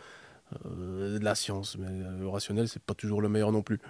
euh, 0.67 1.19
de 1.19 1.25
la 1.25 1.35
science. 1.35 1.77
Mais 1.79 1.89
euh, 1.89 2.19
le 2.19 2.29
rationnel, 2.29 2.69
c'est 2.69 2.83
pas 2.83 2.95
toujours 2.95 3.21
le 3.23 3.29
meilleur 3.29 3.53
non 3.53 3.63
plus. 3.63 3.81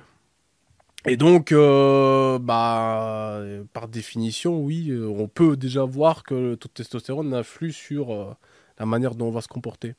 Et 1.06 1.16
donc, 1.16 1.52
euh, 1.52 2.38
bah, 2.38 3.42
par 3.72 3.88
définition, 3.88 4.60
oui, 4.60 4.92
on 4.94 5.28
peut 5.28 5.56
déjà 5.56 5.84
voir 5.84 6.24
que 6.24 6.34
le 6.34 6.56
taux 6.56 6.68
de 6.68 6.74
testostérone 6.74 7.32
influe 7.32 7.72
sur 7.72 8.36
la 8.78 8.86
manière 8.86 9.14
dont 9.14 9.28
on 9.28 9.30
va 9.30 9.40
se 9.40 9.48
comporter. 9.48 9.94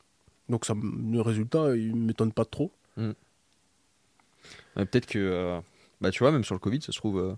Donc, 0.47 0.65
ça, 0.65 0.75
le 0.75 1.21
résultat, 1.21 1.75
il 1.75 1.95
m'étonne 1.95 2.31
pas 2.31 2.45
trop. 2.45 2.71
Ouais, 2.97 3.15
Peut-être 4.75 5.07
que. 5.07 5.59
bah, 6.01 6.11
tu 6.11 6.19
vois, 6.19 6.31
même 6.31 6.43
sur 6.43 6.53
le 6.53 6.59
Covid, 6.59 6.81
ça 6.81 6.91
se 6.91 6.97
trouve. 6.97 7.35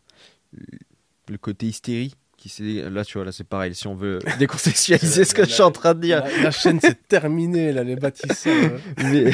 le 1.30 1.38
côté 1.38 1.68
hystérie. 1.68 2.16
Qui 2.44 2.50
s'est- 2.50 2.90
là, 2.90 3.06
tu 3.06 3.18
vois, 3.18 3.24
là, 3.24 3.32
c'est 3.32 3.46
pareil. 3.46 3.74
Si 3.74 3.88
on 3.88 3.96
veut 3.96 4.20
décontextualiser 4.38 5.24
ce 5.24 5.34
que 5.34 5.44
La- 5.44 5.48
je 5.48 5.54
suis 5.54 5.64
en 5.64 5.72
train 5.72 5.94
de 5.94 6.02
dire. 6.02 6.26
La, 6.26 6.44
la 6.44 6.52
chaîne, 6.52 6.78
c'est 6.82 7.08
terminé, 7.08 7.72
là, 7.72 7.86
les 7.86 7.96
bâtisseurs. 7.96 8.82
Mais 8.98 9.32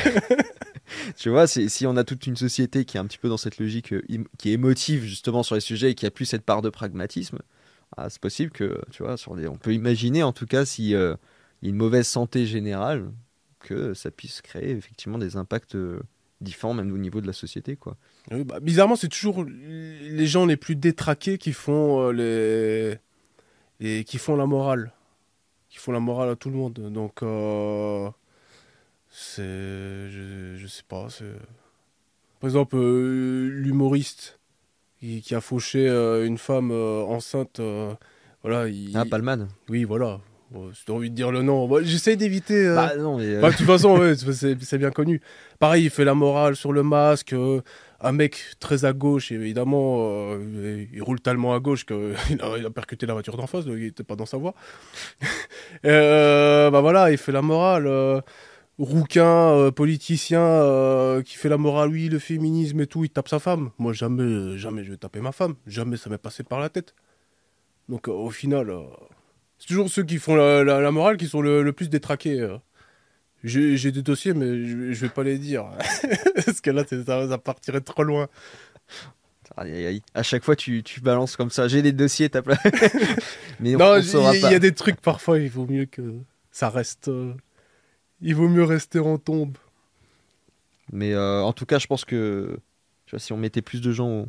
tu 1.17 1.29
vois, 1.31 1.47
si 1.47 1.87
on 1.87 1.97
a 1.97 2.03
toute 2.03 2.27
une 2.27 2.35
société 2.35 2.85
qui 2.85 2.97
est 2.97 2.99
un 2.99 3.07
petit 3.07 3.17
peu 3.17 3.27
dans 3.27 3.37
cette 3.37 3.57
logique, 3.57 3.93
euh, 3.93 4.03
qui 4.37 4.49
est 4.51 4.53
émotive 4.53 5.03
justement 5.05 5.41
sur 5.41 5.55
les 5.55 5.61
sujets 5.61 5.89
et 5.89 5.95
qui 5.95 6.05
a 6.05 6.11
plus 6.11 6.25
cette 6.25 6.43
part 6.43 6.61
de 6.61 6.69
pragmatisme, 6.69 7.39
ah, 7.97 8.11
c'est 8.11 8.21
possible 8.21 8.51
que, 8.51 8.79
tu 8.91 9.01
vois, 9.01 9.17
sur 9.17 9.31
on 9.31 9.57
peut 9.57 9.73
imaginer 9.73 10.21
en 10.21 10.31
tout 10.31 10.45
cas 10.45 10.63
si 10.63 10.93
euh, 10.93 11.15
une 11.63 11.77
mauvaise 11.77 12.07
santé 12.07 12.45
générale, 12.45 13.09
que 13.59 13.95
ça 13.95 14.11
puisse 14.11 14.43
créer 14.43 14.69
effectivement 14.69 15.17
des 15.17 15.35
impacts 15.35 15.73
euh, 15.73 15.99
différents 16.41 16.75
même 16.75 16.91
au 16.93 16.97
niveau 16.99 17.21
de 17.21 17.27
la 17.27 17.33
société, 17.33 17.75
quoi. 17.75 17.97
Oui, 18.31 18.43
bah, 18.43 18.59
bizarrement, 18.59 18.95
c'est 18.95 19.07
toujours 19.09 19.43
les 19.45 20.27
gens 20.27 20.45
les 20.45 20.57
plus 20.57 20.75
détraqués 20.75 21.37
qui 21.37 21.51
font 21.53 22.01
euh, 22.01 22.11
les... 22.11 22.97
les- 23.79 24.03
qui 24.03 24.17
font 24.19 24.35
la 24.35 24.45
morale, 24.45 24.91
qui 25.69 25.77
font 25.79 25.91
la 25.91 25.99
morale 25.99 26.29
à 26.29 26.35
tout 26.35 26.49
le 26.49 26.55
monde. 26.55 26.73
Donc, 26.93 27.23
euh, 27.23 28.09
c'est, 29.09 29.41
je, 29.43 30.55
je 30.57 30.67
sais 30.67 30.83
pas. 30.87 31.07
Par 32.39 32.47
exemple, 32.49 32.75
euh, 32.77 33.49
l'humoriste 33.49 34.39
qui, 34.99 35.21
qui 35.21 35.33
a 35.33 35.41
fauché 35.41 35.87
une 35.89 36.37
femme 36.37 36.71
enceinte, 36.71 37.59
voilà. 38.43 38.67
Il... 38.67 38.95
Ah, 38.95 39.05
Palman. 39.05 39.47
Oui, 39.69 39.83
voilà. 39.85 40.19
Bon, 40.51 40.73
si 40.73 40.83
t'as 40.85 40.93
envie 40.93 41.11
de 41.11 41.15
dire 41.15 41.31
le 41.31 41.43
nom, 41.43 41.67
Bon, 41.67 41.83
j'essaie 41.85 42.15
d'éviter. 42.15 42.65
euh, 42.65 42.75
Bah 42.75 42.95
non, 42.97 43.17
mais 43.19 43.25
euh, 43.27 43.41
bah, 43.41 43.51
de 43.51 43.55
toute 43.57 43.67
façon, 43.67 43.97
ouais, 43.99 44.15
c'est- 44.15 44.77
bien 44.79 44.89
connu. 44.89 45.21
Pareil, 45.59 45.83
il 45.85 45.89
fait 45.91 46.05
la 46.05 46.15
morale 46.15 46.55
sur 46.55 46.73
le 46.73 46.81
masque. 46.83 47.33
euh, 47.33 47.61
un 48.01 48.13
mec 48.13 48.41
très 48.59 48.85
à 48.85 48.93
gauche, 48.93 49.31
évidemment, 49.31 49.97
euh, 49.99 50.85
il 50.91 51.03
roule 51.03 51.19
tellement 51.19 51.53
à 51.53 51.59
gauche 51.59 51.85
qu'il 51.85 52.13
a, 52.41 52.57
il 52.57 52.65
a 52.65 52.69
percuté 52.71 53.05
la 53.05 53.13
voiture 53.13 53.35
d'en 53.37 53.45
face, 53.45 53.65
donc 53.65 53.75
il 53.77 53.83
n'était 53.83 54.03
pas 54.05 54.15
dans 54.15 54.25
sa 54.25 54.37
voie. 54.37 54.55
Bah 55.83 56.81
voilà, 56.81 57.11
il 57.11 57.17
fait 57.17 57.31
la 57.31 57.41
morale. 57.41 57.87
rouquin, 58.79 59.71
politicien, 59.75 61.21
qui 61.25 61.35
fait 61.35 61.49
la 61.49 61.57
morale, 61.57 61.89
oui, 61.89 62.07
le 62.09 62.17
féminisme 62.19 62.79
et 62.79 62.87
tout, 62.87 63.03
il 63.03 63.09
tape 63.09 63.27
sa 63.27 63.39
femme. 63.39 63.71
Moi, 63.77 63.91
jamais, 63.93 64.57
jamais 64.57 64.83
je 64.83 64.91
vais 64.91 64.97
taper 64.97 65.19
ma 65.19 65.31
femme. 65.33 65.55
Jamais 65.67 65.97
ça 65.97 66.09
m'est 66.09 66.17
passé 66.17 66.43
par 66.43 66.59
la 66.59 66.69
tête. 66.69 66.95
Donc, 67.89 68.07
au 68.07 68.29
final, 68.29 68.73
c'est 69.59 69.67
toujours 69.67 69.89
ceux 69.89 70.03
qui 70.03 70.17
font 70.17 70.35
la, 70.35 70.63
la- 70.63 70.81
la 70.81 70.91
morale 70.91 71.17
qui 71.17 71.27
sont 71.27 71.41
le, 71.41 71.63
le 71.63 71.73
plus 71.73 71.89
détraqués. 71.89 72.39
euh. 72.41 72.57
J'ai 73.43 73.77
j'ai 73.77 73.91
des 73.91 74.01
dossiers, 74.01 74.33
mais 74.33 74.47
je, 74.65 74.91
je 74.93 75.01
vais 75.01 75.09
pas 75.09 75.23
les 75.23 75.37
dire. 75.37 75.65
Parce 76.45 76.61
que 76.61 76.71
là, 76.71 76.83
c'est- 76.87 77.03
ça, 77.05 77.27
ça 77.29 77.37
partirait 77.37 77.81
trop 77.81 78.03
loin. 78.03 78.27
aïe, 79.57 79.71
aïe, 79.71 79.85
aïe. 79.87 80.01
à 80.13 80.23
chaque 80.23 80.43
fois 80.43 80.55
tu, 80.55 80.83
tu 80.83 81.01
balances 81.01 81.35
comme 81.35 81.49
ça. 81.49 81.67
J'ai 81.67 81.81
des 81.81 81.91
dossiers, 81.93 82.29
t'as 82.29 82.41
plein. 82.41 82.57
mais 83.59 83.75
on, 83.75 83.79
non, 83.79 83.85
on 83.93 83.97
il 83.97 84.03
saura 84.03 84.35
y, 84.35 84.41
pas. 84.41 84.49
il 84.49 84.51
y 84.51 84.55
a 84.55 84.59
des 84.59 84.73
trucs, 84.73 85.01
parfois, 85.01 85.39
il 85.39 85.49
vaut 85.49 85.65
mieux 85.67 85.85
que 85.85 86.01
ça 86.51 86.69
reste... 86.69 87.07
euh, 87.07 87.33
il 88.21 88.35
vaut 88.35 88.49
mieux 88.49 88.63
rester 88.63 88.99
en 88.99 89.17
tombe. 89.17 89.57
Mais 90.91 91.13
euh, 91.13 91.41
en 91.41 91.53
tout 91.53 91.65
cas, 91.65 91.79
je 91.79 91.87
pense 91.87 92.05
que 92.05 92.59
tu 93.05 93.11
vois, 93.11 93.19
si 93.19 93.33
on 93.33 93.37
mettait 93.37 93.61
plus 93.61 93.81
de 93.81 93.91
gens 93.91 94.09
au, 94.09 94.27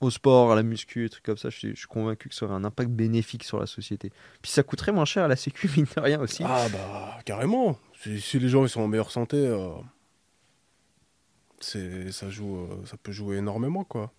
au 0.00 0.10
sport, 0.10 0.52
à 0.52 0.54
la 0.54 0.62
muscu, 0.62 1.04
et 1.04 1.08
trucs 1.08 1.24
comme 1.24 1.36
ça, 1.36 1.50
je 1.50 1.56
suis, 1.56 1.74
convaincu 1.88 2.28
que 2.28 2.34
ça 2.34 2.46
aurait 2.46 2.54
un 2.54 2.64
impact 2.64 2.90
bénéfique 2.90 3.44
sur 3.44 3.58
la 3.58 3.66
société. 3.66 4.10
Puis 4.42 4.50
ça 4.50 4.62
coûterait 4.62 4.92
moins 4.92 5.04
cher 5.04 5.24
à 5.24 5.28
la 5.28 5.36
sécu, 5.36 5.70
mine 5.76 5.86
de 5.96 6.00
rien 6.00 6.20
aussi. 6.20 6.42
Ah 6.44 6.66
bah, 6.70 7.18
carrément. 7.24 7.78
Si, 8.00 8.38
les 8.38 8.48
gens 8.48 8.64
ils 8.64 8.68
sont 8.68 8.82
en 8.82 8.88
meilleure 8.88 9.10
santé, 9.10 9.36
euh, 9.36 9.70
c'est, 11.60 12.12
ça, 12.12 12.28
joue, 12.28 12.58
euh, 12.58 12.84
ça 12.84 12.96
peut 12.96 13.12
jouer 13.12 13.38
énormément, 13.38 13.84
quoi. 13.84 14.12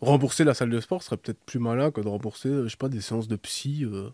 Rembourser 0.00 0.44
la 0.44 0.54
salle 0.54 0.70
de 0.70 0.80
sport 0.80 1.02
serait 1.02 1.16
peut-être 1.16 1.40
plus 1.44 1.58
malin 1.58 1.90
que 1.90 2.00
de 2.00 2.08
rembourser, 2.08 2.50
je 2.64 2.68
sais 2.68 2.76
pas, 2.76 2.88
des 2.88 3.00
séances 3.00 3.26
de 3.26 3.36
psy. 3.36 3.84
euh. 3.84 4.10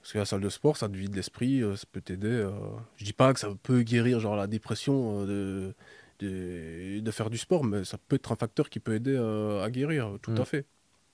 Parce 0.00 0.14
que 0.14 0.18
la 0.18 0.24
salle 0.24 0.40
de 0.40 0.48
sport, 0.48 0.78
ça 0.78 0.88
te 0.88 0.96
vide 0.96 1.14
l'esprit, 1.14 1.62
ça 1.76 1.84
peut 1.92 2.00
t'aider. 2.00 2.48
Je 2.96 3.04
dis 3.04 3.12
pas 3.12 3.34
que 3.34 3.40
ça 3.40 3.48
peut 3.62 3.82
guérir 3.82 4.18
genre 4.18 4.34
la 4.34 4.46
dépression 4.46 5.26
de, 5.26 5.74
de, 6.20 7.00
de 7.00 7.10
faire 7.10 7.30
du 7.30 7.38
sport, 7.38 7.64
mais 7.64 7.84
ça 7.84 7.98
peut 7.98 8.16
être 8.16 8.32
un 8.32 8.36
facteur 8.36 8.70
qui 8.70 8.80
peut 8.80 8.94
aider 8.94 9.14
euh, 9.16 9.62
à 9.64 9.70
guérir, 9.70 10.16
tout 10.22 10.30
Mm. 10.32 10.40
à 10.40 10.44
fait. 10.44 10.66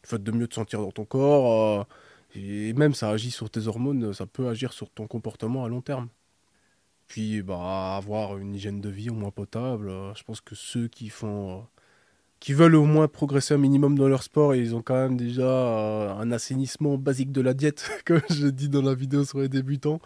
Le 0.04 0.08
fait 0.08 0.22
de 0.22 0.30
mieux 0.32 0.46
te 0.48 0.54
sentir 0.54 0.80
dans 0.80 0.92
ton 0.92 1.04
corps, 1.04 1.80
euh, 1.80 1.84
et 2.38 2.72
même 2.74 2.94
ça 2.94 3.10
agit 3.10 3.30
sur 3.30 3.50
tes 3.50 3.66
hormones, 3.66 4.12
ça 4.12 4.26
peut 4.26 4.48
agir 4.48 4.72
sur 4.72 4.90
ton 4.90 5.06
comportement 5.06 5.64
à 5.64 5.68
long 5.68 5.80
terme. 5.82 6.08
Puis 7.08 7.42
bah 7.42 7.96
avoir 7.96 8.36
une 8.38 8.54
hygiène 8.54 8.80
de 8.80 8.88
vie 8.88 9.10
au 9.10 9.14
moins 9.14 9.30
potable, 9.30 9.88
euh, 9.90 10.12
je 10.14 10.24
pense 10.24 10.40
que 10.40 10.54
ceux 10.56 10.88
qui 10.88 11.08
font 11.08 11.58
euh, 11.58 11.62
qui 12.40 12.52
veulent 12.52 12.74
au 12.76 12.84
moins 12.84 13.08
progresser 13.08 13.54
un 13.54 13.58
minimum 13.58 13.96
dans 13.98 14.08
leur 14.08 14.22
sport, 14.24 14.54
et 14.54 14.60
ils 14.60 14.74
ont 14.74 14.82
quand 14.82 14.94
même 14.96 15.16
déjà 15.16 15.42
euh, 15.44 16.14
un 16.14 16.32
assainissement 16.32 16.98
basique 16.98 17.32
de 17.32 17.40
la 17.40 17.54
diète, 17.54 17.88
comme 18.06 18.20
je 18.30 18.48
dis 18.48 18.68
dans 18.68 18.82
la 18.82 18.94
vidéo 18.94 19.24
sur 19.24 19.38
les 19.40 19.48
débutants. 19.48 20.00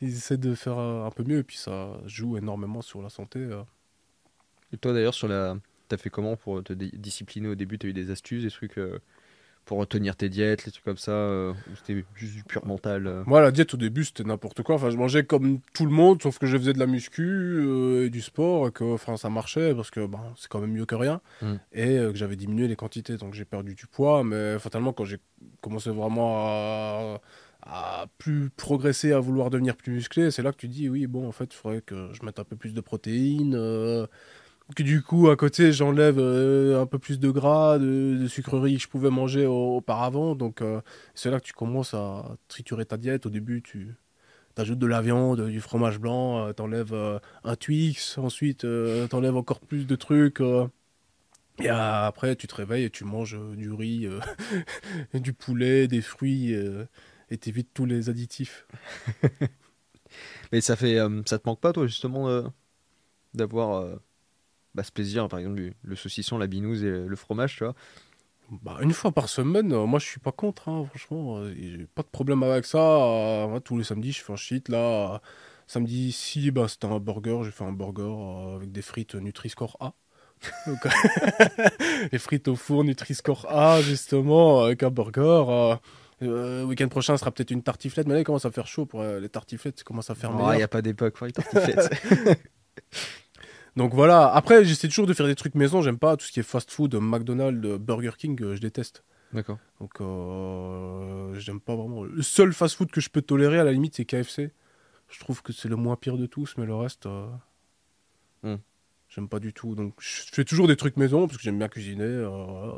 Ils 0.00 0.10
essaient 0.10 0.38
de 0.38 0.54
faire 0.54 0.78
un 0.78 1.10
peu 1.10 1.24
mieux, 1.24 1.38
et 1.38 1.44
puis 1.44 1.56
ça 1.58 1.98
joue 2.06 2.36
énormément 2.38 2.82
sur 2.82 3.02
la 3.02 3.08
santé. 3.10 3.40
euh. 3.40 3.62
Et 4.72 4.76
toi 4.76 4.92
d'ailleurs, 4.92 5.14
sur 5.14 5.28
la... 5.28 5.56
t'as 5.88 5.96
fait 5.96 6.10
comment 6.10 6.36
pour 6.36 6.62
te 6.62 6.72
discipliner 6.72 7.48
au 7.48 7.54
début? 7.54 7.78
T'as 7.78 7.88
eu 7.88 7.92
des 7.92 8.10
astuces, 8.10 8.42
des 8.44 8.50
trucs 8.50 8.78
euh, 8.78 8.98
pour 9.64 9.78
retenir 9.78 10.16
tes 10.16 10.28
diètes, 10.28 10.64
les 10.64 10.72
trucs 10.72 10.84
comme 10.84 10.96
ça 10.98 11.12
euh, 11.12 11.52
Ou 11.52 11.76
c'était 11.76 12.04
juste 12.14 12.34
du 12.34 12.42
pur 12.42 12.64
mental 12.66 13.06
euh? 13.06 13.22
Moi, 13.26 13.40
la 13.40 13.50
diète 13.50 13.74
au 13.74 13.76
début, 13.76 14.04
c'était 14.04 14.24
n'importe 14.24 14.62
quoi. 14.62 14.76
Enfin, 14.76 14.90
je 14.90 14.96
mangeais 14.96 15.24
comme 15.24 15.60
tout 15.74 15.84
le 15.84 15.90
monde, 15.92 16.22
sauf 16.22 16.38
que 16.38 16.46
je 16.46 16.56
faisais 16.56 16.72
de 16.72 16.78
la 16.78 16.86
muscu 16.86 17.22
euh, 17.22 18.06
et 18.06 18.10
du 18.10 18.20
sport, 18.22 18.68
et 18.68 18.72
que 18.72 18.84
enfin, 18.84 19.16
ça 19.16 19.28
marchait 19.30 19.74
parce 19.74 19.90
que 19.90 20.06
ben, 20.06 20.20
c'est 20.36 20.48
quand 20.48 20.60
même 20.60 20.72
mieux 20.72 20.86
que 20.86 20.94
rien. 20.94 21.20
Mm. 21.42 21.54
Et 21.72 21.86
que 21.96 22.14
j'avais 22.14 22.36
diminué 22.36 22.66
les 22.68 22.76
quantités, 22.76 23.16
donc 23.16 23.34
j'ai 23.34 23.44
perdu 23.44 23.74
du 23.74 23.86
poids. 23.86 24.24
Mais 24.24 24.58
fatalement, 24.58 24.92
quand 24.92 25.04
j'ai 25.04 25.18
commencé 25.60 25.90
vraiment 25.90 26.46
à, 26.46 27.20
à 27.62 28.06
plus 28.18 28.48
progresser, 28.50 29.12
à 29.12 29.20
vouloir 29.20 29.50
devenir 29.50 29.76
plus 29.76 29.92
musclé, 29.92 30.30
c'est 30.30 30.42
là 30.42 30.52
que 30.52 30.56
tu 30.58 30.68
dis 30.68 30.88
oui, 30.88 31.06
bon, 31.06 31.28
en 31.28 31.32
fait, 31.32 31.52
il 31.52 31.56
faudrait 31.56 31.82
que 31.82 32.10
je 32.14 32.24
mette 32.24 32.38
un 32.38 32.44
peu 32.44 32.56
plus 32.56 32.72
de 32.72 32.80
protéines. 32.80 33.54
euh, 33.54 34.06
Que 34.76 34.82
du 34.82 35.02
coup, 35.02 35.30
à 35.30 35.36
côté, 35.36 35.72
j'enlève 35.72 36.18
euh, 36.18 36.80
un 36.82 36.86
peu 36.86 36.98
plus 36.98 37.18
de 37.18 37.30
gras, 37.30 37.78
de, 37.78 38.26
sucreries 38.28 38.76
que 38.76 38.82
je 38.82 38.88
pouvais 38.88 39.08
manger 39.10 39.46
au- 39.46 39.76
auparavant. 39.76 40.34
Donc, 40.34 40.60
euh, 40.60 40.82
c'est 41.14 41.30
là 41.30 41.40
que 41.40 41.46
tu 41.46 41.54
commences 41.54 41.94
à 41.94 42.36
triturer 42.48 42.84
ta 42.84 42.98
diète. 42.98 43.24
Au 43.26 43.30
début, 43.30 43.62
tu 43.62 43.94
ajoutes 44.56 44.78
de 44.78 44.86
la 44.86 45.00
viande, 45.02 45.48
du 45.48 45.60
fromage 45.60 45.98
blanc, 46.00 46.48
euh, 46.48 46.52
t'enlèves 46.52 46.92
euh, 46.94 47.18
un 47.44 47.56
Twix, 47.56 48.18
ensuite 48.18 48.66
t'enlèves 49.10 49.36
encore 49.36 49.60
plus 49.60 49.86
de 49.86 49.96
trucs. 49.96 50.42
et 51.60 51.68
après, 51.68 52.36
tu 52.36 52.46
te 52.46 52.54
réveilles 52.54 52.84
et 52.84 52.90
tu 52.90 53.04
manges 53.04 53.38
du 53.56 53.72
riz, 53.72 54.08
du 55.14 55.32
poulet, 55.32 55.88
des 55.88 56.00
fruits, 56.02 56.54
et 57.30 57.38
t'évites 57.38 57.70
tous 57.74 57.86
les 57.86 58.10
additifs. 58.10 58.66
Mais 60.52 60.60
ça 60.60 60.76
fait, 60.76 60.98
ça 61.26 61.38
te 61.38 61.48
manque 61.48 61.60
pas, 61.60 61.72
toi, 61.72 61.86
justement, 61.86 62.52
d'avoir 63.34 64.00
bah, 64.78 64.84
ce 64.84 64.92
plaisir, 64.92 65.28
par 65.28 65.40
exemple, 65.40 65.72
le 65.82 65.96
saucisson, 65.96 66.38
la 66.38 66.46
binouse 66.46 66.84
et 66.84 66.90
le 66.90 67.16
fromage, 67.16 67.56
tu 67.56 67.64
vois 67.64 67.74
Bah, 68.50 68.78
une 68.80 68.92
fois 68.94 69.12
par 69.12 69.28
semaine, 69.28 69.72
euh, 69.74 69.84
moi 69.84 69.98
je 69.98 70.06
suis 70.06 70.20
pas 70.20 70.32
contre, 70.32 70.68
hein, 70.70 70.86
franchement, 70.88 71.36
euh, 71.38 71.54
j'ai 71.54 71.86
pas 71.86 72.02
de 72.02 72.08
problème 72.08 72.42
avec 72.42 72.64
ça. 72.64 72.78
euh, 72.78 73.60
tous 73.60 73.76
les 73.76 73.84
samedis, 73.84 74.12
je 74.12 74.22
fais 74.24 74.32
un 74.32 74.36
shit. 74.36 74.68
Là, 74.70 75.20
samedi, 75.66 76.12
si 76.12 76.50
bah, 76.50 76.66
c'était 76.66 76.86
un 76.86 76.98
burger, 76.98 77.40
j'ai 77.44 77.50
fait 77.50 77.64
un 77.64 77.72
burger 77.72 78.54
avec 78.56 78.72
des 78.72 78.80
frites 78.82 79.14
Nutri-Score 79.16 79.76
A. 79.80 79.92
Donc, 80.66 80.86
les 82.12 82.18
frites 82.18 82.48
au 82.48 82.56
four 82.56 82.84
Nutri-Score 82.84 83.46
A, 83.50 83.82
justement, 83.82 84.62
avec 84.64 84.82
un 84.82 84.90
burger. 84.90 85.78
euh, 86.22 86.64
week-end 86.64 86.88
prochain, 86.88 87.14
ce 87.16 87.20
sera 87.20 87.30
peut-être 87.32 87.50
une 87.50 87.62
tartiflette, 87.62 88.06
mais 88.06 88.14
là, 88.14 88.20
il 88.20 88.24
commence 88.24 88.44
à 88.46 88.50
faire 88.50 88.66
chaud 88.66 88.86
pour 88.86 89.02
les 89.02 89.28
tartiflettes, 89.28 89.78
ça 89.78 89.84
commence 89.84 90.10
à 90.10 90.14
faire 90.14 90.32
Il 90.32 90.34
meilleur. 90.34 90.56
n'y 90.56 90.62
a 90.62 90.68
pas 90.68 90.80
d'époque 90.82 91.16
pour 91.16 91.26
les 91.26 91.32
tartiflettes. 91.32 91.90
Donc 93.76 93.94
voilà, 93.94 94.28
après, 94.32 94.64
j'essaie 94.64 94.88
toujours 94.88 95.06
de 95.06 95.14
faire 95.14 95.26
des 95.26 95.34
trucs 95.36 95.54
maison, 95.54 95.82
j'aime 95.82 95.98
pas 95.98 96.16
tout 96.16 96.24
ce 96.26 96.32
qui 96.32 96.40
est 96.40 96.44
fast-food, 96.44 96.94
McDonald's, 96.96 97.78
Burger 97.78 98.12
King, 98.18 98.40
euh, 98.42 98.54
je 98.56 98.60
déteste. 98.60 99.04
D'accord. 99.32 99.58
Donc, 99.80 100.00
euh, 100.00 101.34
j'aime 101.34 101.60
pas 101.60 101.76
vraiment. 101.76 102.02
Le 102.04 102.22
seul 102.22 102.52
fast-food 102.52 102.90
que 102.90 103.00
je 103.00 103.10
peux 103.10 103.22
tolérer, 103.22 103.58
à 103.58 103.64
la 103.64 103.72
limite, 103.72 103.94
c'est 103.96 104.04
KFC. 104.04 104.52
Je 105.08 105.20
trouve 105.20 105.42
que 105.42 105.52
c'est 105.52 105.68
le 105.68 105.76
moins 105.76 105.96
pire 105.96 106.16
de 106.18 106.26
tous, 106.26 106.54
mais 106.58 106.66
le 106.66 106.74
reste, 106.74 107.06
euh, 107.06 107.26
Hmm. 108.44 108.56
j'aime 109.08 109.28
pas 109.28 109.40
du 109.40 109.52
tout. 109.52 109.74
Donc, 109.74 109.94
je 109.98 110.22
fais 110.32 110.44
toujours 110.44 110.68
des 110.68 110.76
trucs 110.76 110.96
maison, 110.96 111.26
parce 111.26 111.38
que 111.38 111.42
j'aime 111.42 111.58
bien 111.58 111.68
cuisiner. 111.68 112.04
euh. 112.04 112.70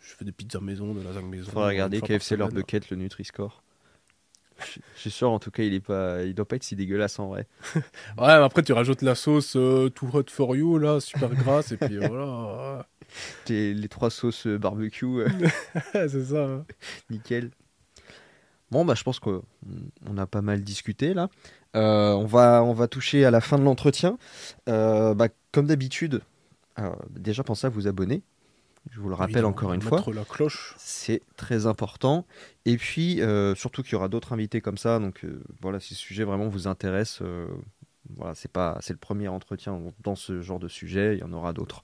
Je 0.00 0.14
fais 0.14 0.24
des 0.24 0.32
pizzas 0.32 0.60
maison, 0.60 0.94
de 0.94 1.02
lasagne 1.02 1.26
maison. 1.26 1.50
Faudra 1.50 1.68
regarder 1.68 2.00
KFC 2.00 2.36
leur 2.36 2.50
bucket, 2.50 2.90
le 2.90 2.96
Nutri-Score. 2.98 3.63
Je 4.64 4.70
suis- 5.00 5.10
sûr, 5.10 5.30
en 5.30 5.38
tout 5.38 5.50
cas, 5.50 5.62
il 5.62 5.74
est 5.74 5.80
pas, 5.80 6.22
il 6.22 6.34
doit 6.34 6.46
pas 6.48 6.56
être 6.56 6.64
si 6.64 6.76
dégueulasse 6.76 7.18
en 7.18 7.28
vrai. 7.28 7.46
Ouais, 7.74 7.82
mais 8.18 8.30
après, 8.44 8.62
tu 8.62 8.72
rajoutes 8.72 9.02
la 9.02 9.14
sauce 9.14 9.54
euh, 9.56 9.88
Too 9.90 10.08
Hot 10.12 10.24
For 10.30 10.56
You, 10.56 10.78
là, 10.78 11.00
super 11.00 11.30
grasse, 11.34 11.72
et 11.72 11.76
puis 11.76 11.98
voilà. 11.98 12.86
Les, 13.48 13.74
les 13.74 13.88
trois 13.88 14.10
sauces 14.10 14.46
euh, 14.46 14.58
barbecue, 14.58 15.04
euh, 15.20 15.28
c'est 15.92 16.24
ça. 16.24 16.44
hein. 16.44 16.64
nickel. 17.10 17.50
Bon, 18.70 18.84
bah, 18.84 18.94
je 18.96 19.04
pense 19.04 19.20
qu'on 19.20 19.42
on 20.08 20.18
a 20.18 20.26
pas 20.26 20.42
mal 20.42 20.62
discuté 20.64 21.14
là. 21.14 21.28
Euh, 21.76 22.12
on, 22.12 22.24
va, 22.26 22.62
on 22.64 22.72
va 22.72 22.88
toucher 22.88 23.24
à 23.24 23.30
la 23.30 23.40
fin 23.40 23.58
de 23.58 23.62
l'entretien. 23.64 24.18
Bah, 24.66 25.28
comme 25.52 25.66
d'habitude, 25.66 26.22
déjà 27.10 27.44
pensez 27.44 27.66
à 27.66 27.70
vous 27.70 27.86
abonner. 27.86 28.22
Je 28.90 29.00
vous 29.00 29.08
le 29.08 29.14
rappelle 29.14 29.44
encore 29.44 29.72
une 29.72 29.80
fois. 29.80 30.02
la 30.12 30.24
cloche. 30.24 30.74
C'est 30.78 31.22
très 31.36 31.66
important. 31.66 32.26
Et 32.64 32.76
puis, 32.76 33.20
euh, 33.20 33.54
surtout 33.54 33.82
qu'il 33.82 33.92
y 33.92 33.96
aura 33.96 34.08
d'autres 34.08 34.32
invités 34.32 34.60
comme 34.60 34.76
ça. 34.76 34.98
Donc, 34.98 35.24
euh, 35.24 35.42
voilà, 35.62 35.80
si 35.80 35.94
ce 35.94 36.00
sujet 36.00 36.24
vraiment 36.24 36.48
vous 36.48 36.66
intéresse, 36.66 37.20
euh, 37.22 37.46
voilà, 38.16 38.34
c'est 38.34 38.50
pas, 38.50 38.78
c'est 38.82 38.92
le 38.92 38.98
premier 38.98 39.28
entretien 39.28 39.80
dans 40.02 40.14
ce 40.14 40.42
genre 40.42 40.58
de 40.58 40.68
sujet. 40.68 41.16
Il 41.16 41.20
y 41.20 41.24
en 41.24 41.32
aura 41.32 41.52
d'autres. 41.52 41.82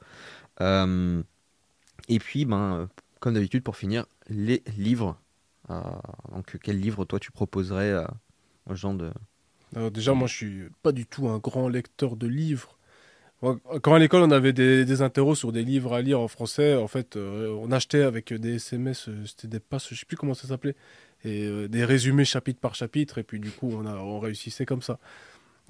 Et 2.08 2.18
puis, 2.18 2.44
ben, 2.44 2.88
comme 3.20 3.34
d'habitude, 3.34 3.62
pour 3.62 3.76
finir, 3.76 4.06
les 4.28 4.62
livres. 4.76 5.18
Donc, 5.68 6.58
quel 6.62 6.78
livre 6.78 7.04
toi 7.04 7.18
tu 7.18 7.30
proposerais 7.30 8.04
aux 8.66 8.74
gens 8.74 8.94
de 8.94 9.10
Alors 9.74 9.90
déjà, 9.90 10.12
moi, 10.12 10.26
je 10.26 10.34
suis 10.34 10.62
pas 10.82 10.92
du 10.92 11.06
tout 11.06 11.28
un 11.28 11.38
grand 11.38 11.68
lecteur 11.68 12.16
de 12.16 12.26
livres. 12.26 12.78
Quand 13.40 13.94
à 13.94 13.98
l'école, 13.98 14.22
on 14.22 14.30
avait 14.30 14.52
des, 14.52 14.84
des 14.84 15.02
interros 15.02 15.34
sur 15.34 15.50
des 15.50 15.64
livres 15.64 15.94
à 15.94 16.02
lire 16.02 16.20
en 16.20 16.28
français, 16.28 16.74
en 16.74 16.88
fait, 16.88 17.16
euh, 17.16 17.56
on 17.60 17.72
achetait 17.72 18.02
avec 18.02 18.34
des 18.34 18.56
SMS, 18.56 19.08
euh, 19.08 19.24
c'était 19.24 19.48
des 19.48 19.60
passes, 19.60 19.88
je 19.90 19.98
sais 19.98 20.04
plus 20.04 20.18
comment 20.18 20.34
ça 20.34 20.46
s'appelait, 20.46 20.76
et 21.24 21.46
euh, 21.46 21.66
des 21.66 21.84
résumés 21.86 22.26
chapitre 22.26 22.60
par 22.60 22.74
chapitre, 22.74 23.16
et 23.16 23.22
puis 23.22 23.40
du 23.40 23.50
coup, 23.50 23.70
on, 23.72 23.86
a, 23.86 23.94
on 23.94 24.20
réussissait 24.20 24.66
comme 24.66 24.82
ça. 24.82 24.98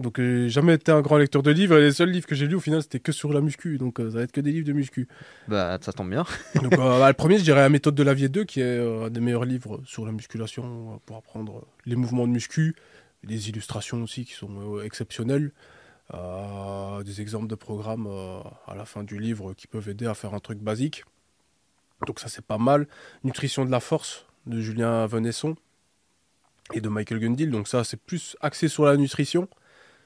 Donc, 0.01 0.18
euh, 0.18 0.48
jamais 0.48 0.74
été 0.74 0.90
un 0.90 1.01
grand 1.01 1.16
lecteur 1.16 1.44
de 1.44 1.51
livres, 1.52 1.78
et 1.78 1.82
les 1.82 1.92
seuls 1.92 2.10
livres 2.10 2.26
que 2.26 2.34
j'ai 2.34 2.48
lus, 2.48 2.56
au 2.56 2.60
final, 2.60 2.82
c'était 2.82 2.98
que 2.98 3.12
sur 3.12 3.32
la 3.32 3.40
muscu, 3.40 3.78
donc 3.78 3.98
ça 3.98 4.05
va 4.05 4.22
être 4.22 4.32
que 4.32 4.40
des 4.40 4.51
livres 4.51 4.66
de 4.66 4.72
muscu. 4.72 5.06
Bah, 5.47 5.78
ça 5.80 5.92
tombe 5.92 6.10
bien. 6.10 6.24
Donc, 6.56 6.76
bah, 6.76 7.06
le 7.06 7.14
premier, 7.14 7.38
je 7.38 7.44
dirais 7.44 7.60
La 7.60 7.68
méthode 7.68 7.94
de 7.94 8.02
Lavier 8.02 8.28
2, 8.28 8.44
qui 8.44 8.62
est 8.62 8.80
un 8.80 9.10
des 9.10 9.20
meilleurs 9.20 9.44
livres 9.44 9.80
sur 9.84 10.06
la 10.06 10.12
musculation, 10.12 11.01
pour 11.06 11.18
apprendre 11.18 11.66
les 11.86 11.94
mouvements 11.94 12.26
de 12.26 12.32
muscu, 12.32 12.74
des 13.22 13.48
illustrations 13.48 14.02
aussi 14.02 14.24
qui 14.24 14.32
sont 14.32 14.80
exceptionnelles, 14.80 15.52
des 17.04 17.20
exemples 17.20 17.46
de 17.46 17.54
programmes 17.54 18.06
euh, 18.08 18.40
à 18.66 18.74
la 18.74 18.84
fin 18.84 19.04
du 19.04 19.18
livre 19.18 19.54
qui 19.54 19.66
peuvent 19.66 19.88
aider 19.88 20.06
à 20.06 20.14
faire 20.14 20.34
un 20.34 20.40
truc 20.40 20.58
basique. 20.58 21.04
Donc 22.06 22.18
ça, 22.20 22.28
c'est 22.28 22.44
pas 22.44 22.58
mal. 22.58 22.86
Nutrition 23.24 23.64
de 23.64 23.70
la 23.70 23.80
force, 23.80 24.26
de 24.46 24.60
Julien 24.60 25.06
Venesson 25.06 25.54
et 26.72 26.80
de 26.80 26.88
Michael 26.88 27.20
Gundil. 27.20 27.48
Donc 27.50 27.68
ça, 27.68 27.84
c'est 27.84 27.96
plus 28.00 28.36
axé 28.40 28.68
sur 28.68 28.84
la 28.84 28.96
nutrition. 28.96 29.48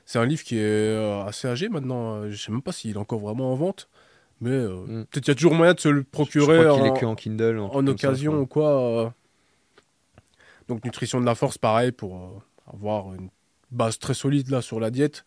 C'est 0.07 0.19
un 0.19 0.27
livre 0.27 0.43
qui 0.43 0.57
est 0.59 0.63
euh, 0.63 1.25
assez 1.25 1.49
âgé 1.49 1.69
maintenant. 1.69 2.17
Euh, 2.17 2.31
Je 2.31 2.37
sais 2.37 2.53
même 2.53 2.63
pas 2.63 2.73
s'il 2.73 2.91
est 2.93 2.97
encore 2.99 3.21
vraiment 3.21 3.53
en 3.53 3.57
vente. 3.57 3.89
Mais 4.41 4.51
euh, 4.51 4.75
Mm. 4.87 5.05
peut-être 5.07 5.25
qu'il 5.25 5.29
y 5.29 5.31
a 5.31 5.35
toujours 5.37 5.55
moyen 5.55 5.75
de 5.75 5.81
se 5.81 5.89
le 5.89 6.01
Je 6.01 6.05
procurer 6.05 6.65
crois 6.65 6.75
en, 6.75 6.85
est 6.95 7.01
que 7.01 7.07
en 7.07 7.15
Kindle. 7.15 7.59
en 7.61 7.71
ça, 7.73 7.91
occasion 7.91 8.41
ou 8.41 8.47
quoi. 8.47 8.69
euh. 9.05 9.11
Donc 10.69 10.85
nutrition 10.85 11.21
de 11.21 11.27
la 11.27 11.35
force, 11.35 11.59
pareil, 11.59 11.93
pour 11.93 12.17
euh, 12.17 12.29
avoir 12.75 13.15
une 13.15 13.29
base 13.71 13.99
très 13.99 14.15
solide 14.15 14.51
là 14.51 14.61
sur 14.63 14.81
la 14.81 14.91
diète. 14.91 15.25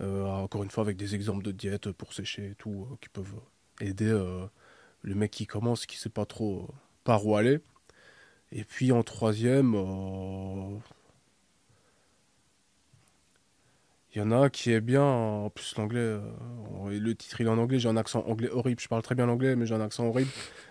Euh, 0.00 0.24
encore 0.26 0.62
une 0.62 0.70
fois, 0.70 0.82
avec 0.84 0.96
des 0.96 1.14
exemples 1.14 1.42
de 1.42 1.50
diète 1.50 1.90
pour 1.90 2.12
sécher 2.12 2.50
et 2.50 2.54
tout, 2.54 2.86
euh, 2.90 2.96
qui 3.00 3.08
peuvent 3.08 3.34
aider 3.80 4.08
euh, 4.08 4.44
le 5.02 5.14
mec 5.14 5.32
qui 5.32 5.46
commence, 5.46 5.86
qui 5.86 5.96
sait 5.96 6.08
pas 6.08 6.24
trop 6.24 6.68
par 7.04 7.26
où 7.26 7.36
aller. 7.36 7.60
Et 8.52 8.64
puis 8.64 8.92
en 8.92 9.02
troisième, 9.02 9.74
il 14.14 14.18
y 14.18 14.20
en 14.22 14.30
a 14.30 14.36
un 14.36 14.48
qui 14.48 14.72
est 14.72 14.80
bien, 14.80 15.02
en 15.02 15.50
plus 15.50 15.76
l'anglais, 15.76 16.18
le 16.86 17.14
titre 17.14 17.40
il 17.40 17.46
est 17.46 17.50
en 17.50 17.58
anglais, 17.58 17.78
j'ai 17.78 17.88
un 17.88 17.96
accent 17.96 18.24
anglais 18.26 18.48
horrible, 18.50 18.80
je 18.80 18.88
parle 18.88 19.02
très 19.02 19.14
bien 19.14 19.26
l'anglais, 19.26 19.54
mais 19.54 19.66
j'ai 19.66 19.74
un 19.74 19.80
accent 19.80 20.06
horrible. 20.06 20.30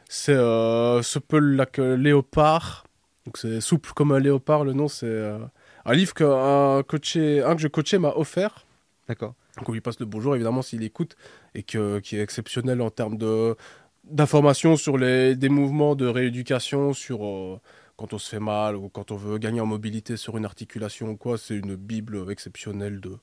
C'est 0.09 0.33
euh, 0.35 1.01
like 1.33 1.79
a 1.79 1.95
léopard. 1.97 2.85
Donc 3.25 3.37
c'est 3.37 3.61
souple 3.61 3.91
comme 3.93 4.13
un 4.13 4.19
léopard. 4.19 4.63
Le 4.63 4.73
nom 4.73 4.87
c'est 4.87 5.37
un 5.85 5.93
livre 5.93 6.13
que 6.13 6.23
un 6.23 6.81
coaché, 6.83 7.43
un 7.43 7.55
que 7.55 7.61
je 7.61 7.67
coachais 7.67 7.99
m'a 7.99 8.13
offert. 8.15 8.66
D'accord. 9.07 9.35
Donc 9.57 9.69
on 9.69 9.71
lui 9.71 9.81
passe 9.81 9.99
le 9.99 10.05
bonjour 10.05 10.35
évidemment 10.35 10.61
s'il 10.61 10.83
écoute 10.83 11.15
et 11.55 11.63
que 11.63 11.99
qui 11.99 12.17
est 12.17 12.21
exceptionnel 12.21 12.81
en 12.81 12.89
termes 12.89 13.17
de 13.17 13.55
d'informations 14.03 14.75
sur 14.75 14.97
les 14.97 15.35
des 15.35 15.49
mouvements 15.49 15.95
de 15.95 16.05
rééducation 16.07 16.93
sur 16.93 17.25
euh, 17.25 17.59
quand 17.95 18.13
on 18.13 18.17
se 18.17 18.29
fait 18.29 18.39
mal 18.39 18.75
ou 18.75 18.89
quand 18.89 19.11
on 19.11 19.15
veut 19.15 19.37
gagner 19.37 19.61
en 19.61 19.65
mobilité 19.65 20.17
sur 20.17 20.37
une 20.37 20.45
articulation 20.45 21.09
ou 21.11 21.17
quoi. 21.17 21.37
C'est 21.37 21.55
une 21.55 21.75
bible 21.75 22.29
exceptionnelle 22.31 22.99
de 22.99 23.17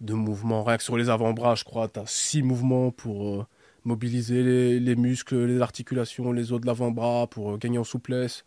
de 0.00 0.14
mouvements. 0.14 0.62
Rien 0.62 0.76
que 0.76 0.84
sur 0.84 0.96
les 0.96 1.10
avant-bras, 1.10 1.56
je 1.56 1.64
crois, 1.64 1.88
tu 1.88 1.98
as 1.98 2.06
six 2.06 2.42
mouvements 2.42 2.92
pour 2.92 3.40
euh, 3.40 3.46
mobiliser 3.84 4.44
les, 4.44 4.78
les 4.80 4.94
muscles, 4.96 5.44
les 5.46 5.60
articulations, 5.60 6.30
les 6.32 6.52
os 6.52 6.60
de 6.60 6.66
l'avant-bras, 6.66 7.26
pour 7.26 7.52
euh, 7.52 7.56
gagner 7.58 7.78
en 7.78 7.84
souplesse, 7.84 8.44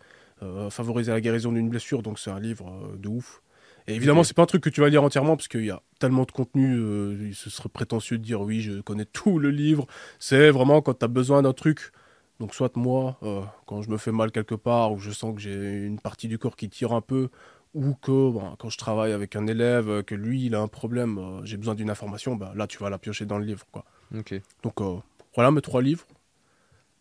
favoriser 0.72 1.12
la 1.12 1.22
guérison 1.22 1.52
d'une 1.52 1.70
blessure. 1.70 2.02
Donc 2.02 2.18
c'est 2.20 2.32
un 2.32 2.40
livre 2.40 2.96
de 2.98 3.10
ouf. 3.10 3.42
Et 3.88 3.96
évidemment, 3.96 4.24
c'est 4.24 4.36
pas 4.36 4.44
un 4.44 4.48
truc 4.48 4.64
que 4.64 4.70
tu 4.70 4.82
vas 4.82 4.90
lire 4.90 5.04
entièrement 5.04 5.36
parce 5.36 5.48
qu'il 5.48 5.66
y 5.66 5.72
a 5.72 5.82
tellement 6.00 6.24
de 6.24 6.32
contenu, 6.32 6.76
euh, 6.76 7.32
ce 7.34 7.50
serait 7.50 7.70
prétentieux 7.70 8.18
de 8.18 8.24
dire 8.24 8.42
oui, 8.42 8.62
je 8.62 8.82
connais 8.82 9.06
tout 9.14 9.40
le 9.40 9.50
livre. 9.50 9.88
C'est 10.20 10.52
vraiment 10.52 10.82
quand 10.82 11.00
tu 11.00 11.06
as 11.06 11.08
besoin 11.08 11.42
d'un 11.42 11.54
truc. 11.54 11.92
Donc 12.42 12.56
soit 12.56 12.76
moi, 12.76 13.20
euh, 13.22 13.44
quand 13.68 13.84
je 13.84 13.92
me 13.92 13.98
fais 13.98 14.12
mal 14.12 14.32
quelque 14.32 14.56
part 14.56 14.94
ou 14.94 14.98
je 14.98 15.12
sens 15.12 15.36
que 15.36 15.40
j'ai 15.40 15.86
une 15.86 16.00
partie 16.00 16.28
du 16.28 16.40
corps 16.40 16.56
qui 16.56 16.70
tire 16.70 16.92
un 16.92 17.00
peu, 17.00 17.30
ou 17.76 17.94
que 17.94 18.32
bon, 18.32 18.56
quand 18.58 18.70
je 18.70 18.80
travaille 18.80 19.12
avec 19.12 19.36
un 19.36 19.46
élève, 19.46 19.88
euh, 19.90 20.02
que 20.02 20.16
lui 20.16 20.46
il 20.46 20.56
a 20.56 20.60
un 20.60 20.68
problème, 20.68 21.20
euh, 21.20 21.46
j'ai 21.46 21.58
besoin 21.58 21.76
d'une 21.76 21.92
information, 21.92 22.36
bah, 22.36 22.52
là 22.56 22.66
tu 22.66 22.80
vas 22.80 22.90
la 22.90 22.98
piocher 22.98 23.28
dans 23.28 23.38
le 23.38 23.46
livre. 23.46 23.64
Quoi. 23.72 23.86
Donc 24.64 24.82
voilà 25.36 25.52
mes 25.52 25.62
trois 25.62 25.84
livres. 25.84 26.08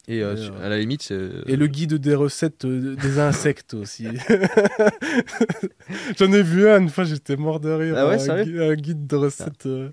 Et 0.08 0.22
euh, 0.22 0.34
euh, 0.36 0.66
à 0.66 0.68
la 0.68 0.78
limite, 0.78 1.02
c'est. 1.02 1.18
Et 1.46 1.56
le 1.56 1.66
guide 1.66 1.94
des 1.94 2.14
recettes 2.14 2.64
euh, 2.64 2.96
des 2.96 3.18
insectes 3.18 3.74
aussi. 3.74 4.06
J'en 6.18 6.32
ai 6.32 6.42
vu 6.42 6.68
un 6.68 6.80
une 6.80 6.88
fois, 6.88 7.04
j'étais 7.04 7.36
mort 7.36 7.60
de 7.60 7.70
rire. 7.70 7.94
Ah 7.96 8.08
ouais, 8.08 8.30
un, 8.30 8.70
un 8.70 8.74
guide 8.74 9.06
de 9.06 9.16
recettes 9.16 9.66
euh, 9.66 9.90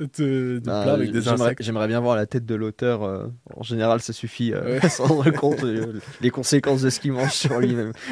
de, 0.00 0.06
de 0.08 0.60
Bah, 0.64 0.82
plats 0.82 0.94
avec 0.94 1.12
des 1.12 1.28
insectes. 1.28 1.62
J'aimerais 1.62 1.88
bien 1.88 2.00
voir 2.00 2.16
la 2.16 2.26
tête 2.26 2.46
de 2.46 2.54
l'auteur. 2.54 3.02
euh, 3.04 3.26
en 3.54 3.62
général, 3.62 4.00
ça 4.00 4.12
suffit 4.12 4.52
euh, 4.52 4.78
Ouais. 4.80 4.84
à 4.84 4.88
s'en 4.88 5.06
rendre 5.06 5.30
compte 5.32 5.62
euh, 5.62 6.00
les 6.20 6.30
conséquences 6.30 6.82
de 6.82 6.90
ce 6.90 6.98
qu'il 6.98 7.12
mange 7.12 7.32
sur 7.32 7.60
lui-même. 7.60 7.92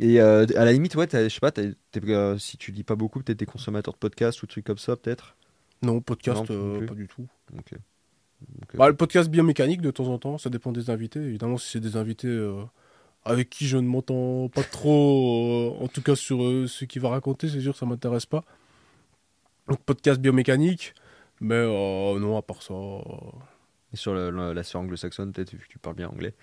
Et 0.00 0.20
euh, 0.20 0.46
à 0.56 0.64
la 0.64 0.72
limite, 0.72 0.94
ouais, 0.96 1.06
je 1.12 1.28
sais 1.28 1.38
pas, 1.40 1.52
euh, 1.58 2.38
si 2.38 2.56
tu 2.56 2.72
lis 2.72 2.82
pas 2.82 2.96
beaucoup, 2.96 3.20
peut-être 3.22 3.38
des 3.38 3.46
consommateurs 3.46 3.94
de 3.94 3.98
podcasts 3.98 4.42
ou 4.42 4.46
trucs 4.46 4.64
comme 4.64 4.78
ça, 4.78 4.96
peut-être? 4.96 5.36
Non, 5.82 6.00
podcast, 6.00 6.48
Non, 6.50 6.80
euh, 6.80 6.86
pas 6.86 6.94
du 6.94 7.06
tout. 7.06 7.26
Ok. 7.56 7.74
Ok. 8.62 8.76
Bah, 8.76 8.88
le 8.88 8.94
podcast 8.96 9.28
biomécanique, 9.30 9.80
de 9.80 9.90
temps 9.90 10.08
en 10.08 10.18
temps, 10.18 10.38
ça 10.38 10.50
dépend 10.50 10.72
des 10.72 10.90
invités. 10.90 11.20
Évidemment, 11.20 11.56
si 11.58 11.70
c'est 11.70 11.80
des 11.80 11.96
invités 11.96 12.28
euh, 12.28 12.62
avec 13.24 13.50
qui 13.50 13.66
je 13.66 13.76
ne 13.76 13.86
m'entends 13.86 14.48
pas 14.48 14.62
trop, 14.62 15.74
euh, 15.80 15.84
en 15.84 15.88
tout 15.88 16.02
cas 16.02 16.14
sur 16.16 16.42
euh, 16.42 16.66
ce 16.66 16.84
qu'il 16.84 17.02
va 17.02 17.10
raconter, 17.10 17.48
c'est 17.48 17.60
sûr 17.60 17.72
que 17.72 17.78
ça 17.78 17.86
m'intéresse 17.86 18.26
pas. 18.26 18.44
Donc, 19.68 19.78
podcast 19.80 20.20
biomécanique, 20.20 20.94
mais 21.40 21.54
euh, 21.54 22.18
non, 22.18 22.36
à 22.36 22.42
part 22.42 22.62
ça. 22.62 22.74
euh, 22.74 23.00
Et 23.92 23.96
sur 23.96 24.14
le- 24.14 24.30
le- 24.30 24.52
la 24.52 24.62
sphère 24.62 24.80
anglo-saxonne, 24.80 25.32
peut-être, 25.32 25.52
vu 25.52 25.58
que 25.58 25.68
tu 25.72 25.78
parles 25.78 25.96
bien 25.96 26.08
anglais. 26.08 26.34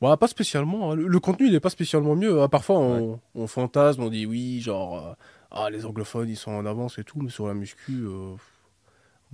Ouais, 0.00 0.16
pas 0.16 0.28
spécialement. 0.28 0.90
hein. 0.92 0.94
Le, 0.96 1.06
le 1.06 1.20
contenu, 1.20 1.46
il 1.46 1.52
n'est 1.52 1.60
pas 1.60 1.70
spécialement 1.70 2.14
mieux. 2.14 2.40
hein. 2.42 2.48
Parfois, 2.48 2.78
on, 2.78 3.20
on 3.34 3.46
fantasme, 3.46 4.02
on 4.02 4.10
dit 4.10 4.26
oui, 4.26 4.60
genre, 4.60 5.06
euh, 5.08 5.12
ah, 5.50 5.70
les 5.70 5.86
anglophones, 5.86 6.28
ils 6.28 6.36
sont 6.36 6.50
en 6.52 6.66
avance 6.66 6.98
et 6.98 7.04
tout, 7.04 7.18
mais 7.20 7.30
sur 7.30 7.46
la 7.46 7.54
muscu, 7.54 7.92
euh, 8.04 8.34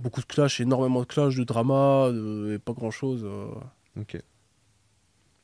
beaucoup 0.01 0.21
de 0.21 0.25
clash, 0.25 0.59
énormément 0.59 1.01
de 1.01 1.05
clash, 1.05 1.35
de 1.35 1.43
drama, 1.43 2.09
de- 2.11 2.53
et 2.55 2.59
pas 2.59 2.73
grand-chose. 2.73 3.23
euh. 3.25 3.47
Ok. 3.99 4.17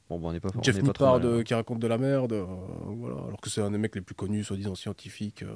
Bon, 0.09 0.19
bah, 0.19 0.27
on 0.29 0.31
n'est 0.34 0.39
pas, 0.39 0.49
Jeff 0.61 0.81
Nippard 0.81 1.15
euh, 1.25 1.39
hein. 1.39 1.43
qui 1.43 1.53
raconte 1.53 1.79
de 1.79 1.88
la 1.88 1.97
merde, 1.97 2.31
euh, 2.34 2.45
voilà. 2.85 3.15
alors 3.27 3.41
que 3.41 3.49
c'est 3.49 3.61
un 3.61 3.71
des 3.71 3.77
mecs 3.77 3.93
les 3.95 4.01
plus 4.01 4.15
connus, 4.15 4.43
soi-disant 4.43 4.75
scientifiques. 4.75 5.43
euh, 5.43 5.53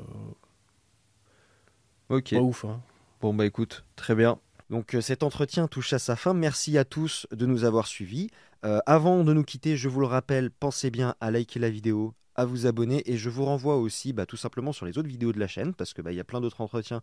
Ok. 2.10 2.32
Pas 2.32 2.42
ouf, 2.42 2.66
hein. 2.66 2.82
Bon 3.22 3.34
bah 3.34 3.46
écoute, 3.46 3.86
très 3.96 4.16
bien. 4.16 4.40
Donc 4.70 4.98
cet 5.02 5.24
entretien 5.24 5.68
touche 5.68 5.94
à 5.94 6.00
sa 6.00 6.16
fin. 6.16 6.34
Merci 6.34 6.78
à 6.78 6.84
tous 6.86 7.28
de 7.32 7.46
nous 7.46 7.64
avoir 7.66 7.88
suivis. 7.88 8.30
Avant 8.64 9.24
de 9.24 9.34
nous 9.34 9.44
quitter, 9.44 9.78
je 9.78 9.88
vous 9.90 10.00
le 10.02 10.08
rappelle, 10.08 10.50
pensez 10.52 10.92
bien 10.92 11.16
à 11.22 11.30
liker 11.32 11.60
la 11.60 11.70
vidéo, 11.70 12.14
à 12.36 12.46
vous 12.46 12.66
abonner 12.66 13.04
et 13.06 13.18
je 13.18 13.30
vous 13.30 13.46
renvoie 13.46 13.78
aussi 13.78 14.14
bah, 14.14 14.26
tout 14.26 14.38
simplement 14.38 14.72
sur 14.72 14.86
les 14.86 14.98
autres 14.98 15.10
vidéos 15.10 15.34
de 15.34 15.40
la 15.40 15.48
chaîne 15.48 15.74
parce 15.74 15.94
que 15.94 16.02
bah, 16.02 16.12
il 16.12 16.16
y 16.16 16.22
a 16.22 16.24
plein 16.24 16.42
d'autres 16.42 16.62
entretiens 16.62 17.02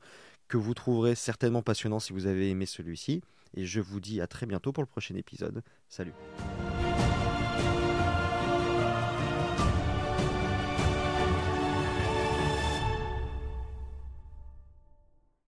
que 0.48 0.56
vous 0.56 0.74
trouverez 0.74 1.14
certainement 1.14 1.62
passionnants 1.62 2.00
si 2.00 2.12
vous 2.12 2.26
avez 2.26 2.50
aimé 2.50 2.66
celui-ci. 2.66 3.22
Et 3.54 3.64
je 3.64 3.80
vous 3.80 4.00
dis 4.00 4.20
à 4.20 4.26
très 4.26 4.46
bientôt 4.46 4.72
pour 4.72 4.82
le 4.82 4.88
prochain 4.88 5.14
épisode. 5.14 5.62
Salut. 5.88 6.12